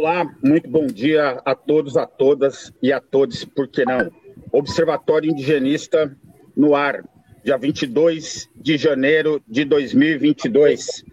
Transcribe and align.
Olá, 0.00 0.32
muito 0.44 0.70
bom 0.70 0.86
dia 0.86 1.42
a 1.44 1.56
todos, 1.56 1.96
a 1.96 2.06
todas 2.06 2.72
e 2.80 2.92
a 2.92 3.00
todos, 3.00 3.44
por 3.44 3.66
que 3.66 3.84
não? 3.84 4.12
Observatório 4.52 5.28
Indigenista 5.28 6.16
no 6.56 6.76
ar, 6.76 7.04
dia 7.42 7.58
22 7.58 8.48
de 8.54 8.78
janeiro 8.78 9.42
de 9.44 9.64
2022, 9.64 11.04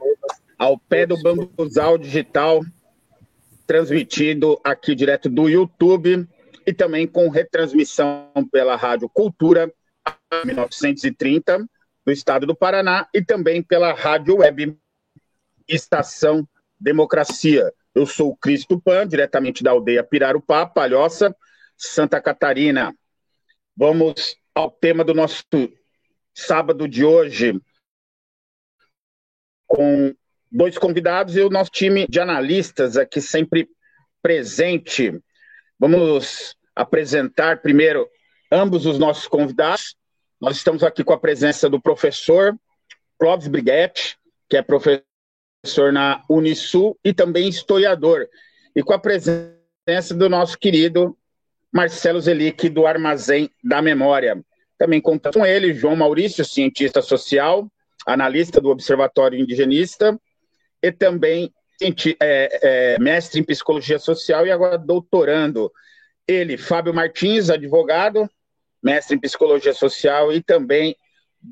ao 0.55 0.77
pé 0.77 1.07
do 1.07 1.19
Bambuzal 1.19 1.97
Digital, 1.97 2.61
transmitido 3.65 4.61
aqui 4.63 4.93
direto 4.93 5.29
do 5.29 5.49
YouTube 5.49 6.29
e 6.63 6.71
também 6.71 7.07
com 7.07 7.27
retransmissão 7.27 8.29
pela 8.51 8.75
Rádio 8.75 9.09
Cultura 9.09 9.73
1930 10.45 11.67
do 12.05 12.11
estado 12.11 12.45
do 12.45 12.55
Paraná 12.55 13.07
e 13.11 13.23
também 13.23 13.63
pela 13.63 13.95
Rádio 13.95 14.37
Web 14.37 14.77
Estação 15.67 16.47
Democracia 16.79 17.73
eu 17.95 18.05
sou 18.05 18.31
o 18.31 18.35
Cristo 18.35 18.79
Pan, 18.79 19.07
diretamente 19.07 19.63
da 19.63 19.71
aldeia 19.71 20.03
Pirarupá, 20.03 20.65
Palhoça, 20.65 21.33
Santa 21.77 22.21
Catarina. 22.21 22.93
Vamos 23.75 24.35
ao 24.53 24.69
tema 24.69 25.03
do 25.03 25.13
nosso 25.13 25.43
sábado 26.33 26.89
de 26.89 27.05
hoje, 27.05 27.57
com 29.65 30.13
dois 30.51 30.77
convidados 30.77 31.37
e 31.37 31.41
o 31.41 31.49
nosso 31.49 31.71
time 31.71 32.05
de 32.07 32.19
analistas 32.19 32.97
aqui 32.97 33.21
sempre 33.21 33.69
presente. 34.21 35.17
Vamos 35.79 36.53
apresentar 36.75 37.61
primeiro 37.61 38.09
ambos 38.51 38.85
os 38.85 38.99
nossos 38.99 39.27
convidados. 39.27 39.95
Nós 40.39 40.57
estamos 40.57 40.83
aqui 40.83 41.01
com 41.01 41.13
a 41.13 41.19
presença 41.19 41.69
do 41.69 41.81
professor 41.81 42.57
Clóvis 43.17 43.47
Briguetti, 43.47 44.17
que 44.49 44.57
é 44.57 44.61
professor 44.61 45.03
professor 45.65 45.91
na 45.91 46.23
Unisul 46.29 46.97
e 47.03 47.11
também 47.11 47.49
historiador, 47.49 48.29
e 48.75 48.83
com 48.83 48.93
a 48.93 48.99
presença 48.99 50.13
do 50.15 50.29
nosso 50.29 50.57
querido 50.59 51.17
Marcelo 51.73 52.21
Zelic, 52.21 52.69
do 52.69 52.85
Armazém 52.85 53.49
da 53.63 53.81
Memória. 53.81 54.39
Também 54.77 55.01
contamos 55.01 55.35
com 55.35 55.45
ele, 55.45 55.73
João 55.73 55.95
Maurício, 55.95 56.45
cientista 56.45 57.01
social, 57.01 57.67
analista 58.05 58.61
do 58.61 58.69
Observatório 58.69 59.39
Indigenista, 59.39 60.19
e 60.81 60.91
também 60.91 61.51
é, 61.81 62.59
é, 62.61 62.99
mestre 62.99 63.39
em 63.39 63.43
psicologia 63.43 63.97
social 63.97 64.45
e 64.45 64.51
agora 64.51 64.77
doutorando. 64.77 65.71
Ele, 66.27 66.57
Fábio 66.57 66.93
Martins, 66.93 67.49
advogado, 67.49 68.29
mestre 68.83 69.15
em 69.15 69.19
psicologia 69.19 69.73
social 69.73 70.31
e 70.31 70.43
também 70.43 70.95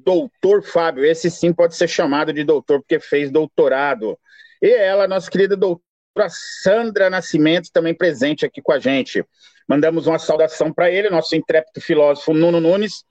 doutor 0.04 0.64
Fábio. 0.64 1.06
Esse 1.06 1.30
sim 1.30 1.54
pode 1.54 1.76
ser 1.76 1.88
chamado 1.88 2.34
de 2.34 2.44
doutor, 2.44 2.80
porque 2.80 3.00
fez 3.00 3.30
doutorado. 3.32 4.18
E 4.62 4.70
ela, 4.70 5.08
nossa 5.08 5.30
querida 5.30 5.56
doutora 5.56 6.30
Sandra 6.30 7.10
Nascimento, 7.10 7.70
também 7.72 7.94
presente 7.94 8.46
aqui 8.46 8.62
com 8.62 8.72
a 8.72 8.80
gente. 8.80 9.24
Mandamos 9.68 10.08
uma 10.08 10.20
saudação 10.20 10.74
para 10.74 10.90
ele, 10.90 11.10
nosso 11.10 11.36
intrépido 11.36 11.80
filósofo 11.80 12.34
Nuno 12.34 12.60
Nunes, 12.60 13.04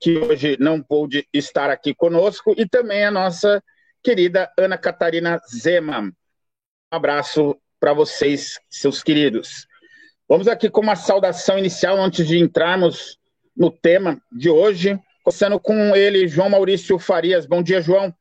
que 0.00 0.16
hoje 0.18 0.56
não 0.58 0.82
pôde 0.82 1.26
estar 1.32 1.70
aqui 1.70 1.94
conosco, 1.94 2.54
e 2.56 2.68
também 2.68 3.04
a 3.04 3.10
nossa 3.10 3.62
querida 4.02 4.50
Ana 4.58 4.78
Catarina 4.78 5.40
Zema. 5.48 6.00
Um 6.00 6.12
abraço 6.90 7.56
para 7.78 7.92
vocês, 7.92 8.58
seus 8.70 9.02
queridos. 9.02 9.66
Vamos 10.28 10.48
aqui 10.48 10.70
com 10.70 10.80
uma 10.80 10.96
saudação 10.96 11.58
inicial 11.58 11.96
antes 11.98 12.26
de 12.26 12.38
entrarmos 12.38 13.18
no 13.56 13.70
tema 13.70 14.20
de 14.32 14.48
hoje. 14.48 14.98
Começando 15.24 15.58
com 15.58 15.96
ele, 15.96 16.28
João 16.28 16.50
Maurício 16.50 16.98
Farias. 16.98 17.46
Bom 17.46 17.62
dia, 17.62 17.80
João. 17.80 18.14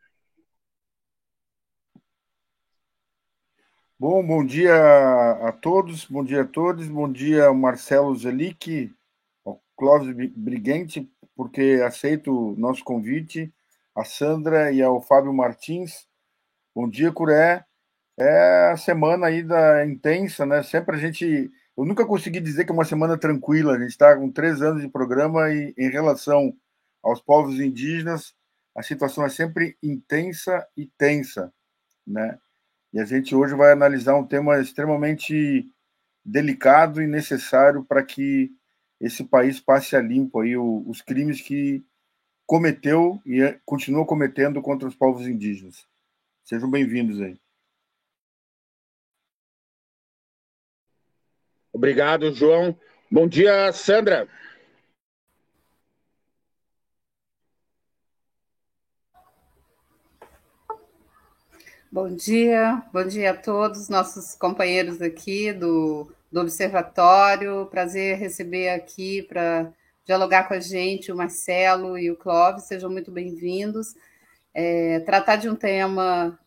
Bom, 3.99 4.25
bom 4.25 4.45
dia 4.45 4.73
a 4.73 5.51
todos, 5.51 6.05
bom 6.05 6.23
dia 6.23 6.43
a 6.43 6.47
todos, 6.47 6.87
bom 6.87 7.11
dia 7.11 7.53
Marcelo 7.53 8.15
Zelic, 8.15 8.89
ao 9.43 9.61
Clóvis 9.75 10.15
Brigante, 10.33 11.11
porque 11.35 11.81
aceito 11.85 12.53
o 12.53 12.55
nosso 12.57 12.85
convite, 12.85 13.53
a 13.93 14.05
Sandra 14.05 14.71
e 14.71 14.81
ao 14.81 15.01
Fábio 15.01 15.33
Martins. 15.33 16.07
Bom 16.73 16.89
dia, 16.89 17.11
Curé. 17.11 17.65
É 18.17 18.71
a 18.71 18.77
semana 18.77 19.27
aí 19.27 19.43
da 19.43 19.85
intensa, 19.85 20.45
né? 20.45 20.63
Sempre 20.63 20.95
a 20.95 20.99
gente. 20.99 21.51
Eu 21.75 21.83
nunca 21.83 22.05
consegui 22.05 22.39
dizer 22.39 22.63
que 22.63 22.71
é 22.71 22.73
uma 22.73 22.85
semana 22.85 23.17
tranquila. 23.17 23.73
A 23.75 23.79
gente 23.79 23.89
está 23.89 24.15
com 24.15 24.31
três 24.31 24.61
anos 24.61 24.81
de 24.81 24.87
programa 24.87 25.49
e 25.51 25.73
em 25.77 25.89
relação 25.89 26.55
aos 27.03 27.21
povos 27.21 27.59
indígenas, 27.59 28.33
a 28.75 28.81
situação 28.81 29.25
é 29.25 29.29
sempre 29.29 29.77
intensa 29.83 30.65
e 30.75 30.87
tensa, 30.97 31.53
né? 32.07 32.39
E 32.91 32.99
a 32.99 33.05
gente 33.05 33.35
hoje 33.35 33.53
vai 33.55 33.71
analisar 33.71 34.15
um 34.15 34.25
tema 34.25 34.59
extremamente 34.59 35.69
delicado 36.23 37.01
e 37.01 37.07
necessário 37.07 37.83
para 37.83 38.03
que 38.03 38.51
esse 38.99 39.23
país 39.23 39.59
passe 39.59 39.95
a 39.95 40.01
limpo 40.01 40.39
aí 40.39 40.55
os 40.55 41.01
crimes 41.01 41.41
que 41.41 41.83
cometeu 42.45 43.19
e 43.25 43.41
é, 43.41 43.59
continua 43.65 44.05
cometendo 44.05 44.61
contra 44.61 44.87
os 44.87 44.95
povos 44.95 45.27
indígenas. 45.27 45.85
Sejam 46.43 46.69
bem-vindos 46.69 47.19
aí. 47.19 47.37
Obrigado, 51.73 52.31
João. 52.33 52.77
Bom 53.11 53.27
dia, 53.27 53.71
Sandra. 53.73 54.27
Bom 61.93 62.09
dia, 62.15 62.81
bom 62.91 63.05
dia 63.05 63.29
a 63.29 63.37
todos 63.37 63.87
nossos 63.87 64.33
companheiros 64.33 64.99
aqui 64.99 65.53
do, 65.53 66.11
do 66.31 66.41
Observatório. 66.41 67.67
Prazer 67.67 68.17
receber 68.17 68.69
aqui 68.69 69.21
para 69.21 69.71
dialogar 70.03 70.47
com 70.47 70.55
a 70.55 70.59
gente 70.59 71.11
o 71.11 71.15
Marcelo 71.15 71.95
e 71.95 72.09
o 72.09 72.17
Clóvis, 72.17 72.63
sejam 72.63 72.89
muito 72.89 73.11
bem-vindos. 73.11 73.93
É, 74.55 75.01
tratar 75.01 75.35
de 75.35 75.47
um 75.47 75.55
tema 75.55 76.39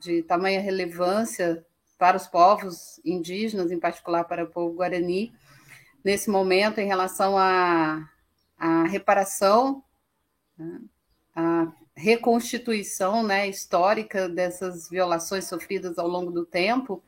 de 0.00 0.22
tamanha 0.22 0.62
relevância 0.62 1.62
para 1.98 2.16
os 2.16 2.26
povos 2.26 2.98
indígenas, 3.04 3.70
em 3.70 3.78
particular 3.78 4.24
para 4.24 4.44
o 4.44 4.50
povo 4.50 4.76
guarani, 4.76 5.30
nesse 6.02 6.30
momento 6.30 6.78
em 6.78 6.86
relação 6.86 7.36
à, 7.36 8.02
à 8.56 8.84
reparação, 8.84 9.84
né, 10.56 10.80
reconstituição 11.96 13.22
né, 13.22 13.48
histórica 13.48 14.28
dessas 14.28 14.88
violações 14.88 15.46
sofridas 15.46 15.98
ao 15.98 16.06
longo 16.06 16.30
do 16.30 16.44
tempo 16.44 17.02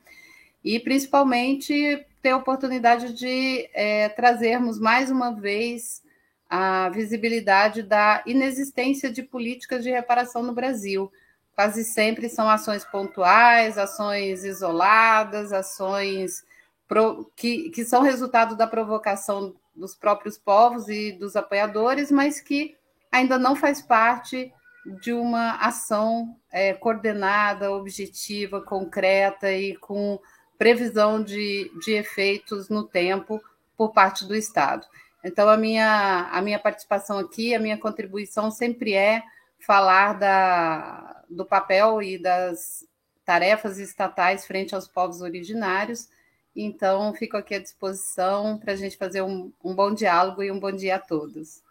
e 0.64 0.80
principalmente 0.80 2.06
ter 2.22 2.30
a 2.30 2.36
oportunidade 2.36 3.12
de 3.12 3.68
é, 3.74 4.08
trazermos 4.08 4.78
mais 4.78 5.10
uma 5.10 5.30
vez 5.32 6.02
a 6.48 6.88
visibilidade 6.88 7.82
da 7.82 8.22
inexistência 8.26 9.10
de 9.10 9.22
políticas 9.22 9.84
de 9.84 9.90
reparação 9.90 10.42
no 10.42 10.54
Brasil. 10.54 11.12
Quase 11.54 11.84
sempre 11.84 12.28
são 12.28 12.48
ações 12.48 12.84
pontuais, 12.84 13.76
ações 13.76 14.42
isoladas, 14.44 15.52
ações 15.52 16.44
pro, 16.86 17.30
que, 17.36 17.68
que 17.70 17.84
são 17.84 18.02
resultado 18.02 18.56
da 18.56 18.66
provocação 18.66 19.54
dos 19.76 19.94
próprios 19.94 20.38
povos 20.38 20.88
e 20.88 21.12
dos 21.12 21.36
apoiadores, 21.36 22.10
mas 22.10 22.40
que 22.40 22.74
ainda 23.12 23.38
não 23.38 23.54
faz 23.54 23.82
parte 23.82 24.52
de 25.00 25.12
uma 25.12 25.56
ação 25.56 26.36
é, 26.50 26.72
coordenada, 26.72 27.72
objetiva, 27.72 28.60
concreta 28.60 29.52
e 29.52 29.76
com 29.76 30.18
previsão 30.56 31.22
de, 31.22 31.70
de 31.80 31.92
efeitos 31.92 32.68
no 32.68 32.84
tempo 32.84 33.40
por 33.76 33.92
parte 33.92 34.24
do 34.24 34.34
Estado. 34.34 34.86
Então, 35.24 35.48
a 35.48 35.56
minha, 35.56 36.28
a 36.32 36.40
minha 36.40 36.58
participação 36.58 37.18
aqui, 37.18 37.54
a 37.54 37.60
minha 37.60 37.76
contribuição 37.76 38.50
sempre 38.50 38.94
é 38.94 39.22
falar 39.58 40.14
da, 40.14 41.22
do 41.28 41.44
papel 41.44 42.02
e 42.02 42.18
das 42.18 42.86
tarefas 43.24 43.78
estatais 43.78 44.46
frente 44.46 44.74
aos 44.74 44.88
povos 44.88 45.20
originários. 45.20 46.08
Então, 46.56 47.14
fico 47.14 47.36
aqui 47.36 47.54
à 47.54 47.58
disposição 47.60 48.58
para 48.58 48.72
a 48.72 48.76
gente 48.76 48.96
fazer 48.96 49.22
um, 49.22 49.52
um 49.62 49.74
bom 49.74 49.92
diálogo 49.92 50.42
e 50.42 50.50
um 50.50 50.58
bom 50.58 50.72
dia 50.72 50.96
a 50.96 50.98
todos. 50.98 51.62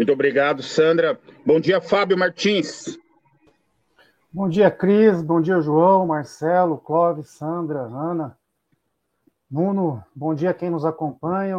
Muito 0.00 0.14
obrigado, 0.14 0.62
Sandra. 0.62 1.20
Bom 1.44 1.60
dia, 1.60 1.78
Fábio 1.78 2.16
Martins. 2.16 2.98
Bom 4.32 4.48
dia, 4.48 4.70
Cris. 4.70 5.20
Bom 5.20 5.42
dia, 5.42 5.60
João, 5.60 6.06
Marcelo, 6.06 6.78
Clóvis, 6.78 7.28
Sandra, 7.28 7.80
Ana. 7.80 8.34
Nuno, 9.50 10.02
bom 10.16 10.34
dia 10.34 10.52
a 10.52 10.54
quem 10.54 10.70
nos 10.70 10.86
acompanha. 10.86 11.58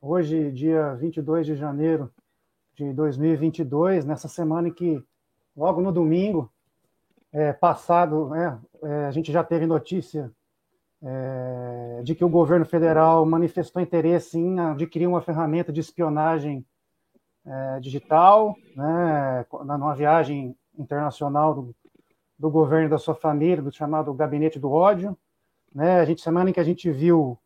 Hoje, 0.00 0.50
dia 0.52 0.94
22 0.94 1.44
de 1.44 1.54
janeiro 1.54 2.10
de 2.74 2.94
2022, 2.94 4.06
nessa 4.06 4.26
semana 4.26 4.68
em 4.68 4.72
que, 4.72 5.04
logo 5.54 5.82
no 5.82 5.92
domingo, 5.92 6.50
é, 7.30 7.52
passado, 7.52 8.30
né, 8.30 8.58
é, 8.84 9.04
a 9.04 9.10
gente 9.10 9.30
já 9.30 9.44
teve 9.44 9.66
notícia 9.66 10.32
é, 11.02 12.00
de 12.02 12.14
que 12.14 12.24
o 12.24 12.30
governo 12.30 12.64
federal 12.64 13.26
manifestou 13.26 13.82
interesse 13.82 14.38
em 14.38 14.58
adquirir 14.60 15.06
uma 15.06 15.20
ferramenta 15.20 15.70
de 15.70 15.80
espionagem 15.80 16.64
é, 17.46 17.80
digital, 17.80 18.56
né, 18.74 19.46
numa 19.52 19.94
viagem 19.94 20.56
internacional 20.76 21.54
do, 21.54 21.74
do 22.38 22.50
governo 22.50 22.90
da 22.90 22.98
sua 22.98 23.14
família, 23.14 23.62
do 23.62 23.72
chamado 23.72 24.12
gabinete 24.12 24.58
do 24.58 24.70
ódio. 24.70 25.16
Né? 25.74 26.00
A 26.00 26.04
gente 26.04 26.20
semana 26.20 26.50
em 26.50 26.52
que 26.52 26.60
a 26.60 26.64
gente 26.64 26.90
viu 26.90 27.38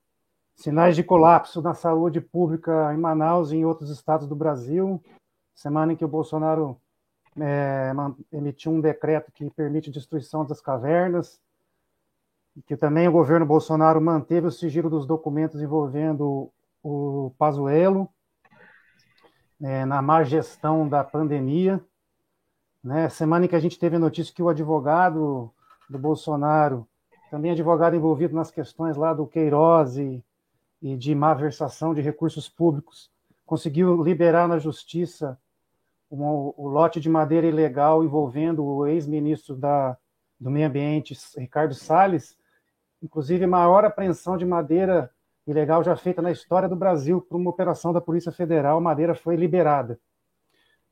sinais 0.54 0.96
de 0.96 1.02
colapso 1.02 1.60
na 1.60 1.74
saúde 1.74 2.20
pública 2.20 2.92
em 2.94 2.96
Manaus 2.96 3.52
e 3.52 3.56
em 3.56 3.64
outros 3.64 3.90
estados 3.90 4.26
do 4.26 4.34
Brasil. 4.34 5.02
Semana 5.54 5.92
em 5.92 5.96
que 5.96 6.04
o 6.04 6.08
Bolsonaro 6.08 6.80
é, 7.38 7.92
emitiu 8.32 8.72
um 8.72 8.80
decreto 8.80 9.30
que 9.30 9.48
permite 9.50 9.90
destruição 9.90 10.44
das 10.44 10.60
cavernas, 10.60 11.40
que 12.66 12.76
também 12.76 13.06
o 13.06 13.12
governo 13.12 13.46
Bolsonaro 13.46 14.00
manteve 14.00 14.46
o 14.46 14.50
sigilo 14.50 14.90
dos 14.90 15.06
documentos 15.06 15.60
envolvendo 15.60 16.50
o 16.82 17.32
Pazuello 17.38 18.08
é, 19.62 19.84
na 19.84 20.00
má 20.00 20.22
gestão 20.22 20.88
da 20.88 21.04
pandemia. 21.04 21.80
Né? 22.82 23.08
Semana 23.08 23.44
em 23.44 23.48
que 23.48 23.56
a 23.56 23.60
gente 23.60 23.78
teve 23.78 23.96
a 23.96 24.00
notícia 24.00 24.34
que 24.34 24.42
o 24.42 24.48
advogado 24.48 25.50
do 25.88 25.98
Bolsonaro, 25.98 26.86
também 27.30 27.50
advogado 27.50 27.94
envolvido 27.94 28.34
nas 28.34 28.50
questões 28.50 28.96
lá 28.96 29.12
do 29.12 29.26
Queiroz 29.26 29.96
e, 29.96 30.24
e 30.80 30.96
de 30.96 31.14
má 31.14 31.34
versação 31.34 31.94
de 31.94 32.00
recursos 32.00 32.48
públicos, 32.48 33.10
conseguiu 33.44 34.02
liberar 34.02 34.48
na 34.48 34.58
justiça 34.58 35.38
um, 36.10 36.52
o 36.56 36.68
lote 36.68 37.00
de 37.00 37.08
madeira 37.08 37.46
ilegal 37.46 38.02
envolvendo 38.02 38.64
o 38.64 38.86
ex-ministro 38.86 39.54
do 39.54 40.50
Meio 40.50 40.66
Ambiente, 40.66 41.16
Ricardo 41.36 41.74
Salles, 41.74 42.36
inclusive 43.02 43.46
maior 43.46 43.84
apreensão 43.84 44.36
de 44.36 44.44
madeira 44.44 45.10
ilegal 45.46 45.82
já 45.82 45.96
feita 45.96 46.20
na 46.22 46.30
história 46.30 46.68
do 46.68 46.76
Brasil 46.76 47.20
por 47.20 47.36
uma 47.36 47.50
operação 47.50 47.92
da 47.92 48.00
Polícia 48.00 48.30
Federal, 48.32 48.80
madeira 48.80 49.14
foi 49.14 49.36
liberada. 49.36 49.98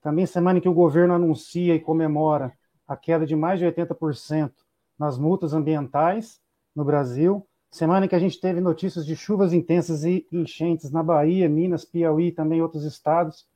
Também 0.01 0.27
semana 0.27 0.59
em 0.59 0.63
que 0.63 0.69
o 0.69 0.75
governo 0.75 1.15
anuncia 1.15 1.75
e 1.75 1.81
comemora 1.81 2.53
a 2.87 2.97
queda 2.97 3.27
de 3.27 3.37
mais 3.37 3.59
de 3.59 3.67
80% 3.67 4.53
nas 4.99 5.19
multas 5.19 5.53
ambientais 5.53 6.41
no 6.75 6.85
Brasil, 6.85 7.47
semana 7.71 8.07
em 8.07 8.09
que 8.09 8.15
a 8.15 8.19
gente 8.19 8.41
teve 8.41 8.61
notícias 8.61 9.05
de 9.05 9.15
chuvas 9.15 9.53
intensas 9.53 10.05
e 10.05 10.27
enchentes 10.33 10.91
na 10.91 11.03
Bahia, 11.03 11.49
Minas, 11.49 11.85
Piauí 11.85 12.29
e 12.29 12.33
também 12.33 12.63
outros 12.63 12.85
estados, 12.85 13.47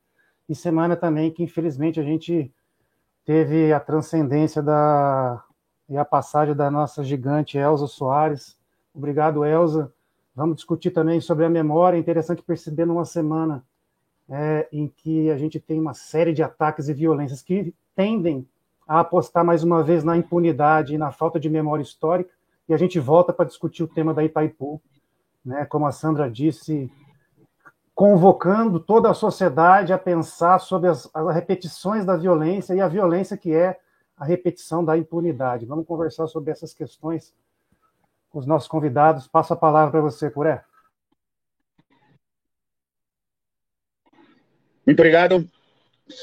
e 0.47 0.53
semana 0.53 0.95
também 0.95 1.31
que 1.31 1.43
infelizmente 1.43 1.99
a 1.99 2.03
gente 2.03 2.53
teve 3.25 3.71
a 3.73 3.79
transcendência 3.79 4.61
da 4.61 5.43
e 5.89 5.97
a 5.97 6.05
passagem 6.05 6.55
da 6.55 6.71
nossa 6.71 7.03
gigante 7.03 7.57
Elza 7.57 7.87
Soares. 7.87 8.57
Obrigado, 8.93 9.45
Elza. 9.45 9.93
Vamos 10.35 10.55
discutir 10.55 10.91
também 10.91 11.21
sobre 11.21 11.45
a 11.45 11.49
memória. 11.49 11.97
É 11.97 11.99
interessante 11.99 12.41
perceber 12.41 12.85
numa 12.85 13.05
semana 13.05 13.63
é, 14.29 14.67
em 14.71 14.87
que 14.87 15.29
a 15.29 15.37
gente 15.37 15.59
tem 15.59 15.79
uma 15.79 15.93
série 15.93 16.33
de 16.33 16.41
ataques 16.41 16.89
e 16.89 16.93
violências 16.93 17.41
que 17.41 17.73
tendem 17.95 18.47
a 18.87 18.99
apostar 18.99 19.45
mais 19.45 19.63
uma 19.63 19.83
vez 19.83 20.03
na 20.03 20.17
impunidade 20.17 20.93
e 20.93 20.97
na 20.97 21.11
falta 21.11 21.39
de 21.39 21.49
memória 21.49 21.83
histórica. 21.83 22.31
E 22.67 22.73
a 22.73 22.77
gente 22.77 22.99
volta 22.99 23.31
para 23.31 23.45
discutir 23.45 23.83
o 23.83 23.87
tema 23.87 24.13
da 24.13 24.23
Itaipu, 24.23 24.81
né? 25.45 25.65
Como 25.65 25.85
a 25.85 25.91
Sandra 25.91 26.29
disse, 26.31 26.89
convocando 27.93 28.79
toda 28.79 29.09
a 29.09 29.13
sociedade 29.13 29.93
a 29.93 29.97
pensar 29.97 30.59
sobre 30.59 30.89
as, 30.89 31.09
as 31.13 31.35
repetições 31.35 32.05
da 32.05 32.17
violência 32.17 32.73
e 32.73 32.81
a 32.81 32.87
violência 32.87 33.37
que 33.37 33.53
é 33.53 33.77
a 34.17 34.25
repetição 34.25 34.83
da 34.83 34.97
impunidade. 34.97 35.65
Vamos 35.65 35.85
conversar 35.85 36.27
sobre 36.27 36.51
essas 36.51 36.73
questões 36.73 37.33
os 38.33 38.47
nossos 38.47 38.67
convidados. 38.67 39.27
Passo 39.27 39.53
a 39.53 39.57
palavra 39.57 39.91
para 39.91 40.01
você, 40.01 40.29
Curé. 40.29 40.63
Muito 44.85 44.99
obrigado, 44.99 45.47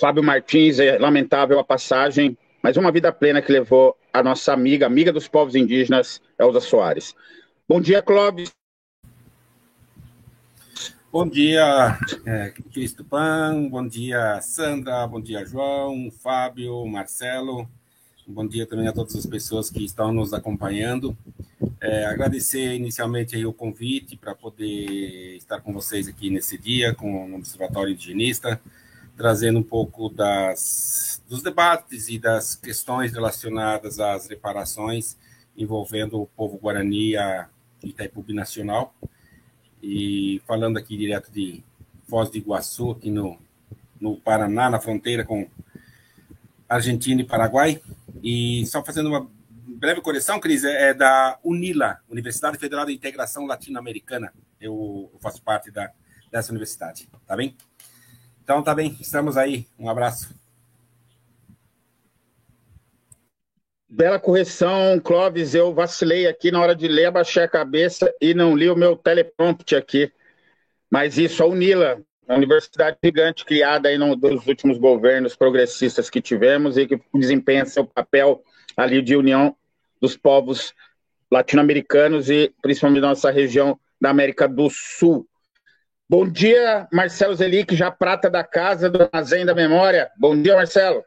Fábio 0.00 0.22
Martins. 0.22 0.78
É 0.80 0.98
lamentável 0.98 1.58
a 1.58 1.64
passagem, 1.64 2.36
mas 2.62 2.76
uma 2.76 2.92
vida 2.92 3.10
plena 3.10 3.40
que 3.40 3.52
levou 3.52 3.96
a 4.12 4.22
nossa 4.22 4.52
amiga, 4.52 4.84
amiga 4.84 5.12
dos 5.12 5.28
povos 5.28 5.54
indígenas, 5.54 6.20
Elza 6.38 6.60
Soares. 6.60 7.14
Bom 7.66 7.80
dia, 7.80 8.02
Clóvis. 8.02 8.50
Bom 11.12 11.26
dia, 11.26 11.98
é, 12.24 12.50
Cristo 12.72 13.04
Pan, 13.04 13.68
bom 13.68 13.84
dia, 13.84 14.40
Sandra, 14.42 15.04
bom 15.08 15.20
dia, 15.20 15.44
João, 15.44 16.08
Fábio, 16.08 16.86
Marcelo, 16.86 17.68
bom 18.28 18.46
dia 18.46 18.64
também 18.64 18.86
a 18.86 18.92
todas 18.92 19.16
as 19.16 19.26
pessoas 19.26 19.68
que 19.70 19.84
estão 19.84 20.12
nos 20.12 20.32
acompanhando. 20.32 21.16
É, 21.80 22.04
agradecer 22.04 22.74
inicialmente 22.74 23.34
aí 23.34 23.46
o 23.46 23.54
convite 23.54 24.14
para 24.14 24.34
poder 24.34 25.36
estar 25.36 25.62
com 25.62 25.72
vocês 25.72 26.06
aqui 26.08 26.28
nesse 26.28 26.58
dia, 26.58 26.94
com 26.94 27.32
o 27.32 27.34
Observatório 27.36 27.92
Indigenista, 27.94 28.60
trazendo 29.16 29.58
um 29.58 29.62
pouco 29.62 30.10
das, 30.10 31.22
dos 31.26 31.42
debates 31.42 32.08
e 32.10 32.18
das 32.18 32.54
questões 32.54 33.12
relacionadas 33.12 33.98
às 33.98 34.28
reparações 34.28 35.16
envolvendo 35.56 36.20
o 36.20 36.26
povo 36.26 36.58
Guarani 36.58 37.16
a 37.16 37.48
Itaipu 37.82 38.24
Nacional 38.28 38.94
e 39.82 40.40
falando 40.46 40.76
aqui 40.76 40.96
direto 40.96 41.30
de 41.32 41.62
Foz 42.06 42.28
do 42.28 42.36
Iguaçu, 42.36 42.90
aqui 42.90 43.10
no, 43.10 43.38
no 43.98 44.16
Paraná, 44.16 44.68
na 44.68 44.80
fronteira 44.80 45.24
com 45.24 45.48
Argentina 46.68 47.20
e 47.20 47.24
Paraguai. 47.24 47.80
E 48.22 48.66
só 48.66 48.84
fazendo 48.84 49.08
uma 49.08 49.30
breve 49.76 50.00
correção, 50.00 50.40
Cris, 50.40 50.64
é, 50.64 50.90
é 50.90 50.94
da 50.94 51.38
UNILA, 51.44 52.00
Universidade 52.08 52.58
Federal 52.58 52.86
de 52.86 52.92
Integração 52.92 53.46
Latino-Americana. 53.46 54.32
Eu, 54.60 55.10
faço 55.20 55.42
parte 55.42 55.70
da, 55.70 55.90
dessa 56.30 56.50
universidade, 56.50 57.08
tá 57.26 57.36
bem? 57.36 57.56
Então, 58.42 58.62
tá 58.62 58.74
bem, 58.74 58.96
estamos 59.00 59.36
aí. 59.36 59.66
Um 59.78 59.88
abraço. 59.88 60.34
Bela 63.88 64.18
correção, 64.18 65.00
Clóvis. 65.00 65.54
Eu 65.54 65.74
vacilei 65.74 66.26
aqui 66.26 66.50
na 66.50 66.60
hora 66.60 66.74
de 66.74 66.86
ler, 66.86 67.06
abaixei 67.06 67.42
a 67.42 67.48
cabeça 67.48 68.12
e 68.20 68.34
não 68.34 68.56
li 68.56 68.68
o 68.70 68.76
meu 68.76 68.96
teleprompter 68.96 69.78
aqui. 69.78 70.12
Mas 70.88 71.18
isso, 71.18 71.42
a 71.42 71.46
UNILA, 71.46 72.02
a 72.28 72.34
universidade 72.34 72.98
gigante 73.02 73.44
criada 73.44 73.88
aí 73.88 73.98
nos 73.98 74.46
últimos 74.46 74.78
governos 74.78 75.34
progressistas 75.34 76.08
que 76.08 76.20
tivemos 76.20 76.76
e 76.76 76.86
que 76.86 77.00
desempenha 77.14 77.64
seu 77.66 77.84
papel 77.84 78.44
ali 78.76 79.02
de 79.02 79.16
união 79.16 79.56
dos 80.00 80.16
povos 80.16 80.74
latino-americanos 81.30 82.28
e 82.28 82.52
principalmente 82.62 83.02
da 83.02 83.08
nossa 83.08 83.30
região 83.30 83.78
da 84.00 84.10
América 84.10 84.48
do 84.48 84.68
Sul. 84.70 85.28
Bom 86.08 86.28
dia, 86.28 86.88
Marcelo 86.92 87.34
Zelic, 87.34 87.76
já 87.76 87.90
prata 87.90 88.28
da 88.28 88.42
casa 88.42 88.90
do 88.90 89.02
Armazém 89.02 89.44
da 89.46 89.54
Memória. 89.54 90.10
Bom 90.18 90.40
dia, 90.40 90.56
Marcelo. 90.56 91.04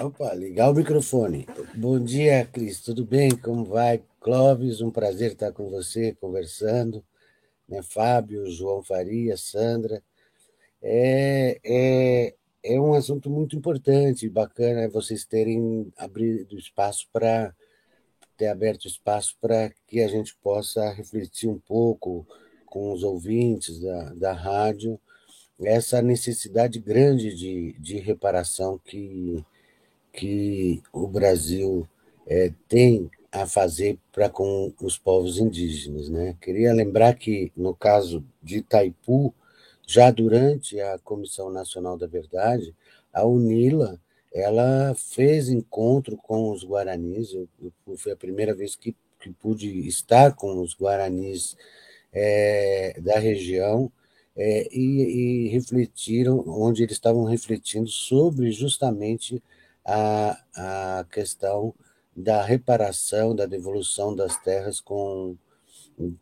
Opa, 0.00 0.32
ligar 0.34 0.70
o 0.70 0.74
microfone. 0.74 1.46
Bom 1.74 2.02
dia, 2.02 2.46
Cris, 2.46 2.80
tudo 2.80 3.04
bem? 3.04 3.36
Como 3.36 3.66
vai? 3.66 4.02
Clóvis, 4.18 4.80
um 4.80 4.90
prazer 4.90 5.32
estar 5.32 5.52
com 5.52 5.68
você 5.68 6.14
conversando. 6.14 7.04
Né? 7.68 7.82
Fábio, 7.82 8.50
João 8.50 8.82
Faria, 8.82 9.36
Sandra. 9.36 10.02
É, 10.82 11.60
é, 11.64 12.34
é 12.62 12.80
um 12.80 12.94
assunto 12.94 13.28
muito 13.30 13.56
importante, 13.56 14.28
bacana 14.28 14.88
vocês 14.88 15.24
terem 15.24 15.92
abrido 15.96 16.58
espaço 16.58 17.08
para 17.12 17.54
ter 18.36 18.48
aberto 18.48 18.86
espaço 18.86 19.36
para 19.40 19.70
que 19.86 20.00
a 20.00 20.08
gente 20.08 20.34
possa 20.36 20.90
refletir 20.92 21.48
um 21.48 21.58
pouco 21.58 22.26
com 22.64 22.92
os 22.92 23.02
ouvintes 23.02 23.80
da, 23.80 24.14
da 24.14 24.32
rádio 24.32 24.98
essa 25.62 26.00
necessidade 26.00 26.78
grande 26.78 27.34
de, 27.34 27.72
de 27.78 27.98
reparação 27.98 28.78
que 28.82 29.44
que 30.12 30.82
o 30.92 31.06
Brasil 31.06 31.86
é, 32.26 32.52
tem 32.68 33.10
a 33.30 33.46
fazer 33.46 33.98
para 34.12 34.28
com 34.28 34.72
os 34.82 34.98
povos 34.98 35.38
indígenas. 35.38 36.08
Né? 36.08 36.36
Queria 36.40 36.72
lembrar 36.72 37.14
que, 37.14 37.52
no 37.56 37.74
caso 37.74 38.24
de 38.42 38.58
Itaipu, 38.58 39.32
já 39.90 40.08
durante 40.12 40.80
a 40.80 40.98
Comissão 41.00 41.50
Nacional 41.50 41.98
da 41.98 42.06
Verdade, 42.06 42.72
a 43.12 43.26
UNILA 43.26 44.00
ela 44.32 44.94
fez 44.94 45.48
encontro 45.48 46.16
com 46.16 46.52
os 46.52 46.62
guaranis, 46.64 47.34
eu, 47.34 47.48
eu, 47.60 47.96
foi 47.96 48.12
a 48.12 48.16
primeira 48.16 48.54
vez 48.54 48.76
que, 48.76 48.94
que 49.18 49.30
pude 49.30 49.88
estar 49.88 50.36
com 50.36 50.62
os 50.62 50.76
guaranis 50.76 51.56
é, 52.12 53.00
da 53.00 53.18
região, 53.18 53.90
é, 54.36 54.68
e, 54.72 55.46
e 55.46 55.48
refletiram, 55.48 56.44
onde 56.46 56.84
eles 56.84 56.92
estavam 56.92 57.24
refletindo 57.24 57.88
sobre 57.88 58.52
justamente 58.52 59.42
a, 59.84 60.38
a 61.00 61.04
questão 61.10 61.74
da 62.14 62.44
reparação, 62.44 63.34
da 63.34 63.44
devolução 63.44 64.14
das 64.14 64.36
terras 64.40 64.80
com 64.80 65.36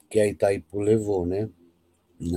que 0.08 0.18
a 0.18 0.26
Itaipu 0.26 0.80
levou, 0.80 1.26
né? 1.26 1.50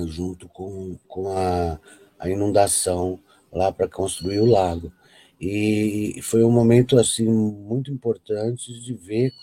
Junto 0.08 0.48
com, 0.50 0.98
com 1.08 1.30
a, 1.30 1.80
a 2.20 2.30
inundação 2.30 3.20
lá 3.52 3.72
para 3.72 3.88
construir 3.88 4.40
o 4.40 4.46
lago. 4.46 4.92
E 5.40 6.20
foi 6.22 6.44
um 6.44 6.52
momento 6.52 7.00
assim 7.00 7.26
muito 7.26 7.92
importante 7.92 8.80
de 8.80 8.94
ver 8.94 9.34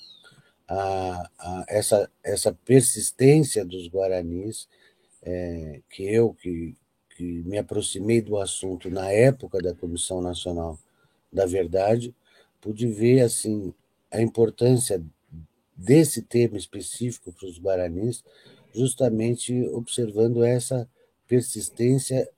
a, 0.69 1.31
a, 1.39 1.65
essa, 1.69 2.11
essa 2.23 2.53
persistência 2.53 3.65
dos 3.65 3.89
guaranis, 3.89 4.69
é, 5.23 5.81
que 5.91 6.05
eu, 6.05 6.35
que, 6.35 6.77
que 7.17 7.43
me 7.45 7.59
aproximei 7.59 8.21
do 8.21 8.39
assunto 8.39 8.89
na 8.89 9.11
época 9.11 9.59
da 9.61 9.75
Comissão 9.75 10.21
Nacional 10.21 10.79
da 11.33 11.47
Verdade, 11.47 12.15
pude 12.61 12.87
ver 12.87 13.23
assim 13.23 13.75
a 14.11 14.21
importância 14.21 15.03
desse 15.77 16.23
tema 16.23 16.57
específico 16.57 17.33
para 17.33 17.47
os 17.47 17.59
guaranis, 17.59 18.25
justamente 18.79 19.63
observando 19.69 20.45
essa 20.45 20.89
persistência 21.27 22.29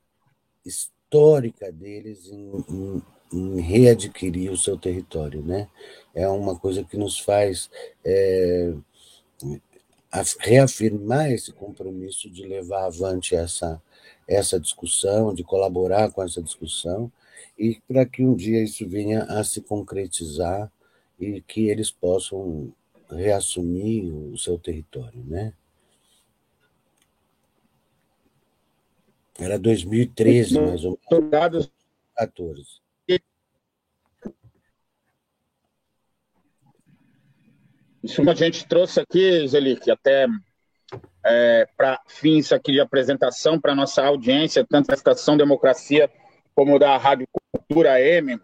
histórica 0.65 1.71
deles 1.71 2.27
em, 2.27 2.65
em, 2.69 3.03
em, 3.33 3.61
readquirir 3.61 4.51
o 4.51 4.57
seu 4.57 4.77
território, 4.77 5.43
né? 5.43 5.69
É 6.15 6.27
uma 6.29 6.59
coisa 6.59 6.83
que 6.83 6.97
nos 6.97 7.19
faz 7.19 7.71
é, 8.05 8.73
reafirmar 10.39 11.31
esse 11.31 11.53
compromisso 11.53 12.29
de 12.31 12.47
levar 12.47 12.87
avante 12.87 13.35
essa 13.35 13.81
essa 14.27 14.61
discussão, 14.61 15.35
de 15.35 15.43
colaborar 15.43 16.13
com 16.13 16.23
essa 16.23 16.41
discussão 16.41 17.11
e 17.59 17.81
para 17.89 18.07
que 18.07 18.25
um 18.25 18.35
dia 18.37 18.63
isso 18.63 18.89
venha 18.89 19.25
a 19.25 19.43
se 19.43 19.61
concretizar 19.61 20.71
e 21.19 21.41
que 21.41 21.69
eles 21.69 21.91
possam 21.91 22.73
reassumir 23.11 24.05
o 24.15 24.39
seu 24.39 24.57
território, 24.57 25.21
né? 25.25 25.53
Era 29.39 29.59
2013, 29.59 30.61
mais 30.61 30.85
ou 30.85 30.99
menos. 31.11 31.71
14. 32.17 32.81
Isso 38.03 38.29
a 38.29 38.35
gente 38.35 38.67
trouxe 38.67 39.01
aqui, 39.01 39.47
Zelic, 39.47 39.91
até 39.91 40.27
é, 41.25 41.67
para 41.77 42.01
fins 42.07 42.51
aqui 42.51 42.73
de 42.73 42.81
apresentação 42.81 43.61
para 43.61 43.75
nossa 43.75 44.03
audiência, 44.03 44.67
tanto 44.69 44.89
da 44.89 44.95
Estação 44.95 45.37
Democracia 45.37 46.11
como 46.55 46.79
da 46.79 46.97
Rádio 46.97 47.27
Cultura 47.53 48.01
M, 48.01 48.41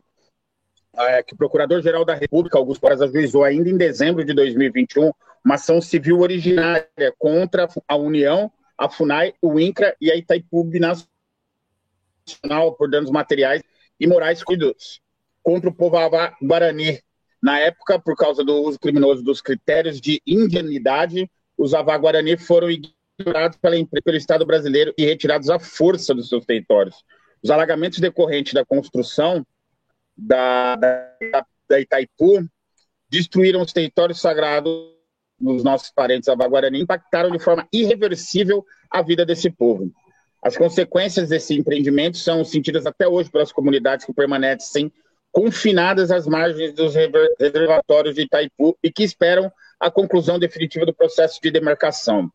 é, 0.95 1.23
que 1.23 1.35
o 1.35 1.37
Procurador-Geral 1.37 2.05
da 2.05 2.15
República, 2.15 2.59
Augusto 2.59 2.81
Paras, 2.81 3.01
ajuizou 3.01 3.45
ainda 3.45 3.69
em 3.69 3.77
dezembro 3.77 4.25
de 4.25 4.35
2021 4.35 5.11
uma 5.45 5.55
ação 5.55 5.81
civil 5.81 6.21
originária 6.21 7.15
contra 7.19 7.69
a 7.89 7.97
União, 7.97 8.51
a 8.77 8.89
FUNAI, 8.89 9.35
o 9.41 9.59
INCRA 9.59 9.97
e 10.01 10.11
a 10.11 10.17
Itaipu 10.17 10.65
Nacional 12.27 12.75
por 12.77 12.91
danos 12.91 13.11
materiais 13.11 13.63
e 13.99 14.07
morais 14.07 14.43
cuidados 14.43 15.01
contra 15.43 15.71
o 15.71 15.75
povo 15.75 15.97
Guarani. 16.43 17.01
Na 17.43 17.59
época, 17.61 17.99
por 17.99 18.17
causa 18.17 18.43
do 18.43 18.63
uso 18.63 18.79
criminoso 18.79 19.23
dos 19.23 19.41
critérios 19.41 20.01
de 20.01 20.21
indianidade, 20.27 21.31
os 21.57 21.75
Avá 21.75 21.97
Guarani 21.97 22.37
foram 22.37 22.69
ignorados 22.71 23.57
pela, 23.59 23.77
pelo 24.05 24.17
Estado 24.17 24.45
brasileiro 24.45 24.93
e 24.99 25.05
retirados 25.05 25.49
à 25.49 25.59
força 25.59 26.15
dos 26.15 26.29
seus 26.29 26.45
territórios. 26.45 27.05
Os 27.43 27.51
alagamentos 27.51 28.01
decorrentes 28.01 28.53
da 28.53 28.65
construção 28.65 29.47
da, 30.17 30.77
da, 30.77 31.47
da 31.69 31.81
Itaipu 31.81 32.45
destruíram 33.09 33.63
os 33.63 33.73
territórios 33.73 34.21
sagrados 34.21 34.96
dos 35.39 35.63
nossos 35.63 35.91
parentes 35.91 36.29
Avaguarani, 36.29 36.81
impactaram 36.81 37.31
de 37.31 37.39
forma 37.39 37.67
irreversível 37.73 38.65
a 38.91 39.03
vida 39.03 39.25
desse 39.25 39.51
povo. 39.51 39.93
As 40.43 40.57
consequências 40.57 41.29
desse 41.29 41.55
empreendimento 41.55 42.19
são 42.19 42.45
sentidas 42.45 42.87
até 42.87 43.07
hoje 43.09 43.31
pelas 43.31 43.53
comunidades 43.53 44.07
que 44.07 44.13
permanecem 44.13 44.93
confinadas 45.33 46.11
às 46.11 46.27
margens 46.27 46.73
dos 46.73 46.95
reservatórios 47.39 48.15
de 48.15 48.23
Itaipu 48.23 48.79
e 48.83 48.91
que 48.91 49.03
esperam 49.03 49.53
a 49.79 49.91
conclusão 49.91 50.39
definitiva 50.39 50.87
do 50.87 50.95
processo 50.95 51.39
de 51.43 51.51
demarcação. 51.51 52.31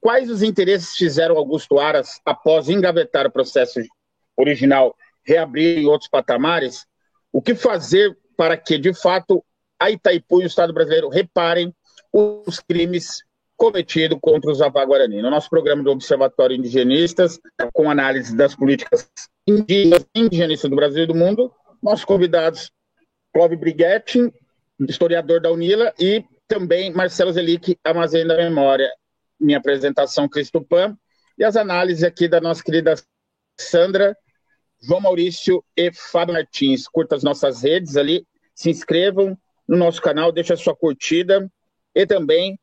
Quais 0.00 0.30
os 0.30 0.42
interesses 0.42 0.94
fizeram 0.94 1.36
Augusto 1.36 1.78
Aras, 1.78 2.20
após 2.24 2.68
engavetar 2.68 3.26
o 3.26 3.30
processo 3.30 3.80
original, 4.36 4.94
reabrir 5.24 5.78
em 5.78 5.86
outros 5.86 6.10
patamares? 6.10 6.86
O 7.32 7.40
que 7.40 7.54
fazer 7.54 8.16
para 8.36 8.56
que, 8.56 8.78
de 8.78 8.92
fato, 8.92 9.44
a 9.80 9.90
Itaipu 9.90 10.40
e 10.40 10.44
o 10.44 10.46
Estado 10.46 10.72
brasileiro 10.72 11.08
reparem 11.08 11.74
os 12.12 12.60
crimes 12.60 13.22
cometidos 13.56 14.18
contra 14.20 14.50
os 14.50 14.62
Avaguarani? 14.62 15.20
No 15.20 15.30
nosso 15.30 15.50
programa 15.50 15.82
do 15.82 15.90
Observatório 15.90 16.56
Indigenistas, 16.56 17.40
com 17.72 17.90
análise 17.90 18.36
das 18.36 18.54
políticas 18.54 19.10
indígenas, 19.46 20.06
indigenistas 20.14 20.70
do 20.70 20.76
Brasil 20.76 21.04
e 21.04 21.06
do 21.06 21.14
mundo, 21.14 21.52
nossos 21.82 22.04
convidados, 22.04 22.70
Clóvis 23.32 23.58
Briguetti, 23.58 24.32
historiador 24.80 25.40
da 25.40 25.50
UNILA, 25.50 25.92
e 25.98 26.24
também 26.46 26.92
Marcelo 26.92 27.32
Zelic, 27.32 27.76
Armazém 27.84 28.26
da 28.26 28.36
Memória. 28.36 28.90
Minha 29.38 29.58
apresentação, 29.58 30.28
Cristo 30.28 30.60
Pan, 30.60 30.96
e 31.36 31.44
as 31.44 31.56
análises 31.56 32.02
aqui 32.02 32.26
da 32.26 32.40
nossa 32.40 32.62
querida 32.62 32.94
Sandra, 33.58 34.16
João 34.80 35.00
Maurício 35.00 35.62
e 35.76 35.92
Fábio 35.92 36.34
Martins. 36.34 36.88
Curta 36.88 37.16
as 37.16 37.22
nossas 37.22 37.62
redes 37.62 37.96
ali, 37.96 38.26
se 38.54 38.70
inscrevam 38.70 39.36
no 39.68 39.76
nosso 39.76 40.00
canal, 40.00 40.32
deixa 40.32 40.54
a 40.54 40.56
sua 40.56 40.74
curtida 40.74 41.48
e 41.98 42.06
também 42.06 42.58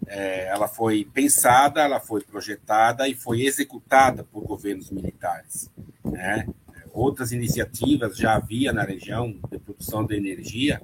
É, 0.07 0.47
ela 0.49 0.69
foi 0.69 1.05
pensada, 1.05 1.83
ela 1.83 1.99
foi 1.99 2.23
projetada 2.23 3.09
e 3.09 3.15
foi 3.15 3.43
executada 3.43 4.25
por 4.25 4.45
governos 4.45 4.91
militares. 4.91 5.71
Né? 6.05 6.47
Outras 6.97 7.31
iniciativas 7.31 8.17
já 8.17 8.37
havia 8.37 8.73
na 8.73 8.83
região 8.83 9.39
de 9.51 9.59
produção 9.59 10.07
de 10.07 10.17
energia, 10.17 10.81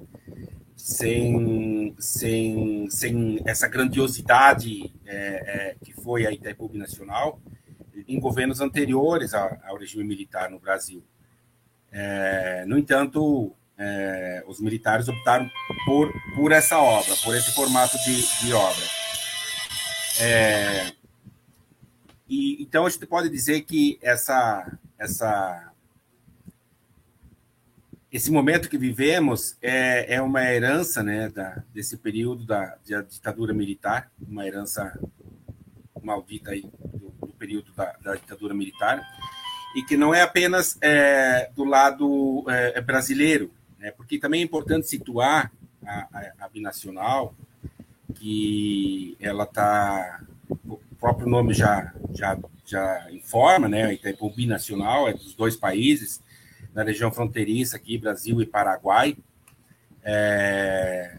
sem, 0.75 1.95
sem, 1.97 2.87
sem 2.87 3.41
essa 3.45 3.67
grandiosidade 3.67 4.93
é, 5.07 5.15
é, 5.17 5.75
que 5.83 5.91
foi 5.91 6.27
a 6.27 6.31
Itaipu 6.31 6.69
Nacional, 6.73 7.39
em 8.07 8.19
governos 8.19 8.61
anteriores 8.61 9.33
ao, 9.33 9.75
regime 9.75 10.03
militar 10.03 10.51
no 10.51 10.59
Brasil. 10.59 11.03
É, 11.91 12.63
no 12.67 12.77
entanto, 12.77 13.51
é, 13.75 14.43
os 14.45 14.59
militares 14.59 15.07
optaram 15.07 15.49
por, 15.83 16.13
por 16.35 16.51
essa 16.51 16.77
obra, 16.77 17.15
por 17.23 17.35
esse 17.35 17.51
formato 17.53 17.97
de, 18.03 18.45
de 18.45 18.53
obra. 18.53 18.85
É, 20.19 20.91
E, 22.29 22.61
então, 22.61 22.85
a 22.85 22.89
gente 22.89 23.05
pode 23.07 23.29
dizer 23.29 23.61
que 23.61 23.97
essa, 24.01 24.77
essa, 24.97 25.72
esse 28.13 28.31
momento 28.31 28.69
que 28.69 28.77
vivemos 28.77 29.57
é, 29.59 30.13
é 30.15 30.21
uma 30.21 30.43
herança 30.43 31.01
né, 31.01 31.29
da, 31.29 31.63
desse 31.73 31.97
período 31.97 32.45
da, 32.45 32.77
da 32.87 33.01
ditadura 33.01 33.55
militar, 33.55 34.11
uma 34.21 34.45
herança 34.45 34.99
maldita 35.99 36.51
aí 36.51 36.61
do, 36.61 37.11
do 37.25 37.33
período 37.33 37.73
da, 37.73 37.91
da, 38.03 38.13
ditadura 38.13 38.53
militar, 38.53 39.01
e 39.75 39.81
que 39.81 39.97
não 39.97 40.13
é 40.13 40.21
apenas 40.21 40.77
é, 40.79 41.49
do 41.55 41.63
lado 41.63 42.45
é, 42.47 42.79
brasileiro, 42.81 43.51
né, 43.79 43.89
porque 43.89 44.19
também 44.19 44.41
é 44.41 44.43
importante 44.43 44.87
situar 44.87 45.51
a, 45.83 46.07
a, 46.13 46.45
a 46.45 46.49
binacional, 46.49 47.33
que 48.13 49.17
ela 49.19 49.43
está 49.43 50.21
o 50.65 50.77
próprio 50.99 51.27
nome 51.27 51.55
já, 51.55 51.91
já, 52.13 52.37
já 52.63 53.11
informa, 53.11 53.67
né? 53.67 53.91
Itaipu 53.93 54.29
binacional, 54.29 55.09
é 55.09 55.13
dos 55.13 55.33
dois 55.33 55.55
países, 55.55 56.21
na 56.73 56.83
região 56.83 57.11
fronteiriça 57.11 57.77
aqui, 57.77 57.97
Brasil 57.97 58.41
e 58.41 58.45
Paraguai. 58.45 59.17
É... 60.03 61.17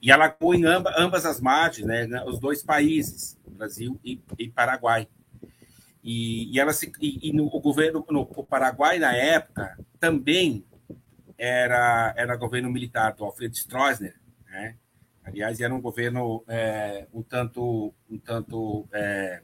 E 0.00 0.12
atua 0.12 0.56
em 0.56 0.64
ambas, 0.64 0.94
ambas 0.96 1.26
as 1.26 1.40
margens, 1.40 1.86
né? 1.86 2.22
Os 2.24 2.38
dois 2.38 2.62
países, 2.62 3.36
Brasil 3.46 3.98
e, 4.04 4.20
e 4.38 4.48
Paraguai. 4.48 5.08
E, 6.04 6.54
e, 6.54 6.60
ela 6.60 6.72
se, 6.72 6.92
e, 7.00 7.28
e 7.28 7.32
no, 7.32 7.46
o 7.46 7.60
governo 7.60 8.06
no 8.08 8.20
o 8.20 8.44
Paraguai 8.44 8.98
na 8.98 9.14
época 9.14 9.76
também 9.98 10.64
era 11.36 12.14
era 12.16 12.36
governo 12.36 12.70
militar 12.70 13.12
do 13.14 13.24
Alfred 13.24 13.56
Stroessner, 13.56 14.14
né? 14.48 14.76
Aliás, 15.24 15.60
era 15.60 15.74
um 15.74 15.80
governo 15.80 16.42
é, 16.48 17.06
um 17.12 17.22
tanto, 17.22 17.92
um 18.08 18.18
tanto 18.18 18.88
é, 18.92 19.42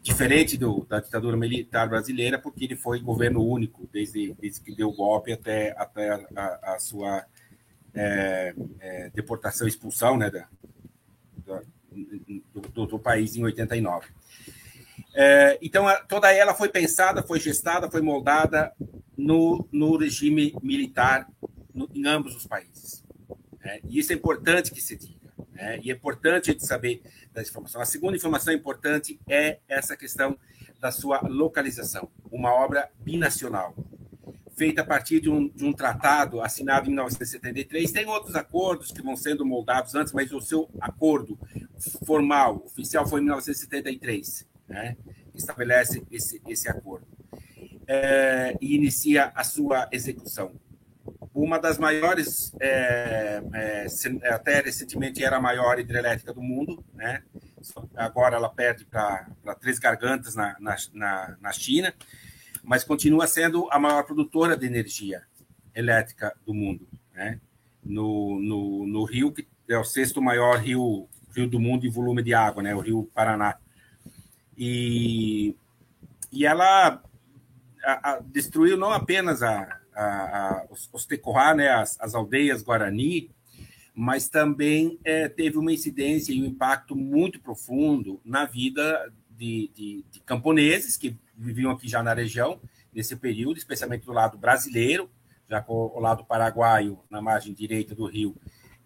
diferente 0.00 0.56
do, 0.56 0.86
da 0.88 1.00
ditadura 1.00 1.36
militar 1.36 1.88
brasileira, 1.88 2.38
porque 2.38 2.64
ele 2.64 2.76
foi 2.76 3.00
governo 3.00 3.44
único, 3.44 3.88
desde, 3.92 4.34
desde 4.34 4.60
que 4.60 4.74
deu 4.74 4.88
o 4.88 4.94
golpe 4.94 5.32
até, 5.32 5.74
até 5.76 6.10
a, 6.34 6.74
a 6.74 6.78
sua 6.78 7.24
é, 7.94 8.54
é 8.80 9.10
deportação 9.10 9.66
expulsão 9.66 10.16
né, 10.16 10.30
da, 10.30 10.48
do, 11.44 12.60
do, 12.72 12.86
do, 12.86 12.98
país 12.98 13.36
em 13.36 13.44
89. 13.44 14.08
É, 15.14 15.58
então, 15.60 15.86
toda 16.08 16.32
ela 16.32 16.54
foi 16.54 16.68
pensada, 16.68 17.22
foi 17.22 17.38
gestada, 17.38 17.90
foi 17.90 18.00
moldada 18.00 18.72
no, 19.16 19.66
no 19.70 19.96
regime 19.96 20.54
militar 20.62 21.28
no, 21.74 21.88
em 21.94 22.06
ambos 22.06 22.34
os 22.34 22.46
países. 22.46 23.04
Né? 23.60 23.80
E 23.84 23.98
isso 23.98 24.12
é 24.12 24.16
importante 24.16 24.70
que 24.70 24.80
se 24.80 24.96
diga. 24.96 25.21
Né? 25.52 25.80
E 25.82 25.90
é 25.90 25.94
importante 25.94 26.50
a 26.50 26.52
gente 26.52 26.66
saber 26.66 27.02
dessa 27.32 27.50
informação. 27.50 27.80
A 27.80 27.86
segunda 27.86 28.16
informação 28.16 28.52
importante 28.52 29.20
é 29.28 29.58
essa 29.68 29.96
questão 29.96 30.38
da 30.80 30.90
sua 30.90 31.20
localização. 31.22 32.08
Uma 32.30 32.52
obra 32.52 32.90
binacional, 33.00 33.74
feita 34.56 34.82
a 34.82 34.84
partir 34.84 35.20
de 35.20 35.30
um, 35.30 35.48
de 35.48 35.64
um 35.64 35.72
tratado 35.72 36.40
assinado 36.40 36.86
em 36.86 36.90
1973. 36.90 37.92
Tem 37.92 38.06
outros 38.06 38.34
acordos 38.34 38.92
que 38.92 39.02
vão 39.02 39.16
sendo 39.16 39.44
moldados 39.44 39.94
antes, 39.94 40.12
mas 40.12 40.32
o 40.32 40.40
seu 40.40 40.68
acordo 40.80 41.38
formal, 42.04 42.62
oficial, 42.64 43.06
foi 43.06 43.20
em 43.20 43.24
1973, 43.24 44.46
né? 44.68 44.96
estabelece 45.34 46.02
esse, 46.10 46.40
esse 46.46 46.68
acordo. 46.68 47.06
É, 47.86 48.56
e 48.60 48.76
inicia 48.76 49.32
a 49.34 49.42
sua 49.42 49.88
execução 49.90 50.52
uma 51.34 51.58
das 51.58 51.78
maiores, 51.78 52.52
é, 52.60 53.42
é, 53.54 53.86
até 54.28 54.60
recentemente 54.60 55.24
era 55.24 55.36
a 55.36 55.40
maior 55.40 55.78
hidrelétrica 55.78 56.32
do 56.32 56.42
mundo, 56.42 56.84
né? 56.92 57.22
agora 57.94 58.36
ela 58.36 58.48
perde 58.48 58.84
para 58.84 59.26
Três 59.60 59.78
Gargantas 59.78 60.34
na, 60.34 60.56
na, 60.60 61.36
na 61.40 61.52
China, 61.52 61.94
mas 62.62 62.84
continua 62.84 63.26
sendo 63.26 63.68
a 63.70 63.78
maior 63.78 64.02
produtora 64.04 64.56
de 64.56 64.66
energia 64.66 65.22
elétrica 65.74 66.36
do 66.44 66.52
mundo. 66.52 66.86
Né? 67.14 67.40
No, 67.82 68.38
no, 68.40 68.86
no 68.86 69.04
rio, 69.04 69.32
que 69.32 69.46
é 69.68 69.78
o 69.78 69.84
sexto 69.84 70.20
maior 70.20 70.58
rio, 70.58 71.08
rio 71.34 71.48
do 71.48 71.58
mundo 71.58 71.86
em 71.86 71.90
volume 71.90 72.22
de 72.22 72.34
água, 72.34 72.62
né? 72.62 72.74
o 72.74 72.80
Rio 72.80 73.10
Paraná. 73.14 73.56
E, 74.56 75.56
e 76.30 76.44
ela 76.44 77.02
a, 77.84 78.10
a, 78.10 78.20
destruiu 78.20 78.76
não 78.76 78.92
apenas 78.92 79.42
a, 79.42 79.80
a, 79.94 80.04
a, 80.04 80.66
os, 80.70 80.88
os 80.92 81.06
Tecoá, 81.06 81.54
né, 81.54 81.68
as, 81.68 81.98
as, 82.00 82.14
aldeias 82.14 82.62
Guarani, 82.62 83.30
mas 83.94 84.28
também 84.28 84.98
é, 85.04 85.28
teve 85.28 85.58
uma 85.58 85.72
incidência 85.72 86.32
e 86.32 86.42
um 86.42 86.46
impacto 86.46 86.96
muito 86.96 87.40
profundo 87.40 88.20
na 88.24 88.44
vida 88.44 89.12
de, 89.30 89.70
de, 89.74 90.04
de, 90.10 90.20
camponeses 90.20 90.96
que 90.96 91.16
viviam 91.36 91.70
aqui 91.70 91.88
já 91.88 92.02
na 92.02 92.14
região, 92.14 92.60
nesse 92.92 93.16
período, 93.16 93.58
especialmente 93.58 94.06
do 94.06 94.12
lado 94.12 94.38
brasileiro, 94.38 95.10
já 95.48 95.60
que 95.60 95.70
o, 95.70 95.92
o 95.94 96.00
lado 96.00 96.24
paraguaio, 96.24 96.98
na 97.10 97.20
margem 97.20 97.52
direita 97.52 97.94
do 97.94 98.06
rio, 98.06 98.36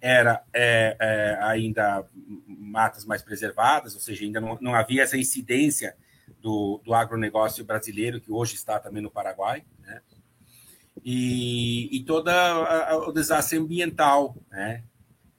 era 0.00 0.42
é, 0.52 0.96
é, 1.00 1.38
ainda 1.42 2.06
matas 2.46 3.04
mais 3.04 3.22
preservadas, 3.22 3.94
ou 3.94 4.00
seja, 4.00 4.24
ainda 4.24 4.40
não, 4.40 4.58
não 4.60 4.74
havia 4.74 5.02
essa 5.02 5.16
incidência 5.16 5.96
do, 6.40 6.80
do 6.84 6.94
agronegócio 6.94 7.64
brasileiro, 7.64 8.20
que 8.20 8.30
hoje 8.30 8.54
está 8.54 8.78
também 8.78 9.02
no 9.02 9.10
Paraguai. 9.10 9.64
E, 11.08 11.98
e 11.98 12.04
o 12.10 13.12
desastre 13.12 13.56
ambiental, 13.56 14.36
né? 14.50 14.82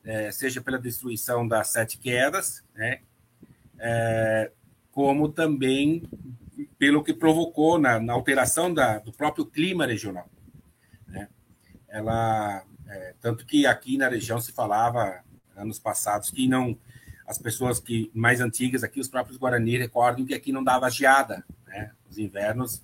É, 0.01 0.31
seja 0.31 0.61
pela 0.61 0.79
destruição 0.79 1.45
das 1.45 1.67
sete 1.67 1.97
quedas, 1.97 2.63
né? 2.73 3.01
É, 3.77 4.49
como 4.93 5.27
também 5.27 6.03
pelo 6.79 7.03
que 7.03 7.13
provocou 7.13 7.77
na, 7.77 7.99
na 7.99 8.13
alteração 8.13 8.73
da, 8.73 8.99
do 8.99 9.11
próprio 9.11 9.45
clima 9.45 9.85
regional. 9.85 10.29
Né? 11.05 11.27
Ela, 11.89 12.63
é, 12.87 13.13
tanto 13.19 13.45
que 13.45 13.65
aqui 13.65 13.97
na 13.97 14.07
região 14.07 14.39
se 14.39 14.53
falava 14.53 15.21
anos 15.53 15.79
passados 15.79 16.31
que 16.31 16.47
não 16.47 16.77
as 17.27 17.37
pessoas 17.37 17.77
que 17.77 18.09
mais 18.13 18.39
antigas 18.39 18.85
aqui, 18.85 19.01
os 19.01 19.09
próprios 19.09 19.37
Guarani 19.37 19.77
recordam 19.77 20.25
que 20.25 20.33
aqui 20.33 20.53
não 20.53 20.63
dava 20.63 20.89
geada, 20.89 21.43
né? 21.65 21.91
Os 22.09 22.17
invernos 22.17 22.81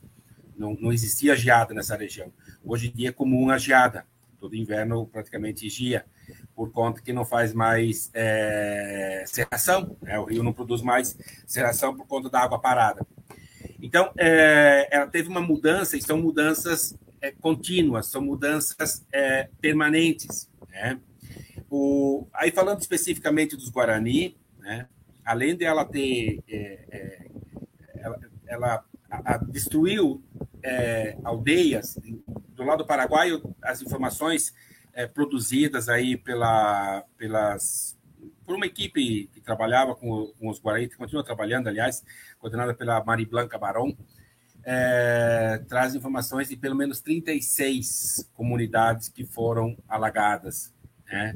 não, 0.57 0.75
não 0.79 0.91
existia 0.91 1.35
geada 1.35 1.73
nessa 1.73 1.95
região. 1.95 2.31
Hoje 2.63 2.87
em 2.87 2.91
dia 2.91 3.09
é 3.09 3.11
comum 3.11 3.49
a 3.49 3.57
geada. 3.57 4.05
Todo 4.39 4.55
inverno 4.55 5.07
praticamente 5.07 5.69
gia, 5.69 6.05
por 6.53 6.71
conta 6.71 7.01
que 7.01 7.13
não 7.13 7.23
faz 7.23 7.53
mais 7.53 8.11
é, 8.13 9.23
serração, 9.25 9.95
né? 10.01 10.19
o 10.19 10.25
rio 10.25 10.43
não 10.43 10.51
produz 10.51 10.81
mais 10.81 11.17
serração 11.47 11.95
por 11.95 12.05
conta 12.05 12.29
da 12.29 12.41
água 12.41 12.59
parada. 12.59 13.05
Então, 13.81 14.11
é, 14.17 14.87
ela 14.91 15.07
teve 15.07 15.29
uma 15.29 15.41
mudança, 15.41 15.97
e 15.97 16.01
são 16.01 16.17
mudanças 16.17 16.97
é, 17.21 17.31
contínuas, 17.31 18.07
são 18.07 18.21
mudanças 18.21 19.05
é, 19.11 19.49
permanentes. 19.61 20.49
Né? 20.69 20.99
O, 21.69 22.27
aí, 22.33 22.51
falando 22.51 22.81
especificamente 22.81 23.55
dos 23.55 23.69
Guarani, 23.69 24.37
né? 24.59 24.87
além 25.23 25.55
de 25.55 25.65
ela 25.65 25.85
ter. 25.85 26.43
É, 26.47 26.79
é, 26.91 27.25
ela, 27.95 28.19
ela 28.45 28.85
a, 29.23 29.37
destruiu 29.37 30.23
é, 30.63 31.17
aldeias 31.23 31.97
do 32.55 32.63
lado 32.63 32.79
do 32.79 32.87
Paraguai, 32.87 33.29
as 33.61 33.81
informações 33.81 34.53
é, 34.93 35.05
produzidas 35.05 35.89
aí 35.89 36.15
pela, 36.17 37.03
pelas, 37.17 37.97
por 38.45 38.55
uma 38.55 38.65
equipe 38.65 39.29
que 39.33 39.41
trabalhava 39.41 39.95
com, 39.95 40.31
com 40.39 40.49
os 40.49 40.59
Guarani, 40.59 40.87
que 40.87 40.97
continua 40.97 41.23
trabalhando, 41.23 41.67
aliás, 41.67 42.03
coordenada 42.39 42.73
pela 42.73 43.03
Mari 43.03 43.25
Blanca 43.25 43.57
Barão, 43.57 43.95
é, 44.63 45.61
traz 45.67 45.93
informações 45.93 46.49
de 46.49 46.55
pelo 46.55 46.75
menos 46.75 47.01
36 47.01 48.29
comunidades 48.33 49.09
que 49.09 49.25
foram 49.25 49.77
alagadas. 49.87 50.73
Né? 51.05 51.35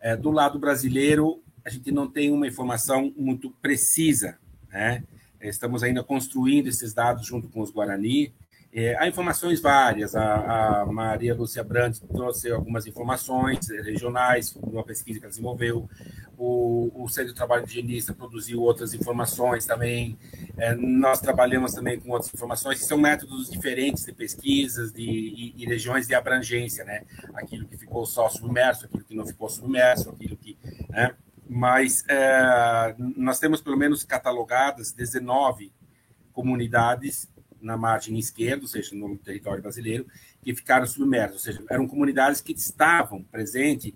É, 0.00 0.16
do 0.16 0.30
lado 0.30 0.58
brasileiro, 0.58 1.42
a 1.64 1.70
gente 1.70 1.90
não 1.90 2.10
tem 2.10 2.30
uma 2.30 2.46
informação 2.46 3.12
muito 3.16 3.50
precisa. 3.62 4.38
Né? 4.70 5.02
Estamos 5.40 5.82
ainda 5.82 6.02
construindo 6.02 6.68
esses 6.68 6.92
dados 6.92 7.26
junto 7.26 7.48
com 7.48 7.60
os 7.60 7.70
Guarani. 7.70 8.32
É, 8.70 8.94
há 8.98 9.08
informações 9.08 9.60
várias. 9.60 10.14
A, 10.14 10.82
a, 10.82 10.86
Maria 10.86 11.34
Lúcia 11.34 11.64
Brandt 11.64 12.00
trouxe 12.06 12.50
algumas 12.50 12.86
informações 12.86 13.68
regionais, 13.68 14.54
uma 14.56 14.84
pesquisa 14.84 15.18
que 15.18 15.24
ela 15.24 15.30
desenvolveu. 15.30 15.88
O, 16.36 16.92
o 16.94 17.08
Centro 17.08 17.30
de 17.30 17.34
Trabalho 17.34 17.64
Higienista 17.64 18.12
produziu 18.12 18.60
outras 18.60 18.92
informações 18.92 19.64
também. 19.64 20.18
É, 20.56 20.74
nós 20.74 21.20
trabalhamos 21.20 21.72
também 21.72 21.98
com 21.98 22.10
outras 22.10 22.32
informações, 22.32 22.78
que 22.78 22.84
são 22.84 22.98
métodos 22.98 23.48
diferentes 23.50 24.04
de 24.04 24.12
pesquisas 24.12 24.92
de, 24.92 25.02
e, 25.02 25.54
e, 25.56 25.66
regiões 25.66 26.06
de 26.06 26.14
abrangência, 26.14 26.84
né? 26.84 27.02
Aquilo 27.34 27.66
que 27.66 27.76
ficou 27.76 28.04
só 28.04 28.28
submerso, 28.28 28.84
aquilo 28.84 29.02
que 29.02 29.16
não 29.16 29.26
ficou 29.26 29.48
submerso, 29.48 30.10
aquilo 30.10 30.36
que. 30.36 30.58
Né? 30.90 31.14
Mas 31.48 32.04
é, 32.08 32.94
nós 33.16 33.38
temos 33.38 33.60
pelo 33.60 33.76
menos 33.76 34.04
catalogadas 34.04 34.92
19 34.92 35.72
comunidades 36.32 37.28
na 37.60 37.76
margem 37.76 38.18
esquerda, 38.18 38.62
ou 38.62 38.68
seja, 38.68 38.94
no 38.94 39.16
território 39.18 39.62
brasileiro, 39.62 40.06
que 40.42 40.54
ficaram 40.54 40.86
submersas, 40.86 41.32
ou 41.32 41.38
seja, 41.40 41.64
eram 41.68 41.86
comunidades 41.86 42.40
que 42.40 42.52
estavam 42.52 43.22
presentes 43.24 43.92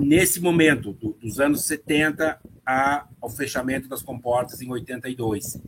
nesse 0.00 0.40
momento, 0.40 0.92
do, 0.92 1.12
dos 1.14 1.40
anos 1.40 1.64
70 1.64 2.40
a, 2.64 3.06
ao 3.20 3.28
fechamento 3.28 3.88
das 3.88 4.02
comportas 4.02 4.60
em 4.60 4.70
82. 4.70 5.60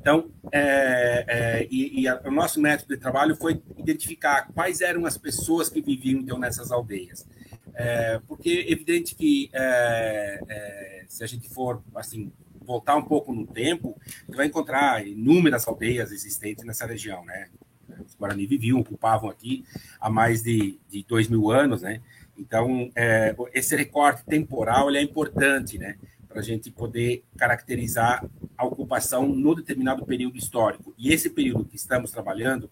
Então, 0.00 0.30
é, 0.50 1.24
é, 1.28 1.68
e, 1.70 2.02
e 2.02 2.08
a, 2.08 2.20
o 2.24 2.30
nosso 2.30 2.60
método 2.60 2.94
de 2.94 3.00
trabalho 3.00 3.36
foi 3.36 3.62
identificar 3.76 4.48
quais 4.52 4.80
eram 4.80 5.06
as 5.06 5.16
pessoas 5.16 5.68
que 5.68 5.80
viviam 5.80 6.20
então 6.20 6.38
nessas 6.38 6.70
aldeias. 6.70 7.26
É, 7.74 8.20
porque 8.26 8.66
é 8.68 8.72
evidente 8.72 9.14
que 9.14 9.50
é, 9.52 10.40
é, 10.48 11.04
se 11.08 11.24
a 11.24 11.26
gente 11.26 11.48
for 11.48 11.82
assim 11.94 12.30
voltar 12.64 12.96
um 12.96 13.02
pouco 13.02 13.32
no 13.32 13.46
tempo, 13.46 13.98
você 14.26 14.36
vai 14.36 14.46
encontrar 14.46 15.06
inúmeras 15.06 15.66
aldeias 15.66 16.12
existentes 16.12 16.64
nessa 16.64 16.86
região, 16.86 17.24
né? 17.24 17.48
Os 18.06 18.14
Guarani 18.14 18.46
viviam, 18.46 18.80
ocupavam 18.80 19.28
aqui 19.28 19.64
há 20.00 20.08
mais 20.08 20.42
de, 20.42 20.78
de 20.88 21.04
dois 21.04 21.28
mil 21.28 21.50
anos, 21.50 21.82
né? 21.82 22.00
Então, 22.36 22.90
é, 22.96 23.34
esse 23.52 23.76
recorte 23.76 24.24
temporal 24.24 24.90
é 24.90 25.02
importante, 25.02 25.78
né? 25.78 25.96
Para 26.28 26.40
a 26.40 26.42
gente 26.42 26.70
poder 26.70 27.24
caracterizar 27.36 28.24
a 28.56 28.64
ocupação 28.64 29.28
no 29.28 29.54
determinado 29.54 30.04
período 30.06 30.38
histórico. 30.38 30.94
E 30.96 31.12
esse 31.12 31.28
período 31.28 31.64
que 31.64 31.76
estamos 31.76 32.10
trabalhando, 32.10 32.70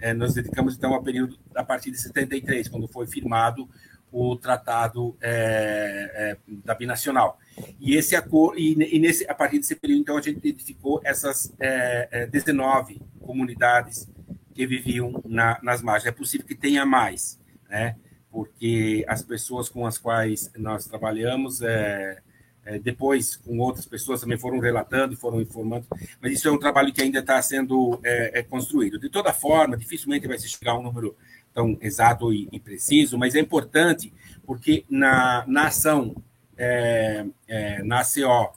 é, 0.00 0.14
nós 0.14 0.34
dedicamos 0.34 0.76
então 0.76 0.94
ao 0.94 1.02
período 1.02 1.38
a 1.54 1.62
partir 1.62 1.90
de 1.90 2.00
73, 2.00 2.68
quando 2.68 2.88
foi 2.88 3.06
firmado 3.06 3.68
o 4.12 4.36
tratado 4.36 5.16
é, 5.20 6.10
é, 6.14 6.36
da 6.46 6.74
binacional. 6.74 7.38
E 7.80 7.96
esse 7.96 8.14
acordo 8.14 8.58
e, 8.58 8.72
e, 8.94 8.98
nesse 8.98 9.28
a 9.28 9.34
partir 9.34 9.58
desse 9.58 9.74
período 9.74 10.02
então 10.02 10.18
a 10.18 10.20
gente 10.20 10.36
identificou 10.36 11.00
essas 11.02 11.52
é, 11.58 12.26
19 12.26 12.94
é, 12.94 13.24
comunidades 13.24 14.08
que 14.54 14.66
viviam 14.66 15.22
na, 15.24 15.58
nas 15.62 15.82
margens. 15.82 16.06
É 16.08 16.12
possível 16.12 16.46
que 16.46 16.54
tenha 16.54 16.84
mais, 16.84 17.40
né? 17.68 17.96
Porque 18.30 19.04
as 19.08 19.22
pessoas 19.22 19.68
com 19.68 19.86
as 19.86 19.96
quais 19.96 20.50
nós 20.56 20.86
trabalhamos 20.86 21.62
é, 21.62 22.20
é, 22.64 22.78
depois 22.78 23.36
com 23.36 23.58
outras 23.58 23.86
pessoas 23.86 24.20
também 24.20 24.38
foram 24.38 24.58
relatando 24.58 25.16
foram 25.16 25.40
informando, 25.40 25.86
mas 26.20 26.32
isso 26.32 26.48
é 26.48 26.52
um 26.52 26.58
trabalho 26.58 26.92
que 26.92 27.02
ainda 27.02 27.18
está 27.18 27.40
sendo 27.42 27.98
é, 28.04 28.38
é, 28.38 28.42
construído. 28.42 28.98
De 28.98 29.08
toda 29.08 29.32
forma, 29.32 29.76
dificilmente 29.76 30.28
vai 30.28 30.38
se 30.38 30.48
chegar 30.48 30.72
a 30.72 30.78
um 30.78 30.82
número 30.82 31.16
tão 31.54 31.76
exato 31.80 32.32
e, 32.32 32.48
e 32.52 32.58
preciso, 32.58 33.18
mas 33.18 33.34
é 33.34 33.40
importante 33.40 34.12
porque 34.46 34.84
na, 34.88 35.44
na 35.46 35.66
ação, 35.68 36.14
é, 36.56 37.24
é, 37.46 37.82
na 37.82 38.02
CO, 38.02 38.52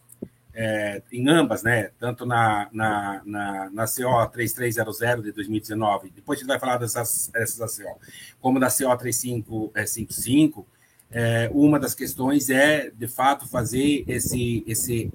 é, 0.54 1.02
em 1.12 1.28
ambas, 1.28 1.64
né, 1.64 1.92
tanto 2.00 2.26
na, 2.26 2.70
na, 2.72 3.22
na, 3.26 3.70
na 3.70 3.86
CO 3.86 4.26
3300 4.32 5.24
de 5.24 5.32
2019, 5.32 6.12
depois 6.16 6.40
a 6.40 6.42
gente 6.42 6.48
vai 6.48 6.60
falar 6.60 6.78
dessas, 6.78 7.30
dessas 7.34 7.80
ACO, 7.80 8.00
como 8.40 8.60
da 8.60 8.68
CO 8.68 8.96
3555, 8.98 10.66
é, 11.12 11.50
uma 11.54 11.80
das 11.80 11.94
questões 11.94 12.50
é, 12.50 12.90
de 12.90 13.08
fato, 13.08 13.48
fazer 13.48 14.04
esse, 14.08 14.64
esse 14.66 15.12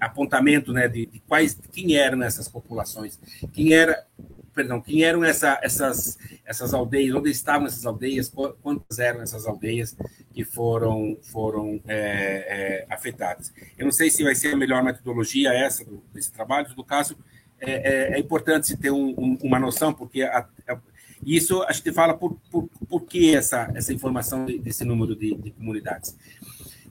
apontamento 0.00 0.72
né, 0.72 0.88
de, 0.88 1.06
de 1.06 1.20
quais, 1.20 1.58
quem 1.70 1.96
eram 1.96 2.22
essas 2.22 2.48
populações, 2.48 3.20
quem 3.52 3.72
era 3.72 4.06
perdão, 4.54 4.80
quem 4.80 5.02
eram 5.02 5.24
essa, 5.24 5.58
essas, 5.62 6.18
essas 6.44 6.74
aldeias, 6.74 7.14
onde 7.14 7.30
estavam 7.30 7.66
essas 7.66 7.86
aldeias, 7.86 8.32
quantas 8.62 8.98
eram 8.98 9.22
essas 9.22 9.46
aldeias 9.46 9.96
que 10.32 10.44
foram, 10.44 11.18
foram 11.22 11.80
é, 11.86 12.86
é, 12.86 12.86
afetadas. 12.90 13.52
Eu 13.76 13.84
não 13.84 13.92
sei 13.92 14.10
se 14.10 14.22
vai 14.22 14.34
ser 14.34 14.54
a 14.54 14.56
melhor 14.56 14.82
metodologia 14.82 15.52
essa 15.52 15.84
do, 15.84 16.02
desse 16.12 16.32
trabalho, 16.32 16.68
no 16.76 16.84
caso, 16.84 17.16
é, 17.60 17.72
é, 17.72 18.14
é 18.14 18.18
importante 18.18 18.66
se 18.66 18.76
ter 18.76 18.90
um, 18.90 19.14
um, 19.16 19.38
uma 19.42 19.58
noção, 19.58 19.92
porque 19.94 20.22
a, 20.22 20.46
a, 20.68 20.78
isso 21.24 21.62
a 21.62 21.72
gente 21.72 21.92
fala 21.92 22.14
por, 22.14 22.36
por, 22.50 22.68
por 22.88 23.02
que 23.02 23.34
essa, 23.34 23.70
essa 23.74 23.92
informação 23.92 24.44
desse 24.44 24.84
número 24.84 25.14
de, 25.14 25.34
de 25.36 25.50
comunidades. 25.52 26.16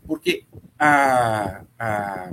Porque 0.05 0.45
a, 0.79 1.63
a, 1.77 2.31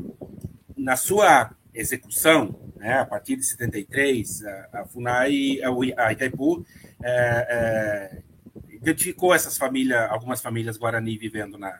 na 0.76 0.96
sua 0.96 1.50
execução, 1.78 2.58
né, 2.76 2.98
a 2.98 3.04
partir 3.04 3.36
de 3.36 3.44
73, 3.44 4.44
a, 4.44 4.68
a 4.80 4.84
FUNAI, 4.84 5.60
a, 5.96 6.12
Itaipu, 6.12 6.66
é, 7.02 7.46
é, 7.48 8.22
identificou 8.70 9.32
essas 9.32 9.56
famílias, 9.56 10.10
algumas 10.10 10.40
famílias 10.40 10.76
Guarani 10.76 11.16
vivendo 11.16 11.56
na, 11.56 11.78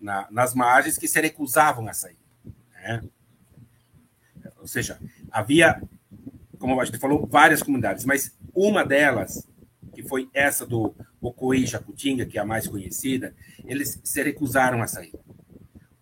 na, 0.00 0.26
nas 0.30 0.54
margens 0.54 0.96
que 0.96 1.06
se 1.06 1.20
recusavam 1.20 1.86
a 1.88 1.92
sair. 1.92 2.18
Né? 2.72 3.02
Ou 4.58 4.66
seja, 4.66 4.98
havia, 5.30 5.80
como 6.58 6.80
a 6.80 6.84
gente 6.84 6.98
falou, 6.98 7.26
várias 7.26 7.62
comunidades, 7.62 8.06
mas 8.06 8.34
uma 8.54 8.84
delas, 8.84 9.46
que 9.94 10.02
foi 10.02 10.30
essa 10.32 10.64
do 10.64 10.94
Ocoí 11.20 11.66
Jacutinga, 11.66 12.24
que 12.24 12.38
é 12.38 12.40
a 12.40 12.46
mais 12.46 12.66
conhecida, 12.66 13.34
eles 13.64 14.00
se 14.02 14.22
recusaram 14.22 14.82
a 14.82 14.86
sair. 14.86 15.12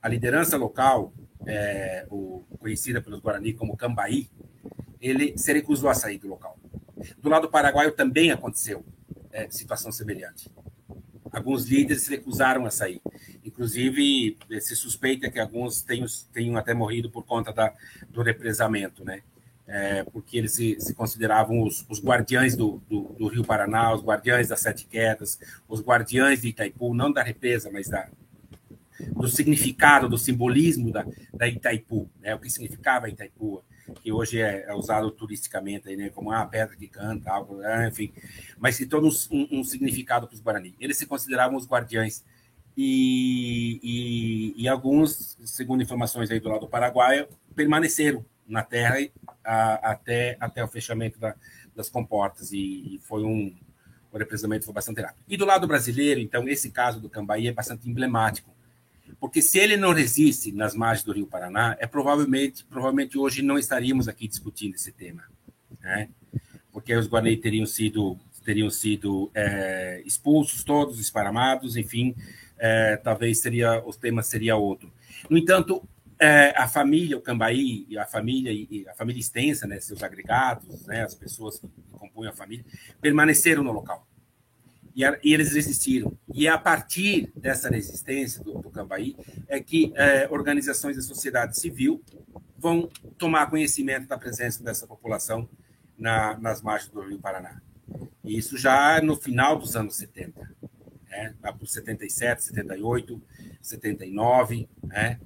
A 0.01 0.09
liderança 0.09 0.57
local 0.57 1.13
é, 1.47 2.07
o, 2.11 2.45
conhecida 2.59 3.01
pelos 3.01 3.21
Guarani 3.21 3.53
como 3.53 3.77
Cambaí, 3.77 4.29
ele 5.01 5.37
se 5.37 5.53
recusou 5.53 5.91
a 5.91 5.95
sair 5.95 6.19
do 6.19 6.29
local. 6.29 6.59
Do 7.19 7.29
lado 7.29 7.49
paraguaio 7.49 7.93
também 7.93 8.31
aconteceu 8.31 8.85
é, 9.33 9.51
situação 9.51 9.91
semelhante. 9.91 10.51
Alguns 11.33 11.67
líderes 11.67 12.03
se 12.03 12.11
recusaram 12.11 12.67
a 12.67 12.71
sair. 12.71 13.01
Inclusive, 13.45 14.37
se 14.61 14.77
suspeita 14.77 15.31
que 15.31 15.41
alguns 15.41 15.83
tenham, 15.83 16.07
tenham 16.33 16.57
até 16.57 16.75
morrido 16.75 17.11
por 17.11 17.25
conta 17.25 17.53
da, 17.53 17.75
do 18.11 18.23
represamento, 18.23 19.05
né? 19.05 19.23
É, 19.67 20.05
porque 20.05 20.37
eles 20.37 20.53
se, 20.53 20.79
se 20.81 20.93
consideravam 20.93 21.63
os, 21.63 21.87
os 21.89 22.03
guardiães 22.03 22.55
do, 22.55 22.83
do, 22.89 23.15
do, 23.19 23.29
Rio 23.29 23.45
Paraná, 23.45 23.95
os 23.95 24.03
guardiães 24.03 24.49
das 24.49 24.61
Sete 24.61 24.87
Quedas, 24.87 25.39
os 25.69 25.81
guardiães 25.81 26.43
de 26.43 26.49
Itaipu, 26.49 26.93
não 26.93 27.11
da 27.11 27.23
represa, 27.23 27.71
mas 27.73 27.89
da, 27.89 28.09
do 29.13 29.29
significado, 29.29 30.09
do 30.09 30.19
simbolismo 30.19 30.91
da, 30.91 31.07
da 31.33 31.49
Itaipu, 31.49 32.11
né? 32.21 32.35
o 32.35 32.39
que 32.39 32.51
significava 32.51 33.09
Itaipu, 33.09 33.63
que 34.03 34.13
hoje 34.13 34.41
é, 34.41 34.65
é 34.69 34.75
usado 34.75 35.11
turisticamente 35.11 35.89
aí, 35.89 35.97
né? 35.97 36.11
como 36.11 36.31
a 36.31 36.41
ah, 36.41 36.47
pedra 36.47 36.77
que 36.77 36.89
canta, 36.89 37.31
algo, 37.31 37.57
né? 37.57 37.89
enfim, 37.89 38.13
mas 38.59 38.77
que 38.77 38.87
todo 38.87 39.09
um, 39.31 39.49
um 39.51 39.65
significado 39.65 40.27
para 40.27 40.35
os 40.35 40.41
Guarani. 40.41 40.75
Eles 40.81 40.97
se 40.97 41.07
consideravam 41.07 41.57
os 41.57 41.67
guardiães 41.67 42.25
e, 42.77 43.81
e, 43.83 44.63
e, 44.63 44.69
alguns, 44.69 45.37
segundo 45.45 45.83
informações 45.83 46.31
aí 46.31 46.41
do 46.41 46.49
lado 46.49 46.63
do 46.63 46.69
Paraguai, 46.69 47.29
permaneceram 47.55 48.25
na 48.47 48.63
terra 48.63 48.97
a, 49.45 49.91
até, 49.91 50.37
até 50.41 50.65
o 50.65 50.69
fechamento 50.69 51.19
da, 51.19 51.35
das 51.77 51.89
comportas 51.89 52.53
e, 52.53 52.97
e 52.97 53.01
foi 53.03 53.25
um 53.25 53.55
o 54.13 54.19
represamento 54.19 54.67
foi 54.67 54.75
bastante 54.75 55.01
rápido. 55.01 55.25
E 55.27 55.37
do 55.37 55.47
lado 55.47 55.67
brasileiro, 55.67 56.21
então, 56.21 56.47
esse 56.47 56.71
caso 56.71 57.01
do 57.01 57.09
Cambaí 57.09 57.49
é 57.49 57.53
bastante 57.53 57.89
emblemático, 57.89 58.52
porque 59.23 59.41
se 59.41 59.57
ele 59.57 59.77
não 59.77 59.93
resiste 59.93 60.51
nas 60.51 60.75
margens 60.75 61.05
do 61.05 61.13
Rio 61.13 61.29
Paraná, 61.29 61.77
é 61.79 61.87
provavelmente, 61.87 62.65
provavelmente 62.65 63.17
hoje 63.17 63.41
não 63.41 63.57
estaríamos 63.57 64.09
aqui 64.09 64.27
discutindo 64.27 64.75
esse 64.75 64.91
tema, 64.91 65.23
né? 65.81 66.09
Porque 66.73 66.93
os 66.93 67.07
Guarani 67.07 67.37
teriam 67.37 67.65
sido 67.65 68.19
teriam 68.45 68.69
sido 68.69 69.31
é, 69.33 70.03
expulsos 70.05 70.65
todos, 70.65 70.99
esparamados, 70.99 71.77
enfim, 71.77 72.17
é, 72.59 72.97
talvez 72.97 73.39
seria 73.39 73.81
o 73.87 73.93
tema 73.93 74.25
seria 74.25 74.57
outro. 74.57 74.93
No 75.31 75.39
entanto, 75.39 75.89
é, 76.19 76.53
a 76.57 76.67
família, 76.67 77.17
o 77.17 77.21
Cambaí, 77.21 77.87
a 77.97 78.05
família 78.05 78.51
e 78.51 78.85
a 78.89 78.95
família 78.95 79.21
extensa, 79.21 79.69
né, 79.69 79.79
seus 79.79 80.03
agregados, 80.03 80.85
né, 80.85 81.05
as 81.05 81.15
pessoas 81.15 81.61
que 81.61 81.69
compõem 81.93 82.27
a 82.27 82.33
família, 82.33 82.65
permaneceram 83.01 83.63
no 83.63 83.71
local. 83.71 84.05
E, 84.95 85.03
e, 85.05 85.33
eles 85.33 85.53
resistiram. 85.53 86.17
E 86.35 86.47
é 86.47 86.51
a 86.51 86.59
partir 86.59 87.33
dessa 87.35 87.69
resistência 87.69 88.43
do, 88.43 88.59
do 88.59 88.71
Cambaí 88.71 89.17
é 89.49 89.61
que 89.61 89.93
é, 89.97 90.29
organizações 90.31 90.97
da 90.97 91.03
sociedade 91.03 91.59
civil 91.59 92.03
vão 92.59 92.89
tomar 93.19 93.51
conhecimento 93.51 94.07
da 94.07 94.17
presença 94.17 94.63
dessa 94.63 94.87
população 94.87 95.49
na, 95.99 96.39
nas 96.39 96.63
margens 96.63 96.91
do 96.91 97.01
Rio 97.01 97.19
Paraná. 97.19 97.61
E 98.25 98.39
isso 98.39 98.57
já 98.57 99.01
no 99.03 99.17
final 99.17 99.59
dos 99.59 99.75
anos 99.75 99.97
70, 99.97 100.49
né? 101.09 101.35
lá 101.43 101.53
por 101.53 101.67
77, 101.67 102.45
78, 102.45 103.21
79, 103.61 104.69
né? 104.85 105.19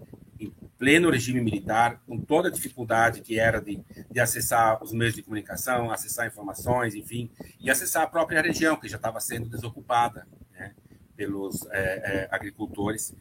Pleno 0.79 1.11
regime 1.11 1.41
militar, 1.41 2.03
com 2.07 2.21
toda 2.21 2.49
a 2.49 2.51
dificuldade 2.53 3.23
que 3.23 3.39
era 3.39 3.61
de, 3.61 3.83
de 4.11 4.21
acessar 4.21 4.83
os 4.83 4.93
meios 4.93 5.15
de 5.15 5.23
comunicação, 5.23 5.91
acessar 5.91 6.27
informações, 6.27 6.95
enfim, 6.95 7.31
e 7.59 7.71
acessar 7.71 8.03
a 8.03 8.07
própria 8.07 8.43
região, 8.43 8.77
que 8.77 8.89
já 8.89 8.97
estava 8.97 9.21
sendo 9.21 9.49
desocupada 9.49 10.27
né, 10.53 10.75
pelos 11.17 11.67
é, 11.71 11.79
é, 11.81 12.29
agricultores. 12.31 13.15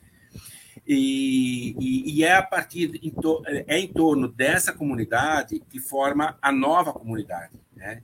E, 0.86 1.76
e, 1.80 2.18
e, 2.18 2.24
é 2.24 2.36
a 2.36 2.44
partir 2.44 3.00
em 3.02 3.10
to, 3.10 3.42
é 3.46 3.80
em 3.80 3.88
torno 3.88 4.28
dessa 4.28 4.72
comunidade 4.74 5.60
que 5.70 5.80
forma 5.80 6.38
a 6.42 6.52
nova 6.52 6.94
comunidade. 6.94 7.60
Né? 7.76 8.04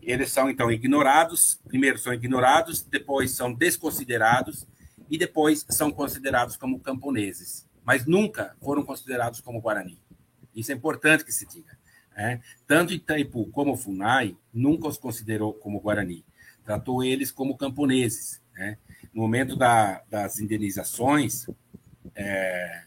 Eles 0.00 0.30
são 0.30 0.48
então 0.48 0.70
ignorados, 0.70 1.60
primeiro 1.66 1.98
são 1.98 2.14
ignorados, 2.14 2.82
depois 2.82 3.32
são 3.32 3.52
desconsiderados 3.52 4.66
e 5.10 5.18
depois 5.18 5.66
são 5.68 5.90
considerados 5.90 6.56
como 6.56 6.80
camponeses 6.80 7.66
mas 7.84 8.06
nunca 8.06 8.56
foram 8.60 8.82
considerados 8.82 9.40
como 9.40 9.60
Guarani. 9.60 9.98
Isso 10.54 10.72
é 10.72 10.74
importante 10.74 11.24
que 11.24 11.32
se 11.32 11.46
diga. 11.46 11.76
Né? 12.16 12.40
Tanto 12.66 12.92
Itaipu 12.92 13.46
como 13.46 13.76
Funai 13.76 14.36
nunca 14.52 14.88
os 14.88 14.98
considerou 14.98 15.54
como 15.54 15.80
Guarani. 15.80 16.24
Tratou 16.64 17.02
eles 17.02 17.30
como 17.30 17.56
camponeses. 17.56 18.40
Né? 18.54 18.76
no 19.12 19.22
momento 19.22 19.56
da, 19.56 20.02
das 20.08 20.40
indenizações, 20.40 21.46
é, 22.14 22.82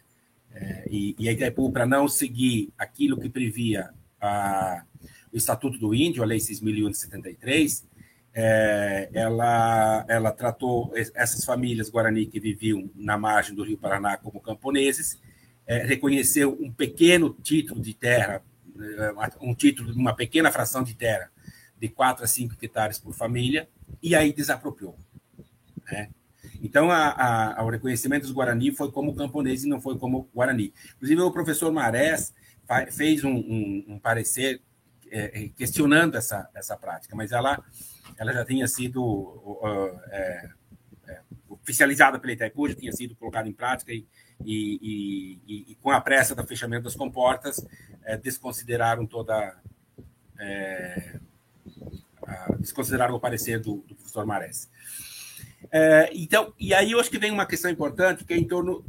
é, 0.54 0.88
e, 0.90 1.16
e 1.20 1.30
a 1.30 1.32
Itaipu, 1.32 1.72
para 1.72 1.86
não 1.86 2.08
seguir 2.08 2.70
aquilo 2.78 3.20
que 3.20 3.30
previa 3.30 3.90
a, 4.20 4.84
o 5.32 5.38
Estatuto 5.38 5.78
do 5.78 5.94
Índio, 5.94 6.24
a 6.24 6.26
Lei 6.26 6.40
6.001 6.40 6.90
de 6.90 6.98
73, 6.98 7.86
é, 8.38 9.10
ela, 9.14 10.06
ela 10.10 10.30
tratou 10.30 10.92
essas 10.94 11.46
famílias 11.46 11.90
guarani 11.90 12.26
que 12.26 12.38
viviam 12.38 12.90
na 12.94 13.18
margem 13.18 13.56
do 13.56 13.64
Rio 13.64 13.78
Paraná 13.78 14.18
como 14.18 14.42
camponeses, 14.42 15.18
é, 15.66 15.86
reconheceu 15.86 16.58
um 16.60 16.70
pequeno 16.70 17.34
título 17.42 17.80
de 17.80 17.94
terra, 17.94 18.44
é, 18.78 19.14
um 19.40 19.56
título 19.56 19.94
uma 19.94 20.14
pequena 20.14 20.52
fração 20.52 20.84
de 20.84 20.94
terra, 20.94 21.32
de 21.80 21.88
4 21.88 22.26
a 22.26 22.28
5 22.28 22.56
hectares 22.62 23.00
por 23.00 23.14
família, 23.14 23.70
e 24.04 24.14
aí 24.14 24.34
desapropriou. 24.34 24.98
Né? 25.90 26.10
Então, 26.62 26.92
a, 26.92 27.54
a, 27.58 27.64
o 27.64 27.70
reconhecimento 27.70 28.24
dos 28.24 28.32
Guarani 28.32 28.76
foi 28.76 28.92
como 28.92 29.16
camponês 29.16 29.64
e 29.64 29.70
não 29.70 29.80
foi 29.80 29.98
como 29.98 30.30
Guarani. 30.36 30.74
Inclusive, 30.96 31.22
o 31.22 31.32
professor 31.32 31.72
Marés 31.72 32.34
fez 32.92 33.24
um, 33.24 33.34
um, 33.34 33.86
um 33.90 34.00
parecer 34.00 34.62
é, 35.10 35.50
questionando 35.56 36.16
essa, 36.16 36.50
essa 36.54 36.76
prática, 36.76 37.16
mas 37.16 37.32
ela 37.32 37.64
ela 38.18 38.34
já 38.34 38.46
tinha 38.46 38.68
sido 38.68 39.04
uh, 39.04 40.00
é, 40.10 40.50
é, 41.08 41.22
oficializada 41.50 42.20
pela 42.20 42.34
Itaipu, 42.34 42.70
já 42.70 42.76
tinha 42.76 42.92
sido 42.92 43.16
colocada 43.16 43.48
em 43.48 43.54
prática 43.54 43.92
e, 43.92 44.06
e, 44.44 45.40
e, 45.46 45.72
e 45.72 45.76
com 45.76 45.92
a 45.92 46.02
pressa 46.02 46.36
do 46.36 46.46
fechamento 46.46 46.84
das 46.84 46.96
comportas, 46.96 47.66
é, 48.04 48.18
desconsideraram 48.18 49.06
toda. 49.06 49.58
É, 50.40 51.20
a, 52.24 52.56
desconsideraram 52.58 53.16
o 53.16 53.20
parecer 53.20 53.60
do, 53.60 53.78
do 53.88 53.96
professor 53.96 54.26
Marés. 54.26 54.70
É, 55.72 56.10
então, 56.14 56.54
e 56.60 56.74
aí 56.74 56.92
eu 56.92 57.00
acho 57.00 57.10
que 57.10 57.18
vem 57.18 57.32
uma 57.32 57.46
questão 57.46 57.70
importante 57.70 58.24
que 58.24 58.34
é 58.34 58.38
em 58.38 58.48
torno 58.48 58.86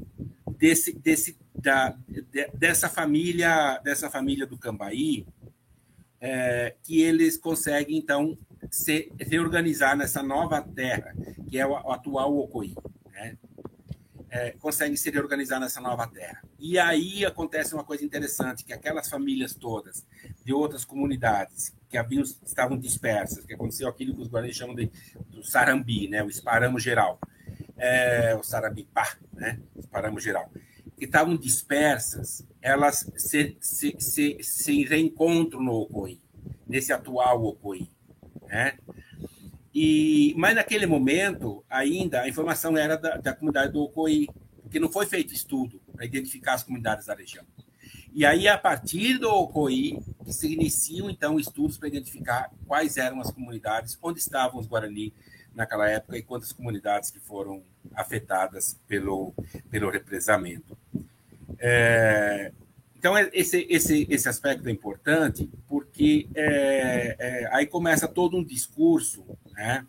desse, 0.58 0.92
desse, 0.92 1.36
da, 1.54 1.96
de, 2.08 2.48
dessa 2.54 2.88
família, 2.88 3.78
dessa 3.82 4.10
família 4.10 4.46
do 4.46 4.58
Cambaí, 4.58 5.26
é, 6.20 6.74
que 6.82 7.00
eles 7.00 7.36
conseguem 7.36 7.96
então 7.96 8.36
se 8.70 9.12
reorganizar 9.18 9.96
nessa 9.96 10.22
nova 10.22 10.60
terra, 10.60 11.14
que 11.48 11.58
é 11.58 11.66
o, 11.66 11.76
atual 11.92 12.36
Ocoí. 12.36 12.74
Né? 13.12 13.36
É, 14.28 14.54
se 14.96 15.10
reorganizar 15.10 15.58
nessa 15.58 15.80
nova 15.80 16.06
terra. 16.06 16.42
E 16.58 16.78
aí 16.78 17.24
acontece 17.24 17.74
uma 17.74 17.84
coisa 17.84 18.04
interessante, 18.04 18.64
que 18.64 18.72
aquelas 18.72 19.08
famílias 19.08 19.54
todas 19.54 20.04
de 20.44 20.52
outras 20.52 20.84
comunidades 20.84 21.74
que 21.88 21.96
haviam, 21.96 22.22
estavam 22.22 22.76
dispersas, 22.76 23.44
que 23.44 23.54
aconteceu 23.54 23.88
aquilo 23.88 24.14
que 24.14 24.20
os 24.20 24.28
guaranis 24.28 24.56
chamam 24.56 24.74
de 24.74 24.90
do 25.28 25.42
sarambi, 25.44 26.08
né? 26.08 26.22
o 26.22 26.28
esparamo 26.28 26.78
geral, 26.78 27.18
é, 27.76 28.34
o 28.34 28.42
sarabipá, 28.42 29.16
né? 29.32 29.60
o 29.74 29.80
esparamo 29.80 30.20
geral, 30.20 30.50
que 30.96 31.04
estavam 31.04 31.36
dispersas, 31.36 32.44
elas 32.60 33.10
se, 33.16 33.56
se, 33.60 33.96
se, 33.98 34.38
se 34.42 34.84
reencontram 34.84 35.62
no 35.62 35.72
Ocoí, 35.72 36.20
nesse 36.66 36.92
atual 36.92 37.44
Ocoí. 37.44 37.90
Né? 38.46 38.78
E, 39.74 40.34
mas 40.38 40.54
naquele 40.54 40.86
momento, 40.86 41.64
ainda, 41.68 42.22
a 42.22 42.28
informação 42.28 42.76
era 42.76 42.96
da, 42.96 43.16
da 43.18 43.34
comunidade 43.34 43.72
do 43.72 43.82
Ocoí, 43.82 44.28
porque 44.62 44.80
não 44.80 44.90
foi 44.90 45.06
feito 45.06 45.34
estudo 45.34 45.80
para 45.92 46.04
identificar 46.04 46.54
as 46.54 46.62
comunidades 46.62 47.06
da 47.06 47.14
região. 47.14 47.44
E 48.12 48.24
aí, 48.24 48.48
a 48.48 48.56
partir 48.56 49.18
do 49.18 49.28
Ocoí, 49.28 49.98
se 50.26 50.50
iniciam, 50.50 51.10
então, 51.10 51.38
estudos 51.38 51.76
para 51.76 51.88
identificar 51.88 52.50
quais 52.66 52.96
eram 52.96 53.20
as 53.20 53.30
comunidades, 53.30 53.98
onde 54.00 54.18
estavam 54.18 54.58
os 54.58 54.66
Guarani 54.66 55.12
naquela 55.54 55.88
época 55.88 56.16
e 56.16 56.22
quantas 56.22 56.52
comunidades 56.52 57.10
que 57.10 57.20
foram 57.20 57.62
afetadas 57.94 58.80
pelo, 58.88 59.34
pelo 59.70 59.90
represamento. 59.90 60.76
É, 61.58 62.52
então, 63.06 63.16
é, 63.16 63.30
esse, 63.32 63.64
esse, 63.70 64.04
esse 64.10 64.28
aspecto 64.28 64.68
é 64.68 64.72
importante 64.72 65.48
porque 65.68 66.28
é, 66.34 67.16
é, 67.20 67.48
aí 67.54 67.64
começa 67.64 68.08
todo 68.08 68.36
um 68.36 68.42
discurso, 68.42 69.24
né? 69.52 69.86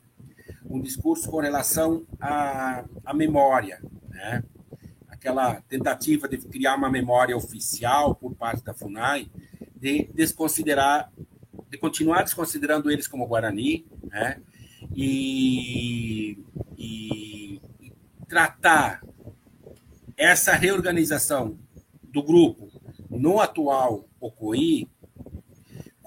um 0.70 0.80
discurso 0.80 1.28
com 1.28 1.40
relação 1.40 2.06
à, 2.20 2.86
à 3.04 3.16
memória, 3.16 3.82
né? 4.12 4.44
aquela 5.08 5.56
tentativa 5.62 6.30
de 6.30 6.38
criar 6.38 6.76
uma 6.76 6.92
memória 6.92 7.36
oficial 7.36 8.14
por 8.14 8.36
parte 8.36 8.64
da 8.64 8.72
FUNAI, 8.72 9.32
de 9.76 10.08
desconsiderar, 10.14 11.12
de 11.72 11.78
continuar 11.80 12.22
desconsiderando 12.22 12.92
eles 12.92 13.08
como 13.08 13.26
Guarani, 13.26 13.84
né? 14.12 14.40
e, 14.96 16.38
e, 16.78 17.60
e 17.82 17.92
tratar 18.28 19.04
essa 20.16 20.54
reorganização 20.54 21.58
do 22.04 22.22
grupo 22.22 22.77
no 23.10 23.40
atual 23.40 24.08
Ocoí 24.20 24.88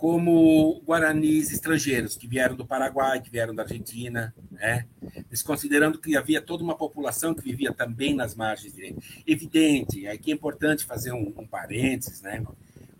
como 0.00 0.80
guaranis 0.86 1.52
estrangeiros 1.52 2.16
que 2.16 2.26
vieram 2.26 2.56
do 2.56 2.64
Paraguai, 2.64 3.20
que 3.20 3.30
vieram 3.30 3.54
da 3.54 3.64
Argentina, 3.64 4.34
né? 4.50 4.86
desconsiderando 5.28 5.98
que 5.98 6.16
havia 6.16 6.40
toda 6.40 6.64
uma 6.64 6.74
população 6.74 7.34
que 7.34 7.42
vivia 7.42 7.70
também 7.70 8.14
nas 8.14 8.34
margens 8.34 8.74
direitas. 8.74 9.04
Evidente, 9.26 10.06
aqui 10.06 10.32
é 10.32 10.34
importante 10.34 10.86
fazer 10.86 11.12
um, 11.12 11.34
um 11.36 11.46
parênteses, 11.46 12.22
né? 12.22 12.42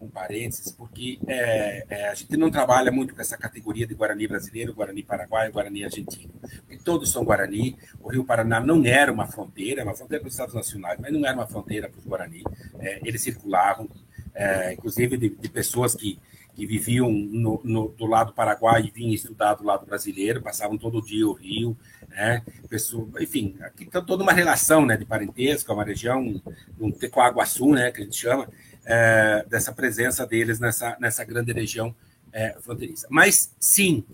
Um 0.01 0.09
parênteses, 0.09 0.73
porque 0.73 1.19
é, 1.27 1.85
é, 1.91 2.09
a 2.09 2.15
gente 2.15 2.37
não 2.37 2.51
trabalha 2.51 2.91
muito 2.91 3.15
com 3.15 3.21
essa 3.21 3.37
categoria 3.37 3.87
de 3.87 3.95
Guarani 3.95 4.27
brasileiro, 4.27 4.73
Guarani 4.73 5.03
paraguaio, 5.03 5.53
Guarani 5.53 5.85
argentino. 5.85 6.33
Porque 6.61 6.79
todos 6.79 7.13
são 7.13 7.23
Guarani. 7.23 7.77
O 8.01 8.09
Rio 8.09 8.25
Paraná 8.25 8.61
não 8.61 8.85
era 8.85 9.13
uma 9.13 9.27
fronteira, 9.27 9.85
uma 9.85 9.95
fronteira 9.95 10.23
para 10.23 10.29
os 10.29 10.35
Estados 10.35 10.55
Nacionais, 10.55 10.99
mas 10.99 11.13
não 11.13 11.27
era 11.27 11.35
uma 11.35 11.47
fronteira 11.47 11.89
para 11.89 11.99
os 11.99 12.07
Guarani. 12.07 12.43
É, 12.79 13.01
eles 13.05 13.21
circulavam, 13.21 13.89
é, 14.35 14.73
inclusive 14.73 15.19
de, 15.19 15.29
de, 15.29 15.49
pessoas 15.51 15.95
que, 15.95 16.19
que 16.55 16.65
viviam 16.65 17.13
no, 17.13 17.61
no, 17.63 17.89
do 17.89 18.07
lado 18.07 18.33
paraguai 18.33 18.83
e 18.85 18.91
vinham 18.91 19.13
estudar 19.13 19.55
do 19.55 19.65
lado 19.65 19.85
brasileiro, 19.85 20.41
passavam 20.41 20.79
todo 20.79 21.05
dia 21.05 21.29
o 21.29 21.35
Rio, 21.35 21.77
né? 22.09 22.43
Pessoa, 22.69 23.07
enfim, 23.21 23.57
aqui 23.61 23.87
toda 23.87 24.23
uma 24.23 24.33
relação 24.33 24.87
né, 24.87 24.97
de 24.97 25.05
parentesco, 25.05 25.71
é 25.71 25.75
uma 25.75 25.85
região, 25.85 26.41
um 26.81 26.91
Tecoaguaçu, 26.91 27.71
né, 27.73 27.91
que 27.91 28.01
a 28.01 28.05
gente 28.05 28.17
chama, 28.17 28.49
é, 28.85 29.45
dessa 29.49 29.73
presença 29.73 30.27
deles 30.27 30.59
nessa, 30.59 30.97
nessa 31.01 31.25
grande 31.25 31.53
região 31.53 31.95
é, 32.33 32.57
fronteiriça. 32.61 33.07
Mas, 33.11 33.55
sim, 33.59 34.05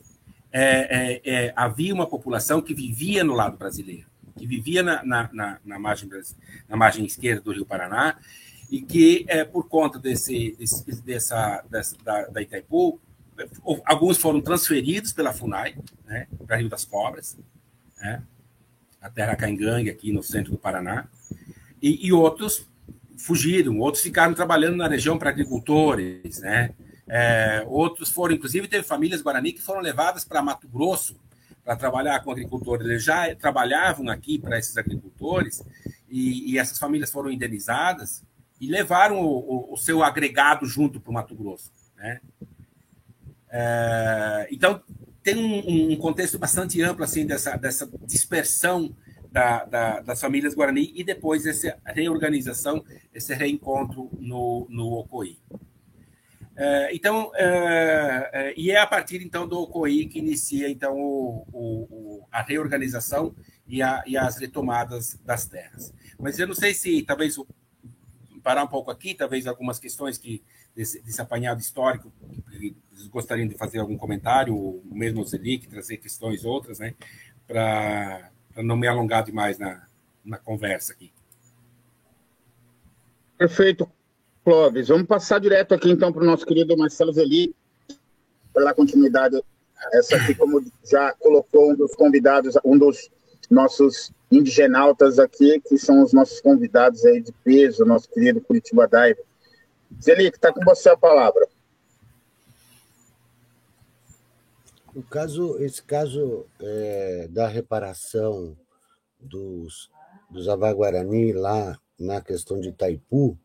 é, 0.53 1.21
é, 1.23 1.23
é, 1.25 1.53
havia 1.57 1.95
uma 1.95 2.07
população 2.07 2.63
que 2.63 2.75
vivia 2.75 3.23
no 3.23 3.35
lado 3.35 3.57
brasileiro, 3.57 4.07
que 4.37 4.47
vivia 4.47 4.83
na, 4.83 5.05
na, 5.05 5.31
na, 5.33 5.59
na 5.65 5.79
margem, 5.79 6.09
na 6.69 6.77
margem 6.77 7.05
esquerda 7.05 7.43
do 7.43 7.53
Rio 7.53 7.67
Paraná, 7.67 8.17
e 8.71 8.83
que, 8.83 9.25
é, 9.29 9.45
por 9.45 9.69
conta 9.69 9.99
desse, 9.99 10.57
desse 10.59 11.03
dessa, 11.03 11.65
dessa, 11.71 11.97
da, 12.03 12.27
da 12.27 12.43
Itaipu, 12.43 13.01
alguns 13.85 14.19
foram 14.19 14.41
transferidos 14.41 15.13
pela 15.13 15.33
FUNAI 15.33 15.77
né, 16.07 16.27
para 16.47 16.57
Rio 16.57 16.69
das 16.69 16.85
Cobras, 16.85 17.37
né, 17.99 18.23
a 19.01 19.11
terra 19.11 19.37
Caingangue, 19.37 19.91
aqui 19.91 20.11
no 20.11 20.23
centro 20.23 20.53
do 20.53 20.59
Paraná, 20.59 21.07
e, 21.81 22.07
e 22.07 22.13
outros 22.13 22.67
fugiram, 23.17 23.79
outros 23.79 24.03
ficaram 24.03 24.35
trabalhando 24.35 24.77
na 24.77 24.89
região 24.89 25.19
para 25.19 25.31
agricultores, 25.31 26.41
né? 26.41 26.71
É, 27.09 27.65
outros 27.69 28.11
foram, 28.11 28.35
inclusive, 28.35 28.67
teve 28.67 28.83
famílias 28.83 29.23
guarani 29.23 29.53
que 29.53 29.63
foram 29.63 29.81
levadas 29.81 30.25
para 30.25 30.43
Mato 30.43 30.69
Grosso 30.69 31.17
para 31.65 31.77
trabalhar 31.77 32.21
com 32.21 32.31
agricultores. 32.31 32.87
Eles 32.87 33.05
já 33.05 33.35
trabalhavam 33.35 34.09
aqui 34.09 34.39
para 34.39 34.59
esses 34.59 34.77
agricultores 34.77 35.63
e, 36.09 36.53
e, 36.53 36.59
essas 36.59 36.79
famílias 36.79 37.11
foram 37.11 37.31
indenizadas 37.31 38.25
e 38.61 38.69
levaram 38.69 39.21
o, 39.21 39.71
o, 39.71 39.75
o 39.75 39.77
seu 39.77 40.03
agregado 40.03 40.67
junto 40.67 41.01
para 41.01 41.11
o 41.11 41.15
Mato 41.15 41.35
Grosso, 41.35 41.71
né? 41.97 42.21
É, 43.49 44.49
então 44.51 44.83
tem 45.23 45.37
um, 45.37 45.93
um, 45.93 45.97
contexto 45.97 46.39
bastante 46.39 46.81
amplo 46.83 47.05
assim 47.05 47.27
dessa, 47.27 47.57
dessa 47.57 47.89
dispersão 48.05 48.95
da, 49.37 49.65
da, 49.67 50.01
das 50.01 50.19
famílias 50.19 50.55
Guarani 50.55 50.93
e 50.95 51.05
depois 51.05 51.45
essa 51.45 51.79
reorganização, 51.85 52.83
esse 53.13 53.35
reencontro 53.35 54.09
no, 54.19 54.67
no 54.71 54.95
Ocoí. 54.95 55.39
É, 56.57 56.97
então, 56.97 57.31
é, 57.35 58.31
é, 58.33 58.55
e 58.57 58.71
é 58.71 58.81
a 58.81 58.87
partir 58.87 59.21
então 59.21 59.47
do 59.47 59.61
Ocoí 59.61 60.07
que 60.07 60.21
inicia 60.21 60.71
então 60.71 60.97
o, 60.99 61.47
o, 61.53 62.27
a 62.33 62.41
reorganização 62.41 63.37
e, 63.69 63.83
a, 63.83 64.03
e, 64.07 64.17
as 64.17 64.39
retomadas 64.39 65.21
das 65.23 65.45
terras. 65.45 65.93
Mas 66.19 66.39
eu 66.39 66.47
não 66.47 66.55
sei 66.55 66.73
se 66.73 67.03
talvez 67.03 67.37
parar 68.43 68.65
um 68.65 68.69
pouco 68.69 68.91
aqui, 68.91 69.15
talvez 69.15 69.47
algumas 69.47 69.79
questões 69.79 70.17
que 70.17 70.43
desse, 70.75 71.03
desse 71.03 71.21
apanhado 71.21 71.61
histórico 71.61 72.11
gostariam 73.11 73.47
de 73.47 73.55
fazer 73.59 73.81
algum 73.81 73.99
comentário, 73.99 74.57
ou 74.57 74.83
mesmo 74.87 75.21
o 75.21 75.27
Zelic, 75.27 75.69
trazer 75.69 75.99
questões 75.99 76.43
outras, 76.43 76.79
né, 76.79 76.95
para 77.47 78.31
para 78.57 78.65
não 78.65 78.75
me 78.75 78.89
alongar 78.89 79.23
demais 79.23 79.59
na, 79.59 79.87
na 80.25 80.39
conversa 80.39 80.95
aqui. 80.95 81.13
Perfeito, 83.37 83.87
Clóvis. 84.43 84.89
Vamos 84.89 85.07
passar 85.07 85.39
direto 85.39 85.75
aqui 85.75 85.91
então 85.91 86.11
para 86.11 86.23
o 86.23 86.27
nosso 86.27 86.47
querido 86.47 86.75
Marcelo 86.75 87.13
Zeli, 87.13 87.55
para 88.55 88.73
continuidade. 88.73 89.45
Essa 89.93 90.17
aqui, 90.17 90.35
como 90.35 90.65
já 90.91 91.13
colocou 91.21 91.73
um 91.73 91.77
dos 91.77 91.95
convidados, 91.95 92.55
um 92.65 92.79
dos 92.79 93.11
nossos 93.51 94.11
indigenautas 94.33 95.19
aqui, 95.19 95.61
que 95.61 95.77
são 95.77 96.03
os 96.03 96.15
nossos 96.15 96.41
convidados 96.41 97.05
aí 97.05 97.21
de 97.21 97.33
peso, 97.45 97.85
nosso 97.85 98.09
querido 98.09 98.41
Curitiba 98.41 98.89
Dive. 98.89 99.21
Zelic, 100.03 100.35
está 100.35 100.51
com 100.51 100.65
você 100.65 100.89
a 100.89 100.97
palavra. 100.97 101.47
O 104.97 105.03
caso, 105.03 105.59
esse 105.59 105.83
caso 105.83 106.47
é, 106.59 107.29
da 107.29 107.47
reparação 107.47 108.57
dos, 109.21 109.91
dos 110.31 110.49
Avaguarani 110.49 111.35
lá 111.35 111.79
na 112.01 112.19
questão 112.23 112.59
de 112.59 112.71
Itaipu, 112.71 113.39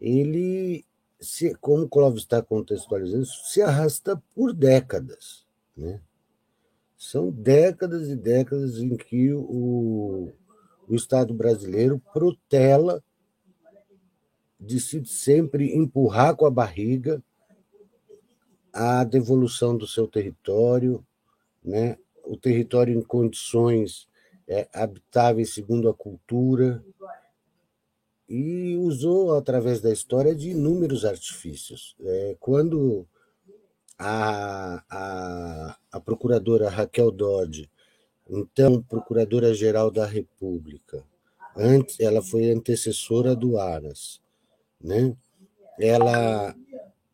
ele, 0.00 0.84
se, 1.18 1.52
como 1.56 1.82
o 1.82 1.88
Clóvis 1.88 2.22
está 2.22 2.40
contextualizando, 2.40 3.26
se 3.26 3.60
arrasta 3.60 4.22
por 4.36 4.54
décadas. 4.54 5.44
Né? 5.76 6.00
São 6.96 7.28
décadas 7.28 8.08
e 8.08 8.14
décadas 8.14 8.78
em 8.78 8.96
que 8.96 9.34
o, 9.34 10.32
o 10.86 10.94
Estado 10.94 11.34
brasileiro 11.34 12.00
protela, 12.12 13.02
decide 14.60 15.08
sempre 15.08 15.76
empurrar 15.76 16.36
com 16.36 16.46
a 16.46 16.50
barriga 16.52 17.20
a 18.72 19.04
devolução 19.04 19.76
do 19.76 19.86
seu 19.86 20.06
território, 20.06 21.04
né? 21.62 21.98
o 22.24 22.36
território 22.36 22.96
em 22.96 23.02
condições 23.02 24.08
é, 24.48 24.68
habitáveis 24.72 25.54
segundo 25.54 25.88
a 25.88 25.94
cultura, 25.94 26.82
e 28.28 28.76
usou, 28.76 29.34
através 29.36 29.82
da 29.82 29.92
história, 29.92 30.34
de 30.34 30.50
inúmeros 30.50 31.04
artifícios. 31.04 31.94
É, 32.00 32.36
quando 32.40 33.06
a, 33.98 34.82
a, 34.88 35.76
a 35.92 36.00
procuradora 36.00 36.70
Raquel 36.70 37.10
Dodge, 37.10 37.70
então 38.30 38.82
procuradora-geral 38.82 39.90
da 39.90 40.06
República, 40.06 41.04
antes, 41.54 42.00
ela 42.00 42.22
foi 42.22 42.50
antecessora 42.50 43.36
do 43.36 43.58
Aras, 43.58 44.20
né? 44.80 45.14
ela 45.78 46.54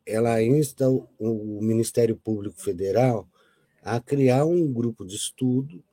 ela 0.09 0.43
insta 0.43 0.89
o 0.89 1.61
Ministério 1.61 2.17
Público 2.17 2.59
Federal 2.59 3.29
a 3.83 4.01
criar 4.01 4.47
um 4.47 4.73
grupo 4.73 5.05
de 5.05 5.15
estudo 5.15 5.85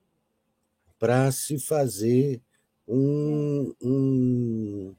para 0.98 1.30
se 1.32 1.60
fazer 1.60 2.42
um, 2.88 3.74
um, 3.82 4.96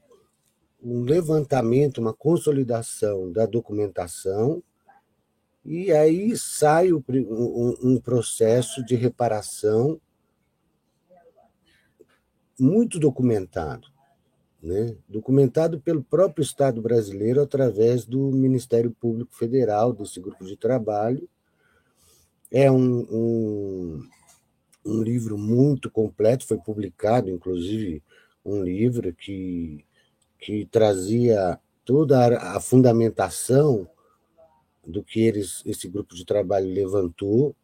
um, 0.82 1.02
levantamento, 1.02 1.98
uma 1.98 2.12
consolidação 2.12 3.32
da 3.32 3.46
documentação, 3.46 4.62
e 5.64 5.90
aí 5.90 6.36
sai 6.36 6.92
um, 6.92 7.02
um 7.82 7.98
processo 7.98 8.84
de 8.84 8.94
reparação 8.94 9.98
muito 12.58 12.98
documentado 12.98 13.95
né, 14.66 14.96
documentado 15.08 15.80
pelo 15.80 16.02
próprio 16.02 16.42
Estado 16.42 16.82
brasileiro 16.82 17.40
através 17.40 18.04
do 18.04 18.32
Ministério 18.32 18.90
Público 18.90 19.32
Federal, 19.36 19.92
desse 19.92 20.20
grupo 20.20 20.44
de 20.44 20.56
trabalho. 20.56 21.28
É 22.50 22.68
um, 22.68 23.06
um, 23.08 24.08
um 24.84 25.02
livro 25.04 25.38
muito 25.38 25.88
completo, 25.88 26.44
foi 26.44 26.58
publicado, 26.58 27.30
inclusive, 27.30 28.02
um 28.44 28.60
livro 28.60 29.14
que, 29.14 29.84
que 30.36 30.66
trazia 30.66 31.60
toda 31.84 32.56
a, 32.56 32.58
fundamentação 32.58 33.88
do 34.84 35.00
que 35.00 35.20
eles, 35.20 35.62
esse 35.64 35.86
grupo 35.86 36.12
de 36.16 36.24
trabalho 36.24 36.66
levantou, 36.66 37.54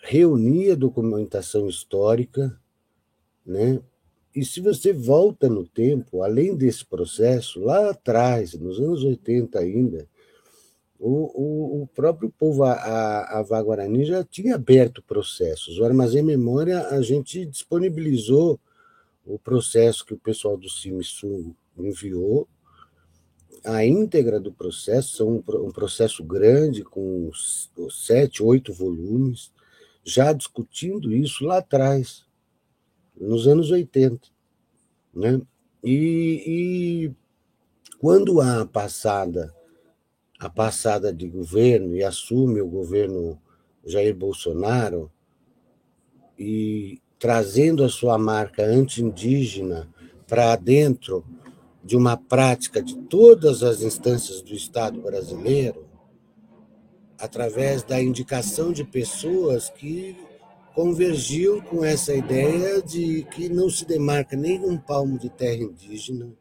reunia 0.00 0.74
documentação 0.74 1.68
histórica, 1.68 2.58
né, 3.44 3.78
e 4.34 4.44
se 4.44 4.60
você 4.60 4.92
volta 4.92 5.48
no 5.48 5.66
tempo, 5.66 6.22
além 6.22 6.54
desse 6.54 6.84
processo, 6.84 7.60
lá 7.60 7.90
atrás, 7.90 8.54
nos 8.54 8.78
anos 8.78 9.02
80 9.02 9.58
ainda, 9.58 10.08
o, 10.98 11.80
o, 11.80 11.82
o 11.82 11.86
próprio 11.88 12.30
povo 12.30 12.64
Ava-Guarani 12.64 14.04
já 14.04 14.24
tinha 14.24 14.56
aberto 14.56 15.02
processos. 15.02 15.78
O 15.78 15.84
Armazém 15.84 16.22
Memória, 16.22 16.88
a 16.88 17.00
gente 17.00 17.46
disponibilizou 17.46 18.60
o 19.24 19.38
processo 19.38 20.04
que 20.04 20.14
o 20.14 20.18
pessoal 20.18 20.56
do 20.56 20.68
CIMISU 20.68 21.54
enviou, 21.76 22.48
a 23.64 23.84
íntegra 23.84 24.38
do 24.38 24.52
processo, 24.52 25.16
são 25.16 25.44
um 25.48 25.72
processo 25.72 26.22
grande, 26.22 26.84
com 26.84 27.30
sete, 27.90 28.42
oito 28.42 28.72
volumes, 28.72 29.52
já 30.04 30.32
discutindo 30.32 31.12
isso 31.12 31.44
lá 31.44 31.58
atrás 31.58 32.27
nos 33.20 33.46
anos 33.46 33.70
80. 33.70 34.28
Né? 35.14 35.40
E, 35.82 36.42
e 36.46 37.12
quando 37.98 38.40
há 38.40 38.62
a 38.62 38.66
passada, 38.66 39.54
a 40.38 40.48
passada 40.48 41.12
de 41.12 41.28
governo 41.28 41.96
e 41.96 42.04
assume 42.04 42.60
o 42.60 42.68
governo 42.68 43.40
Jair 43.84 44.14
Bolsonaro 44.14 45.10
e 46.38 47.00
trazendo 47.18 47.82
a 47.82 47.88
sua 47.88 48.16
marca 48.16 48.64
anti-indígena 48.64 49.88
para 50.26 50.54
dentro 50.56 51.24
de 51.82 51.96
uma 51.96 52.16
prática 52.16 52.82
de 52.82 52.94
todas 52.94 53.62
as 53.62 53.82
instâncias 53.82 54.42
do 54.42 54.52
Estado 54.52 55.00
brasileiro, 55.00 55.86
através 57.18 57.82
da 57.82 58.00
indicação 58.00 58.72
de 58.72 58.84
pessoas 58.84 59.70
que 59.70 60.16
convergiu 60.78 61.60
com 61.60 61.84
essa 61.84 62.14
ideia 62.14 62.80
de 62.80 63.24
que 63.24 63.48
não 63.48 63.68
se 63.68 63.84
demarca 63.84 64.36
nem 64.36 64.60
um 64.60 64.78
palmo 64.78 65.18
de 65.18 65.28
terra 65.28 65.64
indígena, 65.64 66.32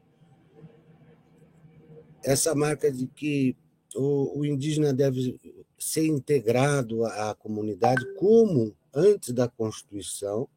essa 2.24 2.54
marca 2.54 2.92
de 2.92 3.08
que 3.08 3.58
o, 3.96 4.42
o 4.42 4.46
indígena 4.46 4.94
deve 4.94 5.40
ser 5.80 6.06
integrado 6.06 7.04
à, 7.04 7.32
à 7.32 7.34
comunidade 7.34 8.06
como 8.14 8.76
antes 8.94 9.34
da 9.34 9.48
Constituição. 9.48 10.48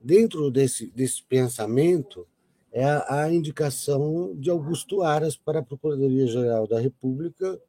Dentro 0.00 0.50
desse, 0.50 0.86
desse 0.86 1.22
pensamento 1.22 2.26
é 2.72 2.82
a, 2.82 3.24
a 3.24 3.30
indicação 3.30 4.34
de 4.34 4.48
Augusto 4.48 5.02
Aras 5.02 5.36
para 5.36 5.58
a 5.58 5.62
Procuradoria-Geral 5.62 6.66
da 6.66 6.80
República 6.80 7.60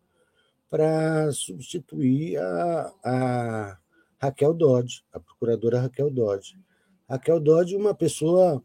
para 0.70 1.30
substituir 1.34 2.38
a, 2.38 2.94
a 3.04 3.80
Raquel 4.20 4.54
Dodge, 4.54 5.04
a 5.14 5.20
procuradora 5.20 5.80
Raquel 5.80 6.12
Dodge. 6.12 6.60
Raquel 7.08 7.40
Dodge 7.40 7.76
uma 7.76 7.96
pessoa 7.96 8.62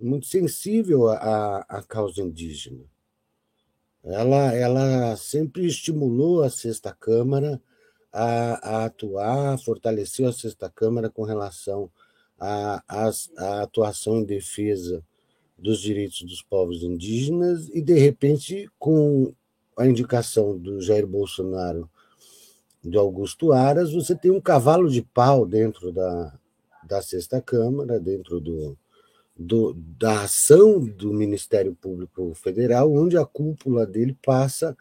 muito 0.00 0.26
sensível 0.26 1.08
à, 1.08 1.58
à 1.68 1.82
causa 1.82 2.22
indígena. 2.22 2.84
Ela, 4.02 4.54
ela 4.54 5.16
sempre 5.16 5.66
estimulou 5.66 6.42
a 6.42 6.50
Sexta 6.50 6.92
Câmara 6.92 7.60
a, 8.12 8.68
a 8.68 8.84
atuar, 8.86 9.58
fortaleceu 9.58 10.28
a 10.28 10.32
Sexta 10.32 10.70
Câmara 10.70 11.10
com 11.10 11.22
relação 11.22 11.90
à 12.38 12.82
atuação 13.62 14.18
em 14.18 14.24
defesa 14.24 15.04
dos 15.58 15.80
direitos 15.80 16.22
dos 16.22 16.42
povos 16.42 16.82
indígenas 16.82 17.68
e, 17.68 17.80
de 17.80 17.94
repente, 17.94 18.68
com 18.78 19.32
a 19.76 19.86
indicação 19.86 20.58
do 20.58 20.80
Jair 20.80 21.06
Bolsonaro 21.06 21.88
do 22.84 23.00
Augusto 23.00 23.52
Aras, 23.52 23.92
você 23.92 24.14
tem 24.14 24.30
um 24.30 24.40
cavalo 24.40 24.90
de 24.90 25.00
pau 25.00 25.46
dentro 25.46 25.90
da, 25.90 26.38
da 26.82 27.00
Sexta 27.00 27.40
Câmara, 27.40 27.98
dentro 27.98 28.38
do, 28.38 28.76
do, 29.34 29.72
da 29.74 30.22
ação 30.22 30.84
do 30.84 31.12
Ministério 31.12 31.74
Público 31.74 32.34
Federal, 32.34 32.92
onde 32.92 33.16
a 33.16 33.24
cúpula 33.24 33.86
dele 33.86 34.16
passa 34.22 34.76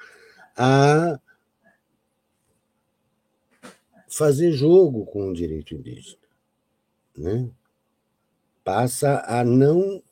a 0.56 1.18
fazer 4.10 4.52
jogo 4.52 5.06
com 5.06 5.30
o 5.30 5.34
direito 5.34 5.74
indígena. 5.74 6.18
Né? 7.18 7.50
Passa 8.64 9.24
a 9.26 9.44
não 9.44 10.04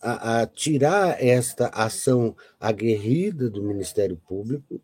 a, 0.00 0.42
a 0.42 0.46
tirar 0.46 1.22
esta 1.22 1.68
ação 1.68 2.36
aguerrida 2.60 3.48
do 3.50 3.62
Ministério 3.62 4.16
Público, 4.16 4.80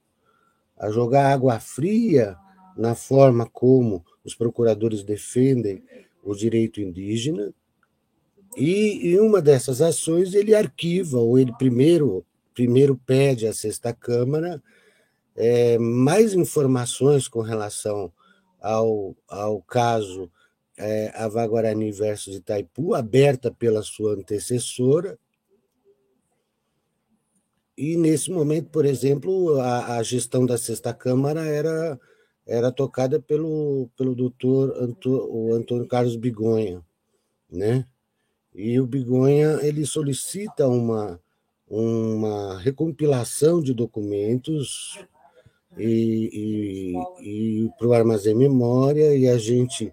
a 0.76 0.90
jogar 0.90 1.32
água 1.32 1.60
fria 1.60 2.36
na 2.76 2.94
forma 2.94 3.48
como 3.48 4.04
os 4.24 4.34
procuradores 4.34 5.02
defendem 5.02 5.82
o 6.22 6.34
direito 6.34 6.80
indígena, 6.80 7.52
e 8.56 9.14
em 9.14 9.18
uma 9.18 9.42
dessas 9.42 9.80
ações 9.80 10.32
ele 10.34 10.54
arquiva, 10.54 11.18
ou 11.18 11.38
ele 11.38 11.52
primeiro, 11.58 12.24
primeiro 12.54 12.96
pede 12.96 13.46
à 13.46 13.52
Sexta 13.52 13.92
Câmara 13.92 14.62
é, 15.36 15.76
mais 15.78 16.34
informações 16.34 17.26
com 17.26 17.40
relação 17.40 18.12
ao, 18.60 19.14
ao 19.28 19.60
caso 19.62 20.30
é, 20.76 21.12
Avaguarani 21.14 21.90
versus 21.92 22.36
Itaipu, 22.36 22.94
aberta 22.94 23.50
pela 23.50 23.82
sua 23.82 24.14
antecessora. 24.14 25.18
E, 27.76 27.96
nesse 27.96 28.30
momento, 28.30 28.70
por 28.70 28.84
exemplo, 28.84 29.60
a, 29.60 29.96
a 29.96 30.02
gestão 30.02 30.46
da 30.46 30.56
Sexta 30.56 30.94
Câmara 30.94 31.44
era 31.44 31.98
era 32.46 32.70
tocada 32.70 33.20
pelo, 33.20 33.88
pelo 33.96 34.14
doutor 34.14 34.76
Antônio, 34.76 35.28
o 35.30 35.54
Antônio 35.54 35.86
Carlos 35.86 36.16
Bigonha, 36.16 36.82
né? 37.50 37.86
E 38.54 38.78
o 38.78 38.86
Bigonha 38.86 39.58
ele 39.62 39.84
solicita 39.86 40.68
uma, 40.68 41.20
uma 41.66 42.58
recompilação 42.60 43.60
de 43.60 43.72
documentos 43.72 44.98
e, 45.76 46.94
e, 47.20 47.64
e 47.64 47.70
para 47.78 47.88
o 47.88 47.92
armazém 47.92 48.34
memória, 48.34 49.16
e 49.16 49.26
a 49.26 49.36
gente, 49.38 49.92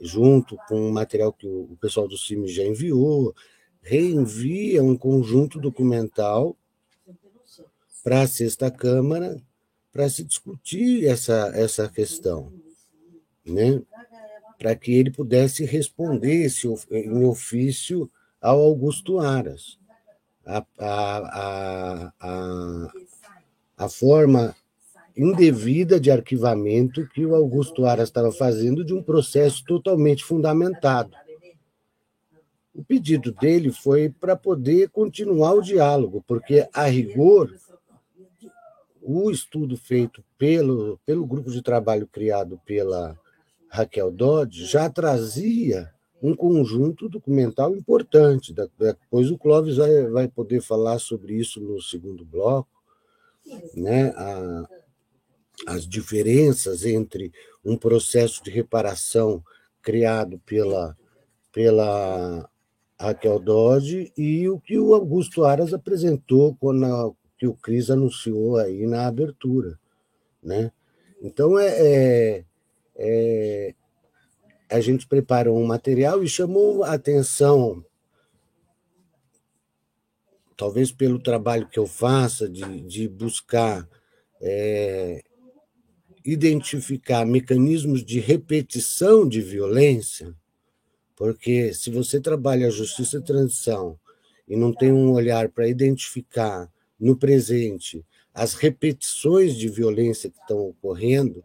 junto 0.00 0.56
com 0.68 0.88
o 0.88 0.92
material 0.92 1.32
que 1.32 1.46
o, 1.46 1.76
pessoal 1.80 2.06
do 2.06 2.16
CIMI 2.16 2.48
já 2.48 2.64
enviou, 2.64 3.34
reenvia 3.80 4.82
um 4.84 4.96
conjunto 4.96 5.58
documental 5.58 6.56
para 8.04 8.20
a 8.20 8.28
sexta 8.28 8.70
Câmara 8.70 9.42
para 9.96 10.10
se 10.10 10.22
discutir 10.22 11.06
essa, 11.06 11.50
essa 11.54 11.88
questão, 11.88 12.52
né? 13.42 13.80
para 14.58 14.76
que 14.76 14.92
ele 14.92 15.10
pudesse 15.10 15.64
responder 15.64 16.44
esse, 16.44 16.68
em 16.90 17.24
ofício 17.24 18.10
ao 18.38 18.60
Augusto 18.60 19.18
Aras. 19.18 19.78
A, 20.44 20.64
a, 20.78 22.12
a, 22.20 22.92
a, 23.78 23.88
forma 23.88 24.54
indevida 25.16 25.98
de 25.98 26.10
arquivamento 26.10 27.08
que 27.08 27.24
o 27.24 27.34
Augusto 27.34 27.86
Aras 27.86 28.10
estava 28.10 28.30
fazendo 28.30 28.84
de 28.84 28.92
um 28.92 29.02
processo 29.02 29.64
totalmente 29.64 30.22
fundamentado. 30.22 31.10
O 32.74 32.84
pedido 32.84 33.32
dele 33.32 33.72
foi 33.72 34.10
para 34.10 34.36
poder 34.36 34.90
continuar 34.90 35.54
o 35.54 35.62
diálogo, 35.62 36.22
porque, 36.26 36.68
a 36.72 36.84
rigor, 36.84 37.50
o 39.06 39.30
estudo 39.30 39.76
feito 39.76 40.24
pelo, 40.36 40.98
pelo 41.06 41.24
grupo 41.24 41.48
de 41.48 41.62
trabalho 41.62 42.08
criado 42.08 42.60
pela 42.66 43.16
Raquel 43.68 44.10
Dodge 44.10 44.64
já 44.64 44.90
trazia 44.90 45.92
um 46.20 46.34
conjunto 46.34 47.08
documental 47.08 47.76
importante. 47.76 48.52
Depois 48.52 49.30
o 49.30 49.38
Clóvis 49.38 49.76
vai, 49.76 50.08
vai 50.08 50.28
poder 50.28 50.60
falar 50.60 50.98
sobre 50.98 51.34
isso 51.34 51.60
no 51.60 51.80
segundo 51.80 52.24
bloco, 52.24 52.68
né? 53.74 54.08
A, 54.16 54.68
as 55.68 55.86
diferenças 55.86 56.84
entre 56.84 57.32
um 57.64 57.76
processo 57.76 58.42
de 58.42 58.50
reparação 58.50 59.42
criado 59.80 60.38
pela, 60.44 60.96
pela 61.52 62.50
Raquel 62.98 63.38
Dodge 63.38 64.12
e 64.16 64.48
o 64.48 64.58
que 64.58 64.78
o 64.78 64.94
Augusto 64.94 65.44
Aras 65.44 65.72
apresentou 65.72 66.56
quando 66.56 67.14
que 67.36 67.46
o 67.46 67.54
Cris 67.54 67.90
anunciou 67.90 68.56
aí 68.56 68.86
na 68.86 69.06
abertura, 69.06 69.78
né? 70.42 70.72
Então 71.22 71.58
é, 71.58 71.66
é, 71.68 72.44
é, 72.96 73.74
a 74.70 74.80
gente 74.80 75.06
preparou 75.06 75.58
um 75.58 75.66
material 75.66 76.22
e 76.22 76.28
chamou 76.28 76.84
a 76.84 76.92
atenção, 76.92 77.84
talvez 80.56 80.90
pelo 80.90 81.18
trabalho 81.18 81.68
que 81.68 81.78
eu 81.78 81.86
faça 81.86 82.48
de, 82.48 82.80
de 82.82 83.08
buscar 83.08 83.88
é, 84.40 85.22
identificar 86.24 87.24
mecanismos 87.24 88.04
de 88.04 88.18
repetição 88.18 89.28
de 89.28 89.40
violência, 89.40 90.34
porque 91.14 91.72
se 91.72 91.90
você 91.90 92.20
trabalha 92.20 92.66
a 92.66 92.70
justiça 92.70 93.18
e 93.18 93.22
transição 93.22 93.98
e 94.46 94.56
não 94.56 94.72
tem 94.72 94.92
um 94.92 95.12
olhar 95.12 95.48
para 95.48 95.68
identificar 95.68 96.70
no 96.98 97.16
presente 97.16 98.04
as 98.36 98.52
repetições 98.52 99.56
de 99.56 99.66
violência 99.66 100.30
que 100.30 100.38
estão 100.38 100.68
ocorrendo 100.68 101.42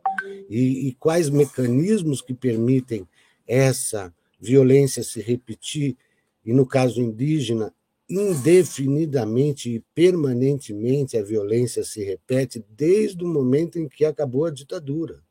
e, 0.50 0.90
e 0.90 0.94
quais 0.96 1.30
mecanismos 1.30 2.22
que 2.22 2.34
permitem 2.34 3.08
essa 3.48 4.14
violência 4.38 5.02
se 5.02 5.22
repetir, 5.22 5.96
e 6.44 6.52
no 6.52 6.66
caso 6.66 7.00
indígena, 7.00 7.74
indefinidamente 8.10 9.70
e 9.70 9.80
permanentemente 9.96 11.18
a 11.18 11.24
violência 11.24 11.82
se 11.84 12.04
repete 12.04 12.62
desde 12.76 13.24
o 13.24 13.28
momento 13.28 13.80
em 13.80 13.88
que 13.88 14.04
acabou 14.04 14.46
a 14.46 14.52
ditadura. 14.52 15.22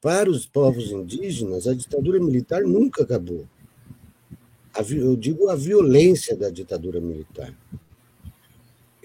Para 0.00 0.30
os 0.30 0.46
povos 0.46 0.92
indígenas, 0.92 1.66
a 1.66 1.74
ditadura 1.74 2.20
militar 2.20 2.62
nunca 2.62 3.02
acabou. 3.02 3.48
Eu 4.90 5.16
digo 5.16 5.48
a 5.48 5.56
violência 5.56 6.36
da 6.36 6.50
ditadura 6.50 7.00
militar. 7.00 7.56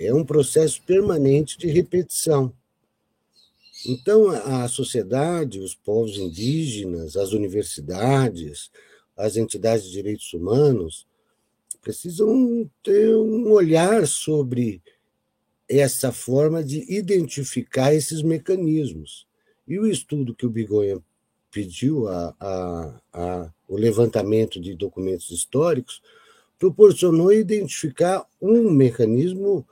É 0.01 0.13
um 0.13 0.23
processo 0.23 0.81
permanente 0.83 1.57
de 1.57 1.67
repetição. 1.67 2.53
Então, 3.85 4.29
a 4.29 4.65
sociedade, 4.69 5.59
os 5.59 5.75
povos 5.75 6.17
indígenas, 6.17 7.17
as 7.17 7.33
universidades, 7.33 8.71
as 9.17 9.35
entidades 9.35 9.87
de 9.87 9.91
direitos 9.91 10.33
humanos 10.33 11.05
precisam 11.81 12.69
ter 12.81 13.13
um 13.13 13.51
olhar 13.51 14.07
sobre 14.07 14.81
essa 15.67 16.13
forma 16.13 16.63
de 16.63 16.85
identificar 16.93 17.93
esses 17.93 18.21
mecanismos. 18.21 19.27
E 19.67 19.77
o 19.77 19.85
estudo 19.85 20.33
que 20.33 20.45
o 20.45 20.49
Bigonha 20.49 20.97
pediu, 21.51 22.07
a, 22.07 22.35
a, 22.39 23.01
a, 23.13 23.53
o 23.67 23.75
levantamento 23.75 24.61
de 24.61 24.75
documentos 24.75 25.29
históricos, 25.29 26.01
proporcionou 26.57 27.33
identificar 27.33 28.25
um 28.41 28.69
mecanismo 28.71 29.67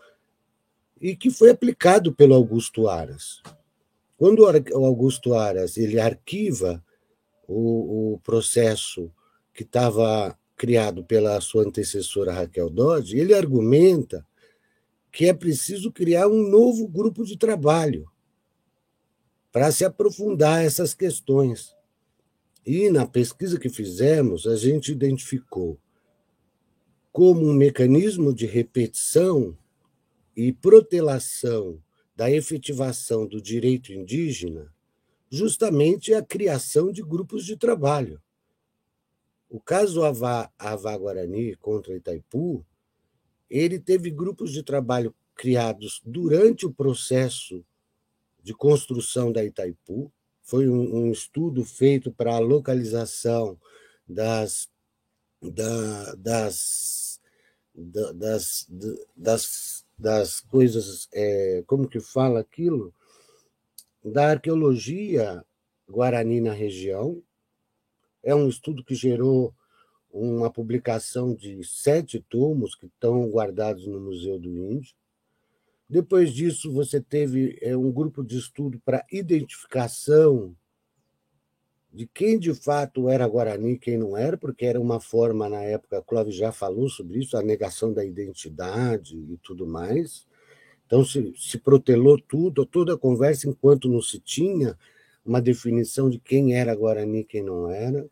e 1.01 1.15
que 1.15 1.29
foi 1.29 1.49
aplicado 1.49 2.13
pelo 2.13 2.35
Augusto 2.35 2.87
Aras. 2.87 3.41
Quando 4.17 4.43
o 4.43 4.85
Augusto 4.85 5.33
Aras 5.33 5.77
ele 5.77 5.99
arquiva 5.99 6.83
o, 7.47 8.13
o 8.13 8.19
processo 8.19 9.11
que 9.53 9.63
estava 9.63 10.37
criado 10.55 11.03
pela 11.03 11.39
sua 11.39 11.63
antecessora 11.63 12.33
Raquel 12.33 12.69
Dodge, 12.69 13.17
ele 13.17 13.33
argumenta 13.33 14.25
que 15.11 15.25
é 15.25 15.33
preciso 15.33 15.91
criar 15.91 16.27
um 16.27 16.49
novo 16.49 16.87
grupo 16.87 17.23
de 17.23 17.37
trabalho 17.37 18.09
para 19.51 19.71
se 19.71 19.85
aprofundar 19.85 20.63
essas 20.63 20.93
questões. 20.93 21.75
E 22.65 22.89
na 22.89 23.05
pesquisa 23.05 23.59
que 23.59 23.69
fizemos, 23.69 24.45
a 24.45 24.55
gente 24.55 24.91
identificou 24.91 25.79
como 27.11 27.47
um 27.47 27.53
mecanismo 27.53 28.33
de 28.33 28.45
repetição 28.45 29.57
e 30.37 30.53
protelação 30.53 31.81
da 32.15 32.29
efetivação 32.29 33.25
do 33.25 33.41
direito 33.41 33.91
indígena 33.91 34.71
justamente 35.29 36.13
a 36.13 36.21
criação 36.21 36.91
de 36.91 37.01
grupos 37.01 37.43
de 37.43 37.57
trabalho. 37.57 38.21
O 39.49 39.59
caso 39.59 40.03
Avá, 40.03 40.51
Avá 40.57 40.95
Guarani 40.95 41.55
contra 41.55 41.95
Itaipu, 41.95 42.65
ele 43.49 43.79
teve 43.79 44.11
grupos 44.11 44.51
de 44.51 44.61
trabalho 44.61 45.13
criados 45.35 46.01
durante 46.05 46.65
o 46.65 46.73
processo 46.73 47.65
de 48.43 48.53
construção 48.53 49.31
da 49.31 49.43
Itaipu. 49.43 50.11
Foi 50.43 50.69
um, 50.69 51.07
um 51.07 51.11
estudo 51.11 51.65
feito 51.65 52.11
para 52.11 52.35
a 52.35 52.39
localização 52.39 53.59
das, 54.07 54.69
da, 55.41 56.15
das, 56.15 57.21
da, 57.73 58.11
das, 58.13 58.67
das, 59.15 59.85
das 59.97 60.41
coisas, 60.41 61.07
é, 61.13 61.63
como 61.65 61.87
que 61.87 61.99
fala 61.99 62.39
aquilo? 62.39 62.93
Da 64.03 64.31
arqueologia 64.31 65.43
guarani 65.89 66.39
na 66.39 66.53
região, 66.53 67.21
é 68.23 68.35
um 68.35 68.47
estudo 68.47 68.83
que 68.83 68.93
gerou 68.93 69.53
uma 70.11 70.51
publicação 70.51 71.33
de 71.33 71.63
sete 71.63 72.19
tomos 72.29 72.75
que 72.75 72.87
estão 72.87 73.29
guardados 73.29 73.87
no 73.87 73.99
Museu 73.99 74.39
do 74.39 74.57
Índio. 74.57 74.95
Depois 75.89 76.33
disso, 76.33 76.71
você 76.71 76.99
teve 76.99 77.57
é, 77.61 77.75
um 77.75 77.91
grupo 77.91 78.23
de 78.23 78.37
estudo 78.37 78.79
para 78.83 79.05
identificação 79.11 80.55
de 81.93 82.05
quem 82.05 82.37
de 82.37 82.53
fato 82.53 83.09
era 83.09 83.27
Guarani 83.27 83.73
e 83.73 83.79
quem 83.79 83.97
não 83.97 84.15
era, 84.15 84.37
porque 84.37 84.65
era 84.65 84.79
uma 84.79 84.99
forma, 84.99 85.49
na 85.49 85.61
época, 85.61 86.01
Clóvis 86.01 86.35
já 86.35 86.51
falou 86.51 86.89
sobre 86.89 87.19
isso, 87.19 87.37
a 87.37 87.41
negação 87.41 87.93
da 87.93 88.05
identidade 88.05 89.17
e 89.17 89.37
tudo 89.37 89.65
mais. 89.65 90.27
Então, 90.85 91.03
se, 91.03 91.33
se 91.35 91.57
protelou 91.57 92.19
tudo, 92.19 92.65
toda 92.65 92.93
a 92.93 92.97
conversa, 92.97 93.49
enquanto 93.49 93.89
não 93.89 94.01
se 94.01 94.19
tinha 94.19 94.77
uma 95.25 95.41
definição 95.41 96.09
de 96.09 96.19
quem 96.19 96.55
era 96.55 96.75
Guarani 96.75 97.19
e 97.19 97.23
quem 97.23 97.43
não 97.43 97.69
era. 97.69 98.07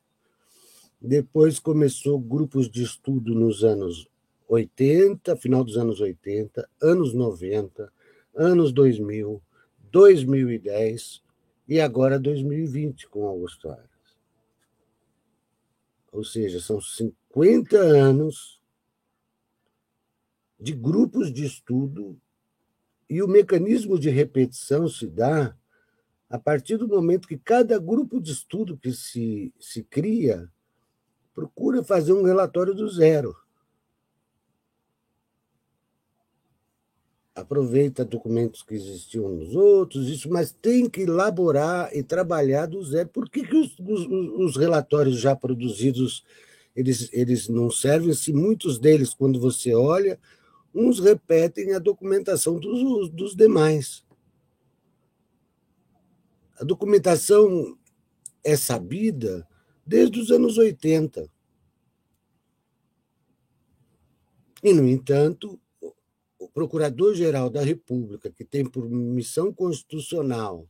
Depois 0.99 1.59
começou 1.59 2.19
grupos 2.19 2.69
de 2.69 2.84
estudo 2.84 3.34
nos 3.34 3.63
anos 3.63 4.07
80, 4.47 5.36
final 5.38 5.63
dos 5.63 5.78
anos 5.78 6.01
80, 6.01 6.67
anos 6.82 7.13
90, 7.13 7.91
anos 8.36 8.71
2000, 8.71 9.41
2010 9.91 11.24
e 11.68 11.80
agora 11.80 12.20
2020 12.20 13.07
com 13.07 13.26
Augusto 13.26 13.70
Aras. 13.70 13.89
Ou 16.11 16.24
seja, 16.24 16.59
são 16.61 16.80
50 16.80 17.78
anos 17.78 18.61
de 20.59 20.74
grupos 20.74 21.32
de 21.34 21.45
estudo 21.45 22.20
e 23.09 23.22
o 23.22 23.28
mecanismo 23.28 23.99
de 23.99 24.09
repetição 24.09 24.88
se 24.88 25.07
dá 25.07 25.55
a 26.30 26.39
partir 26.39 26.78
do 26.78 26.88
momento 26.88 27.28
que 27.28 27.38
cada 27.38 27.78
grupo 27.78 28.20
de 28.20 28.32
estudo 28.32 28.78
que 28.78 28.91
se, 28.91 29.53
se 29.59 29.84
cria 29.84 30.49
procura 31.34 31.84
fazer 31.84 32.13
um 32.13 32.24
relatório 32.24 32.74
do 32.74 32.88
zero. 32.88 33.36
Aproveita 37.36 38.06
documentos 38.06 38.64
que 38.64 38.74
existiam 38.74 39.30
nos 39.30 39.56
outros, 39.56 40.08
isso, 40.08 40.30
mas 40.30 40.54
tem 40.54 40.90
que 40.90 41.02
elaborar 41.02 41.94
e 41.94 42.02
trabalhar 42.02 42.66
do 42.66 42.82
zero. 42.84 43.10
Por 43.10 43.30
que, 43.30 43.46
que 43.46 43.58
os, 43.58 43.78
os, 43.78 44.08
os 44.08 44.56
relatórios 44.56 45.20
já 45.20 45.36
produzidos 45.36 46.24
eles, 46.76 47.10
eles 47.14 47.48
não 47.48 47.72
servem 47.72 48.14
se 48.14 48.34
muitos 48.34 48.78
deles, 48.78 49.14
quando 49.14 49.40
você 49.40 49.74
olha, 49.74 50.20
uns 50.74 51.00
repetem 51.00 51.74
a 51.74 51.80
documentação 51.80 52.60
dos, 52.60 53.10
dos 53.10 53.36
demais. 53.36 54.06
A 56.60 56.64
documentação 56.66 57.78
é 58.44 58.58
sabida 58.58 59.48
desde 59.86 60.20
os 60.20 60.32
anos 60.32 60.58
80. 60.58 61.30
E, 64.62 64.74
no 64.74 64.88
entanto, 64.88 65.60
Procurador-Geral 66.56 67.49
da 67.49 67.62
República, 67.62 68.32
que 68.32 68.45
tem 68.45 68.66
por 68.66 68.89
missão 68.89 69.53
constitucional 69.53 70.66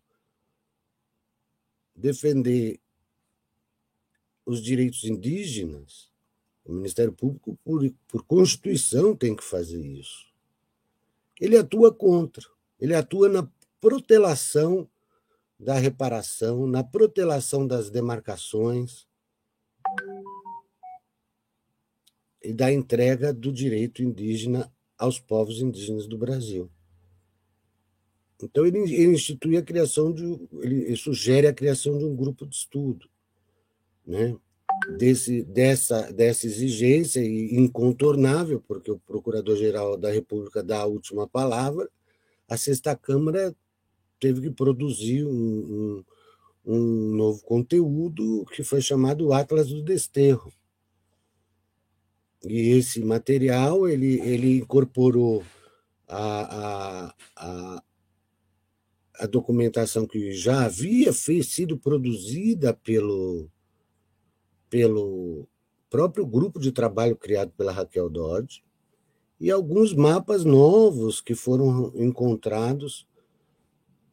defender 1.96 2.80
os 4.44 4.64
direitos 4.64 5.04
indígenas, 5.04 6.12
o 6.66 6.74
Ministério 6.74 7.14
Público, 7.14 7.56
por, 7.64 7.88
por 8.08 8.24
Constituição, 8.26 9.16
tem 9.16 9.36
que 9.36 9.44
fazer 9.44 9.80
isso. 9.80 10.26
Ele 11.40 11.56
atua 11.56 11.94
contra, 11.94 12.44
ele 12.80 12.96
atua 12.96 13.30
na 13.30 13.48
protelação 13.80 14.90
da 15.60 15.76
reparação, 15.76 16.66
na 16.66 16.84
protelação 16.84 17.68
das 17.68 17.92
demarcações 17.92 19.08
e 22.42 22.52
da 22.52 22.74
entrega 22.74 23.32
do 23.32 23.54
direito 23.54 24.02
indígena 24.02 24.74
aos 24.98 25.20
povos 25.20 25.62
indígenas 25.62 26.08
do 26.08 26.18
Brasil. 26.18 26.70
Então, 28.42 28.66
ele, 28.66 28.80
ele 28.80 29.14
institui 29.14 29.58
a 29.58 29.62
criação 29.62 30.12
de. 30.12 30.24
Ele, 30.62 30.84
ele 30.84 30.98
sugere 30.98 31.48
a 31.48 31.54
criação 31.54 31.98
de 31.98 32.06
um 32.06 32.16
grupo 32.16 32.46
de 32.46 32.56
estudo 32.56 33.10
né? 34.06 34.36
Desse, 34.98 35.44
dessa, 35.44 36.12
dessa 36.12 36.46
exigência 36.46 37.20
incontornável, 37.24 38.62
porque 38.68 38.92
o 38.92 39.00
Procurador-Geral 39.00 39.98
da 39.98 40.12
República 40.12 40.62
dá 40.62 40.82
a 40.82 40.86
última 40.86 41.28
palavra, 41.28 41.90
a 42.48 42.58
Sexta 42.58 42.96
Câmara 42.96 43.56
teve 44.20 44.42
que 44.42 44.52
produzir 44.52 45.26
um, 45.26 45.32
um, 45.32 46.74
um 46.74 47.16
novo 47.16 47.42
conteúdo 47.44 48.46
que 48.54 48.64
foi 48.64 48.82
chamado 48.82 49.34
Atlas 49.34 49.70
do 49.70 49.82
Desterro. 49.82 50.52
E 52.44 52.70
esse 52.72 53.04
material 53.04 53.88
ele, 53.88 54.20
ele 54.22 54.58
incorporou 54.58 55.44
a, 56.08 57.08
a, 57.08 57.16
a, 57.36 57.84
a 59.20 59.26
documentação 59.26 60.06
que 60.06 60.32
já 60.32 60.66
havia 60.66 61.12
sido 61.14 61.78
produzida 61.78 62.74
pelo, 62.74 63.50
pelo 64.70 65.48
próprio 65.90 66.26
grupo 66.26 66.60
de 66.60 66.72
trabalho 66.72 67.16
criado 67.16 67.52
pela 67.52 67.72
Raquel 67.72 68.10
Dodge 68.10 68.64
e 69.40 69.52
alguns 69.52 69.94
mapas 69.94 70.46
novos 70.46 71.22
que 71.22 71.36
foram 71.36 71.92
encontrados 71.96 73.08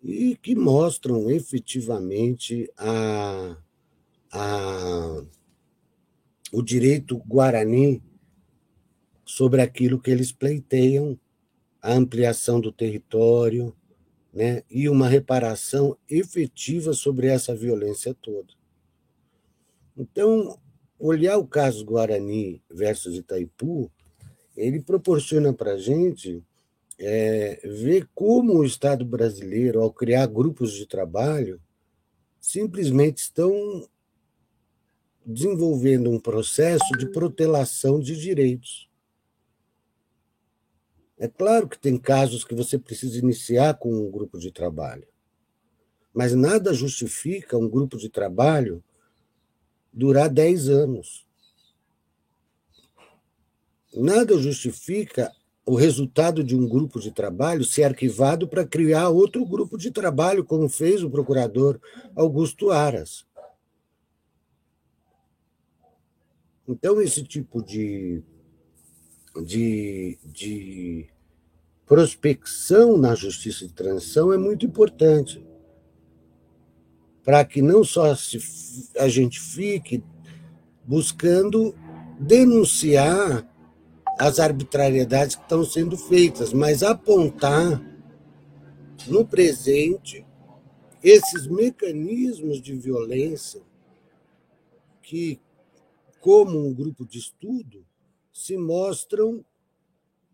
e 0.03 0.37
que 0.37 0.55
mostram 0.55 1.31
efetivamente 1.31 2.68
a, 2.77 3.57
a, 4.33 5.25
o 6.53 6.61
direito 6.61 7.18
guarani 7.18 8.03
sobre 9.33 9.62
aquilo 9.62 9.99
que 9.99 10.11
eles 10.11 10.30
pleiteiam, 10.30 11.18
a 11.80 11.95
ampliação 11.95 12.61
do 12.61 12.70
território 12.70 13.74
né, 14.30 14.62
e 14.70 14.91
uma 14.91 15.09
reparação 15.09 15.97
efetiva 16.07 16.93
sobre 16.93 17.28
essa 17.28 17.57
violência 17.57 18.12
toda. 18.12 18.53
Então, 19.97 20.61
olhar 20.99 21.39
o 21.39 21.47
caso 21.47 21.83
Guarani 21.83 22.62
versus 22.70 23.16
Itaipu, 23.16 23.91
ele 24.55 24.83
proporciona 24.83 25.51
para 25.51 25.72
a 25.72 25.78
gente 25.78 26.45
é, 26.99 27.59
ver 27.64 28.11
como 28.14 28.59
o 28.59 28.66
Estado 28.66 29.03
brasileiro, 29.03 29.80
ao 29.80 29.91
criar 29.91 30.26
grupos 30.26 30.74
de 30.74 30.87
trabalho, 30.87 31.59
simplesmente 32.39 33.22
estão 33.22 33.89
desenvolvendo 35.24 36.11
um 36.11 36.20
processo 36.20 36.93
de 36.99 37.07
protelação 37.07 37.99
de 37.99 38.14
direitos. 38.14 38.91
É 41.23 41.29
claro 41.29 41.68
que 41.68 41.79
tem 41.79 41.97
casos 41.97 42.43
que 42.43 42.53
você 42.53 42.77
precisa 42.77 43.16
iniciar 43.16 43.75
com 43.75 43.95
um 43.95 44.11
grupo 44.11 44.41
de 44.41 44.51
trabalho, 44.51 45.07
mas 46.12 46.35
nada 46.35 46.75
justifica 46.75 47.57
um 47.57 47.68
grupo 47.68 47.97
de 47.97 48.09
trabalho 48.09 48.83
durar 49.93 50.29
10 50.29 50.68
anos. 50.68 51.25
Nada 53.95 54.37
justifica 54.37 55.31
o 55.64 55.77
resultado 55.77 56.43
de 56.43 56.57
um 56.57 56.68
grupo 56.68 56.99
de 56.99 57.12
trabalho 57.12 57.62
ser 57.62 57.85
arquivado 57.85 58.49
para 58.49 58.66
criar 58.66 59.09
outro 59.09 59.47
grupo 59.47 59.79
de 59.79 59.93
trabalho, 59.93 60.45
como 60.45 60.68
fez 60.68 61.05
o 61.05 61.11
procurador 61.11 61.81
Augusto 62.16 62.73
Aras. 62.73 63.25
Então, 66.66 67.01
esse 67.01 67.23
tipo 67.23 67.62
de, 67.62 68.25
de, 69.45 70.18
de 70.25 71.12
prospecção 71.87 72.97
na 72.97 73.14
justiça 73.14 73.66
de 73.66 73.72
transição 73.72 74.33
é 74.33 74.39
muito 74.39 74.64
importante 74.64 75.45
para 77.24 77.45
que 77.45 77.62
não 77.62 77.85
só 77.85 78.14
se, 78.14 78.39
a 78.99 79.09
gente 79.09 79.41
fique 79.41 80.03
buscando 80.85 81.74
denunciar 82.18 83.49
as 84.18 84.39
arbitrariedades 84.39 85.37
que 85.37 85.43
estão 85.43 85.64
sendo 85.64 85.97
feitas, 85.97 86.53
mas 86.53 86.83
apontar 86.83 87.80
no 89.07 89.26
presente 89.26 90.24
esses 91.03 91.47
mecanismos 91.47 92.61
de 92.61 92.74
violência 92.74 93.61
que, 95.03 95.41
como 96.20 96.66
um 96.66 96.72
grupo 96.72 97.05
de 97.05 97.18
estudo, 97.18 97.85
se 98.33 98.57
mostram 98.57 99.45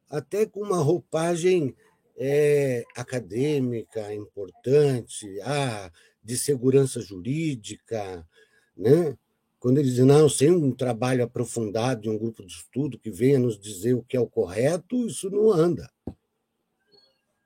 até 0.08 0.46
com 0.46 0.60
uma 0.60 0.78
roupagem 0.78 1.74
é, 2.16 2.84
acadêmica 2.96 4.12
importante. 4.14 5.26
Ah, 5.42 5.90
de 6.28 6.36
segurança 6.36 7.00
jurídica, 7.00 8.22
né? 8.76 9.16
quando 9.58 9.78
eles 9.78 9.92
dizem, 9.92 10.04
não, 10.04 10.28
sem 10.28 10.50
um 10.50 10.70
trabalho 10.72 11.24
aprofundado 11.24 12.02
de 12.02 12.10
um 12.10 12.18
grupo 12.18 12.44
de 12.44 12.52
estudo 12.52 12.98
que 12.98 13.10
venha 13.10 13.38
nos 13.38 13.58
dizer 13.58 13.94
o 13.94 14.04
que 14.04 14.14
é 14.14 14.20
o 14.20 14.26
correto, 14.26 15.06
isso 15.06 15.30
não 15.30 15.50
anda. 15.50 15.90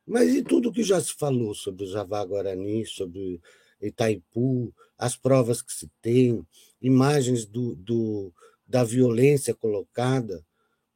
Mas 0.04 0.34
e 0.34 0.42
tudo 0.42 0.72
que 0.72 0.82
já 0.82 1.00
se 1.00 1.14
falou 1.14 1.54
sobre 1.54 1.84
o 1.84 1.86
Javá 1.86 2.24
Guarani, 2.24 2.84
sobre 2.84 3.40
Itaipu, 3.80 4.74
as 4.98 5.16
provas 5.16 5.62
que 5.62 5.72
se 5.72 5.88
tem, 6.02 6.44
imagens 6.80 7.46
do, 7.46 7.76
do 7.76 8.32
da 8.66 8.82
violência 8.82 9.54
colocada, 9.54 10.44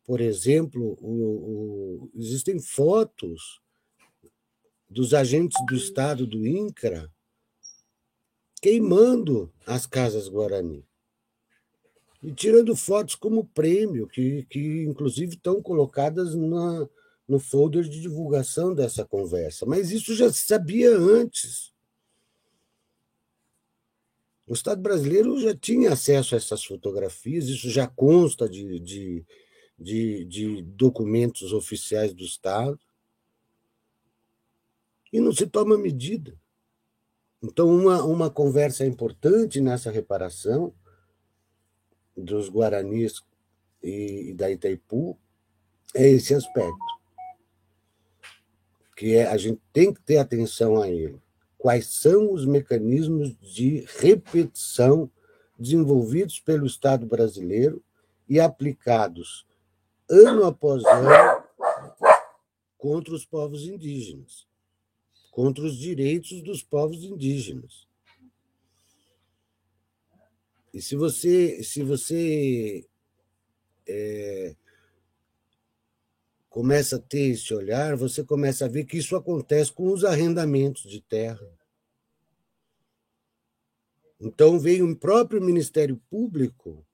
por 0.07 0.21
exemplo, 0.21 0.97
o, 1.01 2.05
o, 2.05 2.11
existem 2.15 2.61
fotos 2.61 3.61
dos 4.89 5.13
agentes 5.13 5.57
do 5.67 5.75
Estado 5.75 6.27
do 6.27 6.47
INCRA 6.47 7.13
queimando 8.61 9.53
as 9.67 9.87
casas 9.87 10.29
Guarani. 10.29 10.85
E 12.23 12.33
tirando 12.33 12.75
fotos 12.75 13.15
como 13.15 13.47
prêmio, 13.47 14.07
que, 14.07 14.45
que 14.45 14.85
inclusive 14.85 15.35
estão 15.35 15.61
colocadas 15.61 16.35
na, 16.35 16.89
no 17.29 17.39
folder 17.39 17.85
de 17.85 18.01
divulgação 18.01 18.75
dessa 18.75 19.05
conversa. 19.05 19.67
Mas 19.67 19.91
isso 19.91 20.15
já 20.15 20.33
se 20.33 20.47
sabia 20.47 20.97
antes. 20.97 21.73
O 24.47 24.53
Estado 24.53 24.81
brasileiro 24.81 25.39
já 25.41 25.55
tinha 25.55 25.93
acesso 25.93 26.35
a 26.35 26.39
essas 26.39 26.65
fotografias, 26.65 27.47
isso 27.47 27.69
já 27.69 27.87
consta 27.89 28.49
de, 28.49 28.79
de, 28.79 29.27
de, 29.79 30.25
de 30.25 30.63
documentos 30.63 31.53
oficiais 31.53 32.13
do 32.13 32.25
Estado. 32.25 32.79
E 35.13 35.21
não 35.21 35.33
se 35.33 35.47
toma 35.47 35.79
medida. 35.79 36.39
Então, 37.43 37.69
uma, 37.69 38.03
uma 38.03 38.31
conversa 38.31 38.85
importante 38.85 39.61
nessa 39.61 39.91
reparação 39.91 40.75
dos 42.17 42.49
Guaranis 42.49 43.23
e, 43.83 44.31
e 44.31 44.35
da 44.35 44.51
Itaipu 44.51 45.19
é 45.95 46.09
esse 46.09 46.35
aspecto, 46.35 46.77
que 48.97 49.15
é 49.15 49.27
a 49.27 49.37
gente 49.37 49.61
tem 49.73 49.93
que 49.93 50.01
ter 50.01 50.19
atenção 50.19 50.81
a 50.81 50.89
ele. 50.89 51.21
quais 51.59 51.87
são 51.87 52.33
os 52.33 52.45
mecanismos 52.47 53.37
de 53.39 53.87
repetição 53.99 55.11
desenvolvidos 55.59 56.41
pelo 56.41 56.67
Estado 56.67 57.07
brasileiro 57.07 57.83
e 58.29 58.41
aplicados 58.41 59.47
ano 60.09 60.45
após 60.45 60.85
ano 60.85 61.45
contra 62.79 63.15
os 63.15 63.25
povos 63.25 63.65
indígenas, 63.65 64.47
contra 65.31 65.65
os 65.65 65.77
direitos 65.77 66.43
dos 66.43 66.63
povos 66.63 67.03
indígenas. 67.03 67.87
E 70.73 70.81
se 70.81 70.95
você, 70.95 71.63
se 71.65 71.83
você 71.83 72.87
é, 73.87 74.55
começa 76.49 76.97
a 76.97 77.01
ter 77.01 77.31
esse 77.31 77.53
olhar, 77.53 77.97
você 77.97 78.23
começa 78.23 78.67
a 78.67 78.69
ver 78.69 78.85
que 78.85 78.99
isso 78.99 79.17
acontece 79.17 79.73
com 79.73 79.91
os 79.93 80.05
arrendamentos 80.05 80.89
de 80.89 81.01
terra. 81.01 81.51
Então 84.21 84.59
veio 84.59 84.89
o 84.89 84.97
próprio 84.97 85.43
Ministério 85.43 85.97
Público 86.09 86.86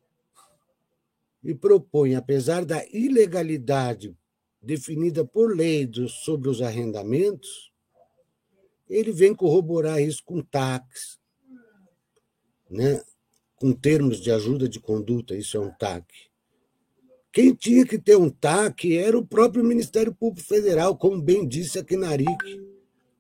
e 1.43 1.55
propõe, 1.55 2.15
apesar 2.15 2.65
da 2.65 2.85
ilegalidade 2.93 4.17
definida 4.61 5.25
por 5.25 5.57
lei 5.57 5.91
sobre 6.09 6.49
os 6.49 6.63
arrendamentos, 6.63 7.73
ele 8.89 9.11
vem 9.11 9.35
corroborar 9.35 10.01
isso 10.01 10.23
com 10.25 10.41
TACs, 10.41 11.19
né? 12.71 13.03
com 13.57 13.73
termos 13.73 14.21
de 14.21 14.31
ajuda 14.31 14.69
de 14.69 14.81
conduta, 14.81 15.37
isso 15.37 15.57
é 15.57 15.61
um 15.61 15.71
TAC. 15.71 16.05
Quem 17.33 17.55
tinha 17.55 17.87
que 17.87 17.97
ter 17.97 18.17
um 18.17 18.29
TAC 18.29 18.97
era 18.97 19.17
o 19.17 19.25
próprio 19.25 19.65
Ministério 19.65 20.13
Público 20.13 20.47
Federal, 20.47 20.97
como 20.97 21.23
bem 21.23 21.47
disse 21.47 21.79
a 21.79 21.85
Kinaric, 21.85 22.61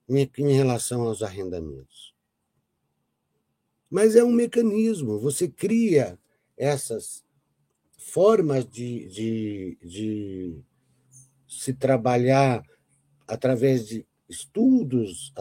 em 0.08 0.52
relação 0.52 1.02
aos 1.02 1.22
arrendamentos. 1.22 2.12
Mas 3.88 4.16
é 4.16 4.24
um 4.24 4.32
mecanismo, 4.32 5.18
você 5.18 5.46
cria 5.46 6.18
essas 6.56 7.24
formas 8.12 8.66
de, 8.66 9.08
de, 9.08 9.78
de 9.82 10.62
se 11.48 11.72
trabalhar 11.72 12.62
através 13.26 13.88
de 13.88 14.06
estudos, 14.28 15.32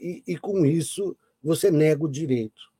e, 0.00 0.22
e 0.26 0.38
com 0.38 0.64
isso 0.64 1.14
você 1.42 1.70
nega 1.70 2.02
o 2.02 2.10
direito. 2.10 2.72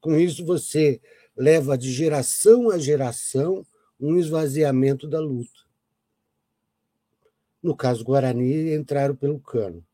Com 0.00 0.18
isso 0.18 0.44
você 0.44 1.00
leva 1.36 1.78
de 1.78 1.92
geração 1.92 2.68
a 2.68 2.78
geração 2.78 3.64
um 4.00 4.18
esvaziamento 4.18 5.06
da 5.06 5.20
luta. 5.20 5.60
No 7.62 7.76
caso 7.76 8.02
Guarani, 8.02 8.74
entraram 8.74 9.14
pelo 9.14 9.38
cano. 9.38 9.86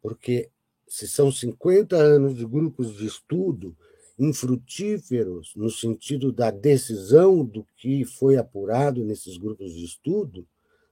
Porque 0.00 0.50
se 0.88 1.06
são 1.06 1.30
50 1.30 1.94
anos 1.94 2.34
de 2.34 2.44
grupos 2.44 2.96
de 2.96 3.06
estudo 3.06 3.76
infrutíferos 4.18 5.52
no 5.56 5.70
sentido 5.70 6.32
da 6.32 6.50
decisão 6.50 7.44
do 7.44 7.66
que 7.76 8.04
foi 8.04 8.36
apurado 8.36 9.04
nesses 9.04 9.36
grupos 9.36 9.72
de 9.72 9.84
estudo, 9.84 10.46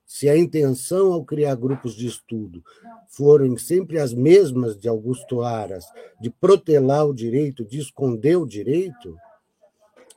se 0.05 0.27
a 0.27 0.37
intenção 0.37 1.13
ao 1.13 1.23
criar 1.23 1.55
grupos 1.55 1.95
de 1.95 2.05
estudo 2.05 2.61
forem 3.07 3.57
sempre 3.57 3.97
as 3.97 4.13
mesmas 4.13 4.77
de 4.77 4.89
Augusto 4.89 5.41
Aras, 5.41 5.85
de 6.19 6.29
protelar 6.29 7.07
o 7.07 7.13
direito, 7.13 7.63
de 7.63 7.79
esconder 7.79 8.35
o 8.35 8.45
direito, 8.45 9.15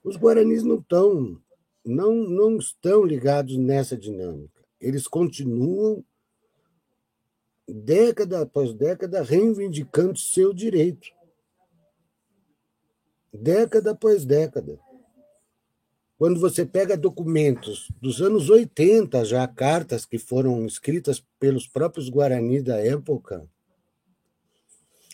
os 0.03 0.17
guaranis 0.17 0.65
não 0.65 0.79
estão, 0.79 1.41
não, 1.85 2.13
não 2.13 2.57
estão 2.57 3.05
ligados 3.05 3.57
nessa 3.57 3.97
dinâmica. 3.97 4.61
Eles 4.81 5.07
continuam, 5.07 6.05
década 7.69 8.43
após 8.43 8.75
década, 8.75 9.23
reivindicando 9.23 10.19
seu 10.19 10.53
direito. 10.53 11.09
Década 13.35 13.91
após 13.91 14.25
década. 14.25 14.79
Quando 16.17 16.39
você 16.39 16.65
pega 16.65 16.97
documentos 16.97 17.89
dos 18.01 18.23
anos 18.23 18.49
80, 18.49 19.25
já 19.25 19.47
cartas 19.49 20.07
que 20.07 20.19
foram 20.19 20.65
escritas 20.65 21.23
pelos 21.41 21.67
próprios 21.67 22.09
Guarani 22.09 22.63
da 22.63 22.79
época, 22.79 23.45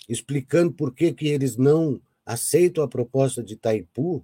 explicando 0.07 0.73
por 0.73 0.95
que, 0.95 1.13
que 1.13 1.29
eles 1.29 1.57
não 1.57 1.99
aceitam 2.25 2.85
a 2.85 2.89
proposta 2.89 3.43
de 3.43 3.55
Itaipu, 3.55 4.23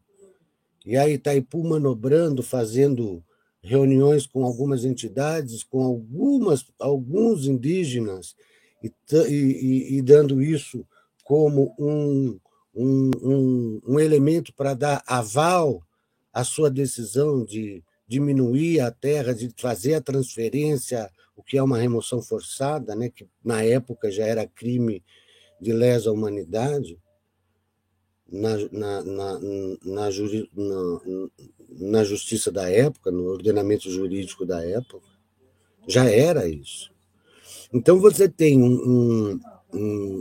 e 0.84 0.96
aí 0.98 1.14
Itaipu 1.14 1.64
manobrando, 1.64 2.42
fazendo 2.42 3.24
reuniões 3.62 4.26
com 4.26 4.44
algumas 4.44 4.84
entidades, 4.84 5.64
com 5.64 5.82
algumas, 5.82 6.66
alguns 6.78 7.46
indígenas, 7.46 8.36
e, 8.82 8.92
e, 9.10 9.96
e 9.96 10.02
dando 10.02 10.42
isso 10.42 10.86
como 11.24 11.74
um, 11.78 12.38
um, 12.76 13.10
um, 13.22 13.80
um 13.86 14.00
elemento 14.00 14.52
para 14.52 14.74
dar 14.74 15.02
aval 15.06 15.82
a 16.32 16.44
sua 16.44 16.70
decisão 16.70 17.44
de 17.44 17.82
diminuir 18.06 18.80
a 18.80 18.90
terra, 18.90 19.34
de 19.34 19.50
fazer 19.56 19.94
a 19.94 20.00
transferência, 20.00 21.10
o 21.34 21.42
que 21.42 21.56
é 21.56 21.62
uma 21.62 21.78
remoção 21.78 22.20
forçada, 22.20 22.94
né, 22.94 23.08
que 23.08 23.26
na 23.42 23.62
época 23.62 24.10
já 24.10 24.26
era 24.26 24.46
crime 24.46 25.02
de 25.60 25.72
lesa 25.72 26.12
humanidade, 26.12 26.98
na, 28.30 28.56
na, 28.70 29.02
na, 29.02 29.40
na, 29.84 30.10
juri, 30.10 30.50
na, 30.54 31.00
na 31.70 32.04
justiça 32.04 32.50
da 32.50 32.68
época, 32.68 33.10
no 33.10 33.24
ordenamento 33.24 33.90
jurídico 33.90 34.44
da 34.44 34.64
época, 34.64 35.06
já 35.86 36.10
era 36.10 36.48
isso. 36.48 36.92
Então 37.72 38.00
você 38.00 38.28
tem 38.28 38.60
um, 38.60 38.66
um, 38.66 39.40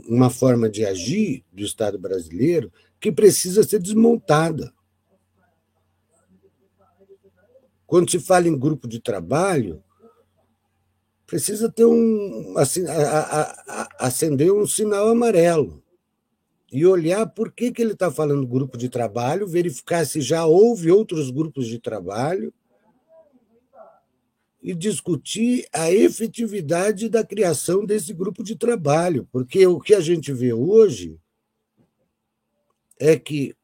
uma 0.07 0.29
forma 0.29 0.69
de 0.69 0.85
agir 0.85 1.43
do 1.51 1.63
Estado 1.63 1.97
brasileiro 1.97 2.71
que 2.99 3.11
precisa 3.11 3.63
ser 3.63 3.79
desmontada. 3.79 4.73
Quando 7.85 8.09
se 8.09 8.19
fala 8.19 8.47
em 8.47 8.57
grupo 8.57 8.87
de 8.87 8.99
trabalho, 8.99 9.83
precisa 11.25 11.71
ter 11.71 11.85
um 11.85 12.53
assim, 12.57 12.83
acender 13.99 14.51
um 14.51 14.65
sinal 14.65 15.09
amarelo 15.09 15.83
e 16.71 16.85
olhar 16.85 17.25
por 17.27 17.51
que, 17.51 17.71
que 17.71 17.81
ele 17.81 17.93
está 17.93 18.11
falando 18.11 18.45
grupo 18.47 18.77
de 18.77 18.89
trabalho, 18.89 19.47
verificar 19.47 20.05
se 20.05 20.19
já 20.19 20.45
houve 20.45 20.91
outros 20.91 21.29
grupos 21.29 21.67
de 21.67 21.79
trabalho 21.79 22.53
e 24.65 24.73
discutir 24.73 25.67
a 25.71 25.91
efetividade 25.91 27.07
da 27.07 27.23
criação 27.23 27.85
desse 27.85 28.11
grupo 28.15 28.43
de 28.43 28.55
trabalho, 28.55 29.29
porque 29.31 29.67
o 29.67 29.79
que 29.79 29.93
a 29.93 29.99
gente 29.99 30.33
vê 30.33 30.53
hoje 30.53 31.19
é 32.99 33.15
que 33.15 33.55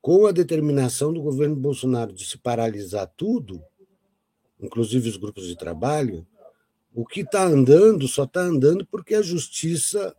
com 0.00 0.24
a 0.24 0.32
determinação 0.32 1.12
do 1.12 1.20
governo 1.20 1.54
Bolsonaro 1.54 2.14
de 2.14 2.24
se 2.24 2.38
paralisar 2.38 3.06
tudo, 3.18 3.62
inclusive 4.58 5.10
os 5.10 5.18
grupos 5.18 5.46
de 5.46 5.54
trabalho, 5.54 6.26
o 6.94 7.04
que 7.04 7.20
está 7.20 7.44
andando 7.44 8.08
só 8.08 8.24
está 8.24 8.40
andando 8.40 8.86
porque 8.86 9.14
a 9.14 9.20
justiça 9.20 10.16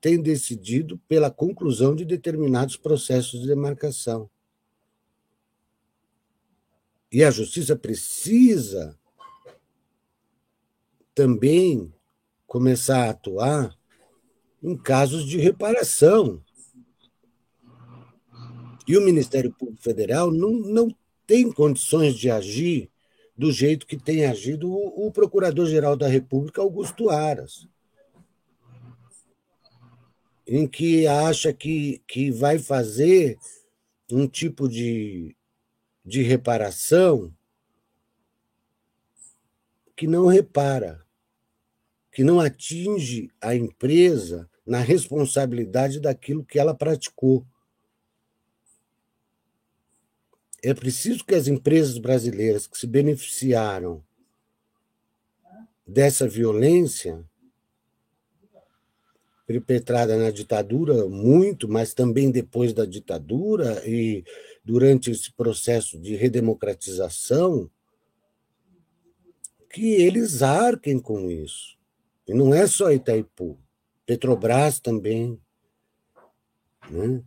tem 0.00 0.22
decidido 0.22 0.96
pela 1.08 1.28
conclusão 1.28 1.96
de 1.96 2.04
determinados 2.04 2.76
processos 2.76 3.40
de 3.40 3.48
demarcação. 3.48 4.30
E 7.10 7.24
a 7.24 7.32
justiça 7.32 7.74
precisa 7.74 8.96
também 11.16 11.90
começar 12.46 13.06
a 13.06 13.10
atuar 13.10 13.74
em 14.62 14.76
casos 14.76 15.24
de 15.24 15.38
reparação. 15.38 16.44
E 18.86 18.96
o 18.98 19.00
Ministério 19.00 19.50
Público 19.50 19.82
Federal 19.82 20.30
não, 20.30 20.50
não 20.50 20.94
tem 21.26 21.50
condições 21.50 22.14
de 22.14 22.30
agir 22.30 22.90
do 23.34 23.50
jeito 23.50 23.86
que 23.86 23.96
tem 23.96 24.26
agido 24.26 24.70
o, 24.70 25.06
o 25.06 25.10
Procurador-Geral 25.10 25.96
da 25.96 26.06
República, 26.06 26.60
Augusto 26.60 27.08
Aras, 27.08 27.66
em 30.46 30.68
que 30.68 31.06
acha 31.06 31.50
que, 31.50 32.02
que 32.06 32.30
vai 32.30 32.58
fazer 32.58 33.38
um 34.10 34.28
tipo 34.28 34.68
de, 34.68 35.34
de 36.04 36.22
reparação 36.22 37.32
que 39.96 40.06
não 40.06 40.26
repara, 40.26 41.05
que 42.16 42.24
não 42.24 42.40
atinge 42.40 43.30
a 43.42 43.54
empresa 43.54 44.48
na 44.66 44.80
responsabilidade 44.80 46.00
daquilo 46.00 46.46
que 46.46 46.58
ela 46.58 46.74
praticou. 46.74 47.46
É 50.64 50.72
preciso 50.72 51.26
que 51.26 51.34
as 51.34 51.46
empresas 51.46 51.98
brasileiras 51.98 52.66
que 52.66 52.78
se 52.78 52.86
beneficiaram 52.86 54.02
dessa 55.86 56.26
violência 56.26 57.22
perpetrada 59.46 60.16
na 60.16 60.30
ditadura, 60.30 61.06
muito, 61.10 61.68
mas 61.68 61.92
também 61.92 62.30
depois 62.30 62.72
da 62.72 62.86
ditadura 62.86 63.86
e 63.86 64.24
durante 64.64 65.10
esse 65.10 65.30
processo 65.34 66.00
de 66.00 66.16
redemocratização, 66.16 67.70
que 69.68 69.92
eles 69.92 70.42
arquem 70.42 70.98
com 70.98 71.30
isso. 71.30 71.75
E 72.26 72.34
não 72.34 72.52
é 72.52 72.66
só 72.66 72.90
Itaipu. 72.90 73.58
Petrobras 74.04 74.80
também. 74.80 75.40
Né? 76.90 77.22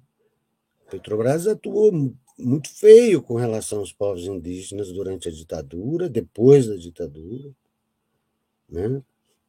Petrobras 0.89 1.47
atuou 1.47 1.91
muito 2.37 2.69
feio 2.69 3.21
com 3.21 3.35
relação 3.35 3.79
aos 3.79 3.91
povos 3.91 4.25
indígenas 4.25 4.91
durante 4.91 5.27
a 5.27 5.31
ditadura, 5.31 6.09
depois 6.09 6.67
da 6.67 6.75
ditadura. 6.75 7.51
Né? 8.67 9.01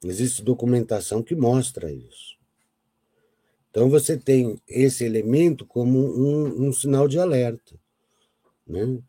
Existe 0.04 0.42
documentação 0.42 1.22
que 1.22 1.34
mostra 1.34 1.92
isso. 1.92 2.38
Então, 3.70 3.88
você 3.88 4.16
tem 4.16 4.60
esse 4.66 5.04
elemento 5.04 5.64
como 5.64 5.98
um, 5.98 6.68
um 6.68 6.72
sinal 6.72 7.06
de 7.06 7.18
alerta. 7.18 7.78
Né? 8.66 9.00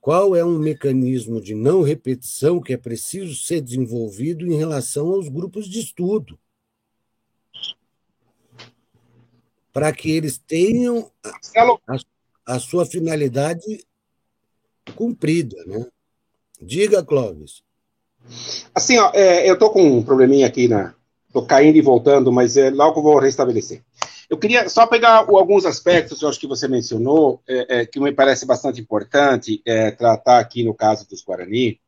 Qual 0.00 0.34
é 0.34 0.42
um 0.42 0.58
mecanismo 0.58 1.40
de 1.40 1.54
não 1.54 1.82
repetição 1.82 2.60
que 2.60 2.72
é 2.72 2.76
preciso 2.76 3.34
ser 3.34 3.60
desenvolvido 3.60 4.46
em 4.46 4.56
relação 4.56 5.08
aos 5.08 5.28
grupos 5.28 5.68
de 5.68 5.80
estudo? 5.80 6.38
Para 9.72 9.92
que 9.92 10.10
eles 10.10 10.38
tenham 10.38 11.10
a, 11.86 11.96
a 12.54 12.58
sua 12.58 12.86
finalidade 12.86 13.84
cumprida. 14.96 15.62
Né? 15.66 15.86
Diga, 16.60 17.04
Clóvis. 17.04 17.62
Assim, 18.74 18.98
ó, 18.98 19.10
é, 19.14 19.48
eu 19.48 19.54
estou 19.54 19.70
com 19.70 19.82
um 19.82 20.02
probleminha 20.02 20.46
aqui 20.46 20.66
na. 20.66 20.94
Estou 21.26 21.46
caindo 21.46 21.76
e 21.76 21.82
voltando, 21.82 22.32
mas 22.32 22.56
é, 22.56 22.70
logo 22.70 23.02
vou 23.02 23.18
restabelecer. 23.18 23.84
Eu 24.30 24.38
queria 24.38 24.68
só 24.68 24.86
pegar 24.86 25.26
alguns 25.28 25.66
aspectos, 25.66 26.22
eu 26.22 26.28
acho 26.28 26.38
que 26.38 26.46
você 26.46 26.68
mencionou, 26.68 27.42
é, 27.48 27.80
é, 27.80 27.86
que 27.86 27.98
me 27.98 28.12
parece 28.12 28.46
bastante 28.46 28.80
importante 28.80 29.60
é, 29.66 29.90
tratar 29.90 30.38
aqui 30.38 30.62
no 30.62 30.72
caso 30.72 31.08
dos 31.08 31.20
Guarani. 31.24 31.80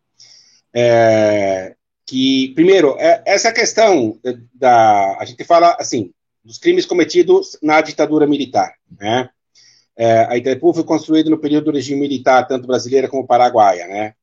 É, 0.75 1.77
que, 2.05 2.49
primeiro, 2.57 2.97
é, 2.99 3.23
essa 3.25 3.53
questão 3.53 4.19
da. 4.53 5.17
A 5.21 5.25
gente 5.25 5.45
fala, 5.45 5.77
assim, 5.79 6.13
dos 6.45 6.59
crimes 6.59 6.85
cometidos 6.85 7.57
na 7.63 7.81
ditadura 7.81 8.27
militar. 8.27 8.75
Né? 8.99 9.31
É, 9.97 10.25
a 10.25 10.37
Itaipu 10.37 10.75
foi 10.75 10.83
construída 10.83 11.31
no 11.31 11.39
período 11.39 11.67
do 11.67 11.77
regime 11.77 12.01
militar, 12.01 12.49
tanto 12.49 12.67
brasileira 12.67 13.07
como 13.07 13.25
paraguaia. 13.25 13.87
Né? 13.87 14.15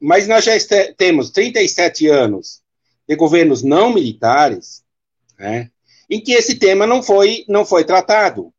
mas 0.00 0.26
nós 0.26 0.42
já 0.42 0.52
temos 0.96 1.30
37 1.30 2.08
anos 2.08 2.60
de 3.06 3.14
governos 3.14 3.62
não 3.62 3.92
militares, 3.92 4.82
né? 5.38 5.70
Em 6.08 6.20
que 6.20 6.32
esse 6.32 6.56
tema 6.58 6.86
não 6.86 7.02
foi, 7.02 7.44
não 7.48 7.64
foi 7.64 7.84
tratado, 7.84 8.52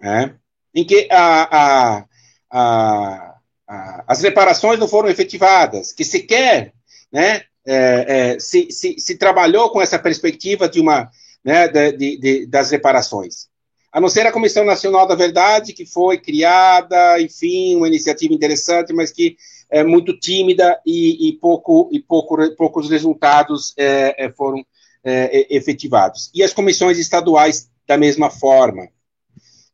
né? 0.00 0.34
em 0.74 0.84
que 0.84 1.08
a, 1.10 1.48
a, 1.50 2.04
a, 2.50 4.04
as 4.06 4.22
reparações 4.22 4.78
não 4.78 4.88
foram 4.88 5.08
efetivadas, 5.08 5.92
que 5.92 6.04
sequer 6.04 6.72
né, 7.10 7.42
é, 7.66 8.34
é, 8.34 8.38
se, 8.38 8.70
se, 8.70 8.98
se, 8.98 9.16
trabalhou 9.16 9.70
com 9.70 9.80
essa 9.80 9.98
perspectiva 9.98 10.68
de 10.68 10.80
uma 10.80 11.10
né, 11.44 11.68
de, 11.68 12.16
de, 12.18 12.46
das 12.46 12.70
reparações. 12.70 13.50
A 13.92 14.00
não 14.00 14.08
ser 14.08 14.26
a 14.26 14.32
Comissão 14.32 14.64
Nacional 14.64 15.06
da 15.06 15.14
Verdade, 15.14 15.74
que 15.74 15.84
foi 15.84 16.16
criada, 16.16 17.20
enfim, 17.20 17.76
uma 17.76 17.88
iniciativa 17.88 18.32
interessante, 18.32 18.92
mas 18.92 19.12
que 19.12 19.36
é 19.68 19.84
muito 19.84 20.18
tímida 20.18 20.80
e, 20.86 21.28
e 21.28 21.32
pouco, 21.34 21.90
e 21.92 22.00
pouco, 22.00 22.36
poucos 22.56 22.88
resultados 22.88 23.74
é, 23.76 24.26
é 24.26 24.30
foram 24.30 24.64
é, 25.04 25.54
efetivados. 25.54 26.30
E 26.34 26.42
as 26.42 26.52
comissões 26.52 26.98
estaduais, 26.98 27.70
da 27.86 27.96
mesma 27.96 28.30
forma. 28.30 28.88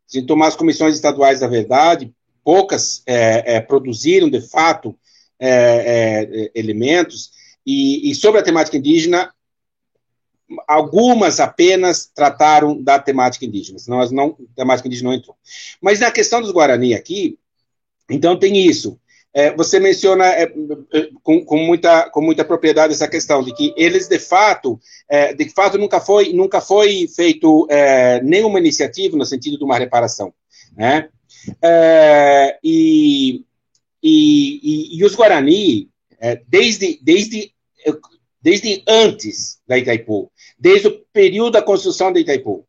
Se 0.07 0.21
tomar 0.23 0.47
as 0.47 0.55
comissões 0.55 0.95
estaduais 0.95 1.39
da 1.39 1.47
verdade, 1.47 2.13
poucas 2.43 3.03
é, 3.05 3.55
é, 3.55 3.61
produziram, 3.61 4.29
de 4.29 4.41
fato, 4.41 4.97
é, 5.39 5.49
é, 5.49 6.51
elementos, 6.55 7.31
e, 7.65 8.09
e, 8.09 8.15
sobre 8.15 8.39
a 8.41 8.43
temática 8.43 8.77
indígena, 8.77 9.31
algumas 10.67 11.39
apenas 11.39 12.07
trataram 12.07 12.81
da 12.81 12.97
temática 12.97 13.45
indígena, 13.45 13.77
senão 13.77 13.99
as 13.99 14.11
não, 14.11 14.35
a 14.51 14.55
temática 14.55 14.87
indígena 14.87 15.11
não 15.11 15.15
entrou. 15.15 15.37
Mas 15.79 15.99
na 15.99 16.09
questão 16.09 16.41
dos 16.41 16.51
Guarani 16.51 16.95
aqui, 16.95 17.37
então 18.09 18.37
tem 18.37 18.57
isso. 18.65 18.99
É, 19.33 19.55
você 19.55 19.79
menciona 19.79 20.25
é, 20.25 20.43
é, 20.43 21.09
com, 21.21 21.45
com, 21.45 21.57
muita, 21.57 22.09
com 22.09 22.21
muita 22.21 22.43
propriedade 22.43 22.93
essa 22.93 23.07
questão 23.07 23.43
de 23.43 23.53
que 23.53 23.73
eles 23.77 24.07
de 24.07 24.17
fato, 24.17 24.79
é, 25.07 25.33
de 25.33 25.47
fato 25.49 25.77
nunca 25.77 25.99
foi, 25.99 26.33
nunca 26.33 26.59
foi 26.59 27.07
feito 27.15 27.67
é, 27.69 28.21
nenhuma 28.23 28.59
iniciativa 28.59 29.15
no 29.15 29.25
sentido 29.25 29.57
de 29.57 29.63
uma 29.63 29.77
reparação, 29.77 30.33
né? 30.75 31.09
É, 31.61 32.57
e, 32.63 33.45
e, 34.01 34.59
e, 34.63 34.97
e, 34.97 35.05
os 35.05 35.15
Guarani, 35.15 35.89
desde, 36.47 36.99
desde, 37.01 37.53
desde 38.41 38.83
antes 38.87 39.59
da 39.67 39.77
Itaipu, 39.77 40.31
desde 40.57 40.87
o 40.87 41.05
período 41.13 41.51
da 41.51 41.61
construção 41.61 42.11
da 42.11 42.19
Itaipu, 42.19 42.65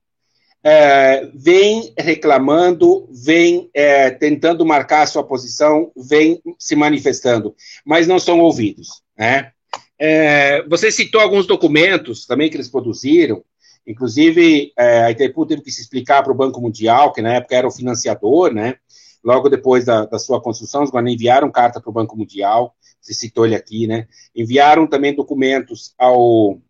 é, 0.62 1.30
vem 1.34 1.92
reclamando, 1.98 3.08
vem 3.11 3.70
é, 3.72 4.11
tentando 4.11 4.64
marcar 4.64 5.02
a 5.02 5.06
sua 5.06 5.24
posição, 5.24 5.90
vem 5.96 6.40
se 6.58 6.76
manifestando, 6.76 7.54
mas 7.84 8.06
não 8.06 8.18
são 8.18 8.40
ouvidos. 8.40 9.02
Né? 9.16 9.52
É, 9.98 10.62
você 10.68 10.90
citou 10.90 11.20
alguns 11.20 11.46
documentos 11.46 12.26
também 12.26 12.50
que 12.50 12.56
eles 12.56 12.68
produziram, 12.68 13.42
inclusive 13.86 14.72
é, 14.78 15.04
a 15.04 15.11
Itaipu 15.11 15.46
teve 15.46 15.62
que 15.62 15.70
se 15.70 15.80
explicar 15.80 16.22
para 16.22 16.32
o 16.32 16.36
Banco 16.36 16.61
Mundial, 16.61 17.12
que 17.12 17.22
na 17.22 17.34
época 17.34 17.56
era 17.56 17.66
o 17.66 17.72
financiador, 17.72 18.52
né? 18.52 18.76
logo 19.22 19.48
depois 19.48 19.84
da, 19.84 20.06
da 20.06 20.18
sua 20.18 20.40
construção, 20.40 20.82
os 20.82 20.90
Guarani 20.90 21.14
enviaram 21.14 21.50
carta 21.50 21.80
para 21.80 21.90
o 21.90 21.92
Banco 21.92 22.16
Mundial, 22.16 22.74
você 23.00 23.14
citou 23.14 23.46
ele 23.46 23.54
aqui, 23.54 23.86
né? 23.86 24.06
enviaram 24.36 24.86
também 24.86 25.14
documentos 25.14 25.94
ao 25.98 26.61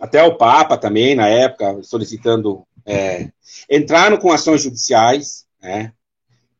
até 0.00 0.18
ao 0.18 0.36
Papa 0.36 0.76
também, 0.76 1.14
na 1.14 1.28
época, 1.28 1.82
solicitando 1.82 2.66
é, 2.86 3.30
entraram 3.70 4.16
com 4.16 4.30
ações 4.32 4.62
judiciais, 4.62 5.44
né? 5.62 5.92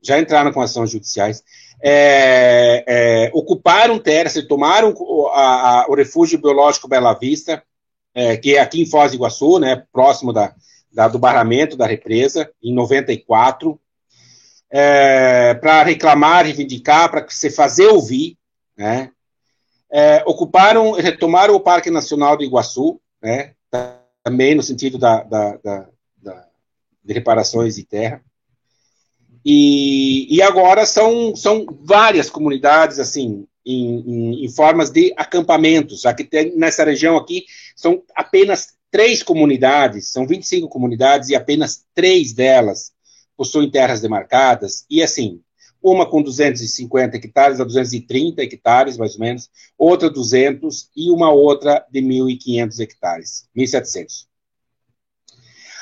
já 0.05 0.19
entraram 0.19 0.53
com 0.53 0.61
ações 0.61 0.91
judiciais, 0.91 1.43
é, 1.83 2.85
é, 2.87 3.31
ocuparam 3.33 3.99
terras, 3.99 4.35
tomaram 4.47 4.95
a, 5.33 5.83
a, 5.83 5.87
o 5.89 5.95
refúgio 5.95 6.39
biológico 6.39 6.89
Bela 6.89 7.15
Vista, 7.15 7.63
é, 8.15 8.37
que 8.37 8.57
é 8.57 8.61
aqui 8.61 8.81
em 8.81 8.87
Foz 8.87 9.11
do 9.13 9.17
Iguaçu, 9.17 9.59
né, 9.59 9.85
próximo 9.93 10.33
da, 10.33 10.55
da 10.93 11.09
do 11.09 11.19
barramento 11.19 11.77
da 11.77 11.87
represa, 11.87 12.51
em 12.63 12.73
94, 12.73 13.81
é, 14.71 15.55
para 15.55 15.83
reclamar, 15.83 16.45
reivindicar, 16.45 17.11
para 17.11 17.27
se 17.29 17.51
fazer 17.51 17.87
ouvir, 17.87 18.39
né, 18.77 19.11
é, 19.91 20.23
ocuparam, 20.27 20.93
retomaram 20.93 21.55
o 21.55 21.61
Parque 21.61 21.91
Nacional 21.91 22.37
do 22.37 22.45
Iguaçu, 22.45 23.01
né, 23.23 23.55
também 24.23 24.55
no 24.55 24.63
sentido 24.63 24.99
da, 24.99 25.23
da, 25.23 25.57
da 25.57 25.89
de 27.05 27.13
reparações 27.13 27.77
de 27.77 27.85
terra. 27.85 28.23
E, 29.45 30.35
e 30.35 30.41
agora 30.41 30.87
são, 30.87 31.37
são 31.37 31.67
várias 31.83 32.31
comunidades, 32.31 32.99
assim, 32.99 33.47
em, 33.65 34.01
em, 34.01 34.45
em, 34.45 34.49
formas 34.49 34.91
de 34.91 35.13
acampamentos, 35.17 36.03
que 36.17 36.25
tem, 36.25 36.57
nessa 36.57 36.85
região 36.85 37.17
aqui 37.17 37.45
são 37.77 38.03
apenas 38.15 38.75
três 38.91 39.23
comunidades, 39.23 40.11
são 40.11 40.27
25 40.27 40.69
comunidades 40.69 41.29
e 41.29 41.35
apenas 41.35 41.85
três 41.95 42.33
delas 42.33 42.93
possuem 43.37 43.71
terras 43.71 44.01
demarcadas, 44.01 44.87
e 44.89 45.03
assim, 45.03 45.41
uma 45.83 46.09
com 46.09 46.23
250 46.23 47.17
hectares 47.17 47.61
a 47.61 47.65
230 47.65 48.43
hectares, 48.43 48.97
mais 48.97 49.15
ou 49.15 49.21
menos, 49.21 49.51
outra 49.77 50.09
200 50.09 50.89
e 50.97 51.11
uma 51.11 51.31
outra 51.31 51.85
de 51.91 52.01
1.500 52.01 52.81
hectares, 52.81 53.49
1.700. 53.55 54.27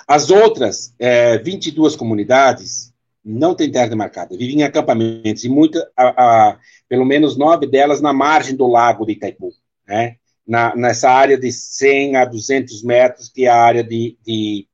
As 0.06 0.30
outras 0.30 0.94
é, 0.98 1.38
22 1.38 1.96
comunidades 1.96 2.92
não 3.24 3.54
têm 3.54 3.70
terra 3.70 3.88
demarcada, 3.88 4.36
vivem 4.36 4.60
em 4.60 4.64
acampamentos, 4.64 5.44
e 5.44 5.48
muita, 5.48 5.88
a, 5.96 6.08
a, 6.50 6.58
pelo 6.88 7.04
menos 7.04 7.36
nove 7.36 7.66
delas 7.66 8.00
na 8.00 8.12
margem 8.12 8.56
do 8.56 8.66
lago 8.66 9.06
de 9.06 9.12
Itaipu, 9.12 9.52
né? 9.86 10.16
Na, 10.46 10.74
nessa 10.74 11.08
área 11.08 11.38
de 11.38 11.52
100 11.52 12.16
a 12.16 12.24
200 12.24 12.82
metros, 12.82 13.28
que 13.28 13.44
é 13.44 13.48
a 13.48 13.62
área 13.62 13.84
de, 13.84 14.18
de, 14.26 14.66